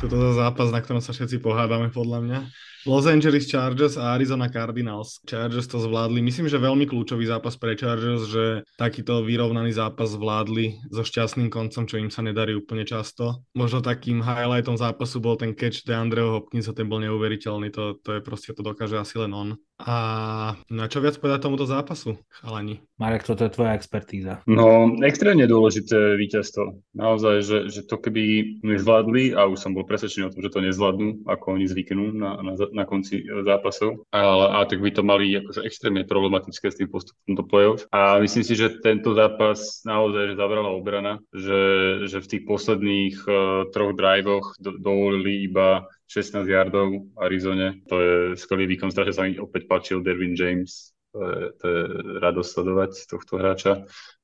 Toto 0.00 0.14
je 0.16 0.32
zápas, 0.32 0.72
na 0.72 0.80
ktorom 0.80 1.04
sa 1.04 1.12
všetci 1.12 1.44
pohádame, 1.44 1.92
podľa 1.92 2.18
mňa. 2.24 2.38
Los 2.86 3.10
Angeles 3.10 3.50
Chargers 3.50 3.98
a 3.98 4.14
Arizona 4.14 4.46
Cardinals. 4.46 5.18
Chargers 5.26 5.66
to 5.66 5.82
zvládli. 5.82 6.22
Myslím, 6.22 6.46
že 6.46 6.62
veľmi 6.62 6.86
kľúčový 6.86 7.26
zápas 7.26 7.58
pre 7.58 7.74
Chargers, 7.74 8.30
že 8.30 8.62
takýto 8.78 9.26
vyrovnaný 9.26 9.74
zápas 9.74 10.14
zvládli 10.14 10.78
so 10.92 11.02
šťastným 11.02 11.50
koncom, 11.50 11.90
čo 11.90 11.98
im 11.98 12.12
sa 12.12 12.22
nedarí 12.22 12.54
úplne 12.54 12.86
často. 12.86 13.42
Možno 13.58 13.82
takým 13.82 14.22
highlightom 14.22 14.78
zápasu 14.78 15.18
bol 15.18 15.34
ten 15.34 15.58
catch 15.58 15.82
DeAndreho 15.82 16.38
Hopkinsa, 16.38 16.76
ten 16.76 16.86
bol 16.86 17.02
neuveriteľný. 17.02 17.74
To, 17.74 17.98
to 17.98 18.18
je 18.18 18.20
proste, 18.22 18.54
to 18.54 18.62
dokáže 18.62 18.94
asi 18.94 19.18
len 19.18 19.34
on. 19.34 19.48
A 19.78 20.58
na 20.74 20.90
čo 20.90 20.98
viac 20.98 21.14
povedať 21.22 21.46
tomuto 21.46 21.62
zápasu, 21.62 22.18
chalani? 22.42 22.82
Marek, 22.98 23.22
toto 23.22 23.46
je 23.46 23.54
tvoja 23.54 23.78
expertíza. 23.78 24.42
No, 24.50 24.90
extrémne 25.06 25.46
dôležité 25.46 26.18
víťazstvo. 26.18 26.82
Naozaj, 26.98 27.36
že, 27.46 27.58
že 27.70 27.80
to 27.86 27.94
keby 28.02 28.58
nezvládli, 28.66 29.38
a 29.38 29.46
už 29.46 29.62
som 29.62 29.78
bol 29.78 29.86
presvedčený 29.86 30.26
o 30.26 30.32
tom, 30.34 30.42
že 30.42 30.50
to 30.50 30.66
nezvládnu, 30.66 31.30
ako 31.30 31.46
oni 31.54 31.70
zvyknú 31.70 32.10
na, 32.10 32.42
na, 32.42 32.52
na 32.72 32.84
konci 32.88 33.24
zápasov, 33.24 34.04
ale 34.12 34.44
a 34.54 34.64
tak 34.64 34.80
by 34.80 34.90
to 34.92 35.02
mali 35.02 35.34
akože 35.36 35.64
extrémne 35.64 36.04
problematické 36.04 36.68
s 36.68 36.78
tým 36.78 36.88
postupom 36.88 37.32
do 37.36 37.44
play-off. 37.44 37.86
A 37.92 38.18
myslím 38.22 38.44
si, 38.44 38.54
že 38.56 38.80
tento 38.80 39.12
zápas 39.12 39.82
naozaj 39.84 40.34
že 40.34 40.40
zabrala 40.40 40.70
obrana, 40.72 41.20
že, 41.30 41.62
že 42.08 42.18
v 42.20 42.30
tých 42.30 42.42
posledných 42.44 43.16
uh, 43.24 43.36
troch 43.72 43.94
drivoch 43.94 44.54
do, 44.58 44.76
dovolili 44.76 45.48
iba 45.48 45.88
16 46.08 46.48
yardov 46.48 46.88
v 46.88 47.16
Arizone. 47.20 47.68
To 47.92 47.96
je 48.00 48.14
skvelý 48.36 48.64
výkon, 48.76 48.88
strašne 48.88 49.14
sa 49.14 49.24
mi 49.28 49.36
opäť 49.36 49.68
páčil 49.68 50.00
Derwin 50.00 50.36
James. 50.36 50.96
To 51.16 51.24
je, 51.24 51.40
to 51.56 51.64
je 51.64 51.82
radosť 52.20 52.48
sledovať 52.52 52.90
tohto 53.08 53.40
hráča 53.40 53.72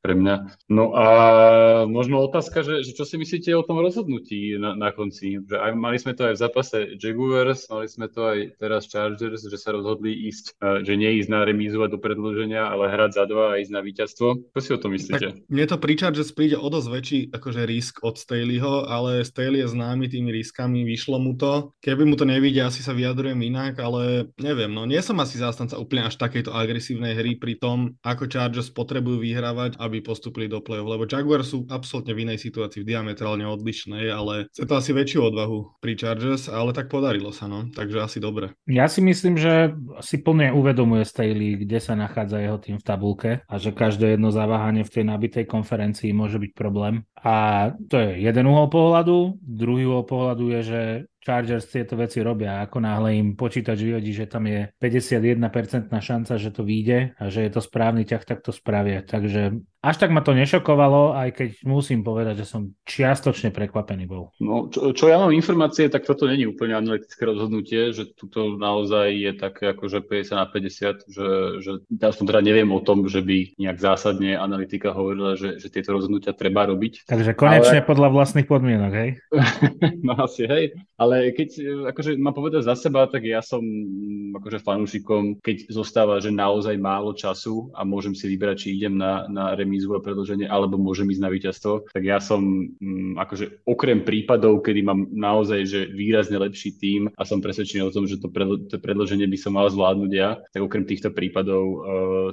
pre 0.04 0.12
mňa. 0.12 0.60
No 0.68 0.92
a 0.92 1.06
možno 1.88 2.20
otázka, 2.20 2.60
že, 2.60 2.84
že 2.84 2.92
čo 2.92 3.08
si 3.08 3.16
myslíte 3.16 3.48
o 3.56 3.64
tom 3.64 3.80
rozhodnutí 3.80 4.60
na, 4.60 4.76
na 4.76 4.92
konci? 4.92 5.40
Že 5.40 5.56
aj, 5.56 5.72
mali 5.72 5.96
sme 5.96 6.12
to 6.12 6.28
aj 6.28 6.36
v 6.36 6.42
zápase 6.44 6.78
Jaguars, 7.00 7.64
mali 7.72 7.88
sme 7.88 8.12
to 8.12 8.20
aj 8.20 8.38
teraz 8.60 8.84
Chargers, 8.92 9.48
že 9.48 9.56
sa 9.56 9.72
rozhodli 9.72 10.12
ísť, 10.28 10.60
že 10.84 10.92
neísť 10.92 11.32
na 11.32 11.48
remízu 11.48 11.80
a 11.80 11.88
do 11.88 11.96
predĺženia, 11.96 12.68
ale 12.68 12.92
hrať 12.92 13.16
za 13.16 13.24
dva 13.24 13.56
a 13.56 13.58
ísť 13.64 13.72
na 13.72 13.80
víťazstvo. 13.80 14.52
Čo 14.52 14.60
si 14.60 14.70
o 14.76 14.78
tom 14.78 14.92
myslíte? 14.92 15.26
Tak 15.40 15.48
mne 15.48 15.64
to 15.72 15.76
pri 15.80 15.94
Chargers 15.96 16.30
príde 16.36 16.60
o 16.60 16.68
dosť 16.68 16.88
väčší 16.92 17.20
akože 17.32 17.62
risk 17.64 18.04
od 18.04 18.20
Staleyho, 18.20 18.84
ale 18.84 19.24
Staley 19.24 19.64
je 19.64 19.72
známy 19.72 20.12
tými 20.12 20.36
riskami, 20.36 20.84
vyšlo 20.84 21.16
mu 21.16 21.32
to. 21.32 21.72
Keby 21.80 22.04
mu 22.04 22.20
to 22.20 22.28
nevidie, 22.28 22.60
asi 22.60 22.84
sa 22.84 22.92
vyjadrujem 22.92 23.40
inak, 23.40 23.80
ale 23.80 24.28
neviem, 24.36 24.68
no 24.68 24.84
nie 24.84 25.00
som 25.00 25.16
asi 25.24 25.40
zástanca 25.40 25.80
úplne 25.80 26.12
až 26.12 26.20
takejto 26.20 26.52
agresívnej 26.52 27.16
hry 27.16 27.40
pri 27.40 27.56
tom, 27.56 27.96
ako 28.04 28.28
Chargers 28.28 28.68
potrebujú 28.68 29.24
vyhrávať, 29.24 29.80
aby 29.80 29.93
aby 29.94 30.02
postupili 30.02 30.50
do 30.50 30.58
play-off, 30.58 30.90
lebo 30.90 31.06
Jaguar 31.06 31.46
sú 31.46 31.70
absolútne 31.70 32.18
v 32.18 32.26
inej 32.26 32.42
situácii, 32.42 32.82
v 32.82 32.90
diametrálne 32.90 33.46
odlišnej, 33.46 34.10
ale 34.10 34.50
chce 34.50 34.66
to 34.66 34.74
asi 34.74 34.90
väčšiu 34.90 35.30
odvahu 35.30 35.78
pri 35.78 35.94
Chargers, 35.94 36.50
ale 36.50 36.74
tak 36.74 36.90
podarilo 36.90 37.30
sa, 37.30 37.46
no, 37.46 37.70
takže 37.70 38.02
asi 38.02 38.18
dobre. 38.18 38.58
Ja 38.66 38.90
si 38.90 38.98
myslím, 39.06 39.38
že 39.38 39.70
si 40.02 40.18
plne 40.18 40.50
uvedomuje 40.50 41.06
Staley, 41.06 41.62
kde 41.62 41.78
sa 41.78 41.94
nachádza 41.94 42.42
jeho 42.42 42.58
tým 42.58 42.82
v 42.82 42.86
tabulke 42.86 43.30
a 43.46 43.54
že 43.62 43.70
každé 43.70 44.18
jedno 44.18 44.34
zaváhanie 44.34 44.82
v 44.82 44.90
tej 44.90 45.04
nabitej 45.06 45.46
konferencii 45.46 46.10
môže 46.10 46.42
byť 46.42 46.50
problém. 46.58 47.06
A 47.24 47.72
to 47.88 47.96
je 47.96 48.20
jeden 48.20 48.44
uhol 48.44 48.68
pohľadu, 48.68 49.40
druhý 49.40 49.88
uhol 49.88 50.04
pohľadu 50.04 50.44
je, 50.60 50.60
že 50.60 50.82
Chargers 51.24 51.64
tieto 51.72 51.96
veci 51.96 52.20
robia. 52.20 52.60
Ako 52.68 52.84
náhle 52.84 53.16
im 53.16 53.32
počítač 53.32 53.80
vyhodí, 53.80 54.12
že 54.12 54.28
tam 54.28 54.44
je 54.44 54.68
51% 54.76 55.88
šanca, 55.88 56.36
že 56.36 56.52
to 56.52 56.62
vyjde 56.68 57.16
a 57.16 57.32
že 57.32 57.48
je 57.48 57.50
to 57.50 57.64
správny 57.64 58.04
ťah, 58.04 58.22
tak 58.28 58.44
to 58.44 58.52
spravia. 58.52 59.00
Takže 59.00 59.56
až 59.84 59.96
tak 60.00 60.12
ma 60.12 60.20
to 60.20 60.32
nešokovalo, 60.32 61.12
aj 61.12 61.28
keď 61.36 61.48
musím 61.68 62.00
povedať, 62.04 62.44
že 62.44 62.46
som 62.48 62.72
čiastočne 62.88 63.52
prekvapený 63.52 64.04
bol. 64.08 64.32
No, 64.40 64.72
čo, 64.72 64.96
čo 64.96 65.12
ja 65.12 65.20
mám 65.20 65.32
informácie, 65.32 65.92
tak 65.92 66.08
toto 66.08 66.24
není 66.24 66.48
úplne 66.48 66.76
analytické 66.76 67.24
rozhodnutie, 67.28 67.92
že 67.92 68.08
tuto 68.16 68.56
naozaj 68.56 69.12
je 69.12 69.32
také 69.36 69.76
akože 69.76 70.04
50 70.04 70.40
na 70.40 70.46
50, 70.48 71.04
že, 71.04 71.28
že 71.60 71.72
ja 71.88 72.12
som 72.12 72.24
teda 72.24 72.40
neviem 72.40 72.68
o 72.72 72.80
tom, 72.80 73.04
že 73.08 73.20
by 73.20 73.60
nejak 73.60 73.76
zásadne 73.80 74.36
analytika 74.40 74.92
hovorila, 74.92 75.36
že, 75.36 75.60
že 75.60 75.68
tieto 75.68 75.92
rozhodnutia 75.96 76.32
treba 76.32 76.64
robiť. 76.64 77.04
Takže 77.14 77.38
konečne 77.38 77.78
ale... 77.78 77.86
podľa 77.86 78.08
vlastných 78.10 78.48
podmienok, 78.50 78.92
hej? 78.92 79.10
no 80.06 80.18
asi, 80.18 80.50
hej. 80.50 80.74
Ale 80.98 81.30
keď 81.30 81.48
akože 81.94 82.18
mám 82.18 82.34
povedať 82.34 82.66
za 82.66 82.74
seba, 82.74 83.06
tak 83.06 83.22
ja 83.22 83.38
som 83.38 83.62
mm, 83.62 84.42
akože 84.42 84.58
fanúšikom, 84.58 85.38
keď 85.38 85.70
zostáva, 85.70 86.18
že 86.18 86.34
naozaj 86.34 86.74
málo 86.74 87.14
času 87.14 87.70
a 87.70 87.86
môžem 87.86 88.18
si 88.18 88.26
vybrať, 88.26 88.66
či 88.66 88.68
idem 88.74 88.98
na, 88.98 89.30
na 89.30 89.54
remízu 89.54 89.94
a 89.94 90.02
predlženie, 90.02 90.50
alebo 90.50 90.74
môžem 90.74 91.06
ísť 91.06 91.22
na 91.22 91.30
víťazstvo, 91.30 91.72
tak 91.94 92.02
ja 92.02 92.18
som 92.18 92.42
m, 92.42 92.74
mm, 92.82 93.12
akože 93.22 93.62
okrem 93.62 94.02
prípadov, 94.02 94.66
kedy 94.66 94.80
mám 94.82 95.06
naozaj 95.14 95.60
že 95.64 95.80
výrazne 95.94 96.36
lepší 96.42 96.74
tím 96.74 97.02
a 97.14 97.22
som 97.22 97.38
presvedčený 97.38 97.86
o 97.86 97.94
tom, 97.94 98.10
že 98.10 98.18
to, 98.18 98.26
predl- 98.26 98.66
to 98.66 98.82
predlženie 98.82 99.30
by 99.30 99.38
som 99.38 99.54
mal 99.54 99.70
zvládnuť 99.70 100.10
ja, 100.10 100.42
tak 100.50 100.66
okrem 100.66 100.82
týchto 100.82 101.14
prípadov 101.14 101.62
uh, 101.62 101.78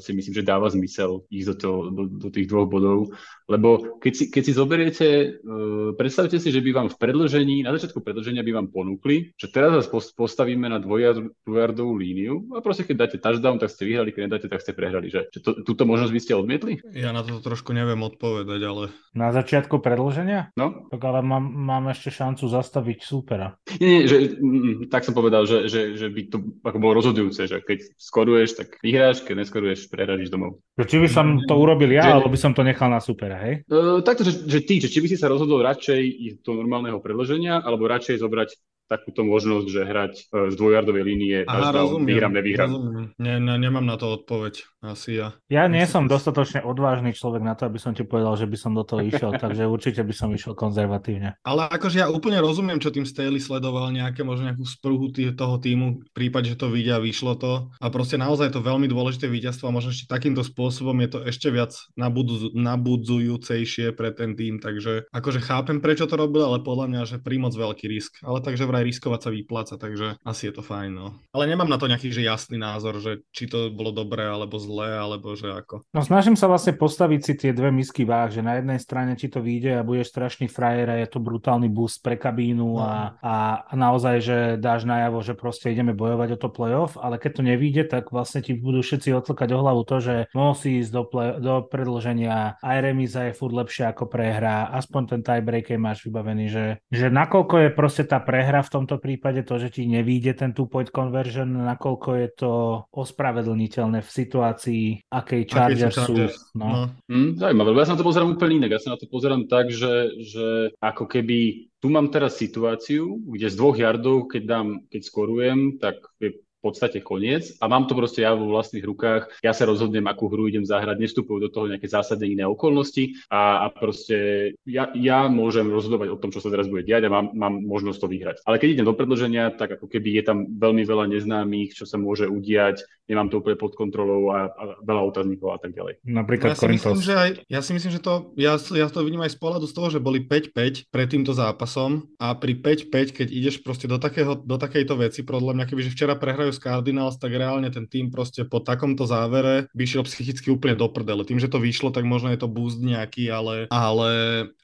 si 0.01 0.11
myslím, 0.17 0.33
že 0.41 0.47
dáva 0.47 0.67
zmysel 0.73 1.21
ísť 1.29 1.47
do, 1.53 1.55
to, 1.55 1.71
do, 1.93 2.03
do 2.07 2.27
tých 2.33 2.49
dvoch 2.49 2.65
bodov, 2.65 3.13
lebo 3.51 3.99
keď 3.99 4.13
si, 4.15 4.23
keď 4.31 4.43
si 4.47 4.53
zoberiete, 4.71 5.07
uh, 5.43 5.91
predstavte 5.99 6.39
si, 6.39 6.47
že 6.47 6.63
by 6.63 6.71
vám 6.71 6.87
v 6.87 6.95
predlžení, 6.95 7.59
na 7.59 7.75
začiatku 7.75 7.99
predlženia 7.99 8.39
by 8.39 8.55
vám 8.55 8.67
ponúkli, 8.71 9.35
že 9.35 9.51
teraz 9.51 9.75
vás 9.75 9.91
postavíme 10.15 10.71
na 10.71 10.79
dvojardovú 10.79 11.99
líniu 11.99 12.47
a 12.55 12.63
proste 12.63 12.87
keď 12.87 12.95
dáte 12.95 13.17
touchdown, 13.19 13.59
tak 13.59 13.67
ste 13.67 13.83
vyhrali, 13.83 14.15
keď 14.15 14.31
nedáte, 14.31 14.47
tak 14.47 14.63
ste 14.63 14.71
prehrali. 14.71 15.11
Že, 15.11 15.27
že 15.27 15.39
to, 15.43 15.59
túto 15.67 15.83
možnosť 15.83 16.13
by 16.15 16.21
ste 16.23 16.39
odmietli? 16.39 16.79
Ja 16.95 17.11
na 17.11 17.19
to 17.19 17.43
trošku 17.43 17.75
neviem 17.75 17.99
odpovedať, 17.99 18.61
ale... 18.63 18.95
Na 19.11 19.35
začiatku 19.35 19.83
predlženia? 19.83 20.55
No. 20.55 20.87
Tak 20.87 21.03
ale 21.03 21.19
mám, 21.19 21.43
mám 21.51 21.91
ešte 21.91 22.07
šancu 22.07 22.47
zastaviť 22.47 23.03
súpera. 23.03 23.59
Nie, 23.75 23.89
nie, 23.91 24.01
že, 24.07 24.39
mm, 24.39 24.87
tak 24.87 25.03
som 25.03 25.11
povedal, 25.11 25.43
že, 25.43 25.67
že, 25.67 25.99
že 25.99 26.07
by 26.07 26.21
to 26.31 26.37
ako 26.63 26.77
bolo 26.79 27.03
rozhodujúce, 27.03 27.43
že 27.43 27.59
keď 27.59 27.91
skoruješ, 27.99 28.55
tak 28.55 28.79
vyhráš, 28.79 29.27
keď 29.27 29.43
neskoruješ, 29.43 29.91
prehráš 29.91 30.31
domov. 30.31 30.63
Či 30.79 31.03
by 31.03 31.09
som 31.11 31.35
to 31.43 31.59
urobil 31.59 31.91
ja, 31.91 32.07
že... 32.07 32.11
alebo 32.15 32.31
by 32.31 32.39
som 32.39 32.55
to 32.55 32.63
nechal 32.63 32.87
na 32.87 33.03
supera, 33.03 33.35
hej? 33.43 33.67
Uh, 33.67 33.99
takto, 33.99 34.23
že, 34.23 34.47
že 34.51 34.67
ty, 34.67 34.83
že 34.83 34.91
či 34.91 34.99
by 34.99 35.07
si 35.07 35.15
sa 35.15 35.31
rozhodol 35.31 35.63
radšej 35.63 36.01
ísť 36.03 36.37
do 36.43 36.59
normálneho 36.59 36.99
predloženia, 36.99 37.63
alebo 37.63 37.87
radšej 37.87 38.19
zobrať 38.19 38.49
takúto 38.91 39.23
možnosť, 39.23 39.67
že 39.71 39.81
hrať 39.87 40.13
e, 40.19 40.23
z 40.51 40.55
dvojardovej 40.59 41.03
línie 41.07 41.37
Aha, 41.47 41.71
rozumiem, 41.71 42.11
vyhrám, 42.11 42.33
nevyhrám. 42.35 42.67
Rozumiem. 42.67 43.05
Ne, 43.15 43.39
ne, 43.39 43.55
nemám 43.55 43.87
na 43.87 43.95
to 43.95 44.11
odpoveď, 44.19 44.67
asi 44.83 45.23
ja. 45.23 45.39
Ja 45.47 45.71
nie 45.71 45.87
som 45.87 46.11
dostatočne 46.11 46.59
odvážny 46.67 47.15
človek 47.15 47.39
na 47.39 47.55
to, 47.55 47.71
aby 47.71 47.79
som 47.79 47.95
ti 47.95 48.03
povedal, 48.03 48.35
že 48.35 48.51
by 48.51 48.57
som 48.59 48.75
do 48.75 48.83
toho 48.83 48.99
išiel, 49.07 49.31
takže 49.43 49.63
určite 49.63 50.03
by 50.03 50.11
som 50.11 50.35
išiel 50.35 50.51
konzervatívne. 50.51 51.39
Ale 51.47 51.71
akože 51.71 52.03
ja 52.03 52.11
úplne 52.11 52.43
rozumiem, 52.43 52.83
čo 52.83 52.91
tým 52.91 53.07
Staley 53.07 53.39
sledoval, 53.39 53.95
nejaké 53.95 54.27
možno 54.27 54.51
nejakú 54.51 54.67
spruhu 54.67 55.15
tý, 55.15 55.31
toho 55.31 55.55
týmu, 55.55 56.03
v 56.03 56.11
prípade, 56.11 56.51
že 56.51 56.59
to 56.59 56.67
vidia, 56.67 56.99
vyšlo 56.99 57.39
to. 57.39 57.71
A 57.79 57.87
proste 57.87 58.19
naozaj 58.19 58.51
je 58.51 58.55
to 58.59 58.67
veľmi 58.67 58.91
dôležité 58.91 59.31
víťazstvo 59.31 59.71
a 59.71 59.75
možno 59.75 59.95
ešte 59.95 60.11
takýmto 60.11 60.43
spôsobom 60.43 60.99
je 61.07 61.09
to 61.15 61.19
ešte 61.23 61.47
viac 61.47 61.71
nabudzu, 61.95 62.51
nabudzujúcejšie 62.51 63.95
pre 63.95 64.11
ten 64.11 64.35
tým, 64.35 64.59
takže 64.59 65.07
akože 65.13 65.39
chápem, 65.39 65.79
prečo 65.79 66.09
to 66.09 66.19
robil, 66.19 66.43
ale 66.43 66.65
podľa 66.65 66.85
mňa, 66.91 67.01
že 67.07 67.23
prímoc 67.23 67.55
veľký 67.55 67.85
risk. 67.87 68.19
Ale 68.25 68.41
takže 68.41 68.65
vraj 68.65 68.80
riskovať 68.85 69.19
sa 69.25 69.29
vypláca, 69.29 69.75
takže 69.77 70.21
asi 70.21 70.49
je 70.49 70.53
to 70.53 70.63
fajn. 70.63 70.91
No. 70.91 71.07
Ale 71.31 71.47
nemám 71.47 71.69
na 71.69 71.79
to 71.79 71.89
nejaký 71.89 72.11
že 72.11 72.27
jasný 72.27 72.59
názor, 72.59 72.99
že 72.99 73.23
či 73.31 73.47
to 73.47 73.71
bolo 73.71 73.95
dobré 73.95 74.27
alebo 74.27 74.59
zlé, 74.59 74.99
alebo 74.99 75.33
že 75.33 75.47
ako. 75.47 75.87
No 75.95 76.03
snažím 76.03 76.35
sa 76.35 76.51
vlastne 76.51 76.75
postaviť 76.75 77.21
si 77.23 77.33
tie 77.39 77.51
dve 77.55 77.71
misky 77.71 78.03
váh, 78.03 78.27
že 78.27 78.43
na 78.43 78.59
jednej 78.59 78.77
strane 78.77 79.15
ti 79.15 79.31
to 79.31 79.39
vyjde 79.39 79.79
a 79.79 79.87
budeš 79.87 80.11
strašný 80.11 80.51
frajer 80.51 80.91
a 80.91 80.99
je 80.99 81.07
to 81.07 81.23
brutálny 81.23 81.71
boost 81.71 82.03
pre 82.03 82.19
kabínu 82.19 82.77
no. 82.77 82.83
a, 82.83 83.15
a, 83.23 83.35
a 83.69 83.73
naozaj, 83.73 84.15
že 84.19 84.37
dáš 84.59 84.83
najavo, 84.83 85.23
že 85.23 85.37
proste 85.37 85.71
ideme 85.71 85.95
bojovať 85.95 86.35
o 86.35 86.41
to 86.41 86.49
playoff, 86.51 86.99
ale 86.99 87.15
keď 87.15 87.31
to 87.39 87.43
nevíde, 87.47 87.83
tak 87.87 88.11
vlastne 88.11 88.43
ti 88.43 88.51
budú 88.51 88.83
všetci 88.83 89.15
otlkať 89.15 89.49
o 89.55 89.61
hlavu 89.63 89.81
to, 89.87 89.97
že 90.03 90.15
musí 90.35 90.83
ísť 90.83 90.91
do, 90.91 91.03
play, 91.07 91.31
do 91.39 91.63
predlženia, 91.65 92.59
aj 92.59 92.77
remíza 92.81 93.29
je 93.29 93.37
furt 93.37 93.55
lepšia 93.55 93.95
ako 93.95 94.09
prehra, 94.11 94.67
aspoň 94.75 95.01
ten 95.17 95.21
tiebreak 95.21 95.71
máš 95.79 96.03
vybavený, 96.03 96.45
že, 96.51 96.65
že 96.91 97.07
nakoľko 97.07 97.55
je 97.67 97.69
proste 97.71 98.03
tá 98.03 98.19
prehra 98.19 98.65
v 98.65 98.70
tomto 98.71 98.95
prípade 99.03 99.43
to, 99.43 99.59
že 99.59 99.69
ti 99.75 99.83
nevíde 99.83 100.31
ten 100.31 100.55
two-point 100.55 100.87
conversion, 100.89 101.67
nakoľko 101.67 102.09
je 102.15 102.29
to 102.31 102.51
ospravedlniteľné 102.95 103.99
v 103.99 104.09
situácii, 104.09 104.85
akej 105.11 105.41
Chargers 105.43 105.99
sú. 105.99 106.15
No. 106.55 106.67
No. 106.71 106.79
Mm, 107.11 107.35
zaujímavé, 107.35 107.75
ja 107.75 107.87
sa 107.91 107.93
na 107.93 107.99
to 107.99 108.07
pozerám 108.07 108.39
úplne 108.39 108.63
inak. 108.63 108.79
Ja 108.79 108.81
sa 108.81 108.95
na 108.95 108.99
to 108.99 109.11
pozerám 109.11 109.51
tak, 109.51 109.69
že, 109.69 110.15
že 110.23 110.47
ako 110.79 111.05
keby 111.11 111.67
tu 111.83 111.91
mám 111.91 112.07
teraz 112.13 112.39
situáciu, 112.39 113.19
kde 113.27 113.51
z 113.51 113.55
dvoch 113.59 113.75
jardov, 113.75 114.31
keď, 114.31 114.43
dám, 114.47 114.67
keď 114.87 115.01
skorujem, 115.03 115.59
tak 115.81 115.99
je 116.23 116.39
podstate 116.61 117.01
koniec 117.01 117.57
a 117.59 117.65
mám 117.65 117.89
to 117.89 117.97
proste 117.97 118.21
ja 118.21 118.37
vo 118.37 118.47
vlastných 118.53 118.85
rukách. 118.85 119.41
Ja 119.41 119.51
sa 119.51 119.65
rozhodnem, 119.65 120.05
akú 120.05 120.29
hru 120.29 120.47
idem 120.47 120.63
zahrať, 120.63 121.01
nestupujú 121.01 121.41
do 121.41 121.49
toho 121.49 121.67
nejaké 121.67 121.89
zásadne 121.89 122.29
iné 122.29 122.45
okolnosti 122.45 123.17
a, 123.27 123.65
a 123.65 123.73
proste 123.73 124.51
ja, 124.63 124.93
ja 124.93 125.25
môžem 125.27 125.67
rozhodovať 125.67 126.13
o 126.13 126.19
tom, 126.21 126.29
čo 126.29 126.39
sa 126.39 126.53
teraz 126.53 126.69
bude 126.69 126.85
diať 126.85 127.09
a 127.09 127.13
mám, 127.13 127.33
mám 127.33 127.57
možnosť 127.65 127.99
to 127.99 128.07
vyhrať. 128.07 128.37
Ale 128.45 128.61
keď 128.61 128.69
idem 128.77 128.87
do 128.87 128.97
predloženia, 128.97 129.51
tak 129.57 129.81
ako 129.81 129.89
keby 129.89 130.21
je 130.21 130.23
tam 130.23 130.37
veľmi 130.45 130.85
veľa 130.85 131.09
neznámych, 131.09 131.73
čo 131.73 131.89
sa 131.89 131.97
môže 131.97 132.29
udiať, 132.29 132.85
nemám 133.11 133.27
to 133.27 133.43
úplne 133.43 133.57
pod 133.59 133.75
kontrolou 133.75 134.31
a, 134.31 134.47
a 134.47 134.63
veľa 134.79 135.01
otáznikov 135.11 135.51
a 135.51 135.59
tak 135.59 135.75
ďalej. 135.75 135.99
Napríklad 136.07 136.53
ja 136.53 136.57
si, 136.59 136.67
myslím, 136.71 137.01
že 137.01 137.15
aj, 137.17 137.29
ja 137.51 137.59
si 137.59 137.71
myslím, 137.75 137.91
že 137.91 138.01
to, 138.01 138.31
ja, 138.39 138.55
ja 138.55 138.87
to 138.87 139.03
vidím 139.03 139.19
aj 139.25 139.35
z 139.35 139.39
pohľadu 139.41 139.65
z 139.67 139.75
toho, 139.75 139.87
že 139.91 139.99
boli 139.99 140.23
5-5 140.23 140.87
pred 140.87 141.07
týmto 141.11 141.35
zápasom 141.35 142.07
a 142.21 142.37
pri 142.39 142.55
5-5, 142.55 143.17
keď 143.17 143.27
ideš 143.27 143.59
proste 143.59 143.91
do, 143.91 143.99
takého, 143.99 144.39
do 144.39 144.55
takejto 144.55 144.95
veci, 144.95 145.27
podľa 145.27 145.59
mňa, 145.59 145.65
kebyže 145.67 145.91
včera 145.91 146.15
prehrajú 146.15 146.50
s 146.51 146.59
Cardinals, 146.59 147.17
tak 147.17 147.33
reálne 147.33 147.71
ten 147.71 147.87
tým 147.87 148.11
proste 148.11 148.43
po 148.45 148.59
takomto 148.59 149.07
závere 149.07 149.71
by 149.71 149.83
šiel 149.87 150.03
psychicky 150.05 150.51
úplne 150.51 150.75
do 150.77 150.87
prdele. 150.91 151.23
Tým, 151.23 151.39
že 151.39 151.51
to 151.51 151.59
vyšlo, 151.59 151.91
tak 151.91 152.03
možno 152.03 152.31
je 152.31 152.39
to 152.39 152.51
boost 152.51 152.83
nejaký, 152.83 153.31
ale, 153.31 153.71
ale, 153.71 154.11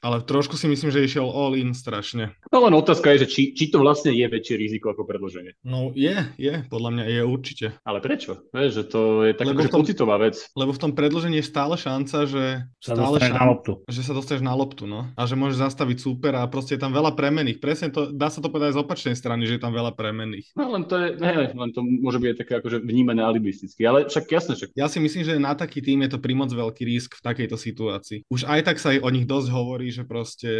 ale 0.04 0.16
trošku 0.22 0.54
si 0.54 0.68
myslím, 0.68 0.92
že 0.92 1.04
išiel 1.04 1.26
all 1.28 1.56
in 1.56 1.72
strašne. 1.72 2.32
No 2.52 2.64
len 2.64 2.74
otázka 2.76 3.12
je, 3.16 3.24
že 3.24 3.28
či, 3.28 3.42
či 3.56 3.68
to 3.72 3.80
vlastne 3.80 4.12
je 4.12 4.26
väčšie 4.28 4.54
riziko 4.56 4.92
ako 4.92 5.04
predloženie. 5.08 5.56
No 5.64 5.92
je, 5.92 6.16
je, 6.36 6.64
podľa 6.68 6.90
mňa 6.94 7.04
je 7.08 7.20
určite. 7.24 7.66
Ale 7.84 8.00
prečo? 8.00 8.48
Vieš, 8.52 8.70
že 8.72 8.84
to 8.88 9.00
je 9.28 9.32
taká 9.36 9.52
akože 9.52 9.70
tom, 9.72 9.80
pocitová 9.84 10.16
vec. 10.20 10.36
Lebo 10.52 10.72
v 10.72 10.80
tom 10.80 10.92
predložení 10.92 11.40
je 11.40 11.46
stále 11.46 11.74
šanca, 11.78 12.16
že 12.28 12.44
sa 12.80 12.92
stále 12.96 13.16
šanca, 13.20 13.36
na 13.36 13.44
loptu. 13.48 13.72
Že 13.88 14.02
sa 14.04 14.12
dostaneš 14.16 14.42
na 14.44 14.54
loptu, 14.54 14.84
no. 14.84 15.08
A 15.14 15.22
že 15.24 15.38
môžeš 15.38 15.58
zastaviť 15.64 15.98
super 16.02 16.32
a 16.36 16.44
proste 16.50 16.76
je 16.76 16.82
tam 16.82 16.92
veľa 16.92 17.14
premených. 17.14 17.58
Presne 17.62 17.88
to, 17.92 18.10
dá 18.10 18.28
sa 18.28 18.40
to 18.42 18.48
povedať 18.50 18.74
z 18.76 18.82
opačnej 18.82 19.16
strany, 19.16 19.46
že 19.46 19.56
je 19.56 19.62
tam 19.62 19.72
veľa 19.72 19.94
premených. 19.94 20.52
No 20.58 20.72
len 20.72 20.84
to 20.88 20.94
je, 20.98 21.08
ne, 21.20 21.52
len 21.52 21.70
to 21.70 21.77
môže 21.82 22.18
byť 22.18 22.38
také 22.38 22.52
akože 22.60 22.82
vnímané 22.82 23.22
alibisticky, 23.22 23.82
ale 23.84 24.06
však 24.06 24.24
jasne, 24.28 24.54
však. 24.54 24.74
Ja 24.74 24.86
si 24.86 24.98
myslím, 24.98 25.24
že 25.24 25.34
na 25.38 25.54
taký 25.54 25.80
tým 25.82 26.04
je 26.06 26.10
to 26.14 26.22
primoc 26.22 26.50
veľký 26.50 26.82
risk 26.86 27.18
v 27.18 27.24
takejto 27.24 27.56
situácii. 27.56 28.18
Už 28.28 28.46
aj 28.46 28.60
tak 28.66 28.76
sa 28.82 28.94
aj 28.94 29.02
o 29.04 29.08
nich 29.12 29.26
dosť 29.28 29.48
hovorí, 29.52 29.88
že 29.92 30.02
proste 30.04 30.50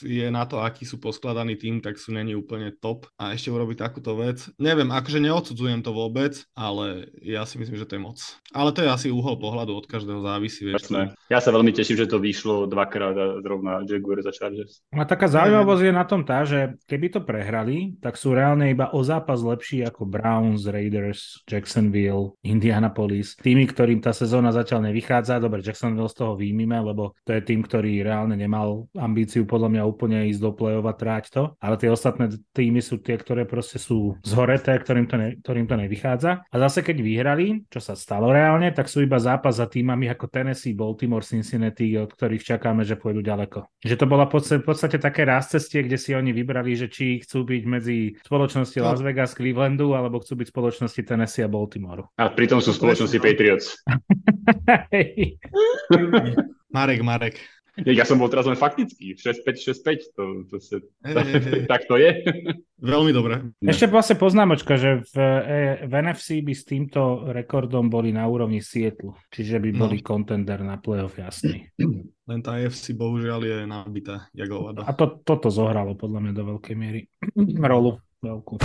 je 0.00 0.26
na 0.28 0.44
to, 0.44 0.60
aký 0.60 0.84
sú 0.84 1.00
poskladaný 1.00 1.56
tým, 1.56 1.80
tak 1.80 2.00
sú 2.00 2.12
není 2.12 2.36
úplne 2.36 2.72
top 2.74 3.08
a 3.16 3.32
ešte 3.32 3.52
urobiť 3.52 3.76
takúto 3.80 4.16
vec. 4.16 4.46
Neviem, 4.60 4.92
akože 4.92 5.22
neodsudzujem 5.22 5.80
to 5.80 5.90
vôbec, 5.94 6.38
ale 6.52 7.08
ja 7.22 7.46
si 7.48 7.56
myslím, 7.56 7.78
že 7.78 7.86
to 7.88 7.96
je 7.96 8.02
moc. 8.02 8.18
Ale 8.52 8.72
to 8.72 8.84
je 8.84 8.90
asi 8.90 9.08
uhol 9.12 9.36
pohľadu 9.36 9.76
od 9.76 9.86
každého 9.86 10.20
závisí. 10.24 10.64
Vieš, 10.64 10.92
Ja 11.28 11.40
sa 11.42 11.52
veľmi 11.52 11.70
teším, 11.72 12.00
že 12.00 12.10
to 12.10 12.22
vyšlo 12.22 12.66
dvakrát 12.66 13.16
a 13.16 13.26
zrovna 13.40 13.84
Jaguar 13.84 14.20
za 14.24 14.32
Chargers. 14.32 14.80
A 14.92 15.04
taká 15.04 15.28
zaujímavosť 15.30 15.82
je 15.82 15.92
na 15.92 16.04
tom 16.04 16.22
tá, 16.26 16.42
že 16.42 16.74
keby 16.88 17.06
to 17.12 17.20
prehrali, 17.22 17.98
tak 18.00 18.18
sú 18.18 18.34
reálne 18.34 18.68
iba 18.70 18.90
o 18.90 19.00
zápas 19.06 19.40
lepší 19.42 19.86
ako 19.86 20.08
Browns, 20.08 20.65
Raiders, 20.70 21.42
Jacksonville, 21.46 22.36
Indianapolis. 22.42 23.38
Tými, 23.38 23.66
ktorým 23.70 24.02
tá 24.02 24.10
sezóna 24.10 24.50
zatiaľ 24.52 24.90
nevychádza, 24.90 25.42
dobre, 25.42 25.64
Jacksonville 25.64 26.10
z 26.10 26.16
toho 26.18 26.32
výjmime, 26.34 26.78
lebo 26.82 27.16
to 27.24 27.34
je 27.34 27.42
tým, 27.42 27.64
ktorý 27.64 28.02
reálne 28.02 28.34
nemal 28.34 28.90
ambíciu 28.96 29.46
podľa 29.46 29.68
mňa 29.72 29.82
úplne 29.86 30.18
ísť 30.30 30.40
do 30.42 30.50
play-off 30.52 30.86
a 30.86 30.94
tráť 30.94 31.24
to, 31.32 31.42
ale 31.58 31.76
tie 31.78 31.90
ostatné 31.90 32.30
týmy 32.52 32.82
sú 32.82 32.98
tie, 33.00 33.16
ktoré 33.16 33.46
proste 33.46 33.78
sú 33.80 34.18
zhoreté, 34.22 34.76
ktorým 34.76 35.06
to, 35.06 35.16
ne, 35.16 35.28
ktorým 35.40 35.66
to 35.66 35.76
nevychádza. 35.78 36.46
A 36.46 36.56
zase 36.56 36.82
keď 36.82 37.02
vyhrali, 37.02 37.66
čo 37.70 37.80
sa 37.80 37.94
stalo 37.94 38.30
reálne, 38.30 38.70
tak 38.74 38.90
sú 38.90 39.02
iba 39.02 39.16
zápas 39.16 39.58
za 39.58 39.66
týmami 39.66 40.10
ako 40.12 40.28
Tennessee, 40.28 40.76
Baltimore, 40.76 41.24
Cincinnati, 41.24 41.94
od 41.96 42.12
ktorých 42.12 42.56
čakáme, 42.56 42.82
že 42.84 42.98
pôjdu 42.98 43.22
ďaleko. 43.22 43.68
Že 43.82 43.96
to 43.96 44.06
bola 44.06 44.26
v 44.28 44.62
podstate 44.64 44.98
také 44.98 45.24
raz 45.24 45.48
cestie, 45.50 45.84
kde 45.84 45.98
si 46.00 46.12
oni 46.12 46.34
vybrali, 46.34 46.76
že 46.76 46.90
či 46.90 47.22
chcú 47.22 47.46
byť 47.46 47.62
medzi 47.66 47.98
spoločnosti 48.24 48.78
Las 48.82 49.00
Vegas, 49.00 49.32
Clevelandu, 49.36 49.94
alebo 49.94 50.20
chcú 50.20 50.42
byť 50.42 50.48
spoločnosti 50.56 51.04
Tennessee 51.04 51.44
a 51.44 51.52
Baltimore. 51.52 52.08
A 52.16 52.32
pritom 52.32 52.64
sú 52.64 52.72
spoločnosti 52.72 53.20
Patriots. 53.20 53.76
Marek, 56.72 57.04
Marek. 57.04 57.36
Ja 57.84 58.08
som 58.08 58.16
bol 58.16 58.32
teraz 58.32 58.48
len 58.48 58.56
faktický, 58.56 59.20
6-5, 59.20 59.52
6-5, 59.52 60.16
to, 60.16 60.24
to 60.48 60.56
sa, 60.64 60.80
hey, 61.04 61.12
hey. 61.12 61.68
tak 61.68 61.84
to 61.84 62.00
je. 62.00 62.24
Veľmi 62.80 63.12
dobre. 63.12 63.52
Ešte 63.60 63.92
vlastne 63.92 64.16
poznámočka, 64.16 64.80
že 64.80 65.04
v, 65.12 65.16
e, 65.20 65.84
v 65.84 65.92
NFC 65.92 66.40
by 66.40 66.54
s 66.56 66.64
týmto 66.64 67.28
rekordom 67.28 67.92
boli 67.92 68.16
na 68.16 68.24
úrovni 68.24 68.64
Seattle, 68.64 69.20
čiže 69.28 69.60
by 69.60 69.76
boli 69.76 70.00
no. 70.00 70.04
contender 70.08 70.64
na 70.64 70.80
playoff 70.80 71.20
jasný. 71.20 71.68
Len 72.32 72.40
tá 72.40 72.56
AFC 72.56 72.96
bohužiaľ 72.96 73.40
je 73.44 73.56
nabitá, 73.68 74.32
jak 74.32 74.48
A 74.80 74.92
to, 74.96 75.20
toto 75.20 75.52
zohralo 75.52 75.92
podľa 76.00 76.24
mňa 76.24 76.32
do 76.32 76.44
veľkej 76.56 76.76
miery 76.80 77.04
rolu 77.76 78.00
veľkú. 78.24 78.56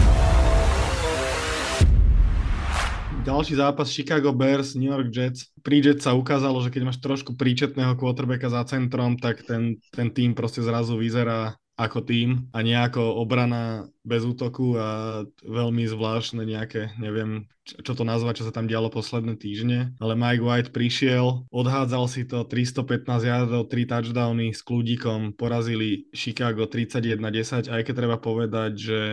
Ďalší 3.21 3.53
zápas 3.53 3.93
Chicago 3.93 4.33
Bears, 4.33 4.73
New 4.73 4.89
York 4.89 5.13
Jets. 5.13 5.53
Pri 5.61 5.77
Jets 5.77 6.09
sa 6.09 6.17
ukázalo, 6.17 6.57
že 6.65 6.73
keď 6.73 6.89
máš 6.89 6.97
trošku 6.97 7.37
príčetného 7.37 7.93
quarterbacka 7.93 8.49
za 8.49 8.65
centrom, 8.65 9.13
tak 9.13 9.45
ten, 9.45 9.77
ten 9.93 10.09
tým 10.09 10.33
proste 10.33 10.65
zrazu 10.65 10.97
vyzerá 10.97 11.53
ako 11.77 12.01
tým 12.01 12.49
a 12.49 12.65
nejako 12.65 13.21
obrana 13.21 13.85
bez 14.01 14.25
útoku 14.25 14.75
a 14.77 15.21
veľmi 15.45 15.85
zvláštne 15.85 16.41
nejaké, 16.41 16.95
neviem, 16.97 17.45
čo 17.61 17.93
to 17.93 18.01
nazvať, 18.01 18.41
čo 18.41 18.47
sa 18.49 18.53
tam 18.55 18.65
dialo 18.65 18.89
posledné 18.89 19.37
týždne, 19.37 19.93
ale 20.01 20.17
Mike 20.17 20.43
White 20.43 20.71
prišiel, 20.73 21.45
odhádzal 21.53 22.05
si 22.09 22.25
to 22.25 22.43
315 22.43 23.05
yardov, 23.21 23.69
3 23.69 23.85
touchdowny 23.85 24.51
s 24.51 24.65
kľudíkom, 24.65 25.37
porazili 25.37 26.09
Chicago 26.11 26.65
31-10, 26.65 27.69
aj 27.69 27.81
keď 27.85 27.93
treba 27.93 28.17
povedať, 28.17 28.71
že, 28.75 29.03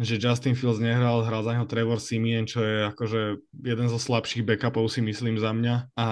že 0.00 0.14
Justin 0.16 0.56
Fields 0.56 0.80
nehral, 0.80 1.20
hral 1.22 1.44
za 1.44 1.52
neho 1.52 1.68
Trevor 1.68 2.00
Simien, 2.00 2.48
čo 2.48 2.64
je 2.64 2.88
akože 2.88 3.20
jeden 3.60 3.86
zo 3.92 4.00
slabších 4.00 4.46
backupov 4.46 4.88
si 4.88 5.04
myslím 5.04 5.36
za 5.36 5.52
mňa. 5.52 5.92
A, 6.00 6.08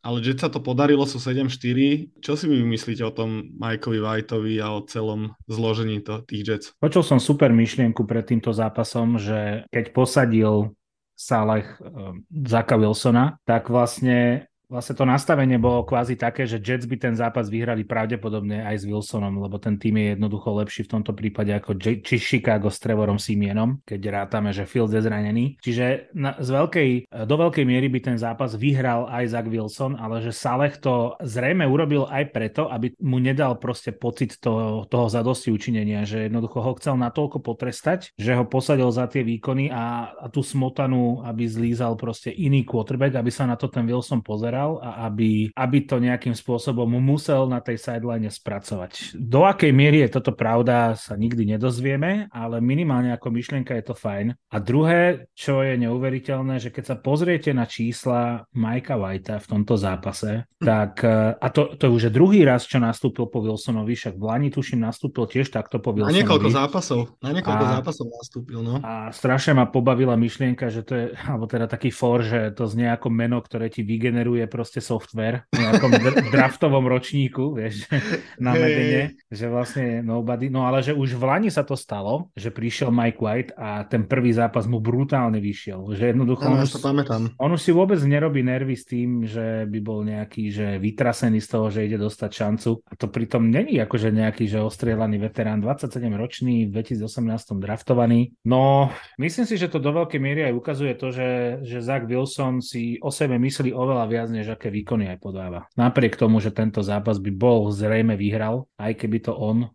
ale 0.00 0.18
že 0.24 0.40
sa 0.40 0.48
to 0.48 0.64
podarilo, 0.64 1.04
sú 1.04 1.20
7-4. 1.20 2.24
Čo 2.24 2.32
si 2.34 2.44
vy 2.48 2.64
myslíte 2.64 3.04
o 3.04 3.12
tom 3.12 3.52
Mikeovi 3.60 4.00
Whiteovi 4.00 4.56
a 4.64 4.72
o 4.72 4.84
celom 4.88 5.36
zložení 5.44 6.00
to, 6.00 6.24
tých 6.24 6.42
Jets? 6.48 6.66
Počul 6.80 7.04
som 7.04 7.20
super 7.20 7.33
myšlienku 7.36 8.06
pred 8.06 8.24
týmto 8.24 8.54
zápasom, 8.54 9.18
že 9.18 9.66
keď 9.72 9.84
posadil 9.90 10.72
Saleh 11.14 11.66
uh, 11.78 12.14
Zaka 12.30 12.74
Wilsona, 12.74 13.38
tak 13.46 13.70
vlastne 13.70 14.50
Vlastne 14.74 14.98
to 14.98 15.06
nastavenie 15.06 15.54
bolo 15.54 15.86
kvázi 15.86 16.18
také, 16.18 16.50
že 16.50 16.58
Jets 16.58 16.90
by 16.90 16.98
ten 16.98 17.14
zápas 17.14 17.46
vyhrali 17.46 17.86
pravdepodobne 17.86 18.66
aj 18.66 18.82
s 18.82 18.84
Wilsonom, 18.90 19.38
lebo 19.38 19.54
ten 19.62 19.78
tým 19.78 19.94
je 20.02 20.06
jednoducho 20.18 20.50
lepší 20.50 20.82
v 20.82 20.98
tomto 20.98 21.14
prípade 21.14 21.54
ako 21.54 21.78
J- 21.78 22.02
či 22.02 22.18
Chicago 22.18 22.66
s 22.74 22.82
Trevorom 22.82 23.22
Simienom, 23.22 23.78
keď 23.86 24.10
rátame, 24.10 24.50
že 24.50 24.66
Fields 24.66 24.90
je 24.90 25.06
zranený. 25.06 25.62
Čiže 25.62 26.10
na, 26.18 26.34
z 26.42 26.48
veľkej, 26.50 26.88
do 27.22 27.36
veľkej 27.38 27.62
miery 27.62 27.86
by 27.86 28.00
ten 28.02 28.18
zápas 28.18 28.58
vyhral 28.58 29.06
aj 29.06 29.30
Zach 29.30 29.46
Wilson, 29.46 29.94
ale 29.94 30.18
že 30.26 30.34
Saleh 30.34 30.74
to 30.82 31.14
zrejme 31.22 31.62
urobil 31.62 32.10
aj 32.10 32.34
preto, 32.34 32.66
aby 32.66 32.98
mu 32.98 33.22
nedal 33.22 33.62
proste 33.62 33.94
pocit 33.94 34.42
toho, 34.42 34.90
toho 34.90 35.06
zadosti 35.06 35.54
učinenia, 35.54 36.02
že 36.02 36.26
jednoducho 36.26 36.58
ho 36.58 36.74
chcel 36.82 36.98
natoľko 36.98 37.38
potrestať, 37.38 38.10
že 38.18 38.34
ho 38.34 38.42
posadil 38.42 38.90
za 38.90 39.06
tie 39.06 39.22
výkony 39.22 39.70
a, 39.70 40.18
a 40.18 40.26
tú 40.26 40.42
smotanu, 40.42 41.22
aby 41.22 41.46
zlízal 41.46 41.94
proste 41.94 42.34
iný 42.34 42.66
quarterback, 42.66 43.14
aby 43.14 43.30
sa 43.30 43.46
na 43.46 43.54
to 43.54 43.70
ten 43.70 43.86
Wilson 43.86 44.18
pozeral 44.18 44.63
pozeral 44.64 44.80
a 44.80 45.06
aby, 45.06 45.52
aby 45.52 45.78
to 45.84 46.00
nejakým 46.00 46.32
spôsobom 46.32 46.88
musel 46.88 47.46
na 47.46 47.60
tej 47.60 47.76
sideline 47.78 48.28
spracovať. 48.28 49.16
Do 49.16 49.44
akej 49.44 49.72
miery 49.72 50.04
je 50.06 50.16
toto 50.20 50.32
pravda, 50.32 50.96
sa 50.96 51.14
nikdy 51.18 51.56
nedozvieme, 51.56 52.32
ale 52.32 52.60
minimálne 52.64 53.12
ako 53.12 53.28
myšlienka 53.30 53.76
je 53.76 53.84
to 53.84 53.94
fajn. 53.94 54.26
A 54.50 54.56
druhé, 54.60 55.28
čo 55.36 55.60
je 55.60 55.76
neuveriteľné, 55.76 56.60
že 56.60 56.72
keď 56.72 56.84
sa 56.94 56.96
pozriete 56.96 57.50
na 57.52 57.68
čísla 57.68 58.48
Majka 58.56 58.96
Whitea 58.96 59.42
v 59.42 59.50
tomto 59.50 59.74
zápase, 59.76 60.48
tak, 60.60 61.04
e, 61.04 61.36
a 61.36 61.46
to, 61.52 61.76
to 61.76 61.92
už 61.92 62.08
je 62.08 62.12
druhý 62.12 62.46
raz, 62.46 62.64
čo 62.64 62.80
nastúpil 62.80 63.28
po 63.28 63.44
Wilsonovi, 63.44 63.92
však 63.92 64.16
v 64.16 64.24
Lani 64.24 64.48
tuším 64.48 64.80
nastúpil 64.80 65.28
tiež 65.28 65.52
takto 65.52 65.78
po 65.82 65.92
Wilsonovi. 65.92 66.14
Na 66.14 66.20
niekoľko 66.24 66.48
zápasov, 66.48 67.00
na 67.20 67.30
niekoľko 67.36 67.64
a, 67.64 67.70
zápasov 67.80 68.06
nastúpil, 68.08 68.60
no. 68.64 68.74
A 68.80 69.12
strašne 69.12 69.52
ma 69.58 69.68
pobavila 69.68 70.16
myšlienka, 70.16 70.72
že 70.72 70.80
to 70.86 70.92
je, 70.96 71.04
alebo 71.28 71.44
teda 71.44 71.68
taký 71.68 71.92
for, 71.92 72.24
že 72.24 72.54
to 72.56 72.64
znie 72.64 72.88
ako 72.88 73.12
meno, 73.12 73.38
ktoré 73.44 73.68
ti 73.68 73.84
vygeneruje 73.84 74.43
je 74.44 74.48
proste 74.48 74.80
software 74.84 75.48
v 75.50 75.64
nejakom 75.64 75.90
draftovom 76.34 76.84
ročníku, 76.84 77.56
vieš, 77.56 77.88
na 78.36 78.52
medene, 78.52 79.16
že 79.32 79.48
vlastne 79.48 80.04
nobody, 80.04 80.52
no 80.52 80.68
ale 80.68 80.84
že 80.84 80.92
už 80.92 81.16
v 81.16 81.24
Lani 81.24 81.50
sa 81.50 81.64
to 81.64 81.74
stalo, 81.74 82.30
že 82.36 82.52
prišiel 82.52 82.92
Mike 82.92 83.20
White 83.20 83.52
a 83.56 83.88
ten 83.88 84.04
prvý 84.04 84.36
zápas 84.36 84.68
mu 84.68 84.78
brutálne 84.78 85.40
vyšiel, 85.40 85.96
že 85.96 86.12
jednoducho 86.12 86.46
on, 86.46 86.60
už, 86.60 86.72
pamätám. 86.78 87.22
on 87.40 87.50
už 87.56 87.60
si 87.64 87.72
vôbec 87.72 87.98
nerobí 88.04 88.44
nervy 88.44 88.76
s 88.76 88.84
tým, 88.84 89.24
že 89.24 89.64
by 89.64 89.78
bol 89.80 90.04
nejaký, 90.04 90.52
že 90.52 90.66
vytrasený 90.78 91.40
z 91.40 91.48
toho, 91.48 91.66
že 91.72 91.88
ide 91.88 91.96
dostať 91.96 92.30
šancu 92.30 92.70
a 92.84 92.92
to 92.94 93.08
pritom 93.08 93.48
není 93.48 93.80
akože 93.80 94.12
nejaký, 94.12 94.44
že 94.46 94.60
ostrielaný 94.60 95.18
veterán, 95.22 95.64
27 95.64 96.04
ročný, 96.14 96.68
v 96.68 96.84
2018 96.84 97.56
draftovaný. 97.62 98.36
No, 98.44 98.92
myslím 99.16 99.46
si, 99.48 99.56
že 99.56 99.72
to 99.72 99.80
do 99.80 99.94
veľkej 99.94 100.20
miery 100.20 100.40
aj 100.50 100.54
ukazuje 100.54 100.92
to, 100.98 101.08
že, 101.14 101.30
že 101.62 101.78
Zach 101.84 102.04
Wilson 102.04 102.60
si 102.60 102.98
o 103.00 103.08
sebe 103.14 103.38
myslí 103.38 103.70
oveľa 103.70 104.04
viac, 104.10 104.28
než 104.34 104.58
aké 104.58 104.74
výkony 104.74 105.06
aj 105.14 105.18
podáva. 105.22 105.70
Napriek 105.78 106.18
tomu, 106.18 106.42
že 106.42 106.50
tento 106.50 106.82
zápas 106.82 107.22
by 107.22 107.30
bol 107.30 107.70
zrejme 107.70 108.18
vyhral, 108.18 108.66
aj 108.74 108.98
keby 108.98 109.30
to 109.30 109.32
on 109.32 109.70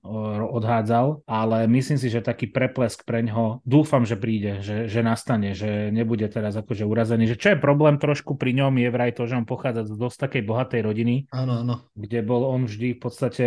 odhádzal, 0.52 1.24
ale 1.24 1.64
myslím 1.72 1.96
si, 1.96 2.12
že 2.12 2.20
taký 2.20 2.52
preplesk 2.52 3.08
pre 3.08 3.24
ňoho 3.24 3.64
dúfam, 3.64 4.04
že 4.04 4.20
príde, 4.20 4.60
že, 4.60 4.92
že 4.92 5.00
nastane, 5.00 5.56
že 5.56 5.90
nebude 5.96 6.28
teraz 6.28 6.60
akože 6.60 6.84
urazený. 6.84 7.32
Že 7.32 7.40
čo 7.40 7.48
je 7.56 7.64
problém 7.64 7.96
trošku 7.96 8.36
pri 8.36 8.52
ňom 8.60 8.76
je 8.76 8.90
vraj 8.92 9.12
to, 9.16 9.24
že 9.24 9.40
on 9.40 9.48
pochádza 9.48 9.88
z 9.88 9.96
dosť 9.96 10.18
takej 10.28 10.44
bohatej 10.44 10.82
rodiny, 10.84 11.16
áno, 11.32 11.64
áno. 11.64 11.76
kde 11.96 12.20
bol 12.26 12.44
on 12.44 12.68
vždy 12.68 12.98
v 12.98 13.00
podstate 13.00 13.46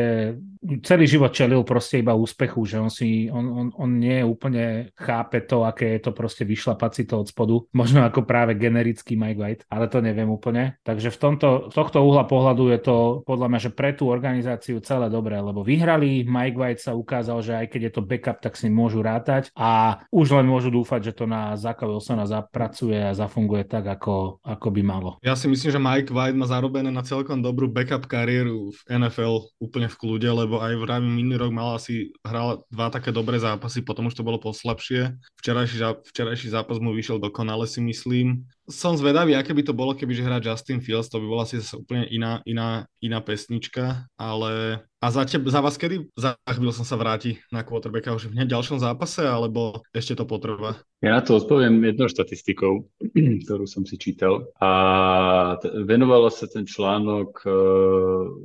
celý 0.86 1.04
život 1.10 1.34
čelil 1.34 1.66
proste 1.66 1.98
iba 1.98 2.14
úspechu, 2.14 2.62
že 2.62 2.78
on 2.78 2.90
si, 2.90 3.26
on, 3.26 3.44
on, 3.50 3.66
on 3.74 3.90
nie 3.98 4.22
úplne 4.22 4.94
chápe 4.94 5.42
to, 5.42 5.66
aké 5.66 5.98
je 5.98 6.00
to 6.06 6.12
proste 6.14 6.46
vyšlapať 6.46 6.90
si 6.94 7.02
to 7.10 7.18
od 7.18 7.26
spodu. 7.26 7.56
Možno 7.74 8.06
ako 8.06 8.22
práve 8.22 8.54
generický 8.54 9.18
Mike 9.18 9.40
White, 9.40 9.64
ale 9.66 9.90
to 9.90 9.98
neviem 9.98 10.30
úplne. 10.30 10.78
Takže 10.86 11.01
v 11.08 11.18
tomto, 11.18 11.72
tohto 11.72 11.98
uhla 12.04 12.28
pohľadu 12.28 12.70
je 12.70 12.78
to 12.84 12.96
podľa 13.26 13.46
mňa, 13.48 13.60
že 13.64 13.70
pre 13.72 13.90
tú 13.96 14.12
organizáciu 14.12 14.78
celé 14.84 15.08
dobré, 15.08 15.40
lebo 15.40 15.64
vyhrali, 15.64 16.22
Mike 16.22 16.58
White 16.58 16.82
sa 16.84 16.92
ukázal, 16.92 17.42
že 17.42 17.52
aj 17.56 17.66
keď 17.72 17.80
je 17.88 17.92
to 17.96 18.02
backup, 18.06 18.38
tak 18.38 18.54
si 18.54 18.68
môžu 18.68 19.00
rátať 19.00 19.50
a 19.56 20.02
už 20.12 20.38
len 20.38 20.46
môžu 20.46 20.68
dúfať, 20.68 21.10
že 21.10 21.16
to 21.16 21.24
na 21.24 21.56
Zaka 21.56 21.88
Wilsona 21.88 22.28
zapracuje 22.28 23.00
a 23.00 23.16
zafunguje 23.16 23.64
tak, 23.64 23.88
ako, 23.88 24.44
ako 24.44 24.68
by 24.70 24.82
malo. 24.84 25.10
Ja 25.24 25.34
si 25.34 25.48
myslím, 25.48 25.70
že 25.72 25.80
Mike 25.80 26.12
White 26.12 26.38
má 26.38 26.46
zarobené 26.46 26.92
na 26.92 27.02
celkom 27.02 27.40
dobrú 27.40 27.72
backup 27.72 28.04
kariéru 28.04 28.70
v 28.70 28.80
NFL 28.92 29.48
úplne 29.58 29.88
v 29.88 29.98
kľude, 29.98 30.28
lebo 30.28 30.60
aj 30.60 30.76
v 30.76 30.84
rámi 30.84 31.08
minulý 31.08 31.48
rok 31.48 31.52
mal 31.56 31.80
asi, 31.80 32.12
hral 32.20 32.62
dva 32.68 32.92
také 32.92 33.10
dobré 33.10 33.40
zápasy, 33.40 33.80
potom 33.80 34.12
už 34.12 34.14
to 34.14 34.26
bolo 34.26 34.36
poslabšie. 34.36 35.16
Včerajší, 35.40 35.76
včerajší 36.12 36.52
zápas 36.52 36.76
mu 36.76 36.92
vyšiel 36.92 37.22
dokonale 37.22 37.64
si 37.64 37.80
myslím 37.80 38.44
som 38.72 38.96
zvedavý, 38.96 39.36
aké 39.36 39.52
by 39.52 39.62
to 39.62 39.76
bolo, 39.76 39.92
keby 39.92 40.16
že 40.16 40.24
hrá 40.24 40.40
Justin 40.40 40.80
Fields, 40.80 41.12
to 41.12 41.20
by 41.20 41.26
bola 41.28 41.44
asi 41.44 41.60
zase 41.60 41.76
úplne 41.76 42.08
iná, 42.08 42.40
iná, 42.48 42.88
iná 43.04 43.20
pesnička, 43.20 44.08
ale 44.16 44.82
a 45.02 45.10
za, 45.10 45.26
teb, 45.26 45.42
za 45.50 45.58
vás 45.58 45.74
kedy 45.74 46.14
za 46.14 46.38
som 46.70 46.86
sa 46.86 46.94
vráti 46.94 47.42
na 47.50 47.66
quarterbacka 47.66 48.14
už 48.14 48.30
v 48.30 48.46
ďalšom 48.46 48.78
zápase, 48.78 49.26
alebo 49.26 49.82
ešte 49.90 50.14
to 50.14 50.22
potrvá? 50.22 50.78
Ja 51.02 51.18
na 51.18 51.22
to 51.26 51.42
odpoviem 51.42 51.82
jednou 51.82 52.06
štatistikou, 52.06 52.86
ktorú 53.42 53.66
som 53.66 53.82
si 53.82 53.98
čítal. 53.98 54.46
A 54.62 55.58
t- 55.58 55.74
venovalo 55.82 56.30
sa 56.30 56.46
ten 56.46 56.62
článok 56.62 57.42
e, 57.42 57.50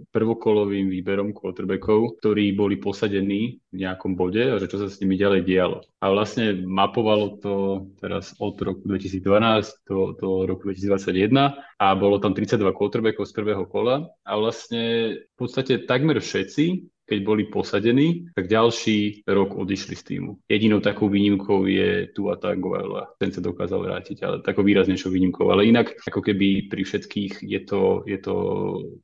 prvokolovým 0.09 0.89
výberom 0.89 1.37
quarterbackov, 1.37 2.17
ktorí 2.17 2.57
boli 2.57 2.81
posadení 2.81 3.61
v 3.69 3.75
nejakom 3.77 4.17
bode 4.17 4.41
a 4.41 4.57
že 4.57 4.65
čo 4.65 4.81
sa 4.81 4.89
s 4.89 4.97
nimi 4.97 5.13
ďalej 5.13 5.45
dialo. 5.45 5.85
A 6.01 6.09
vlastne 6.09 6.57
mapovalo 6.65 7.37
to 7.37 7.53
teraz 8.01 8.33
od 8.41 8.57
roku 8.57 8.81
2012 8.89 9.85
do, 9.85 10.17
do 10.17 10.29
roku 10.49 10.73
2021 10.73 11.53
a 11.77 11.87
bolo 11.93 12.17
tam 12.17 12.33
32 12.33 12.73
quarterbackov 12.73 13.29
z 13.29 13.33
prvého 13.37 13.69
kola 13.69 14.09
a 14.25 14.33
vlastne 14.33 15.13
v 15.37 15.45
podstate 15.45 15.85
takmer 15.85 16.17
všetci 16.17 16.89
keď 17.07 17.19
boli 17.23 17.47
posadení, 17.47 18.27
tak 18.35 18.51
ďalší 18.51 19.23
rok 19.23 19.55
odišli 19.55 19.95
z 19.95 20.03
týmu. 20.03 20.31
Jedinou 20.51 20.83
takou 20.83 21.07
výnimkou 21.07 21.63
je 21.65 22.11
tu 22.11 22.27
a 22.27 22.35
tak 22.35 22.59
Goela. 22.59 23.07
Ten 23.15 23.31
sa 23.31 23.39
dokázal 23.39 23.79
vrátiť, 23.79 24.17
ale 24.27 24.43
takou 24.43 24.67
výraznejšou 24.67 25.09
výnimkou. 25.15 25.47
Ale 25.47 25.63
inak, 25.63 25.95
ako 26.03 26.19
keby 26.19 26.67
pri 26.67 26.83
všetkých 26.83 27.47
je 27.47 27.59
to, 27.63 28.03
je 28.03 28.19
to, 28.19 28.35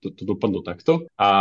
to, 0.03 0.07
to 0.11 0.23
dopadlo 0.27 0.59
takto. 0.59 1.07
A 1.15 1.31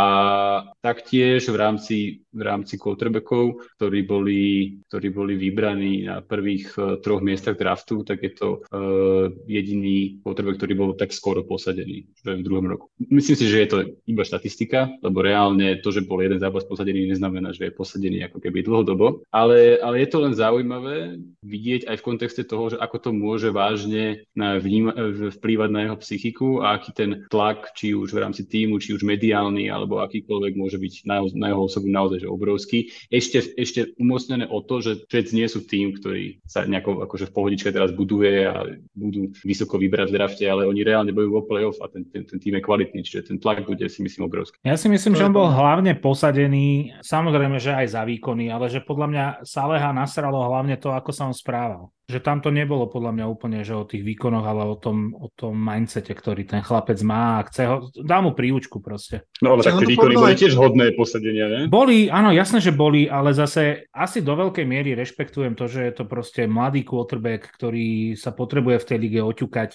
taktiež 0.79 1.51
v 1.51 1.57
rámci, 1.59 1.97
v 2.31 2.41
rámci 2.41 2.79
quarterbackov, 2.79 3.59
ktorí 3.75 4.07
boli, 4.07 4.41
ktorí 4.87 5.07
boli 5.11 5.35
vybraní 5.35 6.07
na 6.07 6.23
prvých 6.23 6.79
uh, 6.79 6.95
troch 7.03 7.19
miestach 7.19 7.59
draftu, 7.59 8.07
tak 8.07 8.23
je 8.23 8.31
to 8.31 8.63
uh, 8.63 9.27
jediný 9.49 10.23
quarterback, 10.23 10.63
ktorý 10.63 10.73
bol 10.79 10.91
tak 10.95 11.11
skoro 11.11 11.43
posadený 11.43 12.07
v 12.23 12.45
druhom 12.45 12.71
roku. 12.71 12.87
Myslím 13.11 13.35
si, 13.35 13.45
že 13.51 13.61
je 13.65 13.69
to 13.69 13.77
iba 14.07 14.23
štatistika, 14.23 14.87
lebo 15.03 15.19
reálne 15.19 15.83
to, 15.83 15.91
že 15.91 16.05
bol 16.05 16.23
jeden 16.23 16.39
zápas 16.39 16.52
zápas 16.53 16.69
posadený 16.69 17.09
neznamená, 17.09 17.49
že 17.49 17.65
je 17.65 17.73
posadený 17.73 18.29
ako 18.29 18.37
keby 18.37 18.61
dlhodobo, 18.61 19.25
ale, 19.33 19.81
ale 19.81 20.05
je 20.05 20.07
to 20.13 20.21
len 20.21 20.37
zaujímavé 20.37 21.17
vidieť 21.41 21.89
aj 21.89 21.97
v 21.97 22.05
kontexte 22.05 22.45
toho, 22.45 22.69
že 22.69 22.77
ako 22.77 22.97
to 23.01 23.09
môže 23.09 23.49
vážne 23.49 24.29
na 24.37 24.61
vníma, 24.61 24.93
vplývať 25.33 25.69
na 25.73 25.89
jeho 25.89 25.97
psychiku 25.97 26.61
a 26.61 26.77
aký 26.77 26.93
ten 26.93 27.25
tlak, 27.33 27.73
či 27.73 27.97
už 27.97 28.13
v 28.13 28.21
rámci 28.21 28.45
týmu, 28.45 28.77
či 28.77 28.93
už 28.93 29.01
mediálny, 29.01 29.73
alebo 29.73 30.05
akýkoľvek 30.05 30.53
môže 30.53 30.77
byť 30.77 30.93
na, 31.09 31.25
na 31.33 31.47
jeho 31.49 31.65
osobu 31.65 31.89
naozaj 31.89 32.21
že 32.21 32.29
obrovský. 32.29 32.93
Ešte, 33.09 33.57
ešte 33.57 33.97
umocnené 33.97 34.45
o 34.45 34.61
to, 34.61 34.85
že 34.85 35.09
Jets 35.09 35.33
nie 35.33 35.49
sú 35.49 35.65
tým, 35.65 35.97
ktorý 35.97 36.37
sa 36.45 36.69
nejako 36.69 37.01
akože 37.09 37.33
v 37.33 37.35
pohodičke 37.35 37.73
teraz 37.73 37.89
buduje 37.89 38.45
a 38.45 38.77
budú 38.93 39.33
vysoko 39.41 39.81
vybrať 39.81 40.13
v 40.13 40.15
drafte, 40.21 40.45
ale 40.45 40.69
oni 40.69 40.85
reálne 40.85 41.09
bojujú 41.09 41.33
o 41.33 41.47
playoff 41.49 41.81
a 41.81 41.89
ten, 41.89 42.05
ten, 42.13 42.21
ten 42.29 42.37
tým 42.37 42.61
je 42.61 42.61
kvalitný, 42.61 43.01
čiže 43.01 43.33
ten 43.33 43.41
tlak 43.41 43.65
bude 43.65 43.89
si 43.89 44.05
myslím 44.05 44.29
obrovský. 44.29 44.61
Ja 44.61 44.77
si 44.77 44.85
myslím, 44.91 45.17
že 45.17 45.25
on 45.25 45.33
bol 45.33 45.49
hlavne 45.49 45.95
posadený 45.97 46.42
odsudený, 46.43 46.99
samozrejme, 46.99 47.57
že 47.63 47.71
aj 47.71 47.87
za 47.95 48.03
výkony, 48.03 48.51
ale 48.51 48.67
že 48.67 48.83
podľa 48.83 49.07
mňa 49.07 49.25
Saleha 49.47 49.95
nasralo 49.95 50.43
hlavne 50.43 50.75
to, 50.75 50.91
ako 50.91 51.15
sa 51.15 51.31
on 51.31 51.35
správal 51.35 51.95
že 52.03 52.19
tam 52.19 52.43
to 52.43 52.51
nebolo 52.51 52.91
podľa 52.91 53.15
mňa 53.15 53.25
úplne, 53.31 53.59
že 53.63 53.71
o 53.71 53.87
tých 53.87 54.03
výkonoch, 54.03 54.43
ale 54.43 54.67
o 54.67 54.75
tom, 54.75 55.15
o 55.15 55.31
tom 55.31 55.55
mindsete, 55.55 56.11
ktorý 56.11 56.43
ten 56.43 56.59
chlapec 56.59 56.99
má 56.99 57.39
a 57.39 57.45
chce 57.47 57.63
ho, 57.63 57.87
dá 58.03 58.19
mu 58.19 58.35
príučku 58.35 58.83
proste. 58.83 59.23
No 59.39 59.55
ale 59.55 59.63
tak 59.63 59.79
tie 59.79 59.87
výkony 59.95 60.19
boli 60.19 60.35
tiež 60.35 60.59
hodné 60.59 60.91
posadenia, 60.99 61.47
ne? 61.47 61.61
Boli, 61.71 62.11
áno, 62.11 62.35
jasné, 62.35 62.59
že 62.59 62.75
boli, 62.75 63.07
ale 63.07 63.31
zase 63.31 63.87
asi 63.95 64.19
do 64.19 64.35
veľkej 64.35 64.65
miery 64.67 64.99
rešpektujem 64.99 65.55
to, 65.55 65.71
že 65.71 65.79
je 65.87 65.93
to 65.95 66.03
proste 66.03 66.43
mladý 66.43 66.83
quarterback, 66.83 67.47
ktorý 67.55 68.19
sa 68.19 68.35
potrebuje 68.35 68.83
v 68.83 68.87
tej 68.87 68.97
lige 68.99 69.19
oťukať. 69.23 69.69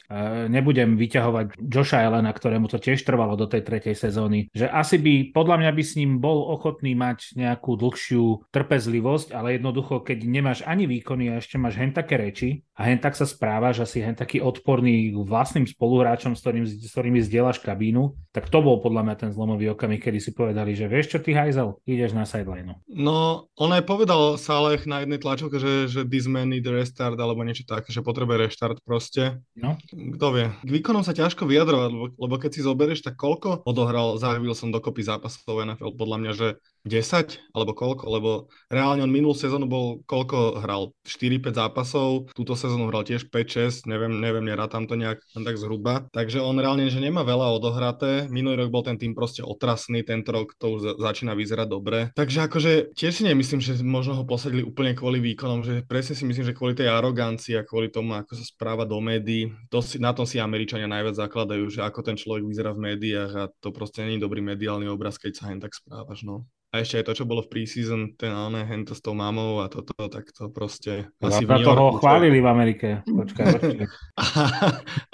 Nebudem 0.52 1.00
vyťahovať 1.00 1.56
Josha 1.64 2.04
Elena, 2.04 2.28
ktorému 2.28 2.68
to 2.68 2.76
tiež 2.76 3.00
trvalo 3.08 3.40
do 3.40 3.48
tej 3.48 3.64
tretej 3.64 3.96
sezóny. 3.96 4.52
Že 4.52 4.68
asi 4.68 5.00
by, 5.00 5.32
podľa 5.32 5.56
mňa 5.64 5.70
by 5.72 5.82
s 5.82 5.96
ním 5.96 6.20
bol 6.20 6.52
ochotný 6.58 6.98
mať 6.98 7.38
nejakú 7.38 7.78
dlhšiu 7.78 8.50
trpezlivosť, 8.50 9.30
ale 9.30 9.56
jednoducho, 9.56 10.02
keď 10.02 10.18
nemáš 10.26 10.66
ani 10.66 10.90
výkony 10.90 11.30
a 11.30 11.38
ešte 11.38 11.54
máš 11.56 11.78
hen 11.78 11.94
také 11.94 12.18
reči 12.18 12.66
a 12.78 12.86
hen 12.86 13.02
tak 13.02 13.18
sa 13.18 13.26
správaš, 13.26 13.82
asi 13.82 13.98
hen 13.98 14.14
taký 14.14 14.38
odporný 14.38 15.10
vlastným 15.26 15.66
spoluhráčom, 15.66 16.38
s, 16.38 16.40
ktorým, 16.46 16.62
s 16.62 16.94
ktorými 16.94 17.18
zdieľaš 17.18 17.58
kabínu, 17.58 18.14
tak 18.30 18.46
to 18.54 18.62
bol 18.62 18.78
podľa 18.78 19.02
mňa 19.02 19.16
ten 19.18 19.30
zlomový 19.34 19.74
okamih, 19.74 19.98
kedy 19.98 20.22
si 20.22 20.30
povedali, 20.30 20.78
že 20.78 20.86
vieš 20.86 21.10
čo 21.10 21.18
ty 21.18 21.34
hajzel, 21.34 21.82
ideš 21.90 22.14
na 22.14 22.22
sideline. 22.22 22.78
No, 22.86 23.50
on 23.58 23.74
aj 23.74 23.82
povedal 23.82 24.38
Saleh 24.38 24.86
na 24.86 25.02
jednej 25.02 25.18
tlačovke, 25.18 25.58
že, 25.58 25.90
že 25.90 26.06
this 26.06 26.30
man 26.30 26.54
need 26.54 26.62
restart 26.70 27.18
alebo 27.18 27.42
niečo 27.42 27.66
také, 27.66 27.90
že 27.90 27.98
potrebuje 27.98 28.46
reštart 28.46 28.78
proste. 28.86 29.42
No. 29.58 29.74
Kto 29.90 30.26
vie. 30.30 30.46
K 30.62 30.70
výkonom 30.70 31.02
sa 31.02 31.10
ťažko 31.10 31.50
vyjadrovať, 31.50 31.90
lebo, 31.90 32.06
lebo 32.14 32.34
keď 32.38 32.50
si 32.54 32.60
zoberieš, 32.62 33.02
tak 33.02 33.18
koľko 33.18 33.66
odohral, 33.66 34.14
zahvil 34.22 34.54
som 34.54 34.70
dokopy 34.70 35.02
zápasov 35.02 35.66
NFL, 35.66 35.98
podľa 35.98 36.18
mňa, 36.22 36.32
že 36.38 36.48
10 36.86 37.54
alebo 37.54 37.72
koľko, 37.74 38.04
lebo 38.06 38.30
reálne 38.70 39.02
on 39.02 39.10
minulú 39.10 39.34
sezónu 39.34 39.66
bol, 39.66 40.04
koľko 40.06 40.62
hral? 40.62 40.94
4-5 41.02 41.58
zápasov, 41.58 42.08
túto 42.36 42.54
sezónu 42.54 42.92
hral 42.92 43.02
tiež 43.02 43.32
5-6, 43.32 43.88
neviem, 43.90 44.12
neviem, 44.14 44.44
nerátam 44.46 44.86
to 44.86 44.94
nejak 44.94 45.18
tak 45.34 45.56
zhruba. 45.56 46.06
Takže 46.12 46.38
on 46.42 46.60
reálne, 46.60 46.86
že 46.92 47.02
nemá 47.02 47.24
veľa 47.24 47.54
odohraté. 47.56 48.26
Minulý 48.28 48.66
rok 48.66 48.70
bol 48.70 48.84
ten 48.84 49.00
tým 49.00 49.16
proste 49.16 49.42
otrasný, 49.42 50.04
tento 50.04 50.30
rok 50.30 50.54
to 50.60 50.78
už 50.78 51.00
začína 51.00 51.32
vyzerať 51.34 51.66
dobre. 51.68 51.98
Takže 52.14 52.48
akože 52.48 52.72
tiež 52.94 53.12
si 53.12 53.22
nemyslím, 53.24 53.60
že 53.62 53.80
možno 53.82 54.18
ho 54.18 54.24
posadili 54.28 54.62
úplne 54.62 54.92
kvôli 54.92 55.22
výkonom, 55.22 55.64
že 55.64 55.74
presne 55.86 56.14
si 56.14 56.24
myslím, 56.28 56.44
že 56.46 56.56
kvôli 56.56 56.74
tej 56.74 56.90
arogancii 56.92 57.56
a 57.58 57.66
kvôli 57.66 57.88
tomu, 57.88 58.14
ako 58.14 58.36
sa 58.36 58.44
správa 58.44 58.84
do 58.84 58.98
médií, 58.98 59.50
to 59.72 59.80
si, 59.80 59.96
na 60.02 60.12
tom 60.12 60.28
si 60.28 60.42
Američania 60.42 60.90
najviac 60.90 61.16
zakladajú, 61.16 61.64
že 61.70 61.80
ako 61.84 62.00
ten 62.04 62.16
človek 62.18 62.44
vyzerá 62.44 62.70
v 62.74 62.92
médiách 62.92 63.32
a 63.34 63.44
to 63.62 63.70
proste 63.70 64.04
je 64.04 64.20
dobrý 64.20 64.40
mediálny 64.42 64.88
obraz, 64.88 65.16
keď 65.20 65.32
sa 65.34 65.44
len 65.52 65.60
tak 65.62 65.76
správaš, 65.76 66.24
no. 66.24 66.48
A 66.68 66.84
ešte 66.84 67.00
aj 67.00 67.04
to, 67.08 67.16
čo 67.16 67.24
bolo 67.24 67.40
v 67.40 67.48
preseason, 67.48 68.12
ten 68.20 68.28
ale 68.28 68.60
hento 68.68 68.92
s 68.92 69.00
tou 69.00 69.16
mamou 69.16 69.64
a 69.64 69.72
toto, 69.72 69.96
tak 70.12 70.28
to 70.36 70.52
proste... 70.52 71.08
Asi 71.24 71.48
v 71.48 71.56
New 71.56 71.64
Yorku, 71.64 71.80
toho 71.80 71.92
chválili 71.96 72.44
v 72.44 72.48
Amerike. 72.48 72.88
Počkaj, 73.08 73.44
počkaj. 73.56 73.88
a, 74.20 74.24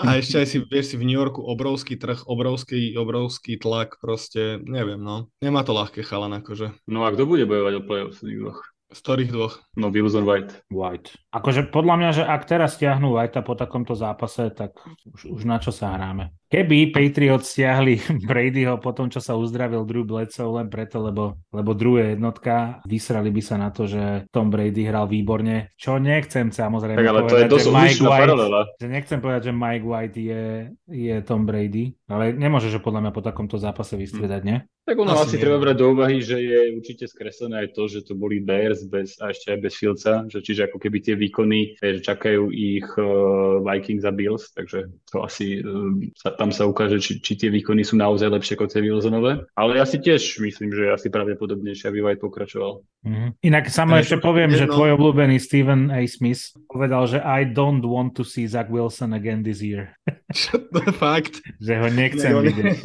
a 0.02 0.08
ešte 0.18 0.42
aj 0.42 0.46
si, 0.50 0.58
vieš 0.66 0.94
si 0.94 0.96
v 0.98 1.06
New 1.06 1.14
Yorku 1.14 1.46
obrovský 1.46 1.94
trh, 1.94 2.26
obrovský, 2.26 2.98
obrovský 2.98 3.62
tlak, 3.62 4.02
proste, 4.02 4.58
neviem, 4.66 4.98
no. 4.98 5.30
Nemá 5.38 5.62
to 5.62 5.78
ľahké 5.78 6.02
chalan, 6.02 6.42
akože. 6.42 6.74
No 6.90 7.06
a 7.06 7.14
kto 7.14 7.22
bude 7.22 7.46
bojovať 7.46 7.74
o 7.78 7.86
playoffs 7.86 8.18
v 8.18 8.50
z 8.94 8.98
ktorých 9.02 9.30
dvoch? 9.34 9.54
No 9.74 9.90
Wilson 9.90 10.22
White. 10.22 10.70
White. 10.70 11.18
Akože 11.34 11.66
podľa 11.66 11.94
mňa, 11.98 12.10
že 12.14 12.22
ak 12.22 12.46
teraz 12.46 12.78
stiahnu 12.78 13.10
Whitea 13.10 13.42
po 13.42 13.58
takomto 13.58 13.98
zápase, 13.98 14.54
tak 14.54 14.78
už, 15.10 15.34
už 15.34 15.42
na 15.42 15.58
čo 15.58 15.74
sa 15.74 15.98
hráme. 15.98 16.30
Keby 16.54 16.94
Patriots 16.94 17.50
stiahli 17.50 17.98
Bradyho 18.30 18.78
po 18.78 18.94
tom, 18.94 19.10
čo 19.10 19.18
sa 19.18 19.34
uzdravil 19.34 19.82
Drew 19.82 20.06
Bledsoe 20.06 20.54
len 20.54 20.70
preto, 20.70 21.02
lebo, 21.02 21.34
lebo 21.50 21.74
Drew 21.74 21.98
je 21.98 22.14
jednotka, 22.14 22.78
vysrali 22.86 23.34
by 23.34 23.42
sa 23.42 23.58
na 23.58 23.74
to, 23.74 23.90
že 23.90 24.30
Tom 24.30 24.54
Brady 24.54 24.86
hral 24.86 25.10
výborne, 25.10 25.74
čo 25.74 25.98
nechcem 25.98 26.54
samozrejme 26.54 27.02
tak, 27.02 27.10
ale 27.10 27.26
povedať, 27.26 27.50
to 27.50 27.58
je 27.58 27.66
že 27.66 27.74
Mike 27.74 28.02
White, 28.06 28.30
paralela. 28.30 28.60
že 28.78 28.86
nechcem 28.86 29.18
povedať, 29.18 29.42
že 29.50 29.52
Mike 29.52 29.86
White 29.90 30.18
je, 30.22 30.44
je 30.86 31.14
Tom 31.26 31.42
Brady, 31.42 31.98
ale 32.06 32.30
nemôže, 32.30 32.70
že 32.70 32.78
podľa 32.78 33.02
mňa 33.02 33.12
po 33.18 33.22
takomto 33.26 33.58
zápase 33.58 33.98
vystriedať, 33.98 34.42
nie? 34.46 34.62
Tak 34.84 35.00
ono 35.00 35.16
asi, 35.16 35.32
asi 35.32 35.36
treba 35.40 35.56
brať 35.56 35.76
do 35.80 35.96
úvahy, 35.96 36.20
že 36.20 36.36
je 36.36 36.76
určite 36.76 37.08
skreslené 37.08 37.64
aj 37.64 37.68
to, 37.72 37.88
že 37.88 38.04
to 38.04 38.12
boli 38.12 38.44
Bears 38.44 38.84
bez, 38.84 39.16
a 39.16 39.32
ešte 39.32 39.56
aj 39.56 39.58
bez 39.64 39.72
Fieldsa, 39.80 40.28
že 40.28 40.44
čiže 40.44 40.68
ako 40.68 40.76
keby 40.76 41.00
tie 41.00 41.16
výkony, 41.16 41.80
že 41.80 42.04
čakajú 42.04 42.52
ich 42.52 42.84
uh, 43.00 43.64
Vikings 43.64 44.04
a 44.04 44.12
Bills, 44.12 44.52
takže 44.52 44.92
to 45.08 45.24
asi 45.24 45.64
uh, 45.64 45.88
sa 46.12 46.36
tam 46.36 46.43
sa 46.50 46.68
ukáže, 46.68 47.00
či, 47.00 47.22
či 47.22 47.32
tie 47.38 47.48
výkony 47.48 47.86
sú 47.86 47.94
naozaj 47.96 48.28
lepšie 48.28 48.58
ako 48.58 48.66
tie 48.68 48.82
Wilsonové. 48.82 49.46
Ale 49.54 49.78
ja 49.78 49.86
si 49.86 50.02
tiež 50.02 50.40
myslím, 50.42 50.74
že 50.74 50.88
je 50.88 50.94
asi 50.96 51.08
pravdepodobnejšie, 51.08 51.88
aby 51.88 52.02
White 52.02 52.24
pokračoval. 52.24 52.84
Mm-hmm. 53.04 53.28
Inak 53.44 53.68
samo 53.68 54.00
ešte 54.00 54.16
poviem, 54.16 54.56
že 54.56 54.64
tvoj 54.64 54.96
obľúbený 54.96 55.36
Stephen 55.36 55.92
A. 55.92 56.00
Smith 56.08 56.56
povedal, 56.72 57.04
že 57.04 57.20
I 57.20 57.44
don't 57.44 57.84
want 57.84 58.16
to 58.16 58.24
see 58.24 58.48
Zach 58.48 58.72
Wilson 58.72 59.12
again 59.12 59.44
this 59.44 59.60
year. 59.60 59.92
to 60.72 60.78
je 60.80 60.92
fakt. 60.92 61.44
Že 61.60 61.72
ho 61.84 61.88
nechcem 61.92 62.32
Inak 62.32 62.44
vidieť. 62.48 62.78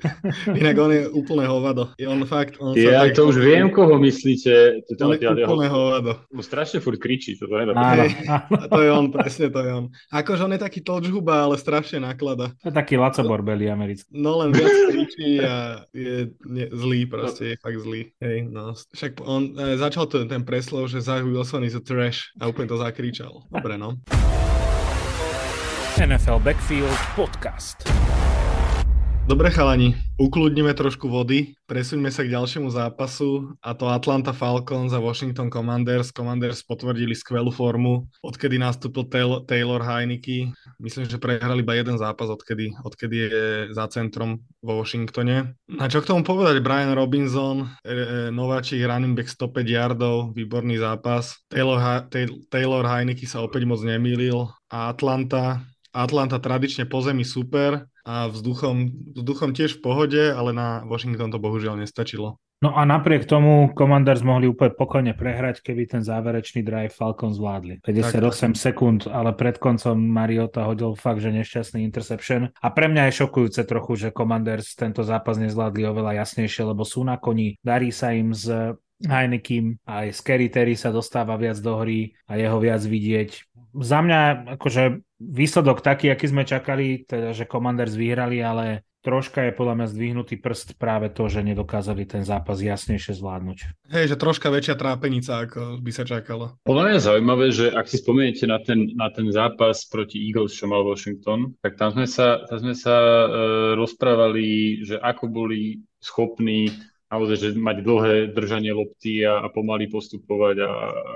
Inak 0.62 0.76
on 0.78 0.90
je 0.94 1.02
úplné 1.10 1.44
hovado. 1.50 1.90
Je 1.98 2.06
on 2.06 2.22
fakt... 2.24 2.62
On 2.62 2.78
ja 2.78 3.04
sa 3.04 3.12
to 3.12 3.28
už 3.28 3.42
viem, 3.42 3.68
koho 3.74 3.98
myslíte. 3.98 4.86
To, 4.86 5.02
on 5.10 5.18
je 5.18 5.44
úplné 5.46 5.66
hovado. 5.66 6.10
On 6.30 6.42
strašne 6.42 6.78
furt 6.78 7.02
kričí. 7.02 7.34
To, 7.42 7.50
to, 7.50 7.54
áno, 7.74 8.06
to 8.70 8.78
je 8.80 8.90
on, 8.90 9.06
presne 9.10 9.50
to 9.50 9.60
je 9.60 9.70
on. 9.74 9.84
Akože 10.14 10.46
on 10.46 10.54
je 10.54 10.60
taký 10.62 10.80
točhuba, 10.80 11.46
ale 11.50 11.58
strašne 11.58 12.02
naklada. 12.02 12.54
To 12.62 12.70
je 12.70 12.74
taký 12.74 12.95
Laco 12.96 13.22
Borbeli 13.22 13.70
americký. 13.70 14.10
No 14.12 14.42
len 14.42 14.52
viac 14.52 14.72
kričí 14.92 15.40
a 15.40 15.84
je 15.92 16.32
nie, 16.48 16.66
zlý 16.72 17.06
proste, 17.06 17.54
je 17.54 17.56
fakt 17.60 17.78
zlý. 17.78 18.12
Hej, 18.20 18.48
no. 18.48 18.72
Však 18.72 19.20
on 19.24 19.52
e, 19.54 19.76
začal 19.76 20.06
to, 20.08 20.24
ten 20.24 20.42
preslov, 20.42 20.88
že 20.88 21.04
Zach 21.04 21.24
Wilson 21.24 21.64
is 21.64 21.76
a 21.76 21.82
trash 21.82 22.32
a 22.40 22.48
úplne 22.48 22.68
to 22.68 22.80
zakričal. 22.80 23.44
Dobre, 23.52 23.76
no. 23.76 23.96
NFL 25.96 26.44
Backfield 26.44 26.92
Podcast. 27.16 27.88
Dobre 29.26 29.50
chalani, 29.50 29.98
ukludnime 30.22 30.70
trošku 30.70 31.10
vody, 31.10 31.58
presuňme 31.66 32.14
sa 32.14 32.22
k 32.22 32.30
ďalšiemu 32.30 32.70
zápasu 32.70 33.58
a 33.58 33.74
to 33.74 33.90
Atlanta 33.90 34.30
Falcons 34.30 34.94
a 34.94 35.02
Washington 35.02 35.50
Commanders. 35.50 36.14
Commanders 36.14 36.62
potvrdili 36.62 37.10
skvelú 37.10 37.50
formu, 37.50 38.06
odkedy 38.22 38.54
nastúpil 38.54 39.42
Taylor 39.50 39.82
Heineke. 39.82 40.54
Myslím, 40.78 41.10
že 41.10 41.18
prehrali 41.18 41.66
iba 41.66 41.74
jeden 41.74 41.98
zápas, 41.98 42.30
odkedy, 42.30 42.78
odkedy 42.86 43.16
je 43.18 43.46
za 43.74 43.90
centrom 43.90 44.46
vo 44.62 44.78
Washingtone. 44.78 45.58
A 45.74 45.90
čo 45.90 46.06
k 46.06 46.14
tomu 46.14 46.22
povedať? 46.22 46.62
Brian 46.62 46.94
Robinson, 46.94 47.66
e, 47.82 47.90
e 47.90 47.94
nováčik 48.30 48.78
running 48.86 49.18
back 49.18 49.26
105 49.26 49.66
yardov, 49.66 50.38
výborný 50.38 50.78
zápas. 50.78 51.34
Taylor, 51.50 52.06
Taylor 52.46 52.86
Heineke 52.86 53.26
sa 53.26 53.42
opäť 53.42 53.66
moc 53.66 53.82
nemýlil 53.82 54.46
a 54.70 54.94
Atlanta 54.94 55.66
Atlanta 55.96 56.36
tradične 56.36 56.84
po 56.84 57.00
zemi 57.00 57.24
super 57.24 57.88
a 58.06 58.30
vzduchom, 58.30 58.94
vzduchom 59.18 59.50
tiež 59.50 59.76
v 59.76 59.82
pohode, 59.82 60.22
ale 60.30 60.54
na 60.54 60.86
Washington 60.86 61.34
to 61.34 61.42
bohužiaľ 61.42 61.82
nestačilo. 61.82 62.38
No 62.64 62.72
a 62.72 62.88
napriek 62.88 63.28
tomu 63.28 63.68
Commanders 63.76 64.24
mohli 64.24 64.48
úplne 64.48 64.72
pokojne 64.72 65.12
prehrať, 65.12 65.60
keby 65.60 65.92
ten 65.92 66.00
záverečný 66.00 66.64
drive 66.64 66.94
Falcon 66.94 67.36
zvládli. 67.36 67.84
58 67.84 68.16
tak, 68.16 68.32
tak. 68.32 68.52
sekúnd, 68.56 69.00
ale 69.12 69.36
pred 69.36 69.60
koncom 69.60 69.92
Mariota 69.92 70.64
hodil 70.64 70.96
fakt, 70.96 71.20
že 71.20 71.36
nešťastný 71.36 71.84
interception. 71.84 72.48
A 72.56 72.72
pre 72.72 72.88
mňa 72.88 73.12
je 73.12 73.18
šokujúce 73.20 73.60
trochu, 73.68 74.08
že 74.08 74.14
Commanders 74.14 74.72
tento 74.72 75.04
zápas 75.04 75.36
nezvládli 75.36 75.84
oveľa 75.84 76.24
jasnejšie, 76.24 76.64
lebo 76.64 76.80
sú 76.88 77.04
na 77.04 77.20
koni, 77.20 77.60
darí 77.60 77.92
sa 77.92 78.16
im 78.16 78.32
s 78.32 78.48
Heinekim, 79.04 79.76
aj 79.84 80.16
Scary 80.16 80.48
Terry 80.48 80.72
sa 80.72 80.88
dostáva 80.88 81.36
viac 81.36 81.60
do 81.60 81.76
hry 81.76 82.16
a 82.24 82.40
jeho 82.40 82.56
viac 82.56 82.80
vidieť 82.80 83.55
za 83.80 83.98
mňa 84.00 84.20
akože 84.56 85.04
výsledok 85.20 85.80
taký, 85.80 86.12
aký 86.12 86.26
sme 86.28 86.48
čakali, 86.48 87.04
teda, 87.04 87.32
že 87.32 87.48
Commanders 87.48 87.96
vyhrali, 87.96 88.40
ale 88.40 88.84
troška 89.06 89.46
je 89.46 89.54
podľa 89.54 89.74
mňa 89.78 89.86
zdvihnutý 89.94 90.34
prst 90.42 90.82
práve 90.82 91.14
to, 91.14 91.30
že 91.30 91.46
nedokázali 91.46 92.10
ten 92.10 92.26
zápas 92.26 92.58
jasnejšie 92.58 93.14
zvládnuť. 93.14 93.58
Hej, 93.94 94.10
že 94.10 94.16
troška 94.18 94.50
väčšia 94.50 94.74
trápenica, 94.74 95.46
ako 95.46 95.78
by 95.78 95.90
sa 95.94 96.02
čakalo. 96.02 96.58
Podľa 96.66 96.82
mňa 96.82 96.92
je 96.98 97.06
zaujímavé, 97.06 97.46
že 97.54 97.66
ak 97.70 97.86
si 97.86 98.02
spomeniete 98.02 98.50
na 98.50 98.58
ten, 98.58 98.90
na 98.98 99.06
ten 99.14 99.30
zápas 99.30 99.86
proti 99.86 100.18
Eagles, 100.26 100.58
čo 100.58 100.66
mal 100.66 100.82
Washington, 100.82 101.54
tak 101.62 101.78
tam 101.78 101.94
sme 101.94 102.10
sa, 102.10 102.42
tam 102.50 102.58
sme 102.66 102.74
sa 102.74 102.96
uh, 102.98 103.28
rozprávali, 103.78 104.82
že 104.82 104.98
ako 104.98 105.30
boli 105.30 105.86
schopní 106.02 106.74
naozaj, 107.06 107.36
že 107.38 107.48
mať 107.54 107.76
dlhé 107.86 108.14
držanie 108.34 108.74
lopty 108.74 109.22
a, 109.22 109.42
a 109.44 109.48
pomaly 109.48 109.86
postupovať 109.86 110.56
a, 110.62 110.66
a 110.66 110.70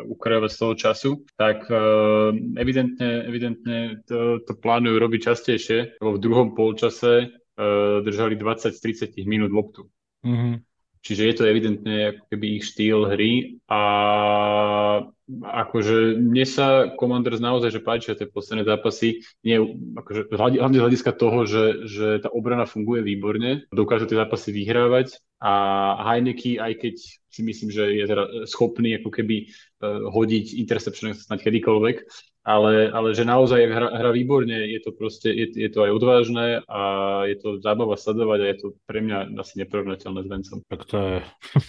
ukrajovať 0.07 0.51
z 0.51 0.59
toho 0.59 0.75
času, 0.75 1.11
tak 1.35 1.67
uh, 1.67 2.31
evidentne, 2.55 3.27
evidentne 3.27 4.03
to, 4.07 4.39
to 4.43 4.53
plánujú 4.55 4.97
robiť 4.97 5.21
častejšie, 5.35 5.79
lebo 5.99 6.17
v 6.17 6.23
druhom 6.23 6.49
polčase 6.55 7.31
uh, 7.31 8.01
držali 8.07 8.39
20-30 8.39 9.19
minút 9.27 9.51
loptu. 9.51 9.91
Mm-hmm. 10.23 10.55
Čiže 11.01 11.23
je 11.25 11.35
to 11.35 11.49
evidentne 11.49 11.97
ako 12.13 12.23
keby 12.29 12.47
ich 12.61 12.65
štýl 12.69 13.09
hry 13.09 13.57
a 13.73 13.83
akože 15.41 16.21
mne 16.21 16.45
sa 16.45 16.93
Commanders 16.93 17.41
naozaj 17.41 17.73
že 17.73 17.81
páčia 17.81 18.13
tie 18.13 18.29
posledné 18.29 18.69
zápasy, 18.69 19.25
nie, 19.41 19.57
akože, 19.97 20.29
hlavne 20.37 20.77
z 20.77 20.83
hľadiska 20.85 21.17
toho, 21.17 21.49
že, 21.49 21.89
že 21.89 22.07
tá 22.21 22.29
obrana 22.29 22.69
funguje 22.69 23.01
výborne, 23.01 23.65
dokážu 23.73 24.13
tie 24.13 24.21
zápasy 24.21 24.53
vyhrávať 24.53 25.17
a 25.41 25.53
Heineke, 26.05 26.61
aj 26.61 26.73
keď 26.77 26.95
si 27.31 27.41
myslím, 27.41 27.73
že 27.73 27.85
je 27.97 28.05
teda 28.05 28.25
schopný 28.45 29.01
ako 29.01 29.09
keby 29.09 29.49
uh, 29.49 30.13
hodiť 30.13 30.61
interception 30.61 31.17
snať 31.17 31.41
kedykoľvek, 31.49 31.97
ale, 32.45 32.89
ale 32.89 33.13
že 33.13 33.29
naozaj 33.29 33.61
hra, 33.69 33.89
hra 34.01 34.11
výborne, 34.17 34.53
je 34.53 34.81
to 34.81 34.97
proste, 34.97 35.29
je, 35.29 35.53
je 35.53 35.69
to 35.69 35.85
aj 35.85 35.93
odvážne 35.93 36.65
a 36.65 36.81
je 37.29 37.37
to 37.37 37.49
zábava 37.61 38.01
sledovať 38.01 38.39
a 38.41 38.47
je 38.49 38.57
to 38.57 38.67
pre 38.89 39.01
mňa 39.05 39.37
asi 39.37 39.61
neporovnateľné 39.61 40.21
s 40.25 40.29
Vencom. 40.29 40.59
Tak 40.69 40.83
to 40.89 40.97
je, 40.97 41.17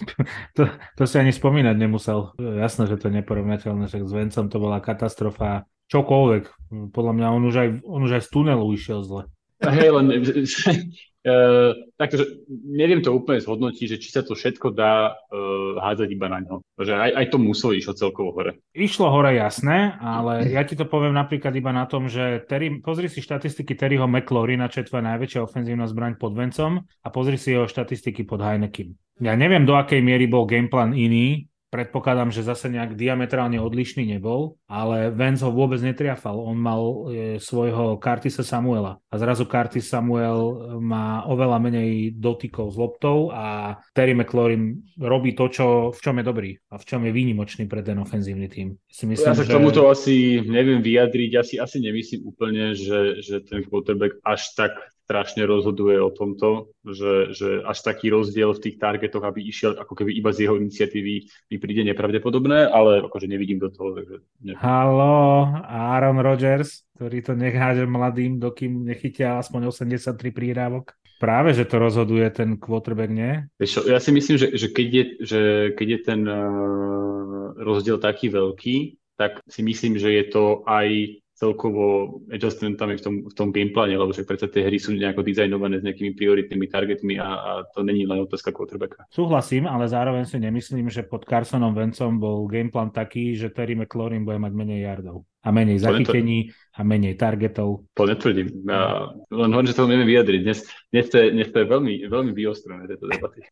to, 0.56 0.62
to 0.96 1.02
si 1.04 1.16
ani 1.20 1.32
spomínať 1.32 1.76
nemusel. 1.76 2.32
Jasné, 2.40 2.88
že 2.88 2.96
to 2.96 3.08
je 3.12 3.18
neporovnateľné, 3.20 3.84
však 3.88 4.04
s 4.08 4.12
Vencom 4.12 4.44
to 4.48 4.56
bola 4.56 4.80
katastrofa. 4.80 5.68
Čokoľvek. 5.92 6.72
Podľa 6.88 7.12
mňa 7.20 7.26
on 7.36 7.42
už 7.52 7.56
aj, 7.56 7.68
on 7.84 8.00
už 8.08 8.12
aj 8.16 8.22
z 8.24 8.28
tunelu 8.32 8.64
išiel 8.72 9.04
zle. 9.04 9.28
Hej, 9.60 9.92
len 9.92 10.06
takže 11.22 12.42
neviem 12.50 12.98
to 12.98 13.14
úplne 13.14 13.38
zhodnotiť, 13.38 13.86
že 13.94 14.00
či 14.02 14.10
sa 14.10 14.26
to 14.26 14.34
všetko 14.34 14.74
dá 14.74 15.14
uh, 15.14 15.78
hádzať 15.78 16.08
iba 16.10 16.26
na 16.26 16.42
ňo. 16.42 16.66
Že 16.74 16.98
aj, 16.98 17.10
aj 17.14 17.26
to 17.30 17.36
muselo 17.38 17.72
išlo 17.78 17.94
celkovo 17.94 18.34
hore. 18.34 18.58
Išlo 18.74 19.06
hore, 19.06 19.38
jasné, 19.38 19.94
ale 20.02 20.42
ja 20.56 20.66
ti 20.66 20.74
to 20.74 20.82
poviem 20.82 21.14
napríklad 21.14 21.54
iba 21.54 21.70
na 21.70 21.86
tom, 21.86 22.10
že 22.10 22.42
Terry, 22.50 22.82
pozri 22.82 23.06
si 23.06 23.22
štatistiky 23.22 23.78
Terryho 23.78 24.10
McLaurina, 24.10 24.66
čo 24.66 24.82
je 24.82 24.90
tvoja 24.90 25.06
najväčšia 25.14 25.46
ofenzívna 25.46 25.86
zbraň 25.86 26.18
pod 26.18 26.34
vencom 26.34 26.82
a 26.82 27.08
pozri 27.14 27.38
si 27.38 27.54
jeho 27.54 27.70
štatistiky 27.70 28.26
pod 28.26 28.42
Heinekim. 28.42 28.98
Ja 29.22 29.38
neviem, 29.38 29.62
do 29.62 29.78
akej 29.78 30.02
miery 30.02 30.26
bol 30.26 30.50
gameplan 30.50 30.98
iný, 30.98 31.46
Predpokladám, 31.72 32.28
že 32.28 32.44
zase 32.44 32.68
nejak 32.68 33.00
diametrálne 33.00 33.56
odlišný 33.56 34.04
nebol, 34.04 34.60
ale 34.68 35.08
Vance 35.08 35.40
ho 35.40 35.48
vôbec 35.48 35.80
netriafal. 35.80 36.36
On 36.36 36.52
mal 36.52 36.82
e, 36.84 36.96
svojho 37.40 37.96
Curtisa 37.96 38.44
Samuela 38.44 39.00
a 39.08 39.14
zrazu 39.16 39.48
Curtis 39.48 39.88
Samuel 39.88 40.68
má 40.84 41.24
oveľa 41.24 41.56
menej 41.64 42.20
dotykov 42.20 42.66
s 42.68 42.76
loptou 42.76 43.32
a 43.32 43.80
Terry 43.96 44.12
McLaurin 44.12 44.84
robí 45.00 45.32
to, 45.32 45.48
čo, 45.48 45.66
v 45.96 46.00
čom 46.04 46.20
je 46.20 46.24
dobrý 46.28 46.50
a 46.68 46.76
v 46.76 46.84
čom 46.84 47.08
je 47.08 47.12
výnimočný 47.16 47.64
pre 47.64 47.80
ten 47.80 47.96
ofenzívny 47.96 48.52
tým. 48.52 48.76
Si 48.92 49.08
myslím, 49.08 49.32
ja 49.32 49.40
sa 49.40 49.40
že... 49.40 49.48
k 49.48 49.56
tomuto 49.56 49.88
asi 49.88 50.44
neviem 50.44 50.84
vyjadriť, 50.84 51.30
ja 51.32 51.40
si 51.40 51.56
asi 51.56 51.80
nemyslím 51.80 52.28
úplne, 52.28 52.76
že, 52.76 53.24
že 53.24 53.40
ten 53.40 53.64
quarterback 53.64 54.20
až 54.28 54.44
tak 54.60 54.76
strašne 55.04 55.42
rozhoduje 55.44 55.98
o 55.98 56.14
tomto, 56.14 56.72
že, 56.86 57.34
že 57.34 57.48
až 57.66 57.78
taký 57.82 58.14
rozdiel 58.14 58.54
v 58.54 58.62
tých 58.68 58.76
targetoch, 58.78 59.22
aby 59.22 59.42
išiel 59.42 59.74
ako 59.76 59.92
keby 59.98 60.14
iba 60.14 60.30
z 60.30 60.46
jeho 60.46 60.56
iniciatívy, 60.56 61.14
mi 61.50 61.56
príde 61.58 61.82
nepravdepodobné, 61.90 62.70
ale 62.70 63.02
akože 63.04 63.26
nevidím 63.26 63.58
do 63.58 63.68
toho. 63.68 63.98
Takže. 63.98 64.16
Halo, 64.62 65.50
Aaron 65.66 66.22
Rodgers, 66.22 66.86
ktorý 66.96 67.18
to 67.20 67.32
necháže 67.34 67.84
mladým, 67.84 68.38
dokým 68.38 68.86
nechytia 68.86 69.42
aspoň 69.42 69.74
83 69.74 70.16
prírávok. 70.30 70.94
Práve, 71.22 71.54
že 71.54 71.70
to 71.70 71.78
rozhoduje 71.78 72.26
ten 72.34 72.58
quarterback, 72.58 73.10
nie? 73.14 73.46
Ja 73.62 74.02
si 74.02 74.10
myslím, 74.10 74.42
že, 74.42 74.58
že, 74.58 74.74
keď, 74.74 74.88
je, 74.90 75.04
že 75.22 75.40
keď 75.78 75.86
je 75.86 76.00
ten 76.02 76.20
uh, 76.26 77.54
rozdiel 77.62 78.02
taký 78.02 78.26
veľký, 78.26 78.98
tak 79.14 79.38
si 79.46 79.62
myslím, 79.62 80.02
že 80.02 80.10
je 80.10 80.24
to 80.34 80.66
aj 80.66 81.21
celkovo 81.42 82.22
adjustmentami 82.30 82.94
v 82.94 83.02
tom, 83.02 83.14
v 83.26 83.34
tom 83.34 83.48
gameplane, 83.50 83.98
lebo 83.98 84.14
však 84.14 84.30
predsa 84.30 84.46
tie 84.46 84.62
hry 84.62 84.78
sú 84.78 84.94
nejako 84.94 85.26
dizajnované 85.26 85.82
s 85.82 85.86
nejakými 85.90 86.14
prioritnými 86.14 86.70
targetmi 86.70 87.18
a, 87.18 87.28
a 87.34 87.50
to 87.74 87.82
není 87.82 88.06
len 88.06 88.22
otázka 88.22 88.54
quarterbacka. 88.54 89.10
Súhlasím, 89.10 89.66
ale 89.66 89.90
zároveň 89.90 90.22
si 90.22 90.38
nemyslím, 90.38 90.86
že 90.86 91.02
pod 91.02 91.26
Carsonom 91.26 91.74
Vencom 91.74 92.22
bol 92.22 92.46
gameplan 92.46 92.94
taký, 92.94 93.34
že 93.34 93.50
Terry 93.50 93.74
McLaurin 93.74 94.22
bude 94.22 94.38
mať 94.38 94.52
menej 94.54 94.86
yardov 94.86 95.26
a 95.42 95.50
menej 95.50 95.82
zachytení 95.82 96.54
a 96.78 96.86
menej 96.86 97.18
targetov. 97.18 97.82
To 97.98 98.06
netvrdím. 98.06 98.62
Ja 98.62 99.10
len 99.34 99.50
hovorím, 99.50 99.70
že 99.74 99.76
to 99.76 99.90
neviem 99.90 100.06
vyjadriť. 100.06 100.40
Dnes, 100.46 100.62
dnes, 100.94 101.06
to, 101.10 101.18
je, 101.18 101.26
dnes 101.34 101.50
to 101.50 101.58
je 101.58 101.66
veľmi, 101.66 102.06
veľmi 102.06 102.30
vyostrené, 102.30 102.86
tieto 102.86 103.10
debaty. 103.10 103.42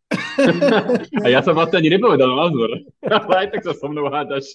a 1.25 1.27
ja 1.27 1.43
som 1.43 1.59
vlastne 1.59 1.83
ani 1.83 1.91
nepovedal 1.99 2.31
názor, 2.31 2.71
ale 3.11 3.35
aj 3.35 3.47
tak 3.51 3.62
sa 3.67 3.75
so 3.75 3.91
mnou 3.91 4.07
hádaš. 4.07 4.55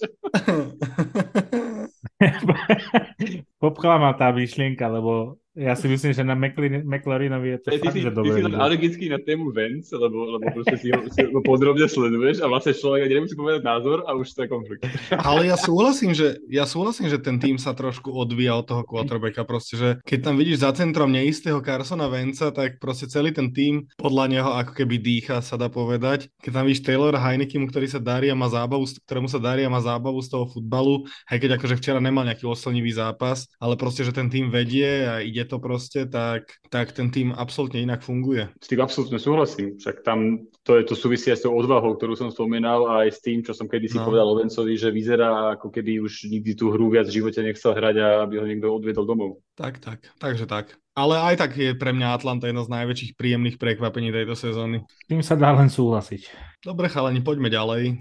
Popchala 3.62 3.96
ma 3.98 4.12
tá 4.14 4.32
myšlienka, 4.32 4.86
lebo 4.88 5.40
Ja 5.56 5.72
si 5.72 5.88
myslím, 5.88 6.12
že 6.12 6.20
na 6.20 6.36
McLarenovi 6.36 7.56
je 7.56 7.58
to 7.64 7.68
Ty, 7.72 7.78
fakt, 7.80 7.96
si, 7.96 8.04
že 8.04 8.12
ty 8.12 8.16
dobré. 8.20 8.36
si 8.36 8.44
len 8.44 8.60
alergický 8.60 9.08
na 9.08 9.16
tému 9.16 9.56
Vance, 9.56 9.88
lebo, 9.96 10.36
lebo 10.36 10.52
proste 10.52 10.76
si 10.76 10.92
ho, 10.92 11.00
si 11.08 11.24
ho 11.24 11.40
podrobne 11.40 11.88
sleduješ 11.88 12.44
a 12.44 12.46
vlastne 12.52 12.76
človek 12.76 13.08
ani 13.08 13.24
nemusí 13.24 13.32
povedať 13.32 13.64
názor 13.64 14.04
a 14.04 14.12
už 14.12 14.36
to 14.36 14.44
je 14.44 14.48
konflikt. 14.52 14.84
Ale 15.16 15.48
ja 15.48 15.56
súhlasím, 15.56 16.12
že, 16.12 16.36
ja 16.52 16.68
súhlasím, 16.68 17.08
že 17.08 17.16
ten 17.16 17.40
tým 17.40 17.56
sa 17.56 17.72
trošku 17.72 18.12
odvíja 18.12 18.52
od 18.52 18.68
toho 18.68 18.84
quarterbacka. 18.84 19.48
Proste, 19.48 19.80
že 19.80 19.88
keď 20.04 20.28
tam 20.28 20.34
vidíš 20.36 20.60
za 20.60 20.76
centrom 20.76 21.08
neistého 21.08 21.56
Carsona 21.64 22.12
Venca, 22.12 22.52
tak 22.52 22.76
proste 22.76 23.08
celý 23.08 23.32
ten 23.32 23.48
tým 23.48 23.88
podľa 23.96 24.24
neho 24.28 24.50
ako 24.60 24.76
keby 24.76 25.00
dýcha, 25.00 25.40
sa 25.40 25.56
dá 25.56 25.72
povedať. 25.72 26.28
Keď 26.44 26.52
tam 26.52 26.68
vidíš 26.68 26.84
Taylora 26.84 27.16
Heinekimu, 27.16 27.72
ktorý 27.72 27.88
sa 27.88 27.96
darí 27.96 28.28
a 28.28 28.36
má 28.36 28.52
zábavu, 28.52 28.84
ktorému 29.08 29.32
sa 29.32 29.40
darí 29.40 29.64
a 29.64 29.72
má 29.72 29.80
zábavu 29.80 30.20
z 30.20 30.36
toho 30.36 30.44
futbalu, 30.52 31.08
aj 31.32 31.40
keď 31.40 31.56
akože 31.56 31.80
včera 31.80 31.96
nemal 31.96 32.28
nejaký 32.28 32.44
oslnivý 32.44 32.85
zápas, 32.94 33.50
ale 33.58 33.74
proste, 33.74 34.06
že 34.06 34.14
ten 34.14 34.30
tým 34.30 34.54
vedie 34.54 35.02
a 35.02 35.18
ide 35.18 35.42
to 35.42 35.58
proste, 35.58 36.06
tak, 36.06 36.46
tak 36.70 36.94
ten 36.94 37.10
tým 37.10 37.34
absolútne 37.34 37.82
inak 37.82 38.06
funguje. 38.06 38.54
S 38.62 38.70
tým 38.70 38.78
absolútne 38.86 39.18
súhlasím, 39.18 39.74
však 39.82 40.06
tam 40.06 40.46
to, 40.62 40.78
je, 40.78 40.82
to 40.86 40.94
súvisí 40.94 41.34
aj 41.34 41.42
s 41.42 41.44
tou 41.46 41.54
odvahou, 41.58 41.98
ktorú 41.98 42.14
som 42.14 42.30
spomínal 42.30 42.86
a 42.86 43.06
aj 43.06 43.18
s 43.18 43.20
tým, 43.22 43.42
čo 43.42 43.50
som 43.50 43.66
kedysi 43.66 43.96
No. 43.96 44.04
no. 44.04 44.08
povedal 44.12 44.26
Lovencovi, 44.28 44.74
že 44.76 44.92
vyzerá 44.92 45.56
ako 45.56 45.72
keby 45.72 46.04
už 46.04 46.28
nikdy 46.28 46.52
tú 46.52 46.68
hru 46.68 46.92
viac 46.92 47.08
v 47.08 47.16
živote 47.16 47.40
nechcel 47.40 47.72
hrať 47.72 47.96
a 47.96 48.08
aby 48.28 48.34
ho 48.36 48.46
niekto 48.46 48.68
odviedol 48.68 49.08
domov. 49.08 49.40
Tak, 49.56 49.80
tak, 49.80 50.04
takže 50.20 50.44
tak. 50.44 50.76
Ale 50.96 51.16
aj 51.16 51.34
tak 51.40 51.56
je 51.56 51.76
pre 51.76 51.92
mňa 51.92 52.16
Atlanta 52.16 52.48
jedno 52.48 52.64
z 52.64 52.72
najväčších 52.72 53.16
príjemných 53.16 53.56
prekvapení 53.60 54.12
tejto 54.12 54.36
sezóny. 54.36 54.84
S 54.84 55.06
tým 55.08 55.20
sa 55.24 55.36
dá 55.36 55.52
len 55.52 55.68
súhlasiť. 55.68 56.28
Dobre 56.64 56.88
chalani, 56.88 57.20
poďme 57.20 57.52
ďalej. 57.52 58.00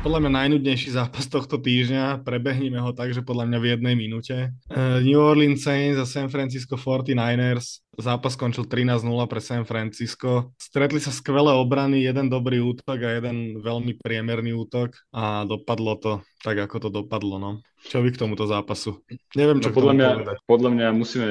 Podľa 0.00 0.16
mňa 0.24 0.32
najnudnejší 0.32 0.96
zápas 0.96 1.28
tohto 1.28 1.60
týždňa, 1.60 2.24
prebehneme 2.24 2.80
ho 2.80 2.88
tak, 2.96 3.12
že 3.12 3.20
podľa 3.20 3.52
mňa 3.52 3.58
v 3.60 3.66
jednej 3.68 3.94
minúte. 4.00 4.36
Eh, 4.72 4.98
New 5.04 5.20
Orleans 5.20 5.60
Saints 5.60 6.00
a 6.00 6.08
San 6.08 6.32
Francisco 6.32 6.80
49ers. 6.80 7.84
Zápas 8.00 8.32
skončil 8.32 8.64
13-0 8.64 9.04
pre 9.28 9.44
San 9.44 9.68
Francisco. 9.68 10.56
Stretli 10.56 11.04
sa 11.04 11.12
skvelé 11.12 11.52
obrany, 11.52 12.00
jeden 12.00 12.32
dobrý 12.32 12.64
útok 12.64 12.96
a 12.96 13.20
jeden 13.20 13.60
veľmi 13.60 14.00
priemerný 14.00 14.56
útok 14.56 14.96
a 15.12 15.44
dopadlo 15.44 16.00
to 16.00 16.12
tak, 16.40 16.56
ako 16.56 16.88
to 16.88 17.04
dopadlo. 17.04 17.36
No. 17.36 17.50
Čo 17.84 18.00
vy 18.00 18.08
k 18.08 18.24
tomuto 18.24 18.48
zápasu? 18.48 19.04
Neviem, 19.36 19.60
čo 19.60 19.68
No, 19.68 19.76
podľa, 19.76 19.92
mňa, 20.00 20.08
povedať. 20.16 20.36
podľa 20.48 20.70
mňa 20.72 20.88
musíme 20.96 21.28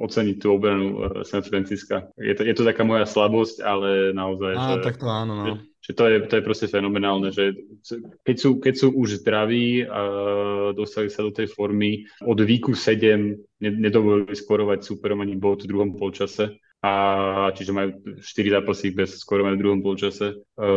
oceniť 0.00 0.36
tú 0.40 0.56
obranu 0.56 0.86
eh, 1.04 1.20
San 1.28 1.44
Francisca. 1.44 2.08
Je 2.16 2.32
to, 2.32 2.48
je 2.48 2.54
to 2.56 2.64
taká 2.64 2.80
moja 2.80 3.04
slabosť, 3.04 3.60
ale 3.60 4.16
naozaj, 4.16 4.52
Á, 4.56 4.64
že, 4.80 4.88
tak 4.88 4.96
to 4.96 5.04
áno, 5.04 5.32
no. 5.36 5.44
že, 5.44 5.52
že 5.86 5.94
to, 5.94 6.02
je, 6.10 6.16
to 6.26 6.34
je 6.36 6.42
proste 6.42 6.66
fenomenálne, 6.66 7.30
že 7.30 7.54
keď 8.26 8.36
sú, 8.36 8.50
keď 8.58 8.74
sú 8.74 8.88
už 8.90 9.22
zdraví 9.22 9.86
a 9.86 10.00
dostali 10.74 11.06
sa 11.06 11.22
do 11.22 11.30
tej 11.30 11.46
formy, 11.46 12.10
od 12.26 12.42
víku 12.42 12.74
7 12.74 13.38
ne- 13.62 13.76
nedovolili 13.78 14.34
skorovať 14.34 14.82
superom 14.82 15.22
ani 15.22 15.38
bod 15.38 15.62
v 15.62 15.70
druhom 15.70 15.94
polčase. 15.94 16.58
A 16.84 17.50
čiže 17.56 17.74
majú 17.74 17.98
4 18.20 18.22
zápasy 18.60 18.94
bez 18.94 19.18
skorovania 19.18 19.58
v 19.58 19.62
druhom 19.64 19.80
polčase. 19.82 20.38
E, 20.38 20.68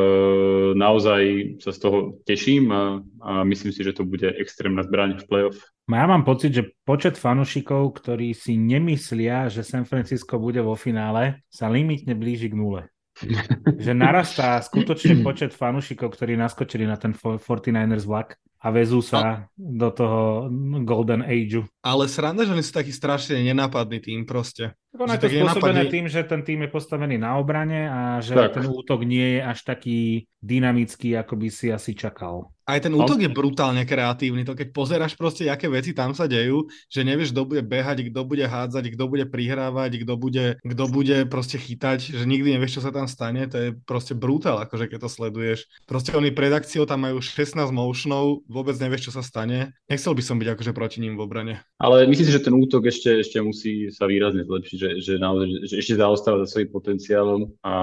naozaj 0.73 1.21
sa 1.61 1.69
z 1.75 1.79
toho 1.85 1.97
teším 2.25 2.71
a, 2.71 3.03
a 3.21 3.31
myslím 3.45 3.69
si, 3.75 3.85
že 3.85 3.93
to 3.93 4.07
bude 4.07 4.25
extrémna 4.25 4.81
zbraň 4.81 5.21
v 5.21 5.27
playoff. 5.27 5.57
Ja 5.89 6.05
mám 6.09 6.25
pocit, 6.25 6.53
že 6.53 6.69
počet 6.85 7.17
fanúšikov, 7.17 7.97
ktorí 7.97 8.33
si 8.33 8.57
nemyslia, 8.57 9.49
že 9.53 9.65
San 9.65 9.85
Francisco 9.85 10.37
bude 10.41 10.61
vo 10.65 10.73
finále, 10.73 11.45
sa 11.49 11.69
limitne 11.69 12.15
blíži 12.17 12.49
k 12.49 12.57
nule. 12.57 12.81
že 13.85 13.91
narastá 13.91 14.59
skutočne 14.63 15.21
počet 15.21 15.51
fanúšikov, 15.51 16.15
ktorí 16.15 16.39
naskočili 16.39 16.87
na 16.87 16.95
ten 16.95 17.11
49ers 17.11 18.05
vlak 18.07 18.39
a 18.59 18.67
vezú 18.75 18.99
sa 18.99 19.47
do 19.55 19.87
toho 19.91 20.51
Golden 20.83 21.23
Ageu. 21.23 21.63
Ale 21.79 22.11
sranda, 22.11 22.43
že 22.43 22.51
oni 22.51 22.63
sú 22.63 22.75
taký 22.75 22.91
strašne 22.91 23.39
nenápadný 23.39 24.03
tým 24.03 24.27
proste. 24.27 24.75
Ono 24.97 25.13
je 25.13 25.21
to 25.21 25.29
spôsobené 25.29 25.85
napadne- 25.85 25.93
tým, 25.93 26.05
že 26.09 26.25
ten 26.25 26.41
tým 26.41 26.65
je 26.65 26.69
postavený 26.73 27.21
na 27.21 27.37
obrane 27.37 27.85
a 27.85 27.99
že 28.25 28.33
Tak. 28.33 28.57
ten 28.57 28.65
útok 28.65 29.05
nie 29.05 29.37
je 29.37 29.41
až 29.45 29.59
taký 29.61 29.99
dynamický, 30.41 31.13
ako 31.19 31.35
by 31.35 31.47
si 31.51 31.67
asi 31.69 31.93
čakal. 31.93 32.49
Aj 32.63 32.77
ten 32.77 32.93
útok 32.93 33.17
je 33.17 33.33
brutálne 33.33 33.81
kreatívny, 33.81 34.45
to 34.45 34.53
keď 34.53 34.69
pozeráš 34.71 35.17
proste, 35.17 35.49
aké 35.49 35.65
veci 35.65 35.89
tam 35.89 36.13
sa 36.13 36.29
dejú, 36.29 36.69
že 36.85 37.01
nevieš, 37.01 37.33
kto 37.33 37.41
bude 37.49 37.65
behať, 37.65 38.13
kto 38.13 38.21
bude 38.23 38.45
hádzať, 38.45 38.93
kto 38.93 39.03
bude 39.09 39.25
prihrávať, 39.25 40.05
kto 40.05 40.13
bude, 40.13 40.45
kto 40.61 40.83
bude 40.85 41.17
proste 41.25 41.57
chytať, 41.57 42.13
že 42.13 42.23
nikdy 42.29 42.55
nevieš, 42.55 42.77
čo 42.77 42.85
sa 42.85 42.93
tam 42.93 43.09
stane, 43.09 43.49
to 43.49 43.57
je 43.57 43.69
proste 43.73 44.13
brutál, 44.13 44.61
akože 44.61 44.85
keď 44.85 45.01
to 45.01 45.09
sleduješ. 45.09 45.65
Proste 45.89 46.13
oni 46.13 46.29
pred 46.29 46.53
akciou 46.53 46.85
tam 46.85 47.09
majú 47.09 47.17
16 47.19 47.57
motionov, 47.73 48.45
vôbec 48.45 48.77
nevieš, 48.77 49.09
čo 49.09 49.17
sa 49.17 49.25
stane. 49.25 49.73
Nechcel 49.89 50.13
by 50.13 50.21
som 50.21 50.37
byť 50.37 50.47
akože 50.53 50.71
proti 50.71 51.01
ním 51.01 51.17
v 51.17 51.25
obrane. 51.25 51.53
Ale 51.81 52.05
myslím 52.05 52.29
si, 52.29 52.35
že 52.37 52.45
ten 52.45 52.53
útok 52.53 52.85
ešte, 52.85 53.17
ešte 53.17 53.41
musí 53.41 53.89
sa 53.89 54.05
výrazne 54.05 54.45
zlepšiť, 54.45 54.77
že, 54.79 55.03
že, 55.03 55.13
naozaj, 55.19 55.47
že 55.67 55.75
ešte 55.75 55.99
zaostáva 55.99 56.47
za 56.47 56.55
svojím 56.55 56.71
potenciálom 56.71 57.41
a 57.59 57.73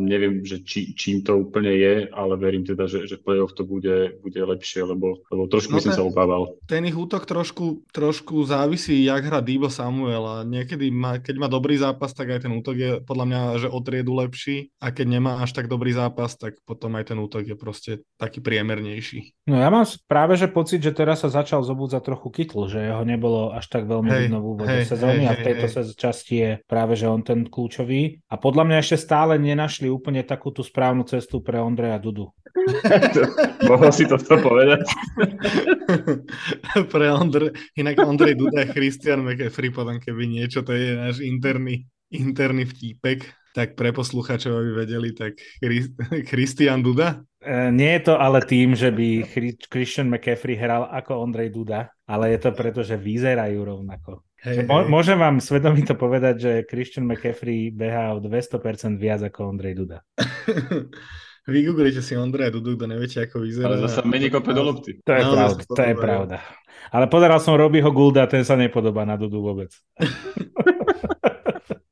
neviem, 0.00 0.40
že 0.40 0.64
či, 0.64 0.96
čím 0.96 1.20
to 1.20 1.36
úplne 1.36 1.68
je, 1.68 1.94
ale 2.08 2.32
verím 2.40 2.64
teda, 2.64 2.88
že, 2.88 3.04
že 3.04 3.20
v 3.20 3.24
play-off 3.28 3.52
to 3.52 3.68
bude, 3.68 4.16
bude 4.24 4.40
lepšie, 4.40 4.82
lebo, 4.82 5.20
lebo 5.28 5.42
trošku 5.46 5.72
No 5.72 5.78
by 5.78 5.82
som 5.84 5.92
to- 5.92 5.98
sa 6.00 6.04
obával. 6.08 6.56
Ten 6.64 6.88
ich 6.88 6.96
útok 6.96 7.28
trošku, 7.28 7.84
trošku 7.92 8.40
závisí, 8.42 9.04
jak 9.04 9.20
hra 9.22 9.44
Debo 9.44 9.68
Samuel 9.68 10.24
a 10.24 10.36
niekedy, 10.42 10.88
má, 10.88 11.20
keď 11.20 11.36
má 11.36 11.48
dobrý 11.52 11.76
zápas, 11.76 12.16
tak 12.16 12.32
aj 12.32 12.48
ten 12.48 12.52
útok 12.52 12.76
je 12.78 12.90
podľa 13.04 13.24
mňa, 13.28 13.40
že 13.60 13.68
o 13.68 13.80
triedu 13.84 14.16
lepší 14.16 14.72
a 14.80 14.88
keď 14.88 15.06
nemá 15.20 15.32
až 15.42 15.52
tak 15.52 15.68
dobrý 15.68 15.92
zápas, 15.92 16.32
tak 16.38 16.56
potom 16.64 16.94
aj 16.96 17.12
ten 17.12 17.18
útok 17.18 17.44
je 17.44 17.56
proste 17.58 17.92
taký 18.16 18.40
priemernejší. 18.40 19.34
No 19.50 19.58
ja 19.58 19.68
mám 19.68 19.84
práve 20.06 20.38
že 20.38 20.46
pocit, 20.48 20.80
že 20.80 20.94
teraz 20.94 21.20
sa 21.20 21.28
začal 21.28 21.60
zobúdzať 21.66 22.00
trochu 22.00 22.28
kytl, 22.30 22.70
že 22.70 22.78
jeho 22.80 23.02
nebolo 23.02 23.50
až 23.50 23.66
tak 23.66 23.84
veľmi 23.84 24.08
Hej, 24.08 24.20
vidno 24.24 24.38
v 24.40 24.46
úvode 24.46 24.70
hej, 24.70 24.86
sezóny 24.86 25.26
hej, 25.26 25.28
a 25.28 25.32
v 25.34 25.42
tejto 25.42 25.66
hej. 25.66 25.74
sez- 25.74 25.94
časti 26.22 26.38
je 26.38 26.50
práve 26.70 26.94
že 26.94 27.10
on 27.10 27.26
ten 27.26 27.42
kľúčový. 27.50 28.22
A 28.30 28.38
podľa 28.38 28.62
mňa 28.70 28.76
ešte 28.78 29.02
stále 29.02 29.42
nenašli 29.42 29.90
úplne 29.90 30.22
takú 30.22 30.54
tú 30.54 30.62
správnu 30.62 31.02
cestu 31.02 31.42
pre 31.42 31.58
Ondreja 31.58 31.98
Dudu. 31.98 32.30
Mohol 33.66 33.90
si 33.90 34.06
to 34.06 34.14
povedať? 34.22 34.86
Pre 36.92 37.06
Ondre, 37.10 37.50
inak 37.74 37.96
Ondrej 37.98 38.38
Duda 38.38 38.62
a 38.62 38.70
Christian 38.70 39.26
McAfee 39.26 39.74
potom 39.74 39.98
keby 39.98 40.30
niečo, 40.30 40.62
to 40.62 40.76
je 40.76 40.94
náš 40.94 41.24
interný, 41.24 41.88
interný 42.12 42.68
vtípek, 42.68 43.24
tak 43.52 43.76
pre 43.76 43.92
posluchačov, 43.92 44.52
aby 44.52 44.70
vedeli, 44.84 45.12
tak 45.12 45.36
Chris- 45.60 45.92
Christian 46.28 46.80
Duda? 46.80 47.20
E, 47.40 47.72
nie 47.72 47.92
je 48.00 48.02
to 48.12 48.14
ale 48.16 48.40
tým, 48.44 48.72
že 48.72 48.88
by 48.88 49.28
Chri- 49.28 49.58
Christian 49.68 50.08
McCaffrey 50.08 50.56
hral 50.56 50.88
ako 50.88 51.24
Ondrej 51.24 51.52
Duda, 51.52 51.92
ale 52.08 52.36
je 52.36 52.38
to 52.40 52.50
preto, 52.56 52.80
že 52.84 53.00
vyzerajú 53.00 53.60
rovnako. 53.60 54.24
Hej, 54.42 54.66
Mo- 54.66 54.82
hej. 54.82 54.90
môžem 54.90 55.14
vám 55.14 55.38
svedomito 55.38 55.94
povedať, 55.94 56.34
že 56.42 56.52
Christian 56.66 57.06
McCaffrey 57.06 57.70
behá 57.70 58.10
o 58.10 58.18
200% 58.18 58.98
viac 58.98 59.22
ako 59.22 59.54
Ondrej 59.54 59.78
Duda. 59.78 60.02
Vygooglite 61.46 62.02
si 62.02 62.14
Ondreja 62.14 62.54
Dudu, 62.54 62.78
kto 62.78 62.86
neviete, 62.86 63.22
ako 63.22 63.42
vyzerá. 63.42 63.74
Ale 63.74 63.86
zase 63.86 64.06
menej 64.06 64.30
kope 64.30 64.54
do 64.54 64.62
lopty. 64.62 65.02
To 65.02 65.10
je 65.10 65.22
Naozaj 65.22 65.34
pravda, 65.34 65.62
to 65.66 65.74
to 65.74 65.82
je 65.82 65.94
pravda. 65.98 66.36
Ale 66.90 67.04
pozeral 67.10 67.38
som 67.42 67.58
Robbieho 67.58 67.90
Goulda, 67.90 68.30
ten 68.30 68.46
sa 68.46 68.54
nepodobá 68.54 69.02
na 69.02 69.18
Dudu 69.18 69.42
vôbec. 69.42 69.70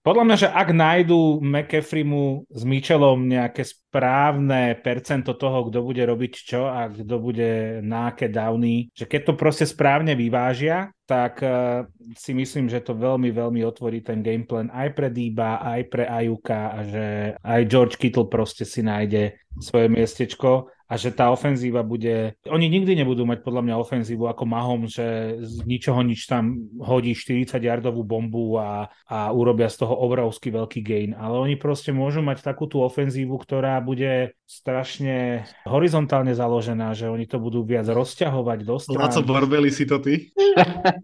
Podľa 0.01 0.25
mňa, 0.25 0.37
že 0.41 0.49
ak 0.49 0.69
nájdú 0.73 1.45
McCaffreymu 1.45 2.49
s 2.49 2.63
Mitchellom 2.65 3.29
nejaké 3.29 3.69
správne 3.69 4.81
percento 4.81 5.37
toho, 5.37 5.69
kto 5.69 5.85
bude 5.85 6.01
robiť 6.01 6.33
čo 6.41 6.65
a 6.65 6.89
kto 6.89 7.21
bude 7.21 7.85
na 7.85 8.09
aké 8.09 8.33
downy, 8.33 8.89
že 8.97 9.05
keď 9.05 9.21
to 9.29 9.33
proste 9.37 9.69
správne 9.69 10.17
vyvážia, 10.17 10.89
tak 11.05 11.45
eh, 11.45 11.85
si 12.17 12.33
myslím, 12.33 12.73
že 12.73 12.81
to 12.81 12.97
veľmi, 12.97 13.29
veľmi 13.29 13.61
otvorí 13.61 14.01
ten 14.01 14.25
gameplan 14.25 14.73
aj 14.73 14.89
pre 14.97 15.13
Dýba, 15.13 15.61
aj 15.61 15.83
pre 15.93 16.09
Ajuka 16.09 16.61
a 16.73 16.79
že 16.81 17.07
aj 17.37 17.61
George 17.69 18.01
Kittle 18.01 18.33
proste 18.33 18.65
si 18.65 18.81
nájde 18.81 19.37
svoje 19.61 19.93
miestečko 19.93 20.73
a 20.91 20.99
že 20.99 21.15
tá 21.15 21.31
ofenzíva 21.31 21.87
bude... 21.87 22.35
Oni 22.51 22.67
nikdy 22.67 22.99
nebudú 22.99 23.23
mať 23.23 23.47
podľa 23.47 23.63
mňa 23.63 23.75
ofenzívu 23.79 24.27
ako 24.27 24.43
Mahom, 24.43 24.91
že 24.91 25.39
z 25.39 25.63
ničoho 25.63 26.03
nič 26.03 26.27
tam 26.27 26.67
hodí 26.83 27.15
40-yardovú 27.15 28.03
bombu 28.03 28.59
a, 28.59 28.91
a 29.07 29.31
urobia 29.31 29.71
z 29.71 29.87
toho 29.87 29.95
obrovský 29.95 30.51
veľký 30.51 30.81
gain. 30.83 31.11
Ale 31.15 31.39
oni 31.39 31.55
proste 31.55 31.95
môžu 31.95 32.27
mať 32.27 32.43
takú 32.43 32.67
tú 32.67 32.83
ofenzívu, 32.83 33.39
ktorá 33.39 33.79
bude 33.79 34.35
strašne 34.51 35.47
horizontálne 35.63 36.35
založená, 36.35 36.91
že 36.99 37.07
oni 37.07 37.23
to 37.31 37.39
budú 37.39 37.63
viac 37.63 37.87
rozťahovať 37.87 38.59
do 38.67 38.83
strán. 38.83 39.07
Laco 39.07 39.23
Borbeli 39.23 39.71
si 39.71 39.87
to 39.87 40.03
ty? 40.03 40.27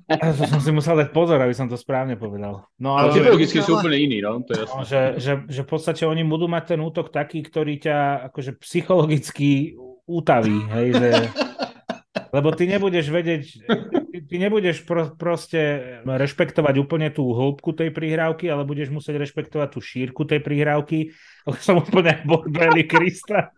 Ja 0.06 0.34
to 0.34 0.48
som 0.48 0.58
si 0.58 0.70
musel 0.74 0.98
dať 0.98 1.14
pozor, 1.14 1.38
aby 1.38 1.54
som 1.54 1.70
to 1.70 1.78
správne 1.78 2.18
povedal. 2.18 2.66
No 2.82 2.98
Ale 2.98 3.14
ale... 3.14 3.22
typologicky 3.22 3.62
sú 3.62 3.78
úplne 3.78 3.98
iní, 4.00 4.18
no, 4.18 4.42
to 4.42 4.54
je 4.56 4.60
jasné. 4.66 4.74
No, 4.74 4.82
že, 4.82 5.00
že, 5.22 5.32
že 5.46 5.60
v 5.62 5.68
podstate 5.70 6.02
oni 6.02 6.26
budú 6.26 6.50
mať 6.50 6.74
ten 6.74 6.80
útok 6.82 7.14
taký, 7.14 7.46
ktorý 7.46 7.78
ťa 7.78 8.26
akože 8.32 8.58
psychologicky 8.58 9.78
utaví, 10.08 10.58
hej, 10.74 10.88
že... 10.98 11.10
Lebo 12.36 12.50
ty 12.56 12.66
nebudeš 12.66 13.06
vedieť, 13.12 13.44
ty, 14.26 14.36
nebudeš 14.42 14.82
pro, 14.82 15.14
proste 15.14 15.58
rešpektovať 16.04 16.74
úplne 16.76 17.08
tú 17.14 17.30
hĺbku 17.32 17.72
tej 17.72 17.94
prihrávky, 17.94 18.50
ale 18.50 18.66
budeš 18.66 18.92
musieť 18.92 19.22
rešpektovať 19.22 19.68
tú 19.72 19.80
šírku 19.80 20.22
tej 20.26 20.42
prihrávky. 20.42 21.14
Som 21.64 21.82
úplne 21.82 22.20
Borbeli 22.26 22.84
Krista. 22.84 23.54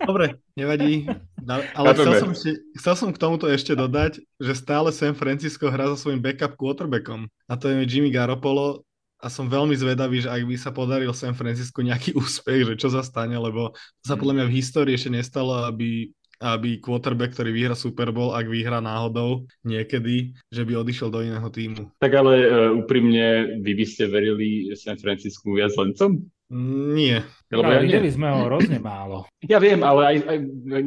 Dobre, 0.00 0.42
nevadí. 0.58 1.06
Ale 1.46 1.94
chcel 1.94 2.14
som, 2.18 2.32
chcel 2.74 2.94
som 2.98 3.08
k 3.14 3.20
tomuto 3.20 3.46
ešte 3.46 3.76
dodať, 3.78 4.18
že 4.40 4.52
stále 4.58 4.90
San 4.90 5.14
Francisco 5.14 5.70
hrá 5.70 5.86
so 5.92 5.96
svojím 5.96 6.24
backup 6.24 6.58
quarterbackom. 6.58 7.30
A 7.46 7.54
to 7.54 7.70
je 7.70 7.86
Jimmy 7.86 8.10
Garoppolo. 8.10 8.82
A 9.24 9.32
som 9.32 9.48
veľmi 9.48 9.72
zvedavý, 9.72 10.20
že 10.20 10.28
ak 10.28 10.44
by 10.44 10.56
sa 10.60 10.68
podaril 10.68 11.08
San 11.16 11.32
Francisco 11.32 11.80
nejaký 11.80 12.12
úspech, 12.20 12.68
že 12.68 12.74
čo 12.76 12.92
sa 12.92 13.00
stane, 13.00 13.38
lebo 13.38 13.72
sa 14.04 14.20
podľa 14.20 14.42
mňa 14.42 14.46
v 14.50 14.56
histórii 14.60 14.92
ešte 14.98 15.08
nestalo, 15.14 15.64
aby 15.64 16.12
aby 16.44 16.76
quarterback, 16.76 17.32
ktorý 17.32 17.56
vyhra 17.56 17.72
Super 17.72 18.12
Bowl, 18.12 18.36
ak 18.36 18.44
vyhra 18.44 18.84
náhodou 18.84 19.48
niekedy, 19.64 20.36
že 20.52 20.62
by 20.68 20.84
odišiel 20.84 21.08
do 21.08 21.24
iného 21.24 21.48
týmu. 21.48 21.88
Tak 22.04 22.12
ale 22.12 22.32
uh, 22.44 22.70
úprimne, 22.76 23.56
vy 23.64 23.72
by 23.72 23.84
ste 23.88 24.12
verili 24.12 24.76
San 24.76 25.00
Francisco 25.00 25.56
viac 25.56 25.72
lencom? 25.72 26.20
Nie. 26.52 27.24
Lebo 27.48 27.64
ja, 27.64 27.80
ja 27.80 27.82
videli 27.82 28.08
sme 28.12 28.28
ho 28.28 28.46
hrozne 28.46 28.76
málo. 28.76 29.24
Ja 29.44 29.60
viem, 29.60 29.84
ale 29.84 30.08
aj, 30.08 30.16
aj 30.24 30.38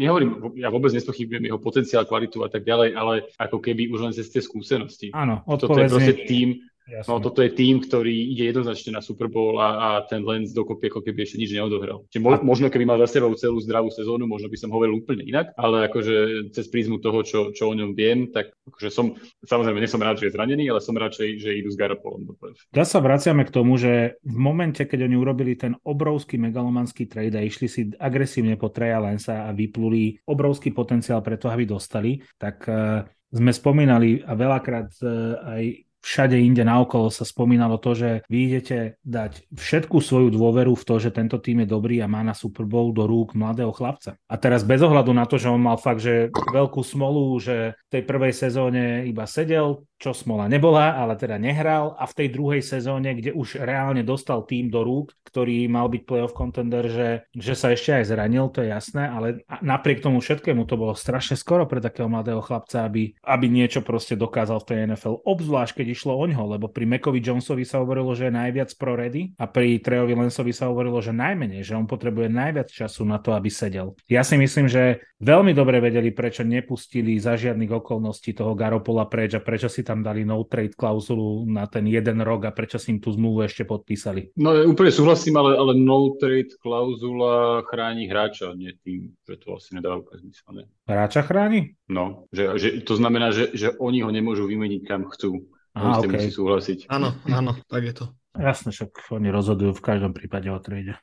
nehovorím, 0.01 0.57
ja 0.57 0.73
vôbec 0.73 0.89
nespochybňujem 0.89 1.45
jeho 1.45 1.61
potenciál, 1.61 2.09
kvalitu 2.09 2.41
a 2.41 2.49
tak 2.49 2.65
ďalej, 2.65 2.89
ale 2.97 3.29
ako 3.37 3.61
keby 3.61 3.85
už 3.93 3.99
len 4.01 4.13
cez 4.17 4.33
tie 4.33 4.41
skúsenosti. 4.41 5.13
Áno, 5.13 5.45
Toto 5.45 5.77
je 5.77 5.85
proste 5.85 6.25
tým, 6.25 6.57
Jasne. 6.87 7.11
No 7.11 7.19
toto 7.19 7.43
je 7.43 7.51
tým, 7.51 7.83
ktorý 7.83 8.31
ide 8.31 8.47
jednoznačne 8.47 8.95
na 8.95 9.03
Super 9.03 9.27
Bowl 9.27 9.59
a, 9.59 9.75
a 9.75 9.89
ten 10.07 10.23
Lens 10.23 10.55
dokopy 10.55 10.87
ako 10.87 11.03
keby 11.03 11.27
ešte 11.27 11.35
nič 11.35 11.51
neodohral. 11.51 12.07
Čiže 12.07 12.23
mo, 12.23 12.31
možno 12.47 12.71
keby 12.71 12.87
mal 12.87 12.95
za 13.03 13.19
sebou 13.19 13.35
celú 13.35 13.59
zdravú 13.59 13.91
sezónu, 13.91 14.23
možno 14.23 14.47
by 14.47 14.55
som 14.55 14.71
hovoril 14.71 15.03
úplne 15.03 15.27
inak, 15.27 15.51
ale 15.59 15.91
akože 15.91 16.47
cez 16.55 16.71
prízmu 16.71 17.03
toho, 17.03 17.19
čo, 17.27 17.51
čo 17.51 17.67
o 17.67 17.75
ňom 17.75 17.91
viem, 17.91 18.31
tak 18.31 18.55
akože 18.71 18.87
som, 18.87 19.19
samozrejme, 19.43 19.83
nie 19.83 19.91
som 19.91 19.99
rád, 19.99 20.23
že 20.23 20.31
je 20.31 20.35
zranený, 20.39 20.71
ale 20.71 20.79
som 20.79 20.95
radšej, 20.95 21.43
že 21.43 21.59
idú 21.59 21.67
s 21.67 21.75
Garopolom 21.75 22.23
do 22.23 22.33
Ja 22.71 22.87
sa 22.87 23.03
vraciame 23.03 23.43
k 23.43 23.51
tomu, 23.51 23.75
že 23.75 24.15
v 24.23 24.37
momente, 24.39 24.87
keď 24.87 25.11
oni 25.11 25.15
urobili 25.19 25.59
ten 25.59 25.75
obrovský 25.83 26.39
megalomanský 26.39 27.11
trade 27.11 27.35
a 27.35 27.43
išli 27.43 27.67
si 27.67 27.81
agresívne 27.99 28.55
po 28.55 28.71
Treja 28.71 29.03
Lensa 29.03 29.43
a 29.43 29.51
vypluli 29.51 30.23
obrovský 30.23 30.71
potenciál 30.71 31.19
pre 31.19 31.35
to, 31.35 31.51
aby 31.51 31.67
dostali, 31.67 32.23
tak 32.39 32.63
uh, 32.71 33.03
sme 33.27 33.51
spomínali 33.51 34.23
a 34.23 34.31
veľakrát 34.39 34.89
uh, 35.03 35.43
aj 35.43 35.86
všade 36.07 36.39
inde 36.39 36.63
naokolo 36.63 37.11
sa 37.11 37.27
spomínalo 37.27 37.75
to, 37.83 37.91
že 37.91 38.09
vy 38.31 38.37
idete 38.47 38.95
dať 39.03 39.51
všetku 39.51 39.99
svoju 39.99 40.31
dôveru 40.31 40.71
v 40.71 40.85
to, 40.87 40.95
že 41.03 41.11
tento 41.11 41.35
tým 41.43 41.67
je 41.67 41.67
dobrý 41.67 41.99
a 41.99 42.07
má 42.07 42.23
na 42.23 42.31
Super 42.31 42.63
Bowl 42.63 42.95
do 42.95 43.03
rúk 43.03 43.35
mladého 43.35 43.75
chlapca. 43.75 44.15
A 44.31 44.35
teraz 44.39 44.63
bez 44.63 44.79
ohľadu 44.79 45.11
na 45.11 45.27
to, 45.27 45.35
že 45.35 45.51
on 45.51 45.59
mal 45.59 45.75
fakt, 45.75 45.99
že 45.99 46.31
veľkú 46.31 46.79
smolu, 46.79 47.35
že 47.43 47.75
v 47.75 47.89
tej 47.91 48.03
prvej 48.07 48.31
sezóne 48.31 49.03
iba 49.03 49.27
sedel, 49.27 49.83
čo 49.97 50.13
smola 50.13 50.45
nebola, 50.45 50.93
ale 50.93 51.17
teda 51.17 51.41
nehral 51.41 51.97
a 51.97 52.05
v 52.05 52.15
tej 52.23 52.27
druhej 52.29 52.61
sezóne, 52.61 53.17
kde 53.17 53.33
už 53.33 53.57
reálne 53.57 54.05
dostal 54.05 54.45
tým 54.45 54.69
do 54.69 54.85
rúk, 54.85 55.09
ktorý 55.25 55.65
mal 55.65 55.89
byť 55.89 56.01
playoff 56.05 56.37
contender, 56.37 56.85
že, 56.85 57.09
že 57.33 57.53
sa 57.57 57.73
ešte 57.73 57.97
aj 57.97 58.13
zranil, 58.13 58.45
to 58.53 58.61
je 58.61 58.69
jasné, 58.69 59.09
ale 59.09 59.41
napriek 59.65 60.05
tomu 60.05 60.21
všetkému 60.21 60.69
to 60.69 60.77
bolo 60.77 60.93
strašne 60.93 61.33
skoro 61.33 61.65
pre 61.65 61.81
takého 61.81 62.05
mladého 62.05 62.45
chlapca, 62.45 62.85
aby, 62.85 63.17
aby 63.25 63.45
niečo 63.49 63.81
proste 63.81 64.13
dokázal 64.13 64.61
v 64.61 64.67
tej 64.69 64.77
NFL, 64.93 65.25
obzvlášť 65.25 65.81
keď 65.81 65.96
išlo 65.97 66.13
o 66.13 66.25
ňo, 66.29 66.53
lebo 66.53 66.69
pri 66.69 66.85
Mekovi 66.85 67.17
Jonesovi 67.17 67.65
sa 67.65 67.81
hovorilo, 67.81 68.13
že 68.13 68.29
je 68.29 68.37
najviac 68.37 68.69
pro 68.77 68.93
ready 68.93 69.33
a 69.41 69.49
pri 69.49 69.81
Trejovi 69.81 70.13
Lensovi 70.13 70.53
sa 70.53 70.69
hovorilo, 70.69 71.01
že 71.01 71.09
najmenej, 71.09 71.65
že 71.65 71.73
on 71.73 71.89
potrebuje 71.89 72.29
najviac 72.29 72.69
času 72.69 73.01
na 73.09 73.17
to, 73.17 73.33
aby 73.33 73.49
sedel. 73.49 73.97
Ja 74.05 74.21
si 74.21 74.37
myslím, 74.37 74.69
že 74.69 75.01
veľmi 75.17 75.57
dobre 75.57 75.81
vedeli, 75.81 76.13
prečo 76.13 76.45
nepustili 76.45 77.17
za 77.17 77.33
žiadnych 77.33 77.73
okolností 77.73 78.37
toho 78.37 78.53
Garopola 78.53 79.09
preč 79.09 79.33
a 79.33 79.41
prečo 79.41 79.65
si 79.65 79.81
tam 79.81 80.05
dali 80.05 80.21
no 80.21 80.45
trade 80.45 80.77
klauzulu 80.77 81.49
na 81.49 81.65
ten 81.65 81.89
jeden 81.89 82.21
rok 82.21 82.45
a 82.45 82.53
prečo 82.53 82.77
si 82.77 82.93
im 82.93 83.01
tú 83.01 83.09
zmluvu 83.09 83.49
ešte 83.49 83.65
podpísali? 83.65 84.37
No 84.37 84.53
ja 84.53 84.69
úplne 84.69 84.93
súhlasím, 84.93 85.41
ale, 85.41 85.57
ale 85.57 85.73
no 85.73 86.13
trade 86.21 86.53
klauzula 86.61 87.65
chráni 87.65 88.05
hráča, 88.05 88.53
nie 88.53 88.77
tým, 88.85 89.17
že 89.25 89.41
to 89.41 89.57
asi 89.57 89.73
nedáva 89.73 90.05
zmysel. 90.13 90.69
Hráča 90.85 91.25
chráni? 91.25 91.75
No, 91.89 92.29
že, 92.29 92.55
že 92.59 92.67
to 92.85 92.95
znamená, 92.95 93.33
že, 93.33 93.51
že 93.51 93.73
oni 93.79 94.05
ho 94.05 94.11
nemôžu 94.13 94.45
vymeniť 94.45 94.81
kam 94.85 95.09
chcú. 95.09 95.47
Aha, 95.77 96.01
okay. 96.01 96.09
musí 96.09 96.33
súhlasiť. 96.33 96.79
Áno, 96.89 97.13
áno, 97.29 97.53
tak 97.69 97.85
je 97.85 97.93
to. 97.93 98.05
Jasne, 98.33 98.73
však 98.73 99.13
oni 99.13 99.29
rozhodujú 99.29 99.77
v 99.77 99.85
každom 99.85 100.11
prípade 100.13 100.49
o 100.49 100.57
trade. 100.57 100.97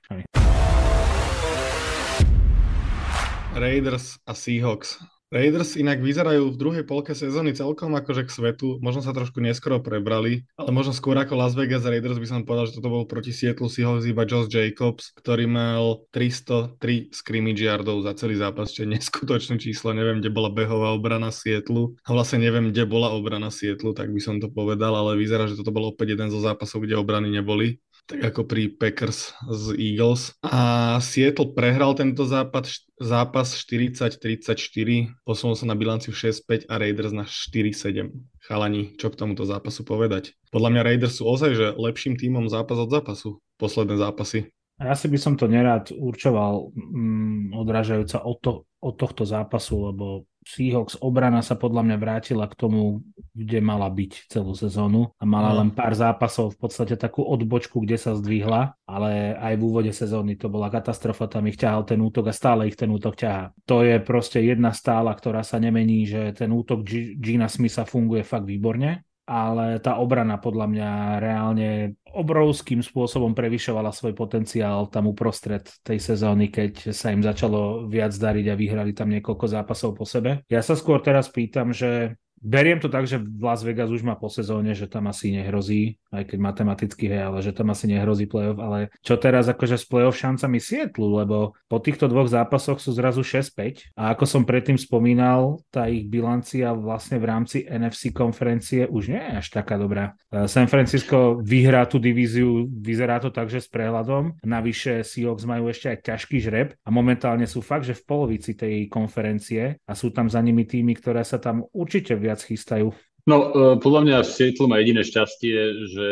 Raiders 3.54 4.18
a 4.26 4.34
Seahawks. 4.34 4.98
Raiders 5.34 5.74
inak 5.74 5.98
vyzerajú 5.98 6.54
v 6.54 6.60
druhej 6.62 6.84
polke 6.86 7.10
sezóny 7.10 7.58
celkom 7.58 7.90
akože 7.98 8.22
k 8.22 8.30
svetu, 8.30 8.78
možno 8.78 9.02
sa 9.02 9.10
trošku 9.10 9.42
neskoro 9.42 9.82
prebrali, 9.82 10.46
ale 10.54 10.70
možno 10.70 10.94
skôr 10.94 11.18
ako 11.18 11.34
Las 11.34 11.58
Vegas 11.58 11.82
Raiders 11.82 12.22
by 12.22 12.28
som 12.30 12.46
povedal, 12.46 12.70
že 12.70 12.78
toto 12.78 12.94
bol 12.94 13.02
proti 13.02 13.34
Seattle 13.34 13.66
Seahawks 13.66 14.06
iba 14.06 14.22
Josh 14.22 14.46
Jacobs, 14.46 15.10
ktorý 15.18 15.50
mal 15.50 16.06
303 16.14 17.10
scrimmage 17.10 17.66
yardov 17.66 18.06
za 18.06 18.14
celý 18.14 18.38
zápas, 18.38 18.70
čo 18.70 18.86
je 18.86 18.94
neskutočné 18.94 19.58
číslo, 19.58 19.90
neviem, 19.90 20.22
kde 20.22 20.30
bola 20.30 20.54
behová 20.54 20.94
obrana 20.94 21.34
Seattle. 21.34 21.98
A 22.06 22.14
vlastne 22.14 22.38
neviem, 22.38 22.70
kde 22.70 22.86
bola 22.86 23.10
obrana 23.10 23.50
Seattle, 23.50 23.90
tak 23.90 24.14
by 24.14 24.22
som 24.22 24.38
to 24.38 24.46
povedal, 24.46 24.94
ale 24.94 25.18
vyzerá, 25.18 25.50
že 25.50 25.58
toto 25.58 25.74
bol 25.74 25.90
opäť 25.90 26.14
jeden 26.14 26.30
zo 26.30 26.38
zápasov, 26.38 26.86
kde 26.86 26.94
obrany 26.94 27.26
neboli 27.26 27.82
tak 28.04 28.20
ako 28.20 28.44
pri 28.44 28.68
Packers 28.68 29.32
z 29.48 29.76
Eagles. 29.80 30.36
A 30.44 30.96
Seattle 31.00 31.56
prehral 31.56 31.96
tento 31.96 32.28
zápas, 32.28 32.84
zápas 33.00 33.56
40-34, 33.56 35.24
posunul 35.24 35.56
sa 35.56 35.64
na 35.64 35.76
bilanciu 35.76 36.12
6-5 36.12 36.68
a 36.68 36.74
Raiders 36.76 37.16
na 37.16 37.24
4-7. 37.24 38.12
Chalani, 38.44 38.92
čo 39.00 39.08
k 39.08 39.16
tomuto 39.16 39.48
zápasu 39.48 39.88
povedať? 39.88 40.36
Podľa 40.52 40.70
mňa 40.70 40.82
Raiders 40.84 41.16
sú 41.20 41.24
ozaj, 41.24 41.50
že 41.56 41.66
lepším 41.74 42.20
tímom 42.20 42.46
zápas 42.52 42.76
od 42.76 42.92
zápasu, 42.92 43.40
posledné 43.56 43.96
zápasy. 43.96 44.52
Ja 44.74 44.98
si 44.98 45.06
by 45.06 45.18
som 45.22 45.38
to 45.38 45.46
nerád 45.46 45.94
určoval 45.94 46.74
mm, 46.74 47.54
odrážajúca 47.54 48.26
od, 48.26 48.36
to, 48.42 48.52
od 48.84 48.94
tohto 49.00 49.24
zápasu, 49.24 49.88
lebo 49.88 50.28
Seahawks 50.44 51.00
obrana 51.00 51.40
sa 51.40 51.56
podľa 51.56 51.88
mňa 51.88 51.96
vrátila 51.96 52.44
k 52.44 52.52
tomu, 52.52 53.00
kde 53.32 53.64
mala 53.64 53.88
byť 53.88 54.28
celú 54.28 54.52
sezónu 54.52 55.08
a 55.16 55.24
mala 55.24 55.56
len 55.56 55.72
pár 55.72 55.96
zápasov, 55.96 56.52
v 56.52 56.68
podstate 56.68 57.00
takú 57.00 57.24
odbočku, 57.24 57.80
kde 57.80 57.96
sa 57.96 58.12
zdvihla, 58.12 58.76
ale 58.84 59.40
aj 59.40 59.56
v 59.56 59.64
úvode 59.64 59.92
sezóny 59.96 60.36
to 60.36 60.52
bola 60.52 60.68
katastrofa, 60.68 61.32
tam 61.32 61.48
ich 61.48 61.56
ťahal 61.56 61.88
ten 61.88 61.96
útok 62.04 62.28
a 62.28 62.36
stále 62.36 62.68
ich 62.68 62.76
ten 62.76 62.92
útok 62.92 63.16
ťahá. 63.16 63.56
To 63.64 63.80
je 63.80 63.96
proste 64.04 64.44
jedna 64.44 64.76
stála, 64.76 65.16
ktorá 65.16 65.40
sa 65.40 65.56
nemení, 65.56 66.04
že 66.04 66.36
ten 66.36 66.52
útok 66.52 66.84
Gina 67.16 67.48
Smitha 67.48 67.88
funguje 67.88 68.20
fakt 68.20 68.44
výborne 68.44 69.00
ale 69.24 69.80
tá 69.80 69.96
obrana 69.96 70.36
podľa 70.36 70.66
mňa 70.68 70.90
reálne 71.16 71.68
obrovským 72.12 72.84
spôsobom 72.84 73.32
prevyšovala 73.32 73.90
svoj 73.90 74.12
potenciál 74.12 74.86
tam 74.92 75.08
uprostred 75.10 75.64
tej 75.80 75.98
sezóny, 75.98 76.52
keď 76.52 76.92
sa 76.92 77.10
im 77.10 77.24
začalo 77.24 77.88
viac 77.88 78.12
dariť 78.12 78.46
a 78.52 78.58
vyhrali 78.58 78.92
tam 78.92 79.10
niekoľko 79.10 79.46
zápasov 79.48 79.96
po 79.96 80.04
sebe. 80.04 80.44
Ja 80.46 80.60
sa 80.60 80.76
skôr 80.76 81.00
teraz 81.00 81.32
pýtam, 81.32 81.72
že 81.72 82.20
Beriem 82.44 82.76
to 82.76 82.92
tak, 82.92 83.08
že 83.08 83.16
Las 83.40 83.64
Vegas 83.64 83.88
už 83.88 84.04
má 84.04 84.20
po 84.20 84.28
sezóne, 84.28 84.76
že 84.76 84.84
tam 84.84 85.08
asi 85.08 85.32
nehrozí, 85.32 85.96
aj 86.12 86.28
keď 86.28 86.38
matematicky 86.38 87.08
hej, 87.08 87.24
ale 87.24 87.40
že 87.40 87.56
tam 87.56 87.72
asi 87.72 87.88
nehrozí 87.88 88.28
playoff, 88.28 88.60
ale 88.60 88.92
čo 89.00 89.16
teraz 89.16 89.48
akože 89.48 89.80
s 89.80 89.88
playoff 89.88 90.20
šancami 90.20 90.60
Sietlu, 90.60 91.08
lebo 91.24 91.56
po 91.66 91.78
týchto 91.80 92.04
dvoch 92.04 92.28
zápasoch 92.28 92.84
sú 92.84 92.92
zrazu 92.92 93.24
6-5 93.24 93.96
a 93.96 94.12
ako 94.12 94.24
som 94.28 94.42
predtým 94.44 94.76
spomínal, 94.76 95.64
tá 95.72 95.88
ich 95.88 96.04
bilancia 96.04 96.76
vlastne 96.76 97.16
v 97.16 97.26
rámci 97.32 97.64
NFC 97.64 98.12
konferencie 98.12 98.84
už 98.84 99.08
nie 99.08 99.22
je 99.24 99.32
až 99.40 99.46
taká 99.48 99.80
dobrá. 99.80 100.12
E, 100.28 100.44
San 100.44 100.68
Francisco 100.68 101.40
vyhrá 101.40 101.88
tú 101.88 101.96
divíziu, 101.96 102.68
vyzerá 102.68 103.24
to 103.24 103.32
tak, 103.32 103.48
že 103.48 103.64
s 103.64 103.72
prehľadom, 103.72 104.44
navyše 104.44 105.00
Seahawks 105.00 105.48
majú 105.48 105.72
ešte 105.72 105.88
aj 105.88 105.98
ťažký 106.04 106.36
žreb 106.44 106.68
a 106.84 106.88
momentálne 106.92 107.48
sú 107.48 107.64
fakt, 107.64 107.88
že 107.88 107.96
v 107.96 108.04
polovici 108.04 108.52
tej 108.52 108.92
konferencie 108.92 109.80
a 109.88 109.92
sú 109.96 110.12
tam 110.12 110.28
za 110.28 110.44
nimi 110.44 110.68
týmy, 110.68 110.98
ktoré 111.00 111.24
sa 111.24 111.40
tam 111.40 111.64
určite 111.72 112.12
viac 112.18 112.33
viac 112.34 112.42
chystajú? 112.42 112.90
No, 113.24 113.36
uh, 113.54 113.74
podľa 113.80 114.00
mňa 114.04 114.16
Seattle 114.26 114.68
má 114.68 114.82
jediné 114.82 115.06
šťastie, 115.06 115.56
že 115.94 116.08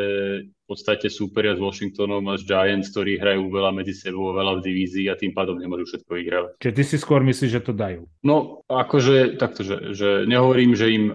podstate 0.69 1.11
súperia 1.11 1.53
s 1.57 1.61
Washingtonom 1.61 2.23
a 2.31 2.39
s 2.39 2.47
Giants, 2.47 2.91
ktorí 2.95 3.19
hrajú 3.19 3.51
veľa 3.51 3.75
medzi 3.75 3.93
sebou, 3.93 4.33
veľa 4.33 4.63
v 4.63 4.65
divízii 4.65 5.07
a 5.11 5.19
tým 5.19 5.35
pádom 5.35 5.59
nemôžu 5.59 5.91
všetko 5.91 6.11
vyhrávať. 6.15 6.53
Čiže 6.63 6.77
ty 6.77 6.83
si 6.87 6.97
skôr 6.97 7.21
myslíš, 7.27 7.51
že 7.51 7.65
to 7.65 7.73
dajú? 7.75 8.07
No, 8.23 8.63
akože 8.71 9.37
takto, 9.37 9.67
že, 9.67 9.93
že 9.93 10.09
nehovorím, 10.25 10.79
že 10.79 10.87
im 10.95 11.05
uh, 11.11 11.15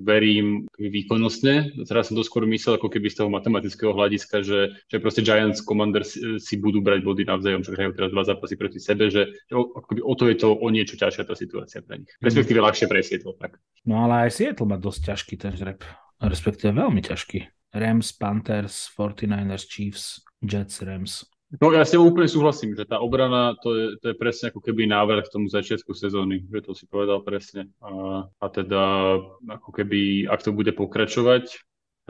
verím 0.00 0.70
výkonnostne, 0.78 1.84
teraz 1.84 2.08
som 2.08 2.16
to 2.16 2.24
skôr 2.24 2.46
myslel 2.46 2.78
ako 2.78 2.88
keby 2.88 3.10
z 3.10 3.22
toho 3.22 3.28
matematického 3.28 3.92
hľadiska, 3.92 4.46
že, 4.46 4.78
že 4.86 4.96
proste 5.02 5.26
Giants 5.26 5.62
Commanders 5.66 6.16
si, 6.16 6.20
si 6.38 6.54
budú 6.56 6.80
brať 6.80 7.02
body 7.02 7.26
navzájom, 7.26 7.66
čo 7.66 7.74
hrajú 7.74 7.92
teraz 7.92 8.10
dva 8.14 8.24
zápasy 8.24 8.54
proti 8.56 8.78
sebe, 8.78 9.10
že 9.10 9.28
o, 9.52 9.76
akoby 9.76 10.00
o 10.00 10.14
to 10.14 10.24
je 10.30 10.36
to 10.38 10.48
o 10.54 10.68
niečo 10.70 10.94
ťažšia 10.96 11.24
tá 11.26 11.34
situácia 11.34 11.82
pre 11.82 12.02
nich. 12.02 12.12
Respektíve 12.22 12.62
mm. 12.62 12.64
ľahšie 12.64 12.86
pre 12.86 13.02
Seattle. 13.02 13.36
Tak. 13.36 13.58
No 13.84 14.06
ale 14.06 14.28
aj 14.28 14.38
Seattle 14.38 14.70
má 14.70 14.78
dosť 14.78 15.12
ťažký 15.12 15.34
ten 15.36 15.52
žreb, 15.54 15.82
respektíve 16.22 16.72
veľmi 16.72 17.02
ťažký. 17.04 17.55
Rams, 17.74 18.12
Panthers, 18.14 18.90
49ers, 18.94 19.64
Chiefs, 19.66 20.22
Jets, 20.42 20.82
Rams. 20.82 21.26
No 21.62 21.70
ja 21.70 21.86
s 21.86 21.94
tebou 21.94 22.10
úplne 22.10 22.26
súhlasím, 22.26 22.74
že 22.74 22.90
tá 22.90 22.98
obrana 22.98 23.54
to 23.62 23.70
je, 23.78 23.86
to 24.02 24.10
je 24.10 24.16
presne 24.18 24.50
ako 24.50 24.58
keby 24.58 24.90
návrh 24.90 25.30
k 25.30 25.34
tomu 25.38 25.46
začiatku 25.46 25.94
sezóny, 25.94 26.42
že 26.50 26.58
to 26.66 26.74
si 26.74 26.90
povedal 26.90 27.22
presne. 27.22 27.70
A, 27.78 28.26
a 28.26 28.46
teda 28.50 29.14
ako 29.46 29.70
keby, 29.70 30.26
ak 30.26 30.42
to 30.42 30.50
bude 30.50 30.74
pokračovať, 30.74 31.54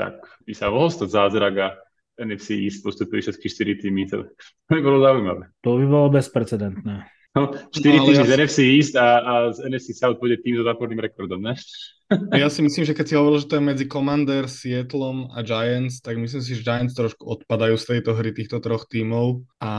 tak 0.00 0.24
by 0.48 0.52
sa 0.56 0.72
mohol 0.72 0.88
stať 0.88 1.08
zázrak 1.12 1.54
a 1.60 1.68
NFC 2.16 2.64
East 2.64 2.80
postupili 2.80 3.20
všetky 3.20 3.44
4 3.44 3.82
týmy, 3.84 4.08
to 4.08 4.24
by 4.72 4.80
bolo 4.80 5.04
zaujímavé. 5.04 5.52
To 5.68 5.76
by 5.76 5.84
bolo 5.84 6.06
bezprecedentné. 6.16 7.04
No, 7.36 7.52
4 7.52 7.76
no, 7.76 8.04
týždne 8.08 8.24
ja... 8.24 8.30
z 8.32 8.36
NFC 8.40 8.58
East 8.80 8.94
a, 8.96 9.20
a 9.20 9.32
z 9.52 9.68
NFC 9.68 9.92
South 9.92 10.16
bude 10.16 10.40
tým 10.40 10.56
so 10.56 10.64
záporným 10.64 10.96
rekordom, 11.04 11.44
ne? 11.44 11.52
Ja 12.38 12.46
si 12.46 12.62
myslím, 12.62 12.86
že 12.86 12.94
keď 12.94 13.06
si 13.06 13.18
hovoril, 13.18 13.42
že 13.42 13.50
to 13.50 13.58
je 13.58 13.66
medzi 13.66 13.84
Commanders, 13.90 14.62
Seattlom 14.62 15.34
a 15.34 15.42
Giants, 15.42 15.98
tak 15.98 16.14
myslím 16.14 16.38
si, 16.38 16.54
že 16.54 16.62
Giants 16.62 16.94
trošku 16.94 17.26
odpadajú 17.26 17.74
z 17.74 17.98
tejto 17.98 18.14
hry 18.14 18.30
týchto 18.30 18.62
troch 18.62 18.86
tímov 18.86 19.42
a, 19.58 19.74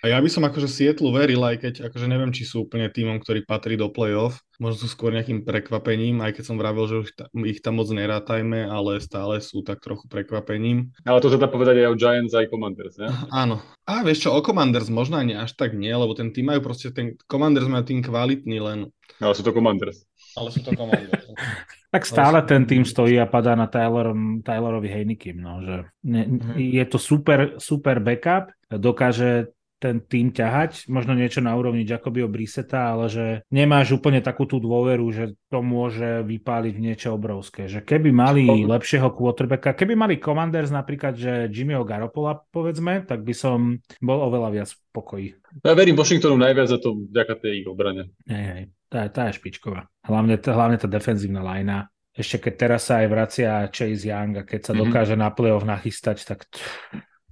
a 0.00 0.04
ja 0.08 0.16
by 0.16 0.28
som 0.32 0.48
akože 0.48 0.64
Seattle 0.64 1.12
veril, 1.12 1.44
aj 1.44 1.60
keď 1.60 1.74
akože 1.92 2.08
neviem, 2.08 2.32
či 2.32 2.48
sú 2.48 2.64
úplne 2.64 2.88
tímom, 2.88 3.20
ktorý 3.20 3.44
patrí 3.44 3.76
do 3.76 3.92
playoff, 3.92 4.40
možno 4.56 4.86
sú 4.86 4.88
skôr 4.88 5.12
nejakým 5.12 5.44
prekvapením, 5.44 6.24
aj 6.24 6.40
keď 6.40 6.44
som 6.48 6.56
vravil, 6.56 6.88
že 6.88 6.96
už 7.04 7.08
ta, 7.12 7.24
ich 7.44 7.60
tam 7.60 7.76
moc 7.76 7.92
nerátajme, 7.92 8.64
ale 8.64 9.04
stále 9.04 9.44
sú 9.44 9.60
tak 9.60 9.84
trochu 9.84 10.08
prekvapením. 10.08 10.96
Ale 11.04 11.20
to 11.20 11.28
sa 11.28 11.36
dá 11.36 11.52
povedať 11.52 11.84
aj 11.84 11.88
o 11.92 11.98
Giants, 12.00 12.32
aj 12.32 12.48
Commanders, 12.48 12.96
ne? 12.96 13.12
Áno. 13.28 13.60
A 13.84 14.00
vieš 14.00 14.24
čo, 14.24 14.32
o 14.32 14.40
Commanders 14.40 14.88
možno 14.88 15.20
ani 15.20 15.36
až 15.36 15.52
tak 15.52 15.76
nie, 15.76 15.92
lebo 15.92 16.16
ten 16.16 16.32
tým 16.32 16.48
majú 16.48 16.64
proste, 16.64 16.88
ten 16.96 17.20
Commanders 17.28 17.68
majú 17.68 17.84
tým 17.84 18.00
kvalitný 18.00 18.56
len. 18.62 18.88
Ale 19.20 19.36
sú 19.36 19.44
to 19.44 19.52
Commanders. 19.52 20.08
Ale 20.36 20.48
sú 20.50 20.60
to 20.64 20.72
Commanders. 20.72 21.28
tak 21.94 22.08
stále 22.08 22.40
ten 22.48 22.64
tým 22.64 22.88
stojí 22.88 23.20
a 23.20 23.28
padá 23.28 23.52
na 23.52 23.68
Tylerom, 23.68 24.40
Tylerovi 24.40 24.88
Heinikim, 24.88 25.44
no, 25.44 25.60
že 25.60 25.76
ne, 26.08 26.24
mm-hmm. 26.24 26.56
je 26.56 26.84
to 26.88 26.98
super, 26.98 27.60
super 27.60 28.00
backup, 28.00 28.48
dokáže 28.72 29.52
ten 29.82 29.98
tým 29.98 30.30
ťahať, 30.30 30.86
možno 30.86 31.18
niečo 31.18 31.42
na 31.42 31.58
úrovni 31.58 31.82
Jacobyho 31.82 32.30
Briseta, 32.30 32.94
ale 32.94 33.10
že 33.10 33.26
nemáš 33.50 33.98
úplne 33.98 34.22
takú 34.22 34.46
tú 34.46 34.62
dôveru, 34.62 35.02
že 35.10 35.34
to 35.50 35.58
môže 35.58 36.22
vypáliť 36.22 36.74
niečo 36.78 37.18
obrovské. 37.18 37.66
Že 37.66 37.82
keby 37.82 38.14
mali 38.14 38.46
lepšieho 38.62 39.10
quarterbacka, 39.10 39.74
keby 39.74 39.98
mali 39.98 40.22
Commanders 40.22 40.70
napríklad, 40.70 41.18
že 41.18 41.50
Jimmyho 41.50 41.82
Garopola 41.82 42.46
povedzme, 42.54 43.02
tak 43.02 43.26
by 43.26 43.34
som 43.34 43.82
bol 43.98 44.22
oveľa 44.22 44.48
viac 44.54 44.70
v 44.70 44.78
pokoji. 44.94 45.28
Ja 45.66 45.74
verím 45.74 45.98
Washingtonu 45.98 46.38
najviac 46.38 46.70
za 46.70 46.78
to 46.78 47.02
vďaka 47.10 47.42
tej 47.42 47.66
ich 47.66 47.66
obrane. 47.66 48.14
Hej, 48.30 48.44
hej, 48.54 48.62
tá, 48.92 49.08
tá 49.08 49.32
je 49.32 49.40
špičková. 49.40 49.88
Hlavne, 50.04 50.36
hlavne 50.36 50.76
tá 50.76 50.84
defenzívna 50.84 51.40
lajna. 51.40 51.88
Ešte 52.12 52.44
keď 52.44 52.54
teraz 52.60 52.92
sa 52.92 53.00
aj 53.00 53.06
vracia 53.08 53.50
Chase 53.72 54.04
Young 54.04 54.36
a 54.36 54.44
keď 54.44 54.60
sa 54.60 54.72
mm-hmm. 54.76 54.82
dokáže 54.84 55.16
na 55.16 55.32
play-off 55.32 55.64
nachystať, 55.64 56.28
tak 56.28 56.44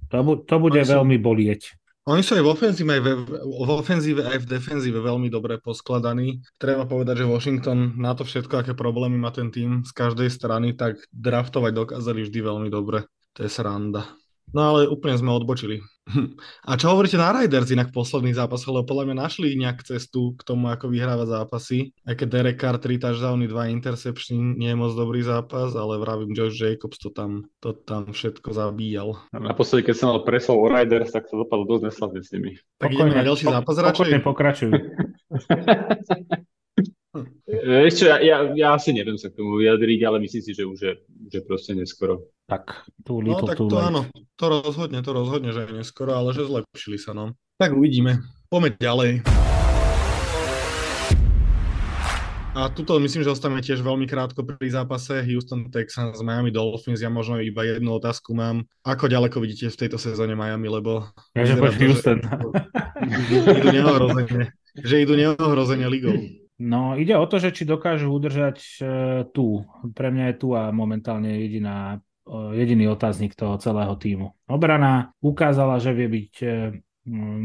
to, 0.09 0.41
to 0.41 0.55
bude 0.57 0.81
veľmi 0.81 1.21
bolieť. 1.21 1.77
Oni 2.09 2.25
sú 2.25 2.33
aj 2.33 2.41
v 2.41 2.49
ofenzíve, 2.49 2.89
aj 2.97 3.01
v, 3.05 3.09
v 3.45 3.69
ofenzíve, 3.77 4.21
aj 4.25 4.41
v 4.41 4.49
defenzíve 4.57 4.97
veľmi 5.05 5.29
dobre 5.29 5.61
poskladaní. 5.61 6.41
Treba 6.57 6.89
povedať, 6.89 7.21
že 7.21 7.29
Washington 7.29 7.93
na 8.01 8.17
to 8.17 8.25
všetko, 8.25 8.65
aké 8.65 8.73
problémy 8.73 9.21
má 9.21 9.29
ten 9.29 9.53
tým 9.53 9.85
z 9.85 9.93
každej 9.93 10.33
strany, 10.33 10.73
tak 10.73 10.97
draftovať 11.13 11.71
dokázali 11.77 12.25
vždy 12.25 12.39
veľmi 12.41 12.69
dobre. 12.73 13.05
To 13.37 13.45
je 13.45 13.53
sranda. 13.53 14.09
No 14.51 14.75
ale 14.75 14.91
úplne 14.91 15.15
sme 15.15 15.31
odbočili. 15.31 15.79
A 16.69 16.75
čo 16.75 16.91
hovoríte 16.91 17.15
na 17.15 17.31
Riders 17.31 17.71
inak 17.71 17.93
v 17.93 17.97
posledných 18.03 18.35
zápasoch, 18.35 18.73
lebo 18.73 18.89
podľa 18.89 19.05
mňa 19.11 19.17
našli 19.21 19.55
nejak 19.55 19.85
cestu 19.85 20.35
k 20.35 20.41
tomu, 20.43 20.67
ako 20.67 20.91
vyhráva 20.91 21.23
zápasy. 21.23 21.95
Aj 22.03 22.17
keď 22.17 22.27
Derek 22.27 22.59
Carr 22.59 22.77
3 22.81 22.99
touchdowny, 22.99 23.47
2 23.47 23.71
interception, 23.71 24.59
nie 24.59 24.73
je 24.73 24.77
moc 24.77 24.91
dobrý 24.97 25.23
zápas, 25.23 25.71
ale 25.77 26.01
vravím, 26.01 26.35
Josh 26.35 26.59
Jacobs 26.59 26.99
to 26.99 27.13
tam, 27.13 27.47
to 27.63 27.71
tam 27.73 28.11
všetko 28.11 28.51
zabíjal. 28.51 29.15
Naposledy, 29.31 29.91
keď 29.91 29.95
som 29.95 30.07
mal 30.11 30.21
presol 30.27 30.59
o 30.59 30.67
Riders, 30.67 31.15
tak 31.15 31.31
to 31.31 31.39
dopadlo 31.39 31.77
dosť 31.77 31.83
neslavne 31.87 32.19
s 32.19 32.29
nimi. 32.35 32.51
Tak 32.81 32.91
pokojne, 32.91 33.13
ideme 33.13 33.19
na 33.21 33.27
ďalší 33.27 33.45
zápas 33.47 33.75
radšej? 33.79 34.09
Pokojne 34.09 34.19
pokračuj. 34.25 34.71
Ešte, 37.51 38.07
ja, 38.07 38.17
ja, 38.23 38.37
ja 38.55 38.67
asi 38.79 38.95
neviem 38.95 39.19
sa 39.19 39.27
k 39.27 39.35
tomu 39.43 39.59
vyjadriť, 39.59 39.99
ale 40.07 40.23
myslím 40.23 40.39
si, 40.39 40.51
že 40.55 40.63
už 40.63 40.79
je, 40.79 40.93
že 41.27 41.39
proste 41.43 41.75
neskoro. 41.75 42.31
Tak, 42.47 42.87
tu 43.03 43.19
no, 43.19 43.43
tak 43.43 43.59
to 43.59 43.75
áno, 43.75 44.07
to 44.39 44.45
rozhodne, 44.47 45.03
to 45.03 45.11
rozhodne, 45.11 45.51
že 45.51 45.67
je 45.67 45.83
neskoro, 45.83 46.15
ale 46.15 46.31
že 46.31 46.47
zlepšili 46.47 46.95
sa, 46.95 47.11
no. 47.11 47.35
Tak 47.59 47.75
uvidíme. 47.75 48.23
Poďme 48.47 48.79
ďalej. 48.79 49.11
A 52.51 52.67
tuto 52.67 52.99
myslím, 52.99 53.23
že 53.23 53.31
ostávame 53.31 53.63
tiež 53.63 53.79
veľmi 53.79 54.03
krátko 54.07 54.43
pri 54.43 54.67
zápase 54.67 55.23
Houston 55.23 55.71
Texans 55.71 56.19
s 56.19 56.23
Miami 56.23 56.51
Dolphins. 56.51 56.99
Ja 56.99 57.07
možno 57.07 57.39
iba 57.39 57.63
jednu 57.63 57.95
otázku 57.95 58.35
mám. 58.35 58.67
Ako 58.83 59.07
ďaleko 59.07 59.39
vidíte 59.39 59.71
v 59.71 59.79
tejto 59.87 59.95
sezóne 59.95 60.35
Miami, 60.35 60.67
lebo... 60.67 61.07
Ja, 61.31 61.47
že 61.47 61.55
Houston. 61.55 62.19
Že 63.01 63.51
idú 63.59 63.69
neohrozenie. 63.73 64.43
Že 64.77 64.95
idú 65.03 65.13
neohrozenie 65.17 65.87
ligou. 65.89 66.15
No, 66.61 66.93
ide 66.93 67.17
o 67.17 67.25
to, 67.25 67.41
že 67.41 67.57
či 67.57 67.65
dokážu 67.65 68.13
udržať 68.13 68.57
uh, 68.61 68.85
tu. 69.33 69.65
Pre 69.97 70.13
mňa 70.13 70.25
je 70.29 70.35
tu 70.37 70.53
a 70.53 70.69
momentálne 70.69 71.33
jediná, 71.41 71.97
uh, 71.97 72.53
jediný 72.53 72.93
otáznik 72.93 73.33
toho 73.33 73.57
celého 73.57 73.97
týmu. 73.97 74.37
Obrana 74.45 75.09
ukázala, 75.25 75.81
že 75.81 75.97
vie 75.97 76.05
byť 76.05 76.33
uh, 76.45 76.49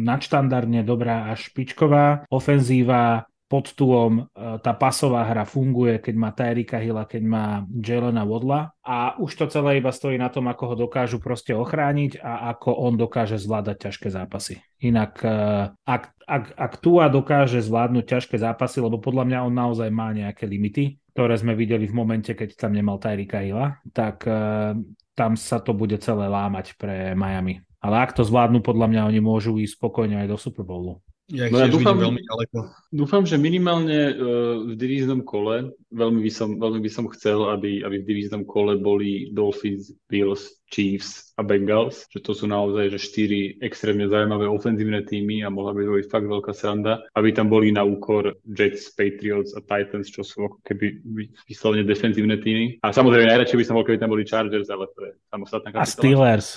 nadštandardne 0.04 0.84
dobrá 0.84 1.32
až 1.32 1.48
špičková. 1.48 2.28
Ofenzíva 2.28 3.24
pod 3.46 3.70
túlom 3.78 4.26
e, 4.26 4.58
tá 4.58 4.74
pasová 4.74 5.22
hra 5.22 5.46
funguje, 5.46 6.02
keď 6.02 6.14
má 6.18 6.30
Tyrika 6.34 6.82
Hilla, 6.82 7.06
keď 7.06 7.22
má 7.22 7.46
Jelena 7.70 8.26
Wodla 8.26 8.74
a 8.82 9.14
už 9.22 9.38
to 9.38 9.44
celé 9.46 9.78
iba 9.78 9.94
stojí 9.94 10.18
na 10.18 10.26
tom, 10.26 10.50
ako 10.50 10.74
ho 10.74 10.76
dokážu 10.86 11.22
proste 11.22 11.54
ochrániť 11.54 12.18
a 12.18 12.50
ako 12.54 12.74
on 12.74 12.98
dokáže 12.98 13.38
zvládať 13.38 13.86
ťažké 13.86 14.10
zápasy. 14.10 14.58
Inak 14.82 15.22
e, 15.22 15.36
ak, 15.72 16.02
ak, 16.26 16.44
ak 16.58 16.72
Tua 16.82 17.06
dokáže 17.06 17.62
zvládnuť 17.62 18.04
ťažké 18.04 18.36
zápasy, 18.36 18.82
lebo 18.82 18.98
podľa 18.98 19.24
mňa 19.30 19.38
on 19.46 19.54
naozaj 19.54 19.88
má 19.94 20.10
nejaké 20.10 20.42
limity, 20.50 20.98
ktoré 21.14 21.38
sme 21.38 21.54
videli 21.54 21.86
v 21.86 21.94
momente, 21.94 22.34
keď 22.34 22.58
tam 22.58 22.74
nemal 22.74 22.98
Tyrika 22.98 23.46
Hilla, 23.46 23.78
tak 23.94 24.26
e, 24.26 24.74
tam 25.14 25.38
sa 25.38 25.62
to 25.62 25.70
bude 25.70 25.94
celé 26.02 26.26
lámať 26.26 26.74
pre 26.74 27.14
Miami. 27.14 27.62
Ale 27.78 28.02
ak 28.02 28.18
to 28.18 28.26
zvládnu, 28.26 28.66
podľa 28.66 28.90
mňa 28.90 29.02
oni 29.06 29.20
môžu 29.22 29.54
ísť 29.62 29.78
spokojne 29.78 30.18
aj 30.18 30.34
do 30.34 30.36
Super 30.36 30.66
Bowlu. 30.66 30.98
Ja 31.26 31.50
no 31.50 31.58
ja 31.58 31.66
dúfam, 31.66 31.98
veľmi 31.98 32.22
ďaleko. 32.22 32.56
Dúfam, 32.94 33.26
že 33.26 33.34
minimálne 33.34 34.14
uh, 34.14 34.62
v 34.62 34.72
divíznom 34.78 35.26
kole, 35.26 35.74
veľmi 35.94 36.20
by 36.22 36.32
som, 36.32 36.58
veľmi 36.58 36.80
by 36.82 36.90
som 36.90 37.06
chcel, 37.14 37.46
aby, 37.50 37.86
aby 37.86 38.02
v 38.02 38.08
divíznom 38.08 38.42
kole 38.42 38.78
boli 38.78 39.30
Dolphins, 39.30 39.94
Bills, 40.10 40.58
Chiefs 40.66 41.30
a 41.38 41.46
Bengals, 41.46 42.10
že 42.10 42.18
to 42.18 42.34
sú 42.34 42.50
naozaj 42.50 42.90
že 42.90 42.98
štyri 42.98 43.54
extrémne 43.62 44.10
zaujímavé 44.10 44.50
ofenzívne 44.50 45.06
týmy 45.06 45.46
a 45.46 45.48
mohla 45.48 45.70
by 45.70 45.86
to 45.86 45.92
byť 45.94 46.06
fakt 46.10 46.26
veľká 46.26 46.52
sranda, 46.58 47.06
aby 47.14 47.30
tam 47.30 47.46
boli 47.46 47.70
na 47.70 47.86
úkor 47.86 48.34
Jets, 48.42 48.90
Patriots 48.98 49.54
a 49.54 49.62
Titans, 49.62 50.10
čo 50.10 50.26
sú 50.26 50.50
ako 50.50 50.58
keby 50.66 51.06
vyslovene 51.46 51.86
defenzívne 51.86 52.42
týmy. 52.42 52.82
A 52.82 52.90
samozrejme 52.90 53.30
najradšej 53.30 53.58
by 53.62 53.64
som 53.64 53.74
bol, 53.78 53.86
keby 53.86 54.02
tam 54.02 54.10
boli 54.10 54.26
Chargers, 54.26 54.66
ale 54.66 54.90
to 54.90 55.00
je 55.06 55.12
samostatná 55.30 55.68
kapitola. 55.70 55.86
A 55.86 55.94
Steelers. 55.94 56.48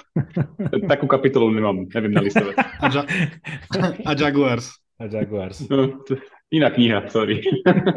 Takú 0.92 1.04
kapitolu 1.04 1.52
nemám, 1.52 1.84
neviem 1.92 2.16
na 2.16 2.24
listovať. 2.24 2.56
A, 2.56 2.86
ja- 2.88 3.08
a 4.08 4.12
Jaguars. 4.16 4.72
A 4.96 5.04
Jaguars. 5.04 5.60
No, 5.68 6.00
Iná 6.52 6.68
kniha, 6.68 7.08
sorry. 7.08 7.40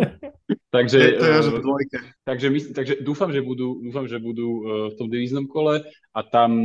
takže, 0.75 0.99
je 0.99 1.11
to 1.19 1.25
je 1.27 1.33
až 1.35 1.47
v 1.51 1.59
dvojke. 1.59 1.97
takže, 2.23 2.47
mysl, 2.49 2.69
takže 2.71 2.93
dúfam, 3.03 3.27
že 3.35 3.43
budú, 3.43 3.83
dúfam, 3.83 4.07
že 4.07 4.15
budú 4.15 4.47
uh, 4.47 4.63
v 4.91 4.95
tom 4.95 5.07
divíznom 5.11 5.45
kole 5.51 5.83
a 6.15 6.19
tam 6.23 6.55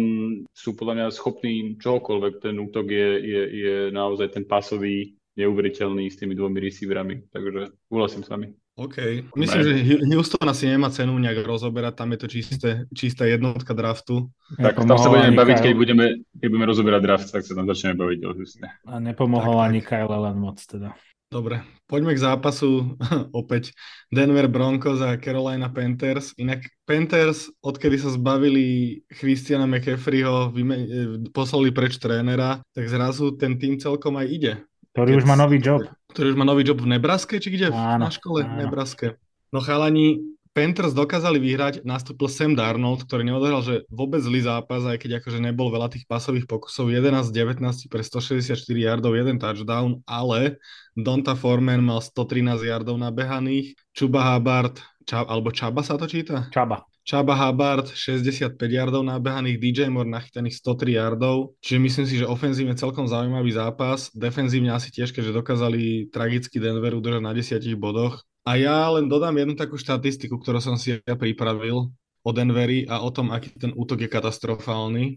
sú 0.55 0.79
podľa 0.79 0.95
mňa 0.95 1.07
schopní 1.11 1.75
čokoľvek. 1.83 2.35
Ten 2.39 2.55
útok 2.63 2.87
je, 2.95 3.11
je, 3.19 3.43
je 3.59 3.77
naozaj 3.91 4.39
ten 4.39 4.47
pasový 4.47 5.19
neuveriteľný 5.35 6.07
s 6.07 6.19
tými 6.19 6.39
dvomi 6.39 6.63
receiverami, 6.63 7.27
takže 7.35 7.75
súhlasím 7.91 8.23
s 8.23 8.31
vami. 8.31 8.49
OK. 8.81 8.97
Myslím, 9.37 9.61
že 9.61 9.73
Houston 10.09 10.47
asi 10.49 10.65
nemá 10.65 10.89
cenu 10.89 11.13
nejak 11.21 11.45
rozoberať, 11.45 11.93
tam 12.01 12.17
je 12.17 12.19
to 12.19 12.27
čisté, 12.33 12.71
čistá 12.97 13.29
jednotka 13.29 13.77
draftu. 13.77 14.33
Tak 14.57 14.87
tam 14.89 14.97
sa 14.97 15.13
budeme 15.13 15.37
baviť, 15.37 15.59
keď 15.61 15.73
budeme, 15.77 16.07
keď 16.41 16.49
budeme 16.49 16.69
rozoberať 16.71 17.01
draft, 17.05 17.29
tak 17.29 17.43
sa 17.45 17.53
tam 17.53 17.69
začneme 17.69 17.99
baviť 18.01 18.19
o 18.25 18.31
Houstone. 18.33 18.69
A 18.89 18.93
nepomohol 18.97 19.61
tak, 19.61 19.67
ani 19.69 19.81
tak. 19.85 19.89
Kyle 19.91 20.17
len 20.17 20.37
moc 20.41 20.59
teda. 20.65 20.97
Dobre, 21.31 21.63
poďme 21.87 22.19
k 22.19 22.27
zápasu 22.27 22.99
opäť 23.31 23.71
Denver 24.11 24.51
Broncos 24.51 24.99
a 24.99 25.15
Carolina 25.15 25.71
Panthers. 25.71 26.35
Inak 26.35 26.67
Panthers, 26.83 27.55
odkedy 27.63 28.03
sa 28.03 28.11
zbavili 28.11 28.99
Christiana 29.07 29.63
McCaffreyho, 29.63 30.51
vyme- 30.51 30.91
poslali 31.31 31.71
preč 31.71 32.03
trénera, 32.03 32.59
tak 32.75 32.91
zrazu 32.91 33.39
ten 33.39 33.55
tým 33.63 33.79
celkom 33.79 34.19
aj 34.19 34.27
ide. 34.27 34.53
Ktorý 34.91 35.15
Keď, 35.15 35.19
už 35.23 35.27
má 35.31 35.39
nový 35.39 35.63
job. 35.63 35.87
Ktorý 36.11 36.35
už 36.35 36.39
má 36.43 36.43
nový 36.43 36.67
job 36.67 36.83
v 36.83 36.99
Nebraske, 36.99 37.39
či 37.39 37.55
kde? 37.55 37.71
Áno, 37.71 38.03
na 38.03 38.11
škole 38.11 38.43
áno. 38.43 38.51
v 38.51 38.55
Nebraske. 38.67 39.07
No 39.55 39.63
chalani, 39.63 40.19
Panthers 40.51 40.91
dokázali 40.99 41.39
vyhrať, 41.39 41.87
nastúpil 41.87 42.27
Sam 42.27 42.59
Darnold, 42.59 43.07
ktorý 43.07 43.23
neodohral, 43.23 43.63
že 43.63 43.87
vôbec 43.87 44.19
zlý 44.19 44.43
zápas, 44.43 44.83
aj 44.83 44.99
keď 44.99 45.23
akože 45.23 45.39
nebol 45.39 45.71
veľa 45.71 45.95
tých 45.95 46.11
pasových 46.11 46.51
pokusov, 46.51 46.91
11-19 46.91 47.63
pre 47.87 48.03
164 48.03 48.59
yardov, 48.75 49.15
jeden 49.15 49.39
touchdown, 49.39 50.03
ale 50.11 50.59
Donta 50.99 51.39
Foreman 51.39 51.87
mal 51.87 52.03
113 52.03 52.67
yardov 52.67 52.99
nabehaných, 52.99 53.79
Chuba 53.95 54.27
Hubbard, 54.27 54.83
Ča, 55.07 55.23
alebo 55.23 55.55
Čaba 55.55 55.87
sa 55.87 55.95
to 55.95 56.11
číta? 56.11 56.51
Čaba. 56.51 56.83
Chaba 57.07 57.35
Hubbard 57.39 57.87
65 57.91 58.59
yardov 58.59 59.07
nabehaných, 59.07 59.59
DJ 59.59 59.87
Moore 59.87 60.11
nachytaných 60.11 60.59
103 60.59 60.99
yardov, 60.99 61.55
čiže 61.63 61.79
myslím 61.79 62.07
si, 62.07 62.15
že 62.19 62.27
ofenzívne 62.27 62.75
celkom 62.75 63.07
zaujímavý 63.07 63.55
zápas, 63.55 64.11
defenzívne 64.19 64.75
asi 64.75 64.91
tiež, 64.91 65.15
keďže 65.15 65.31
dokázali 65.31 66.11
tragicky 66.11 66.59
Denver 66.59 66.99
udržať 66.99 67.23
na 67.23 67.33
10 67.35 67.63
bodoch, 67.79 68.27
a 68.51 68.59
ja 68.59 68.91
len 68.91 69.07
dodám 69.07 69.39
jednu 69.39 69.55
takú 69.55 69.79
štatistiku, 69.79 70.43
ktorú 70.43 70.59
som 70.59 70.75
si 70.75 70.99
ja 70.99 71.15
pripravil 71.15 71.87
o 72.27 72.31
Denveri 72.35 72.83
a 72.91 72.99
o 72.99 73.15
tom, 73.15 73.31
aký 73.31 73.55
ten 73.55 73.71
útok 73.71 74.03
je 74.03 74.11
katastrofálny. 74.11 75.05
E, 75.07 75.15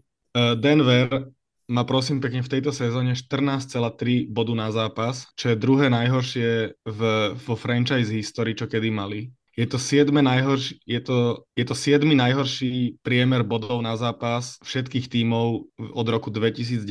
Denver 0.54 1.34
má 1.66 1.82
prosím 1.82 2.22
pekne 2.22 2.46
v 2.46 2.52
tejto 2.54 2.70
sezóne 2.70 3.18
14,3 3.18 4.30
bodu 4.30 4.54
na 4.54 4.70
zápas, 4.70 5.26
čo 5.34 5.50
je 5.50 5.58
druhé 5.58 5.90
najhoršie 5.90 6.78
v, 6.86 7.02
vo 7.34 7.56
franchise 7.58 8.14
histórii, 8.14 8.54
čo 8.54 8.70
kedy 8.70 8.94
mali. 8.94 9.34
Je 9.58 9.66
to, 9.66 9.78
najhorší, 9.78 10.82
je, 10.86 11.02
to, 11.02 11.46
je 11.58 11.66
to 11.66 11.74
siedmy 11.78 12.14
najhorší 12.14 13.02
priemer 13.02 13.42
bodov 13.46 13.82
na 13.82 13.98
zápas 13.98 14.62
všetkých 14.62 15.10
tímov 15.10 15.74
od 15.78 16.08
roku 16.10 16.30
2010 16.30 16.86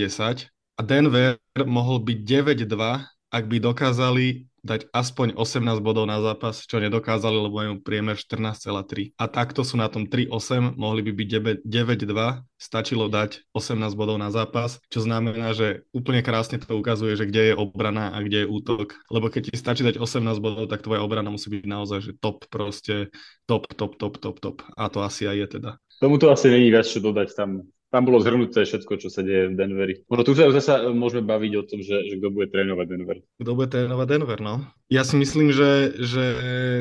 a 0.50 0.80
Denver 0.82 1.38
mohol 1.54 2.02
byť 2.02 2.18
9-2, 2.22 3.02
ak 3.30 3.44
by 3.46 3.56
dokázali 3.62 4.26
dať 4.62 4.88
aspoň 4.94 5.34
18 5.34 5.82
bodov 5.82 6.06
na 6.06 6.22
zápas, 6.22 6.62
čo 6.62 6.78
nedokázali, 6.78 7.34
lebo 7.34 7.58
majú 7.58 7.72
priemer 7.82 8.14
14,3. 8.14 9.12
A 9.18 9.26
takto 9.26 9.66
sú 9.66 9.74
na 9.74 9.90
tom 9.90 10.06
3-8, 10.06 10.78
mohli 10.78 11.02
by 11.02 11.12
byť 11.12 11.28
9-2, 11.66 12.46
stačilo 12.56 13.10
dať 13.10 13.42
18 13.50 13.82
bodov 13.98 14.22
na 14.22 14.30
zápas, 14.30 14.78
čo 14.86 15.02
znamená, 15.02 15.50
že 15.52 15.82
úplne 15.90 16.22
krásne 16.22 16.62
to 16.62 16.78
ukazuje, 16.78 17.18
že 17.18 17.26
kde 17.26 17.52
je 17.52 17.54
obrana 17.58 18.14
a 18.14 18.22
kde 18.22 18.46
je 18.46 18.50
útok. 18.50 18.94
Lebo 19.10 19.26
keď 19.26 19.50
ti 19.50 19.54
stačí 19.58 19.82
dať 19.82 19.98
18 19.98 20.38
bodov, 20.38 20.70
tak 20.70 20.86
tvoja 20.86 21.02
obrana 21.02 21.34
musí 21.34 21.50
byť 21.50 21.64
naozaj 21.66 21.98
že 22.02 22.12
top 22.22 22.46
proste, 22.46 23.10
top, 23.50 23.66
top, 23.74 23.98
top, 23.98 24.14
top, 24.22 24.36
top. 24.38 24.56
A 24.78 24.86
to 24.86 25.02
asi 25.02 25.26
aj 25.26 25.36
je 25.36 25.46
teda. 25.58 25.70
Tomu 25.98 26.18
to 26.22 26.30
asi 26.30 26.50
není 26.50 26.70
viac 26.70 26.86
čo 26.86 27.02
dodať 27.02 27.34
tam 27.34 27.66
tam 27.92 28.08
bolo 28.08 28.24
zhrnuté 28.24 28.64
všetko, 28.64 28.92
čo 28.96 29.12
sa 29.12 29.20
deje 29.20 29.52
v 29.52 29.54
Denveri. 29.54 29.94
Možno 30.08 30.24
tu 30.24 30.32
sa 30.32 30.48
zase 30.48 30.88
môžeme 30.96 31.28
baviť 31.28 31.52
o 31.60 31.62
tom, 31.68 31.84
že, 31.84 32.08
že 32.08 32.16
kto 32.16 32.32
bude 32.32 32.48
trénovať 32.48 32.86
Denver. 32.88 33.20
Kto 33.36 33.52
bude 33.52 33.68
trénovať 33.68 34.06
Denver, 34.08 34.40
no. 34.40 34.64
Ja 34.88 35.04
si 35.04 35.20
myslím, 35.20 35.52
že, 35.52 35.92
že 36.00 36.24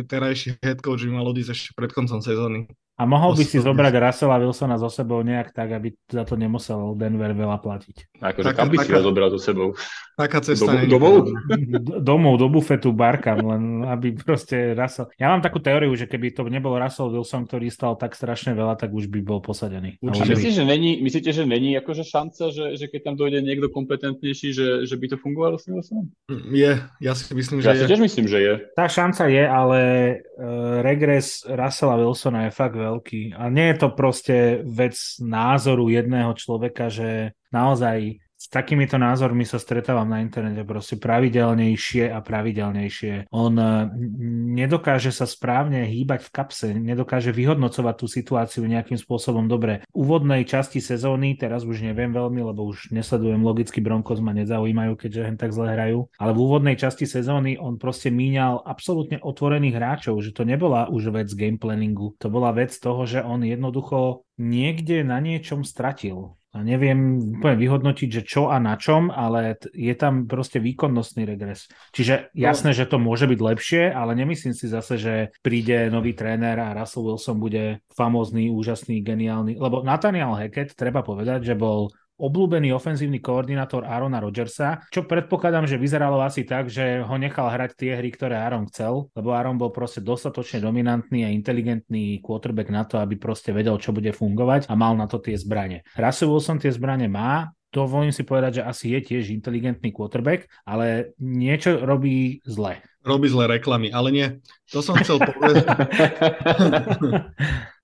terajší 0.07 0.63
head 0.63 0.79
coach 0.79 1.03
by 1.03 1.11
mal 1.11 1.27
odísť 1.27 1.51
ešte 1.51 1.69
pred 1.75 1.91
koncom 1.91 2.23
sezóny. 2.23 2.71
A 3.01 3.03
mohol 3.09 3.33
by 3.33 3.41
si 3.41 3.57
zobrať 3.57 3.97
Russella 3.97 4.37
Wilsona 4.37 4.77
so 4.77 4.85
sebou 4.85 5.25
nejak 5.25 5.57
tak, 5.57 5.73
aby 5.73 5.97
za 6.05 6.21
to 6.21 6.37
nemusel 6.37 6.93
Denver 6.93 7.33
veľa 7.33 7.57
platiť. 7.57 8.21
Akože 8.21 8.53
kam 8.53 8.69
by 8.69 8.77
si 8.77 8.93
ho 8.93 9.01
zobral 9.01 9.33
so 9.33 9.41
sebou? 9.41 9.73
Taká 10.13 10.37
cesta 10.45 10.69
do, 10.69 10.85
domov? 10.85 11.33
domov, 11.97 12.37
do 12.37 12.45
bufetu, 12.45 12.93
barkam, 12.93 13.41
len 13.41 13.63
aby 13.89 14.13
proste 14.13 14.77
Russell... 14.77 15.09
Ja 15.17 15.33
mám 15.33 15.41
takú 15.41 15.57
teóriu, 15.57 15.89
že 15.97 16.05
keby 16.05 16.37
to 16.37 16.45
nebol 16.45 16.77
Russell 16.77 17.09
Wilson, 17.09 17.49
ktorý 17.49 17.73
stal 17.73 17.97
tak 17.97 18.13
strašne 18.13 18.53
veľa, 18.53 18.77
tak 18.77 18.93
už 18.93 19.09
by 19.09 19.25
bol 19.25 19.41
posadený. 19.41 19.97
Určite. 19.97 20.37
Myslíte, 20.37 20.61
že 20.61 20.65
není, 20.69 21.01
myslíte, 21.01 21.33
že 21.33 21.43
není 21.49 21.73
akože 21.81 22.05
šanca, 22.05 22.53
že, 22.53 22.77
že 22.77 22.85
keď 22.85 23.01
tam 23.01 23.15
dojde 23.17 23.41
niekto 23.41 23.73
kompetentnejší, 23.73 24.53
že, 24.53 24.67
že 24.85 24.93
by 24.93 25.05
to 25.09 25.17
fungovalo 25.17 25.57
s 25.57 25.65
Wilsonom? 25.65 26.05
Je, 26.53 26.77
ja 27.01 27.13
si 27.17 27.33
myslím, 27.33 27.65
že 27.65 27.65
ja 27.65 27.73
je. 27.73 27.81
Ja 27.81 27.83
si 27.87 27.91
tiež 27.97 28.03
myslím, 28.05 28.25
že 28.29 28.37
je. 28.45 28.53
Tá 28.77 28.85
šanca 28.85 29.25
je, 29.25 29.41
ale 29.41 29.79
uh, 30.37 30.85
regres 30.85 31.41
Russella 31.49 31.97
Wilsona 31.97 32.45
je 32.45 32.51
fakt 32.53 32.77
veľký. 32.91 33.21
A 33.39 33.47
nie 33.47 33.71
je 33.71 33.77
to 33.79 33.89
proste 33.95 34.67
vec 34.67 34.95
názoru 35.23 35.87
jedného 35.87 36.35
človeka, 36.35 36.91
že 36.91 37.33
naozaj 37.55 38.19
takýmito 38.51 38.99
názormi 38.99 39.47
sa 39.47 39.55
stretávam 39.57 40.05
na 40.05 40.19
internete 40.19 40.67
proste 40.67 40.99
pravidelnejšie 40.99 42.11
a 42.11 42.19
pravidelnejšie. 42.19 43.31
On 43.31 43.55
e, 43.55 43.87
nedokáže 44.59 45.15
sa 45.15 45.23
správne 45.23 45.87
hýbať 45.87 46.27
v 46.27 46.33
kapse, 46.35 46.67
nedokáže 46.75 47.31
vyhodnocovať 47.31 47.95
tú 47.95 48.05
situáciu 48.11 48.67
nejakým 48.67 48.99
spôsobom 48.99 49.47
dobre. 49.47 49.87
V 49.95 50.03
úvodnej 50.03 50.43
časti 50.43 50.83
sezóny, 50.83 51.39
teraz 51.39 51.63
už 51.63 51.79
neviem 51.79 52.11
veľmi, 52.11 52.43
lebo 52.43 52.67
už 52.67 52.91
nesledujem 52.91 53.39
logicky 53.39 53.79
Broncos 53.79 54.19
ma 54.19 54.35
nezaujímajú, 54.35 54.99
keďže 54.99 55.21
hen 55.31 55.37
tak 55.39 55.55
zle 55.55 55.71
hrajú, 55.71 56.11
ale 56.19 56.31
v 56.35 56.41
úvodnej 56.43 56.75
časti 56.75 57.07
sezóny 57.07 57.55
on 57.55 57.79
proste 57.79 58.11
míňal 58.11 58.67
absolútne 58.67 59.23
otvorených 59.23 59.77
hráčov, 59.79 60.19
že 60.19 60.35
to 60.35 60.43
nebola 60.43 60.91
už 60.91 61.15
vec 61.15 61.31
game 61.31 61.55
planningu, 61.55 62.19
to 62.19 62.27
bola 62.27 62.51
vec 62.51 62.75
toho, 62.75 63.07
že 63.07 63.23
on 63.23 63.47
jednoducho 63.47 64.27
niekde 64.35 65.07
na 65.07 65.23
niečom 65.23 65.63
stratil 65.63 66.40
neviem 66.59 67.31
úplne 67.39 67.55
vyhodnotiť, 67.55 68.09
že 68.11 68.21
čo 68.27 68.51
a 68.51 68.59
na 68.59 68.75
čom, 68.75 69.07
ale 69.07 69.55
je 69.71 69.95
tam 69.95 70.27
proste 70.27 70.59
výkonnostný 70.59 71.23
regres. 71.23 71.71
Čiže 71.95 72.35
no. 72.35 72.51
jasné, 72.51 72.75
že 72.75 72.91
to 72.91 72.99
môže 72.99 73.23
byť 73.23 73.39
lepšie, 73.39 73.83
ale 73.87 74.11
nemyslím 74.19 74.51
si 74.51 74.67
zase, 74.67 74.99
že 74.99 75.13
príde 75.39 75.87
nový 75.87 76.11
tréner 76.11 76.59
a 76.59 76.75
Russell 76.75 77.07
Wilson 77.07 77.39
bude 77.39 77.79
famózny, 77.95 78.51
úžasný, 78.51 78.99
geniálny. 78.99 79.55
Lebo 79.55 79.79
Nathaniel 79.79 80.35
Hackett, 80.35 80.75
treba 80.75 80.99
povedať, 80.99 81.47
že 81.47 81.55
bol 81.55 81.87
obľúbený 82.21 82.69
ofenzívny 82.77 83.17
koordinátor 83.17 83.81
Arona 83.81 84.21
Rodgersa, 84.21 84.85
čo 84.93 85.09
predpokladám, 85.09 85.65
že 85.65 85.81
vyzeralo 85.81 86.21
asi 86.21 86.45
tak, 86.45 86.69
že 86.69 87.01
ho 87.01 87.15
nechal 87.17 87.49
hrať 87.49 87.73
tie 87.73 87.97
hry, 87.97 88.13
ktoré 88.13 88.37
Aaron 88.37 88.69
chcel, 88.69 89.09
lebo 89.17 89.33
Aaron 89.33 89.57
bol 89.57 89.73
proste 89.73 90.05
dostatočne 90.05 90.61
dominantný 90.61 91.25
a 91.25 91.33
inteligentný 91.33 92.21
quarterback 92.21 92.69
na 92.69 92.85
to, 92.85 93.01
aby 93.01 93.17
proste 93.17 93.49
vedel, 93.49 93.81
čo 93.81 93.89
bude 93.89 94.13
fungovať 94.13 94.69
a 94.69 94.77
mal 94.77 94.93
na 94.93 95.09
to 95.09 95.17
tie 95.17 95.33
zbranie. 95.33 95.81
Russell 95.97 96.29
Wilson 96.29 96.61
tie 96.61 96.69
zbranie 96.69 97.09
má, 97.09 97.49
dovolím 97.73 98.13
si 98.13 98.21
povedať, 98.27 98.61
že 98.61 98.67
asi 98.67 98.85
je 98.93 98.99
tiež 99.01 99.31
inteligentný 99.31 99.89
quarterback, 99.95 100.45
ale 100.67 101.15
niečo 101.17 101.81
robí 101.81 102.43
zle. 102.43 102.83
Robí 103.01 103.31
zle 103.33 103.49
reklamy, 103.49 103.89
ale 103.89 104.13
nie. 104.13 104.27
To 104.71 104.79
som 104.79 104.95
chcel 105.03 105.19
povedať. 105.19 105.67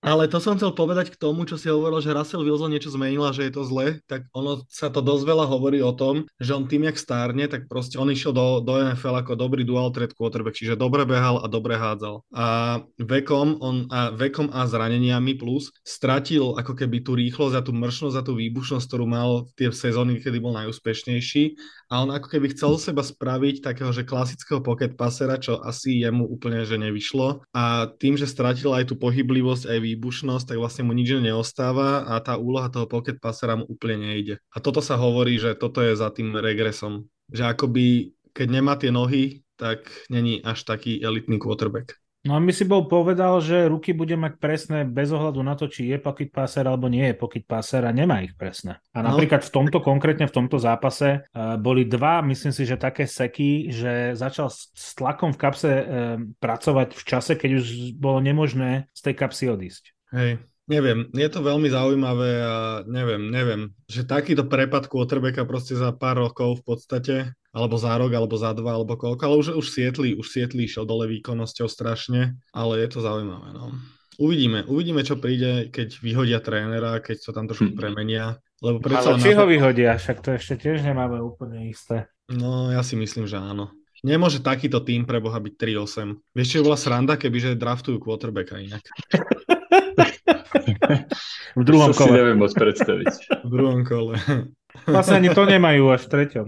Ale 0.07 0.31
to 0.31 0.39
som 0.39 0.55
chcel 0.55 0.71
povedať 0.71 1.11
k 1.11 1.19
tomu, 1.19 1.43
čo 1.43 1.59
si 1.59 1.67
hovoril, 1.67 1.99
že 1.99 2.15
Russell 2.15 2.45
Wilson 2.45 2.71
niečo 2.71 2.93
zmenila, 2.93 3.35
že 3.35 3.49
je 3.49 3.59
to 3.59 3.67
zle, 3.67 3.99
tak 4.05 4.29
ono 4.31 4.63
sa 4.71 4.93
to 4.93 5.03
dosť 5.03 5.23
veľa 5.25 5.45
hovorí 5.51 5.83
o 5.83 5.91
tom, 5.91 6.23
že 6.39 6.55
on 6.55 6.63
tým, 6.63 6.87
jak 6.87 7.01
stárne, 7.01 7.49
tak 7.49 7.65
proste 7.65 7.99
on 7.99 8.07
išiel 8.07 8.31
do, 8.31 8.63
do 8.63 8.77
NFL 8.77 9.25
ako 9.25 9.33
dobrý 9.35 9.65
dual 9.65 9.91
threat 9.91 10.15
quarterback, 10.15 10.55
čiže 10.55 10.79
dobre 10.79 11.03
behal 11.03 11.43
a 11.43 11.51
dobre 11.51 11.75
hádzal. 11.75 12.23
A 12.31 12.79
vekom, 13.01 13.59
on, 13.59 13.89
a 13.91 14.13
vekom 14.13 14.47
a 14.53 14.63
zraneniami 14.63 15.35
plus 15.35 15.73
stratil 15.81 16.55
ako 16.55 16.77
keby 16.77 17.03
tú 17.03 17.17
rýchlosť 17.17 17.55
a 17.57 17.65
tú 17.65 17.73
mršnosť 17.73 18.15
a 18.15 18.23
tú 18.23 18.37
výbušnosť, 18.39 18.85
ktorú 18.85 19.05
mal 19.09 19.49
tie 19.59 19.73
sezóny, 19.73 20.23
kedy 20.23 20.39
bol 20.39 20.55
najúspešnejší 20.55 21.57
a 21.89 22.05
on 22.05 22.13
ako 22.13 22.37
keby 22.37 22.53
chcel 22.53 22.77
seba 22.77 23.01
spraviť 23.01 23.65
takého, 23.65 23.89
že 23.89 24.05
klasického 24.05 24.61
pocket 24.61 24.93
passera, 24.93 25.41
čo 25.41 25.57
asi 25.59 26.05
jemu 26.05 26.29
úplne 26.29 26.63
že 26.63 26.76
nevyšlo 26.77 27.45
a 27.53 27.89
tým, 27.97 28.15
že 28.17 28.29
stratil 28.29 28.73
aj 28.73 28.89
tú 28.89 28.95
pohyblivosť, 28.97 29.69
aj 29.69 29.79
výbušnosť, 29.83 30.45
tak 30.53 30.57
vlastne 30.57 30.87
mu 30.87 30.93
nič 30.93 31.17
neostáva 31.17 32.05
a 32.05 32.21
tá 32.21 32.37
úloha 32.37 32.69
toho 32.69 32.85
pocket 32.85 33.17
passera 33.17 33.57
mu 33.57 33.65
úplne 33.67 34.01
nejde. 34.01 34.39
A 34.53 34.57
toto 34.63 34.79
sa 34.79 34.95
hovorí, 34.97 35.37
že 35.41 35.57
toto 35.57 35.81
je 35.83 35.97
za 35.97 36.13
tým 36.13 36.33
regresom. 36.37 37.09
Že 37.33 37.43
akoby, 37.53 37.85
keď 38.31 38.47
nemá 38.47 38.79
tie 38.79 38.93
nohy, 38.93 39.43
tak 39.57 39.89
není 40.13 40.39
až 40.45 40.63
taký 40.63 41.01
elitný 41.01 41.41
quarterback. 41.41 41.97
No 42.27 42.35
a 42.35 42.43
my 42.43 42.51
si 42.51 42.67
bol 42.67 42.91
povedal, 42.91 43.39
že 43.39 43.71
ruky 43.71 43.95
bude 43.95 44.19
mať 44.19 44.35
presné 44.35 44.83
bez 44.83 45.15
ohľadu 45.15 45.39
na 45.39 45.55
to, 45.55 45.71
či 45.71 45.87
je 45.87 45.95
pocket 45.95 46.27
passer 46.27 46.67
alebo 46.67 46.91
nie 46.91 47.07
je 47.07 47.15
pocket 47.15 47.47
passer 47.47 47.79
a 47.87 47.95
nemá 47.95 48.19
ich 48.19 48.35
presné. 48.35 48.83
A 48.91 48.99
no. 48.99 49.15
napríklad 49.15 49.47
v 49.47 49.53
tomto, 49.55 49.79
konkrétne 49.79 50.27
v 50.27 50.35
tomto 50.35 50.59
zápase 50.59 51.23
uh, 51.23 51.55
boli 51.55 51.87
dva, 51.87 52.19
myslím 52.27 52.51
si, 52.51 52.67
že 52.67 52.75
také 52.75 53.07
seky, 53.07 53.71
že 53.71 54.11
začal 54.19 54.51
s, 54.51 54.75
s 54.75 54.91
tlakom 54.99 55.31
v 55.31 55.39
kapse 55.39 55.71
uh, 55.71 55.85
pracovať 56.43 56.99
v 56.99 57.03
čase, 57.07 57.39
keď 57.39 57.63
už 57.63 57.65
bolo 57.95 58.19
nemožné 58.19 58.91
z 58.91 59.01
tej 59.07 59.15
kapsy 59.15 59.47
odísť. 59.47 59.95
Hej, 60.11 60.43
neviem, 60.67 61.07
je 61.15 61.29
to 61.31 61.39
veľmi 61.39 61.71
zaujímavé 61.71 62.31
a 62.43 62.55
neviem, 62.83 63.31
neviem, 63.31 63.61
že 63.87 64.03
takýto 64.03 64.43
prepad 64.43 64.91
quarterbacka 64.91 65.47
proste 65.47 65.79
za 65.79 65.95
pár 65.95 66.19
rokov 66.27 66.59
v 66.59 66.63
podstate 66.75 67.15
alebo 67.57 67.81
za 67.81 67.97
rok, 67.97 68.13
alebo 68.13 68.37
za 68.37 68.53
dva, 68.53 68.77
alebo 68.77 68.93
koľko, 68.93 69.21
ale 69.25 69.35
už, 69.41 69.57
už 69.57 69.67
Sietli, 69.73 70.13
už 70.13 70.29
Sietli 70.29 70.69
išiel 70.69 70.85
dole 70.85 71.09
výkonnosťou 71.09 71.65
strašne, 71.65 72.37
ale 72.53 72.85
je 72.85 72.87
to 72.93 73.01
zaujímavé, 73.01 73.57
no. 73.57 73.73
Uvidíme, 74.21 74.65
uvidíme, 74.65 75.01
čo 75.01 75.17
príde, 75.17 75.69
keď 75.69 76.01
vyhodia 76.01 76.39
trénera, 76.41 77.01
keď 77.01 77.17
to 77.21 77.31
tam 77.33 77.45
trošku 77.49 77.73
hm. 77.73 77.77
premenia. 77.77 78.37
Lebo 78.61 78.81
ale 78.89 79.21
či 79.21 79.37
ho 79.37 79.45
vyhodia, 79.45 79.97
však 79.97 80.25
to 80.25 80.33
ešte 80.33 80.57
tiež 80.57 80.81
nemáme 80.81 81.21
úplne 81.21 81.69
isté. 81.69 82.09
No, 82.29 82.73
ja 82.73 82.81
si 82.81 82.97
myslím, 82.97 83.29
že 83.29 83.37
áno. 83.37 83.69
Nemôže 84.01 84.41
takýto 84.41 84.81
tým 84.81 85.05
pre 85.05 85.21
Boha 85.21 85.37
byť 85.37 85.53
3-8. 85.57 86.33
Vieš, 86.33 86.47
čo 86.49 86.65
bola 86.65 86.77
sranda, 86.77 87.17
kebyže 87.17 87.57
draftujú 87.57 88.01
quarterbacka 88.01 88.61
inak. 88.61 88.81
v 91.57 91.63
druhom 91.65 91.93
kole. 91.93 92.09
si 92.09 92.13
neviem 92.13 92.37
moc 92.37 92.53
predstaviť. 92.53 93.13
v 93.45 93.49
druhom 93.49 93.85
kole. 93.85 94.17
Vlastne 94.85 95.17
ani 95.21 95.29
to 95.33 95.45
nemajú 95.45 95.93
až 95.93 96.05
v 96.05 96.09
treťom. 96.13 96.47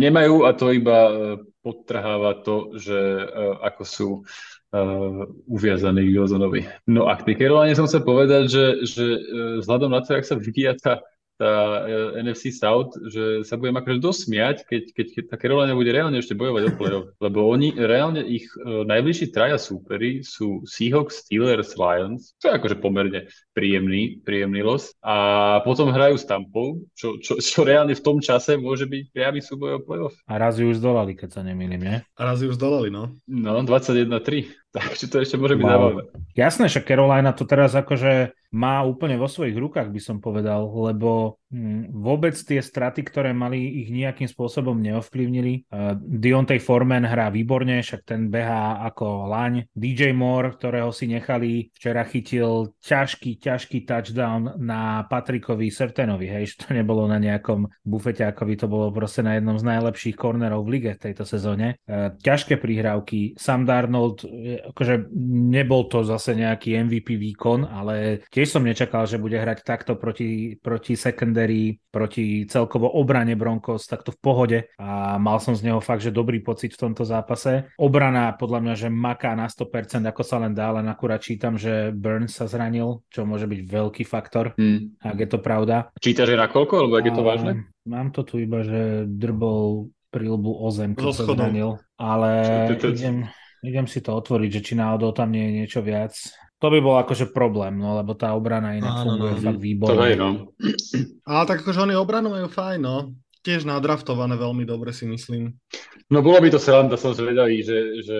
Nemajú 0.00 0.48
a 0.48 0.56
to 0.56 0.72
iba 0.72 0.98
e, 1.04 1.12
podtrháva 1.60 2.40
to, 2.44 2.76
že 2.76 2.96
uh, 2.96 3.56
ako 3.64 3.82
sú 3.84 4.08
uh, 4.20 5.24
uviazaní 5.48 6.04
Wilsonovi. 6.12 6.68
No 6.88 7.08
a 7.08 7.16
k 7.16 7.36
Carolina 7.36 7.72
som 7.72 7.88
chcel 7.88 8.04
povedať, 8.04 8.52
že, 8.52 8.64
že 8.84 9.04
vzhľadom 9.64 9.92
na 9.92 10.04
to, 10.04 10.12
jak 10.12 10.28
sa 10.28 10.36
vyvíja 10.36 10.76
tá 10.76 11.00
tá 11.38 11.84
uh, 11.84 12.20
NFC 12.20 12.54
South, 12.54 12.94
že 13.10 13.42
sa 13.42 13.58
budem 13.58 13.76
akože 13.80 13.98
dosť 13.98 14.20
smiať, 14.26 14.56
keď, 14.66 14.82
keď, 14.94 15.06
keď 15.14 15.24
tá 15.30 15.36
Carolina 15.36 15.74
bude 15.74 15.90
reálne 15.90 16.18
ešte 16.18 16.38
bojovať 16.38 16.62
o 16.70 16.72
playoff. 16.78 17.08
Lebo 17.24 17.50
oni, 17.50 17.74
reálne 17.74 18.22
ich 18.22 18.46
uh, 18.62 18.86
najbližší 18.86 19.34
traja 19.34 19.58
súperi 19.58 20.22
sú 20.22 20.62
Seahawks, 20.64 21.26
Steelers, 21.26 21.74
Lions, 21.74 22.34
čo 22.38 22.50
je 22.50 22.56
akože 22.58 22.76
pomerne 22.78 23.26
príjemný, 23.54 24.22
príjemný 24.22 24.62
los. 24.62 24.94
A 25.02 25.60
potom 25.62 25.90
hrajú 25.90 26.18
s 26.18 26.26
Tampou, 26.26 26.82
čo, 26.94 27.18
čo, 27.18 27.38
čo 27.38 27.60
reálne 27.62 27.94
v 27.94 28.04
tom 28.04 28.18
čase 28.22 28.54
môže 28.58 28.86
byť 28.86 29.04
priamy 29.10 29.40
súboj 29.42 29.78
o 29.78 29.84
playoff. 29.84 30.14
A 30.26 30.38
raz 30.38 30.58
ju 30.58 30.70
už 30.70 30.78
zdolali, 30.82 31.18
keď 31.18 31.40
sa 31.40 31.42
nemýlim, 31.42 31.82
nie? 31.82 31.98
A 32.18 32.20
raz 32.22 32.42
ju 32.42 32.50
už 32.50 32.58
zdolali, 32.58 32.90
no. 32.90 33.14
No, 33.26 33.62
21-3. 33.62 34.63
Takže 34.74 35.06
to 35.06 35.22
ešte 35.22 35.38
môže 35.38 35.54
byť 35.54 35.64
Wow. 35.64 35.70
zábavné. 35.70 36.02
Jasné, 36.34 36.66
že 36.66 36.82
Carolina 36.82 37.30
to 37.30 37.46
teraz 37.46 37.78
akože 37.78 38.34
má 38.54 38.86
úplne 38.86 39.18
vo 39.18 39.26
svojich 39.26 39.58
rukách, 39.58 39.90
by 39.90 40.00
som 40.02 40.22
povedal, 40.22 40.70
lebo 40.70 41.42
hm, 41.50 41.90
vôbec 41.90 42.38
tie 42.38 42.62
straty, 42.62 43.02
ktoré 43.02 43.34
mali, 43.34 43.82
ich 43.82 43.90
nejakým 43.90 44.30
spôsobom 44.30 44.78
neovplyvnili. 44.78 45.66
Uh, 45.66 45.98
Deontay 45.98 46.62
Foreman 46.62 47.02
hrá 47.02 47.34
výborne, 47.34 47.82
však 47.82 48.06
ten 48.06 48.30
behá 48.30 48.78
ako 48.86 49.26
laň. 49.26 49.66
DJ 49.74 50.14
Moore, 50.14 50.54
ktorého 50.54 50.94
si 50.94 51.10
nechali, 51.10 51.74
včera 51.74 52.06
chytil 52.06 52.78
ťažký, 52.78 53.42
ťažký 53.42 53.82
touchdown 53.82 54.54
na 54.62 55.02
Patrikovi 55.10 55.74
Sertenovi, 55.74 56.30
hej, 56.30 56.54
že 56.54 56.66
to 56.66 56.78
nebolo 56.78 57.10
na 57.10 57.18
nejakom 57.18 57.66
bufeťákovi, 57.82 58.54
to 58.54 58.70
bolo 58.70 58.94
proste 58.94 59.26
na 59.26 59.34
jednom 59.34 59.58
z 59.58 59.66
najlepších 59.66 60.14
kornerov 60.14 60.62
v 60.62 60.78
lige 60.78 60.90
v 60.94 61.02
tejto 61.10 61.26
sezóne. 61.26 61.82
Uh, 61.90 62.14
ťažké 62.22 62.62
prihrávky, 62.62 63.34
Sam 63.34 63.66
Darnold, 63.66 64.22
eh, 64.22 64.62
akože 64.70 65.10
nebol 65.50 65.84
to 65.90 66.06
zase 66.06 66.32
nejaký 66.32 66.78
MVP 66.80 67.18
výkon, 67.18 67.68
ale 67.68 68.24
tiež 68.30 68.56
som 68.56 68.64
nečakal, 68.64 69.04
že 69.04 69.20
bude 69.20 69.36
hrať 69.36 69.66
takto 69.66 69.98
proti, 69.98 70.56
proti 70.56 70.94
secondary, 70.94 71.76
proti 71.90 72.48
celkovo 72.48 72.88
obrane 72.96 73.36
Broncos, 73.36 73.84
takto 73.84 74.14
v 74.14 74.20
pohode 74.20 74.58
a 74.80 75.20
mal 75.20 75.38
som 75.38 75.52
z 75.52 75.68
neho 75.68 75.80
fakt, 75.82 76.02
že 76.02 76.14
dobrý 76.14 76.40
pocit 76.40 76.74
v 76.74 76.88
tomto 76.88 77.04
zápase. 77.04 77.68
Obrana 77.76 78.32
podľa 78.34 78.60
mňa, 78.64 78.74
že 78.74 78.88
maká 78.88 79.36
na 79.36 79.46
100%, 79.50 80.04
ako 80.04 80.22
sa 80.24 80.36
len 80.40 80.52
dá, 80.56 80.72
len 80.72 80.86
akurát 80.88 81.20
čítam, 81.20 81.54
že 81.60 81.92
Burns 81.94 82.34
sa 82.34 82.48
zranil, 82.48 83.04
čo 83.12 83.28
môže 83.28 83.46
byť 83.46 83.60
veľký 83.64 84.04
faktor, 84.06 84.56
Hm. 84.56 84.98
ak 85.02 85.16
je 85.18 85.28
to 85.28 85.38
pravda. 85.42 85.90
Čítaš, 85.98 86.34
že 86.34 86.40
na 86.40 86.46
koľko, 86.46 86.86
alebo 86.86 86.94
ak 86.98 87.06
je 87.06 87.14
to 87.14 87.24
vážne? 87.26 87.52
Mám 87.84 88.16
to 88.16 88.24
tu 88.24 88.40
iba, 88.40 88.64
že 88.64 89.04
drbol 89.04 89.92
prílbu 90.08 90.62
o 90.62 90.68
zem, 90.70 90.94
keď 90.94 91.10
sa 91.10 91.24
zranil, 91.26 91.82
ale 91.98 92.30
idem, 92.78 93.26
idem 93.64 93.88
si 93.88 94.04
to 94.04 94.12
otvoriť, 94.12 94.50
že 94.52 94.60
či 94.60 94.72
náhodou 94.76 95.10
tam 95.10 95.32
nie 95.32 95.42
je 95.48 95.52
niečo 95.64 95.80
viac. 95.80 96.12
To 96.62 96.70
by 96.70 96.78
bol 96.80 96.96
akože 96.96 97.34
problém, 97.34 97.76
no, 97.76 97.98
lebo 97.98 98.14
tá 98.14 98.32
obrana 98.32 98.76
inak 98.76 99.00
Áno, 99.00 99.04
funguje 99.04 99.32
no. 99.36 99.40
fakt 99.42 99.58
To 99.58 99.64
výborne. 99.64 100.00
hej, 100.04 100.14
no. 100.16 100.28
Ale 101.28 101.42
tak 101.44 101.60
akože 101.60 101.80
oni 101.82 101.94
obranu 101.96 102.32
majú 102.32 102.48
fajn, 102.48 102.80
no. 102.80 102.96
Tiež 103.44 103.68
nadraftované 103.68 104.40
veľmi 104.40 104.64
dobre 104.64 104.88
si 104.96 105.04
myslím. 105.04 105.52
No 106.08 106.24
bolo 106.24 106.40
by 106.40 106.48
to 106.48 106.56
sranda, 106.56 106.96
som 106.96 107.12
zvedavý, 107.12 107.60
že, 107.60 108.00
že 108.00 108.18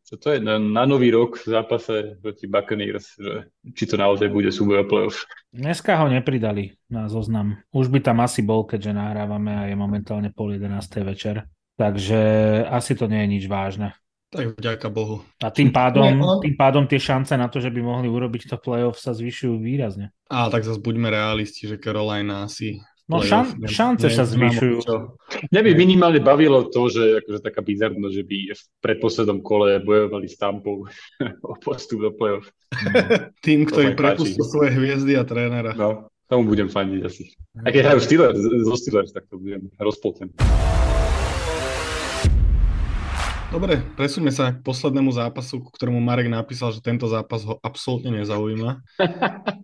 čo 0.00 0.14
to 0.16 0.32
je 0.32 0.38
na, 0.40 0.56
na 0.56 0.88
nový 0.88 1.12
rok 1.12 1.36
v 1.36 1.52
zápase 1.52 2.16
proti 2.24 2.48
Buccaneers, 2.48 3.20
že 3.20 3.52
či 3.76 3.84
to 3.84 4.00
naozaj 4.00 4.32
bude 4.32 4.48
súboj 4.48 4.84
o 4.84 4.88
playoff. 4.88 5.28
Dneska 5.52 6.00
ho 6.00 6.08
nepridali 6.08 6.72
na 6.88 7.12
zoznam. 7.12 7.60
Už 7.68 7.92
by 7.92 8.00
tam 8.00 8.24
asi 8.24 8.40
bol, 8.40 8.64
keďže 8.64 8.96
nahrávame 8.96 9.52
a 9.52 9.62
je 9.68 9.76
momentálne 9.76 10.32
pol 10.32 10.56
11. 10.56 10.72
večer. 11.04 11.44
Takže 11.76 12.20
asi 12.64 12.96
to 12.96 13.04
nie 13.04 13.20
je 13.24 13.28
nič 13.28 13.44
vážne. 13.44 13.92
Tak 14.34 14.58
vďaka 14.58 14.86
Bohu. 14.90 15.22
A 15.38 15.48
tým 15.54 15.70
pádom, 15.70 16.02
Nie, 16.02 16.18
on- 16.18 16.42
tým 16.42 16.58
pádom 16.58 16.84
tie 16.90 16.98
šance 16.98 17.30
na 17.38 17.46
to, 17.46 17.62
že 17.62 17.70
by 17.70 17.78
mohli 17.78 18.10
urobiť 18.10 18.50
to 18.50 18.56
playoff 18.58 18.98
sa 18.98 19.14
zvyšujú 19.14 19.62
výrazne. 19.62 20.10
A 20.26 20.50
tak 20.50 20.66
zase 20.66 20.82
buďme 20.82 21.06
realisti, 21.06 21.70
že 21.70 21.78
Carolina 21.78 22.42
asi 22.42 22.82
No 23.04 23.20
šan, 23.20 23.60
ne- 23.60 23.68
šance 23.68 24.08
sa 24.08 24.24
nemá 24.24 24.48
zvyšujú. 24.48 24.80
Mňa 25.52 25.60
by 25.60 25.70
minimálne 25.76 26.24
bavilo 26.24 26.72
to, 26.72 26.88
že 26.88 27.20
akože 27.20 27.44
taká 27.44 27.60
bizarnosť, 27.60 28.14
že 28.16 28.24
by 28.24 28.38
v 28.56 28.62
predposlednom 28.80 29.44
kole 29.44 29.76
bojovali 29.84 30.24
s 30.24 30.40
Tampou 30.40 30.88
o 31.52 31.54
postup 31.60 32.00
do 32.00 32.10
playoff. 32.16 32.48
Tým, 33.44 33.68
To 33.68 33.76
ktorý 33.76 33.92
sa 33.92 33.98
prepustil 34.00 34.44
svoje 34.48 34.70
hviezdy 34.72 35.20
a 35.20 35.22
trénera. 35.28 35.76
No, 35.76 36.08
tomu 36.26 36.48
budem 36.48 36.72
fandiť 36.72 37.00
asi. 37.04 37.28
A 37.60 37.68
keď 37.68 37.92
hrajú 37.92 38.00
Steelers, 38.00 38.40
zo 38.40 38.74
Steelers, 38.74 39.12
tak 39.12 39.28
to 39.28 39.36
budem 39.36 39.68
rozpolten. 39.76 40.32
Dobre, 43.54 43.78
presúňme 43.94 44.34
sa 44.34 44.50
k 44.50 44.66
poslednému 44.66 45.14
zápasu, 45.14 45.62
ku 45.62 45.70
ktorému 45.70 46.02
Marek 46.02 46.26
napísal, 46.26 46.74
že 46.74 46.82
tento 46.82 47.06
zápas 47.06 47.46
ho 47.46 47.62
absolútne 47.62 48.10
nezaujíma. 48.10 48.82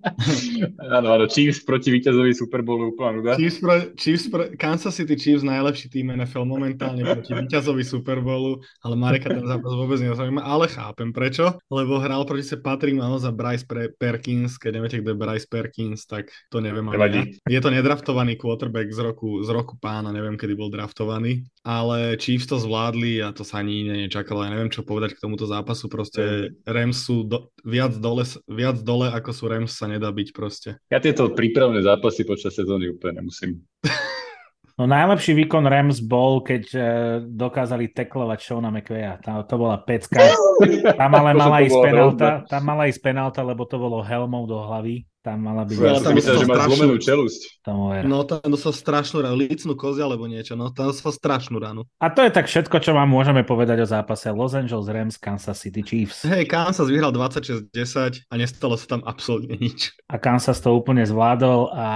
Áno, 1.01 1.17
áno, 1.17 1.25
Chiefs 1.29 1.65
proti 1.65 1.89
víťazovi 1.93 2.33
Super 2.37 2.61
Bowlu 2.61 2.93
úplná 2.93 3.11
nuda. 3.17 3.33
Chiefs 3.37 3.61
pre, 3.61 3.77
Chiefs 3.97 4.27
pre, 4.29 4.53
Kansas 4.57 4.93
City 4.93 5.17
Chiefs 5.17 5.41
najlepší 5.41 5.89
tým 5.89 6.13
NFL 6.13 6.45
momentálne 6.45 7.01
proti 7.05 7.33
víťazovi 7.33 7.81
Super 7.81 8.21
Bowlu, 8.21 8.61
ale 8.85 8.95
Mareka 8.97 9.33
ten 9.33 9.45
zápas 9.45 9.73
vôbec 9.73 9.97
nezaujíma, 10.01 10.45
ale 10.45 10.69
chápem 10.69 11.13
prečo, 11.13 11.57
lebo 11.73 12.01
hral 12.01 12.29
proti 12.29 12.45
sa 12.45 12.61
Patrick 12.61 12.97
Mahomes 12.97 13.25
a 13.25 13.33
Bryce 13.33 13.65
Pre- 13.65 13.93
Perkins, 13.97 14.61
keď 14.61 14.71
neviete, 14.81 14.97
kto 15.01 15.17
je 15.17 15.19
Bryce 15.21 15.47
Perkins, 15.49 16.05
tak 16.05 16.29
to 16.53 16.61
neviem 16.61 16.85
Nevadí. 16.85 17.41
Je 17.49 17.61
to 17.61 17.73
nedraftovaný 17.73 18.37
quarterback 18.37 18.93
z 18.93 19.01
roku, 19.01 19.41
z 19.41 19.49
roku 19.53 19.81
pána, 19.81 20.13
neviem, 20.13 20.37
kedy 20.37 20.53
bol 20.53 20.69
draftovaný, 20.69 21.49
ale 21.65 22.21
Chiefs 22.21 22.49
to 22.49 22.61
zvládli 22.61 23.25
a 23.25 23.33
to 23.33 23.41
sa 23.41 23.65
ani 23.65 23.80
nečakalo, 23.87 24.45
ja 24.45 24.51
neviem, 24.53 24.69
čo 24.73 24.85
povedať 24.85 25.17
k 25.17 25.23
tomuto 25.23 25.49
zápasu, 25.49 25.89
proste 25.89 26.53
Rams 26.65 27.05
sú 27.07 27.25
do, 27.25 27.49
viac, 27.63 27.97
dole, 27.97 28.25
viac 28.49 28.81
dole, 28.83 29.09
ako 29.09 29.31
sú 29.33 29.45
Rams, 29.49 29.73
sa 29.77 29.89
nedá 29.89 30.11
byť 30.13 30.29
proste. 30.37 30.77
Ja 30.93 31.01
tieto 31.01 31.31
prípravné 31.33 31.81
zápasy 31.81 32.27
počas 32.29 32.53
sezóny 32.53 32.93
úplne 32.93 33.25
nemusím. 33.25 33.63
No 34.81 34.89
najlepší 34.89 35.37
výkon 35.37 35.69
Rams 35.69 36.01
bol, 36.01 36.41
keď 36.41 36.65
e, 36.73 36.81
dokázali 37.29 37.93
teklovať 37.93 38.39
Shona 38.41 38.73
McVeya. 38.73 39.21
Tá, 39.21 39.45
to 39.45 39.61
bola 39.61 39.77
pecka. 39.77 40.25
Tam 41.01 41.13
ale 41.21 41.37
To 41.37 41.41
mala 41.45 41.59
ísť 41.61 41.79
penálta, 41.85 42.29
hrozné. 42.41 42.49
tam 42.49 42.63
mala 42.65 42.83
ísť 42.89 43.01
penálta, 43.05 43.41
lebo 43.45 43.69
to 43.69 43.77
bolo 43.77 44.01
helmou 44.01 44.49
do 44.49 44.57
hlavy. 44.57 45.05
Tam 45.21 45.37
mala 45.45 45.69
byť... 45.69 45.77
Ja 45.77 46.01
tam 46.01 46.17
som 46.17 46.17
myslel, 46.17 46.37
že 46.41 46.47
má 46.49 46.65
zlomenú 46.65 46.97
čelusť. 46.97 47.41
Tomu 47.61 47.93
ver. 47.93 48.09
No 48.09 48.25
tam 48.25 48.41
dostal 48.49 48.73
strašnú 48.73 49.21
ranu, 49.21 49.37
lícnu 49.37 49.77
kozia 49.77 50.09
alebo 50.09 50.25
niečo, 50.25 50.57
no 50.57 50.73
tam 50.73 50.89
dostal 50.89 51.13
strašnú 51.13 51.61
ranu. 51.61 51.85
A 52.01 52.09
to 52.09 52.25
je 52.25 52.33
tak 52.33 52.49
všetko, 52.49 52.81
čo 52.81 52.97
vám 52.97 53.13
môžeme 53.13 53.45
povedať 53.45 53.85
o 53.85 53.87
zápase 53.87 54.33
Los 54.33 54.57
Angeles 54.57 54.89
Rams 54.89 55.21
Kansas 55.21 55.61
City 55.61 55.85
Chiefs. 55.85 56.25
Hej, 56.25 56.49
Kansas 56.49 56.89
vyhral 56.89 57.13
26-10 57.13 58.33
a 58.33 58.35
nestalo 58.41 58.81
sa 58.81 58.97
tam 58.97 59.05
absolútne 59.05 59.61
nič. 59.61 59.93
A 60.09 60.17
Kansas 60.17 60.57
to 60.65 60.73
úplne 60.73 61.05
zvládol 61.05 61.69
a 61.77 61.89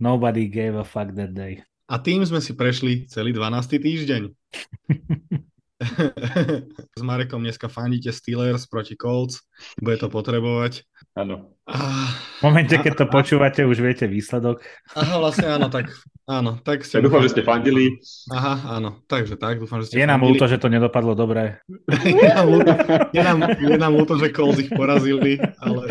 nobody 0.00 0.48
gave 0.48 0.72
a 0.72 0.86
fuck 0.88 1.12
that 1.12 1.36
day. 1.36 1.60
A 1.92 2.00
tým 2.00 2.24
sme 2.24 2.40
si 2.40 2.56
prešli 2.56 3.04
celý 3.04 3.36
12. 3.36 3.52
týždeň. 3.84 4.22
S 6.98 7.02
Marekom 7.02 7.40
dneska 7.40 7.66
fandíte 7.66 8.10
Steelers 8.10 8.66
proti 8.66 8.94
Colts, 8.94 9.42
bude 9.78 9.96
to 9.96 10.06
potrebovať. 10.06 10.82
Áno. 11.12 11.52
Ah, 11.68 12.08
V 12.40 12.48
momente, 12.48 12.72
keď 12.74 13.04
to 13.04 13.06
počúvate, 13.06 13.62
už 13.62 13.78
viete 13.78 14.06
výsledok. 14.06 14.64
Aha, 14.94 15.18
vlastne 15.18 15.46
áno, 15.46 15.68
tak 15.68 15.92
áno, 16.24 16.56
tak 16.58 16.82
Ja 16.82 16.88
ste... 16.88 17.04
dúfam, 17.04 17.20
že 17.20 17.34
ste 17.34 17.42
fandili. 17.44 18.00
Aha, 18.30 18.78
áno, 18.78 19.02
takže 19.06 19.36
tak, 19.36 19.60
dúfam, 19.60 19.82
že 19.82 19.92
ste 19.92 20.00
Je 20.00 20.06
nám 20.06 20.18
fandili. 20.18 20.30
ľúto, 20.34 20.44
že 20.48 20.58
to 20.58 20.72
nedopadlo 20.72 21.12
dobre. 21.12 21.60
je, 22.06 22.30
nám 22.32 22.48
ľúto, 22.48 22.72
je, 23.12 23.22
nám, 23.22 23.38
je 23.60 23.76
nám 23.76 23.92
ľúto, 23.92 24.14
že 24.16 24.32
Colts 24.32 24.62
ich 24.62 24.70
porazili, 24.72 25.36
ale... 25.60 25.82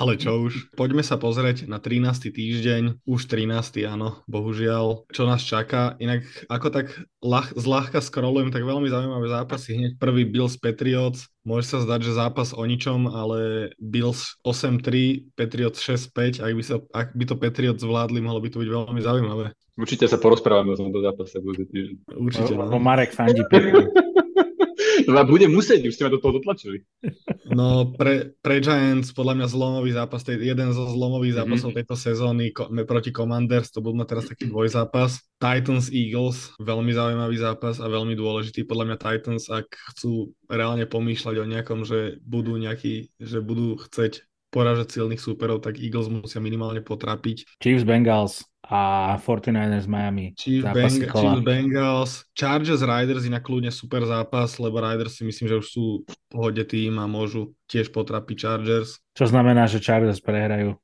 Ale 0.00 0.16
čo 0.16 0.48
už, 0.48 0.72
poďme 0.80 1.04
sa 1.04 1.20
pozrieť 1.20 1.68
na 1.68 1.76
13. 1.76 2.32
týždeň, 2.32 3.04
už 3.04 3.20
13. 3.28 3.84
áno, 3.84 4.24
bohužiaľ, 4.24 5.04
čo 5.12 5.28
nás 5.28 5.44
čaká. 5.44 6.00
Inak 6.00 6.24
ako 6.48 6.72
tak 6.72 6.96
ľah, 7.20 7.52
zľahka 7.52 8.00
scrollujem, 8.00 8.48
tak 8.48 8.64
veľmi 8.64 8.88
zaujímavé 8.88 9.28
zápasy. 9.28 9.76
Hneď 9.76 9.92
prvý 10.00 10.24
Bills 10.24 10.56
Patriots, 10.56 11.28
môže 11.44 11.68
sa 11.68 11.84
zdať, 11.84 12.00
že 12.00 12.16
zápas 12.16 12.56
o 12.56 12.64
ničom, 12.64 13.12
ale 13.12 13.70
Bills 13.76 14.40
8-3, 14.40 15.36
Patriots 15.36 15.84
6-5, 15.84 16.40
ak 16.40 16.52
by, 16.56 16.62
sa, 16.64 16.80
ak 16.96 17.12
by 17.12 17.24
to 17.28 17.36
Patriots 17.36 17.84
zvládli, 17.84 18.24
mohlo 18.24 18.40
by 18.40 18.48
to 18.48 18.56
byť 18.56 18.70
veľmi 18.72 19.00
zaujímavé. 19.04 19.52
Určite 19.76 20.08
sa 20.08 20.16
porozprávame 20.16 20.72
o 20.72 20.80
tomto 20.80 21.04
zápase. 21.04 21.44
budúci 21.44 21.68
týždeň. 21.68 21.96
Určite. 22.16 22.52
Lebo 22.56 22.72
No, 22.72 22.80
Marek 22.80 23.12
fandí 23.12 23.44
No 25.06 25.20
a 25.20 25.24
bude 25.24 25.46
musieť, 25.46 25.84
už 25.84 25.94
ste 25.94 26.04
ma 26.04 26.12
do 26.12 26.18
toho 26.18 26.36
dotlačili. 26.36 26.82
no 27.48 27.92
pre, 27.96 28.32
pre 28.40 28.60
Giants 28.60 29.10
podľa 29.10 29.34
mňa 29.40 29.46
zlomový 29.48 29.90
zápas, 29.92 30.22
tej, 30.22 30.38
jeden 30.40 30.70
zo 30.72 30.86
zlomových 30.88 31.34
Mhm. 31.34 31.38
zápasov 31.42 31.70
tejto 31.74 31.94
sezóny 31.96 32.52
ko, 32.52 32.68
proti 32.84 33.10
Commanders, 33.10 33.70
to 33.70 33.80
bol 33.80 33.92
mať 33.92 34.06
teraz 34.08 34.24
taký 34.28 34.48
dvojzápas. 34.48 35.20
Titans 35.40 35.88
Eagles, 35.88 36.52
veľmi 36.60 36.92
zaujímavý 36.92 37.36
zápas 37.36 37.80
a 37.80 37.88
veľmi 37.88 38.12
dôležitý. 38.12 38.68
Podľa 38.68 38.84
mňa 38.92 38.96
Titans, 39.00 39.44
ak 39.48 39.68
chcú 39.96 40.36
reálne 40.46 40.84
pomýšľať 40.84 41.34
o 41.40 41.48
nejakom, 41.48 41.82
že 41.82 42.20
budú 42.22 42.60
nejaký, 42.60 43.08
že 43.18 43.40
budú 43.40 43.80
chceť 43.80 44.29
poražať 44.50 44.98
silných 44.98 45.22
súperov, 45.22 45.62
tak 45.62 45.78
Eagles 45.78 46.10
musia 46.10 46.42
minimálne 46.42 46.82
potrapiť. 46.82 47.62
Chiefs 47.62 47.86
Bengals 47.86 48.44
a 48.70 49.16
49ers 49.18 49.90
Miami. 49.90 50.36
Chiefs, 50.38 50.66
kola. 51.10 51.38
Chiefs 51.38 51.42
Bengals, 51.42 52.12
Chargers 52.36 52.82
Riders 52.86 53.26
inak 53.26 53.42
kľudne 53.42 53.74
super 53.74 54.06
zápas, 54.06 54.60
lebo 54.62 54.78
Riders 54.78 55.18
si 55.18 55.26
myslím, 55.26 55.50
že 55.50 55.56
už 55.58 55.66
sú 55.66 55.84
v 56.06 56.16
pohode 56.30 56.62
tým 56.62 57.00
a 57.02 57.10
môžu 57.10 57.56
tiež 57.66 57.90
potrapiť 57.90 58.36
Chargers. 58.36 59.02
Čo 59.16 59.26
znamená, 59.30 59.66
že 59.66 59.82
Chargers 59.82 60.22
prehrajú. 60.22 60.78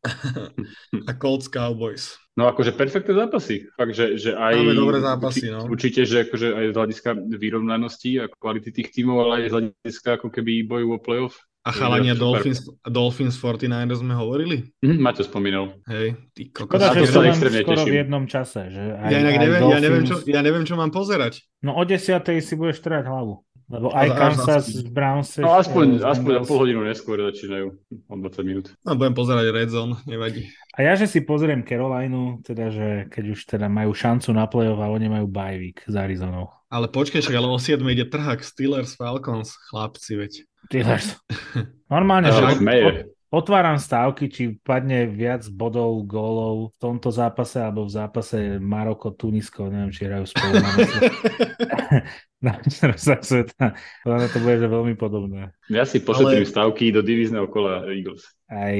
A 1.11 1.13
Colts 1.15 1.47
Cowboys. 1.47 2.19
No 2.37 2.51
akože 2.53 2.77
perfektné 2.77 3.17
zápasy. 3.17 3.65
Fakt, 3.81 3.97
že, 3.97 4.21
že 4.21 4.37
aj... 4.37 4.61
Máme 4.61 4.77
dobré 4.77 4.99
zápasy, 5.01 5.49
urči- 5.49 5.55
no. 5.57 5.61
Určite, 5.73 6.01
že 6.05 6.17
akože 6.29 6.49
aj 6.53 6.67
z 6.69 6.77
hľadiska 6.77 7.11
vyrovnanosti 7.33 8.11
a 8.21 8.25
kvality 8.29 8.71
tých 8.77 8.93
tímov, 8.93 9.17
ale 9.25 9.33
aj 9.41 9.43
z 9.49 9.53
hľadiska 9.57 10.09
ako 10.21 10.29
keby 10.29 10.69
boju 10.69 10.87
o 10.93 10.99
playoff. 11.01 11.41
A 11.67 11.75
chalania. 11.75 12.15
Dolphins, 12.15 12.63
Dolphins 12.81 13.35
49ers 13.35 13.99
sme 13.99 14.15
hovorili? 14.15 14.71
Mhm, 14.79 14.97
Maťo 14.97 15.23
spomínal. 15.23 15.75
Hej, 15.85 16.15
ty 16.31 16.47
kokos. 16.49 16.79
Škoda, 16.79 16.87
Na 16.87 16.95
že 16.95 17.07
sa 17.09 17.21
extrémne 17.27 17.61
skoro 17.61 17.77
teším. 17.77 17.91
v 17.91 17.97
jednom 17.99 18.25
čase. 18.25 18.61
Že 18.71 18.83
aj, 18.95 19.09
Ja 19.09 19.19
inak 19.19 19.35
aj 19.35 19.41
neviem, 19.43 19.63
ja, 19.67 19.79
neviem, 19.79 20.05
čo, 20.05 20.15
ja 20.25 20.41
neviem, 20.41 20.63
čo 20.63 20.75
mám 20.75 20.89
pozerať. 20.89 21.43
No 21.61 21.75
o 21.75 21.83
10. 21.83 21.99
si 22.39 22.55
budeš 22.55 22.79
trať 22.81 23.05
hlavu. 23.05 23.43
Lebo 23.67 23.91
aj 23.91 24.09
Kansas 24.15 24.71
zase- 24.71 24.87
Browns... 24.87 25.43
No 25.43 25.51
aspoň, 25.53 25.99
eh, 25.99 26.07
aspoň 26.07 26.31
o 26.31 26.35
Bengals. 26.39 26.47
pol 26.47 26.59
hodinu 26.63 26.87
neskôr 26.87 27.19
začínajú 27.19 27.67
o 28.07 28.15
20 28.15 28.47
minút. 28.47 28.71
No, 28.87 28.95
budem 28.95 29.11
pozerať 29.11 29.51
Red 29.51 29.71
Zone, 29.75 29.99
nevadí. 30.07 30.47
A 30.71 30.87
ja, 30.87 30.95
že 30.95 31.11
si 31.11 31.19
pozriem 31.21 31.67
Carolinu, 31.67 32.39
teda, 32.47 32.71
že 32.71 33.11
keď 33.11 33.25
už 33.27 33.41
teda 33.45 33.67
majú 33.67 33.91
šancu 33.91 34.31
na 34.31 34.47
play-off 34.47 34.79
a 34.79 34.87
oni 34.87 35.11
majú 35.11 35.27
bye 35.27 35.59
week 35.59 35.83
s 35.83 35.99
Arizonou. 35.99 36.47
Ale 36.77 36.93
počkaj, 36.93 37.25
však 37.25 37.41
ale 37.41 37.49
o 37.49 37.57
7 37.57 37.81
ide 37.89 38.05
trhák 38.05 38.45
Steelers 38.45 39.01
Falcons, 39.01 39.57
chlapci, 39.73 40.13
veď. 40.21 40.33
Steelers. 40.69 41.17
Normálne, 41.95 42.29
že 42.29 43.09
otváram 43.33 43.81
stávky, 43.81 44.29
či 44.29 44.43
padne 44.61 45.09
viac 45.09 45.49
bodov, 45.49 46.05
gólov 46.05 46.77
v 46.77 46.77
tomto 46.77 47.09
zápase, 47.09 47.65
alebo 47.65 47.89
v 47.89 47.97
zápase 47.97 48.61
Maroko, 48.61 49.09
Tunisko, 49.09 49.73
neviem, 49.73 49.89
či 49.89 50.05
hrajú 50.05 50.29
spolu 50.29 50.53
na 52.39 52.53
mestrovstvách 52.59 53.23
sveta. 53.23 53.73
Podľa 54.01 54.17
mňa 54.19 54.29
to 54.29 54.39
bude 54.39 54.57
že 54.57 54.69
veľmi 54.69 54.95
podobné. 54.95 55.41
Ja 55.67 55.83
si 55.83 55.99
pošetrím 55.99 56.45
Ale- 56.45 56.49
stavky 56.49 56.91
do 56.91 57.01
divízneho 57.01 57.47
kola 57.47 57.89
Eagles. 57.89 58.23
Aj... 58.47 58.79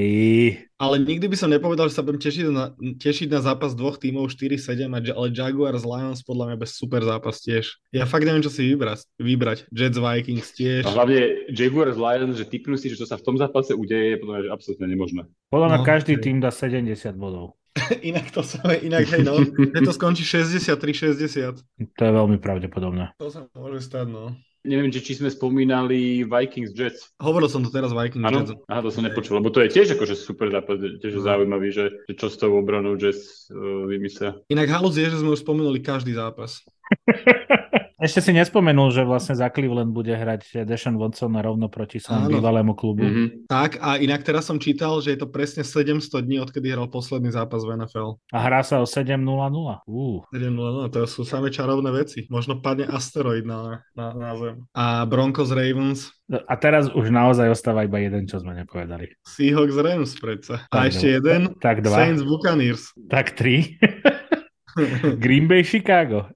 Ale 0.77 0.95
nikdy 0.97 1.25
by 1.25 1.35
som 1.35 1.49
nepovedal, 1.49 1.89
že 1.89 1.95
sa 1.95 2.01
budem 2.01 2.21
tešiť 2.21 2.45
na, 2.47 2.71
tešiť 2.77 3.27
na 3.27 3.41
zápas 3.41 3.73
dvoch 3.73 3.97
tímov 3.97 4.29
4-7, 4.29 4.61
a 4.87 4.99
Ja- 5.01 5.13
ale 5.13 5.27
Jaguars 5.29 5.83
Lions 5.83 6.21
podľa 6.21 6.53
mňa 6.53 6.57
bez 6.57 6.71
super 6.71 7.01
zápas 7.01 7.41
tiež. 7.41 7.81
Ja 7.89 8.05
fakt 8.05 8.23
neviem, 8.23 8.39
čo 8.39 8.49
si 8.49 8.63
vybrať. 8.63 9.03
vybrať. 9.17 9.57
Jets 9.69 9.97
Vikings 9.97 10.49
tiež. 10.53 10.83
A 10.83 10.93
hlavne 10.93 11.19
Jaguars 11.49 11.97
Lions, 11.97 12.35
že 12.35 12.45
typnú 12.45 12.77
si, 12.77 12.87
že 12.87 12.95
čo 12.95 13.03
sa 13.03 13.15
v 13.15 13.25
tom 13.25 13.35
zápase 13.35 13.73
udeje, 13.73 14.13
je 14.13 14.17
podľa 14.17 14.33
mňa 14.33 14.43
že 14.43 14.51
absolútne 14.51 14.87
nemožné. 14.87 15.21
Podľa 15.49 15.67
mňa 15.67 15.77
No, 15.77 15.83
každý 15.83 16.13
hej. 16.15 16.23
tým 16.23 16.37
dá 16.39 16.49
70 16.49 16.87
bodov. 17.13 17.57
inak 18.09 18.31
to 18.31 18.41
sa 18.43 18.59
inak 18.75 19.05
hej, 19.07 19.21
no. 19.23 19.39
Že 19.41 19.81
to 19.85 19.93
skončí 19.93 20.23
63-60. 20.23 21.61
To 21.97 22.01
je 22.01 22.11
veľmi 22.13 22.37
pravdepodobné. 22.37 23.13
To 23.17 23.29
sa 23.29 23.45
môže 23.53 23.85
stať, 23.85 24.09
no. 24.09 24.33
Neviem, 24.67 24.91
či, 24.91 24.99
či 24.99 25.23
sme 25.23 25.31
spomínali 25.31 26.27
Vikings 26.27 26.75
Jets. 26.75 27.15
Hovoril 27.23 27.47
som 27.47 27.63
to 27.63 27.71
teraz 27.71 27.95
Vikings 27.95 28.19
Jets. 28.19 28.51
Áno, 28.51 28.67
aha, 28.67 28.83
to 28.83 28.91
som 28.91 28.99
nepočul, 29.07 29.39
lebo 29.39 29.47
to 29.47 29.63
je 29.63 29.71
tiež 29.71 29.95
akože 29.95 30.17
super 30.19 30.51
zápas, 30.51 30.75
tiež 30.99 31.13
No. 31.15 31.23
zaujímavý, 31.23 31.71
že, 31.71 31.85
že 32.03 32.13
čo 32.19 32.27
s 32.27 32.35
tou 32.35 32.51
obranou 32.59 32.99
Jets 32.99 33.47
uh, 33.47 33.87
vymyslia. 33.87 34.35
Inak 34.51 34.67
halus 34.67 34.99
je, 34.99 35.07
že 35.07 35.23
sme 35.23 35.31
už 35.31 35.45
spomenuli 35.47 35.79
každý 35.79 36.11
zápas. 36.19 36.67
Ešte 37.97 38.21
si 38.21 38.29
nespomenul, 38.29 38.93
že 38.93 39.01
vlastne 39.01 39.33
za 39.33 39.49
Cleveland 39.49 39.89
bude 39.89 40.13
hrať 40.13 40.69
Deshaun 40.69 41.01
Watson 41.01 41.33
rovno 41.33 41.65
proti 41.65 41.97
Áno. 42.05 42.29
bývalému 42.29 42.77
klubu. 42.77 43.01
Mm-hmm. 43.01 43.49
Tak 43.49 43.81
a 43.81 43.97
inak 43.97 44.21
teraz 44.21 44.45
som 44.45 44.61
čítal, 44.61 45.01
že 45.01 45.17
je 45.17 45.25
to 45.25 45.25
presne 45.25 45.65
700 45.65 46.21
dní, 46.21 46.37
odkedy 46.37 46.69
hral 46.69 46.93
posledný 46.93 47.33
zápas 47.33 47.65
v 47.65 47.73
NFL. 47.81 48.21
A 48.29 48.37
hrá 48.37 48.61
sa 48.61 48.81
o 48.81 48.85
7-0-0. 48.85 49.17
Uh. 49.89 50.21
7-0, 50.29 50.53
no, 50.53 50.85
to 50.93 51.09
sú 51.09 51.25
samé 51.25 51.49
čarovné 51.49 51.89
veci. 51.89 52.29
Možno 52.29 52.61
padne 52.61 52.85
asteroid 52.85 53.49
na, 53.49 53.81
na, 53.97 54.13
na 54.13 54.29
Zem. 54.37 54.61
A 54.77 55.01
Broncos 55.09 55.49
Ravens, 55.49 56.13
A 56.29 56.53
teraz 56.59 56.93
už 56.93 57.09
naozaj 57.09 57.49
ostáva 57.49 57.81
iba 57.81 57.97
jeden, 57.97 58.29
čo 58.29 58.37
sme 58.37 58.53
nepovedali. 58.61 59.09
Seahawks 59.25 59.73
Rams 59.79 60.11
predsa. 60.21 60.69
Tak 60.69 60.77
A 60.77 60.85
ešte 60.85 61.17
jeden, 61.17 61.49
Tak 61.57 61.81
dva, 61.81 61.97
Saints 61.97 62.21
Buccaneers. 62.21 62.93
tak 63.09 63.33
tri. 63.33 63.73
Green 65.23 65.49
Bay, 65.49 65.65
Chicago. 65.65 66.29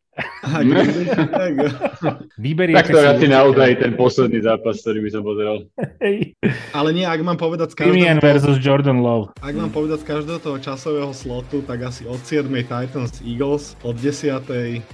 Výber 2.38 2.68
Tak 2.74 2.88
to 2.90 2.98
je 2.98 3.08
asi 3.08 3.28
naozaj 3.30 3.70
ten 3.78 3.94
posledný 3.94 4.42
zápas, 4.42 4.82
ktorý 4.82 5.00
by 5.06 5.10
som 5.14 5.22
pozeral. 5.26 5.58
Hej. 6.02 6.34
Ale 6.74 6.90
nie, 6.94 7.06
ak 7.06 7.22
mám 7.22 7.38
povedať 7.38 7.74
z 7.74 7.86
každého, 7.86 8.22
versus 8.22 8.58
Jordan 8.62 9.02
Love. 9.02 9.34
ak 9.42 9.54
mám 9.54 9.72
povedať 9.74 10.02
z 10.04 10.06
každého 10.18 10.40
toho 10.42 10.58
časového 10.58 11.12
slotu, 11.14 11.62
tak 11.66 11.86
asi 11.86 12.06
od 12.10 12.22
7. 12.22 12.50
Titans 12.52 13.22
Eagles, 13.22 13.78
od 13.86 13.96
10. 13.98 14.42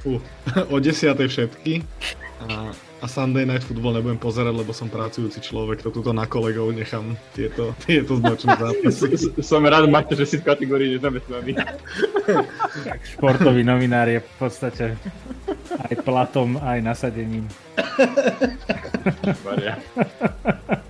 Fú, 0.04 0.20
od 0.76 0.82
10. 0.84 1.16
všetky. 1.16 1.84
A, 2.48 2.72
a 2.98 3.06
Sunday 3.06 3.46
Night 3.46 3.62
Football 3.62 4.02
nebudem 4.02 4.18
pozerať, 4.18 4.54
lebo 4.58 4.74
som 4.74 4.90
pracujúci 4.90 5.38
človek, 5.38 5.86
to 5.86 5.94
tuto 5.94 6.10
na 6.14 6.26
kolegov 6.26 6.74
nechám 6.74 7.14
tieto, 7.38 7.78
tieto 7.86 8.18
značné 8.18 8.58
zápasy. 8.64 9.08
Som 9.46 9.66
rád, 9.66 9.86
Marta, 9.86 10.18
že 10.18 10.26
si 10.26 10.36
v 10.42 10.48
kategórii 10.50 10.98
nezamestnaný. 10.98 11.54
Tak 12.84 13.00
športový 13.06 13.62
novinár 13.62 14.10
je 14.10 14.20
v 14.20 14.32
podstate 14.42 14.86
aj 15.78 15.94
platom, 16.02 16.58
aj 16.58 16.80
nasadením. 16.82 17.46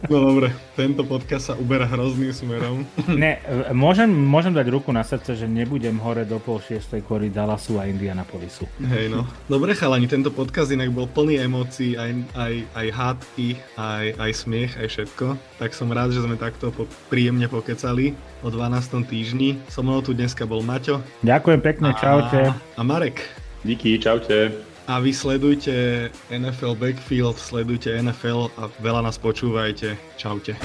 No 0.05 0.21
dobre, 0.21 0.53
tento 0.77 1.01
podcast 1.01 1.49
sa 1.49 1.53
uberá 1.57 1.89
hrozným 1.89 2.29
smerom. 2.29 2.85
Ne, 3.09 3.41
môžem, 3.73 4.05
môžem 4.05 4.53
dať 4.53 4.69
ruku 4.69 4.93
na 4.93 5.01
srdce, 5.01 5.33
že 5.33 5.49
nebudem 5.49 5.97
hore 5.97 6.21
do 6.21 6.37
pol 6.37 6.61
šiestej 6.61 7.01
kvôli 7.01 7.33
Dallasu 7.33 7.81
a 7.81 7.89
Indianapolisu. 7.89 8.69
Hej 8.77 9.09
no. 9.09 9.25
Dobre 9.49 9.73
chalani, 9.73 10.05
tento 10.05 10.29
podcast 10.29 10.69
inak 10.69 10.93
bol 10.93 11.09
plný 11.09 11.41
emócií, 11.41 11.97
aj, 11.97 12.13
aj, 12.37 12.53
aj 12.77 12.87
hádky, 12.93 13.47
aj, 13.73 14.05
aj 14.21 14.31
smiech, 14.37 14.71
aj 14.77 14.87
všetko. 14.93 15.25
Tak 15.57 15.73
som 15.73 15.89
rád, 15.89 16.13
že 16.13 16.21
sme 16.21 16.37
takto 16.37 16.69
po, 16.69 16.85
príjemne 17.09 17.49
pokecali 17.49 18.13
o 18.45 18.53
12. 18.53 19.01
týždni. 19.09 19.57
So 19.71 19.81
mnou 19.81 20.05
tu 20.05 20.13
dneska 20.13 20.45
bol 20.45 20.61
Maťo. 20.61 21.01
Ďakujem 21.25 21.59
pekne, 21.65 21.97
čaute. 21.97 22.53
A, 22.53 22.59
a 22.77 22.81
Marek. 22.85 23.25
Díky, 23.65 23.97
čaute. 23.97 24.66
A 24.87 24.99
vy 24.99 25.13
sledujte 25.13 26.07
NFL 26.31 26.79
Backfield, 26.79 27.35
sledujte 27.35 27.91
NFL 27.91 28.47
a 28.55 28.71
veľa 28.79 29.03
nás 29.03 29.19
počúvajte. 29.19 29.99
Čaute. 30.15 30.55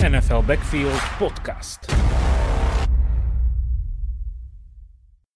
NFL 0.00 0.40
Backfield 0.48 0.96
Podcast. 1.20 1.84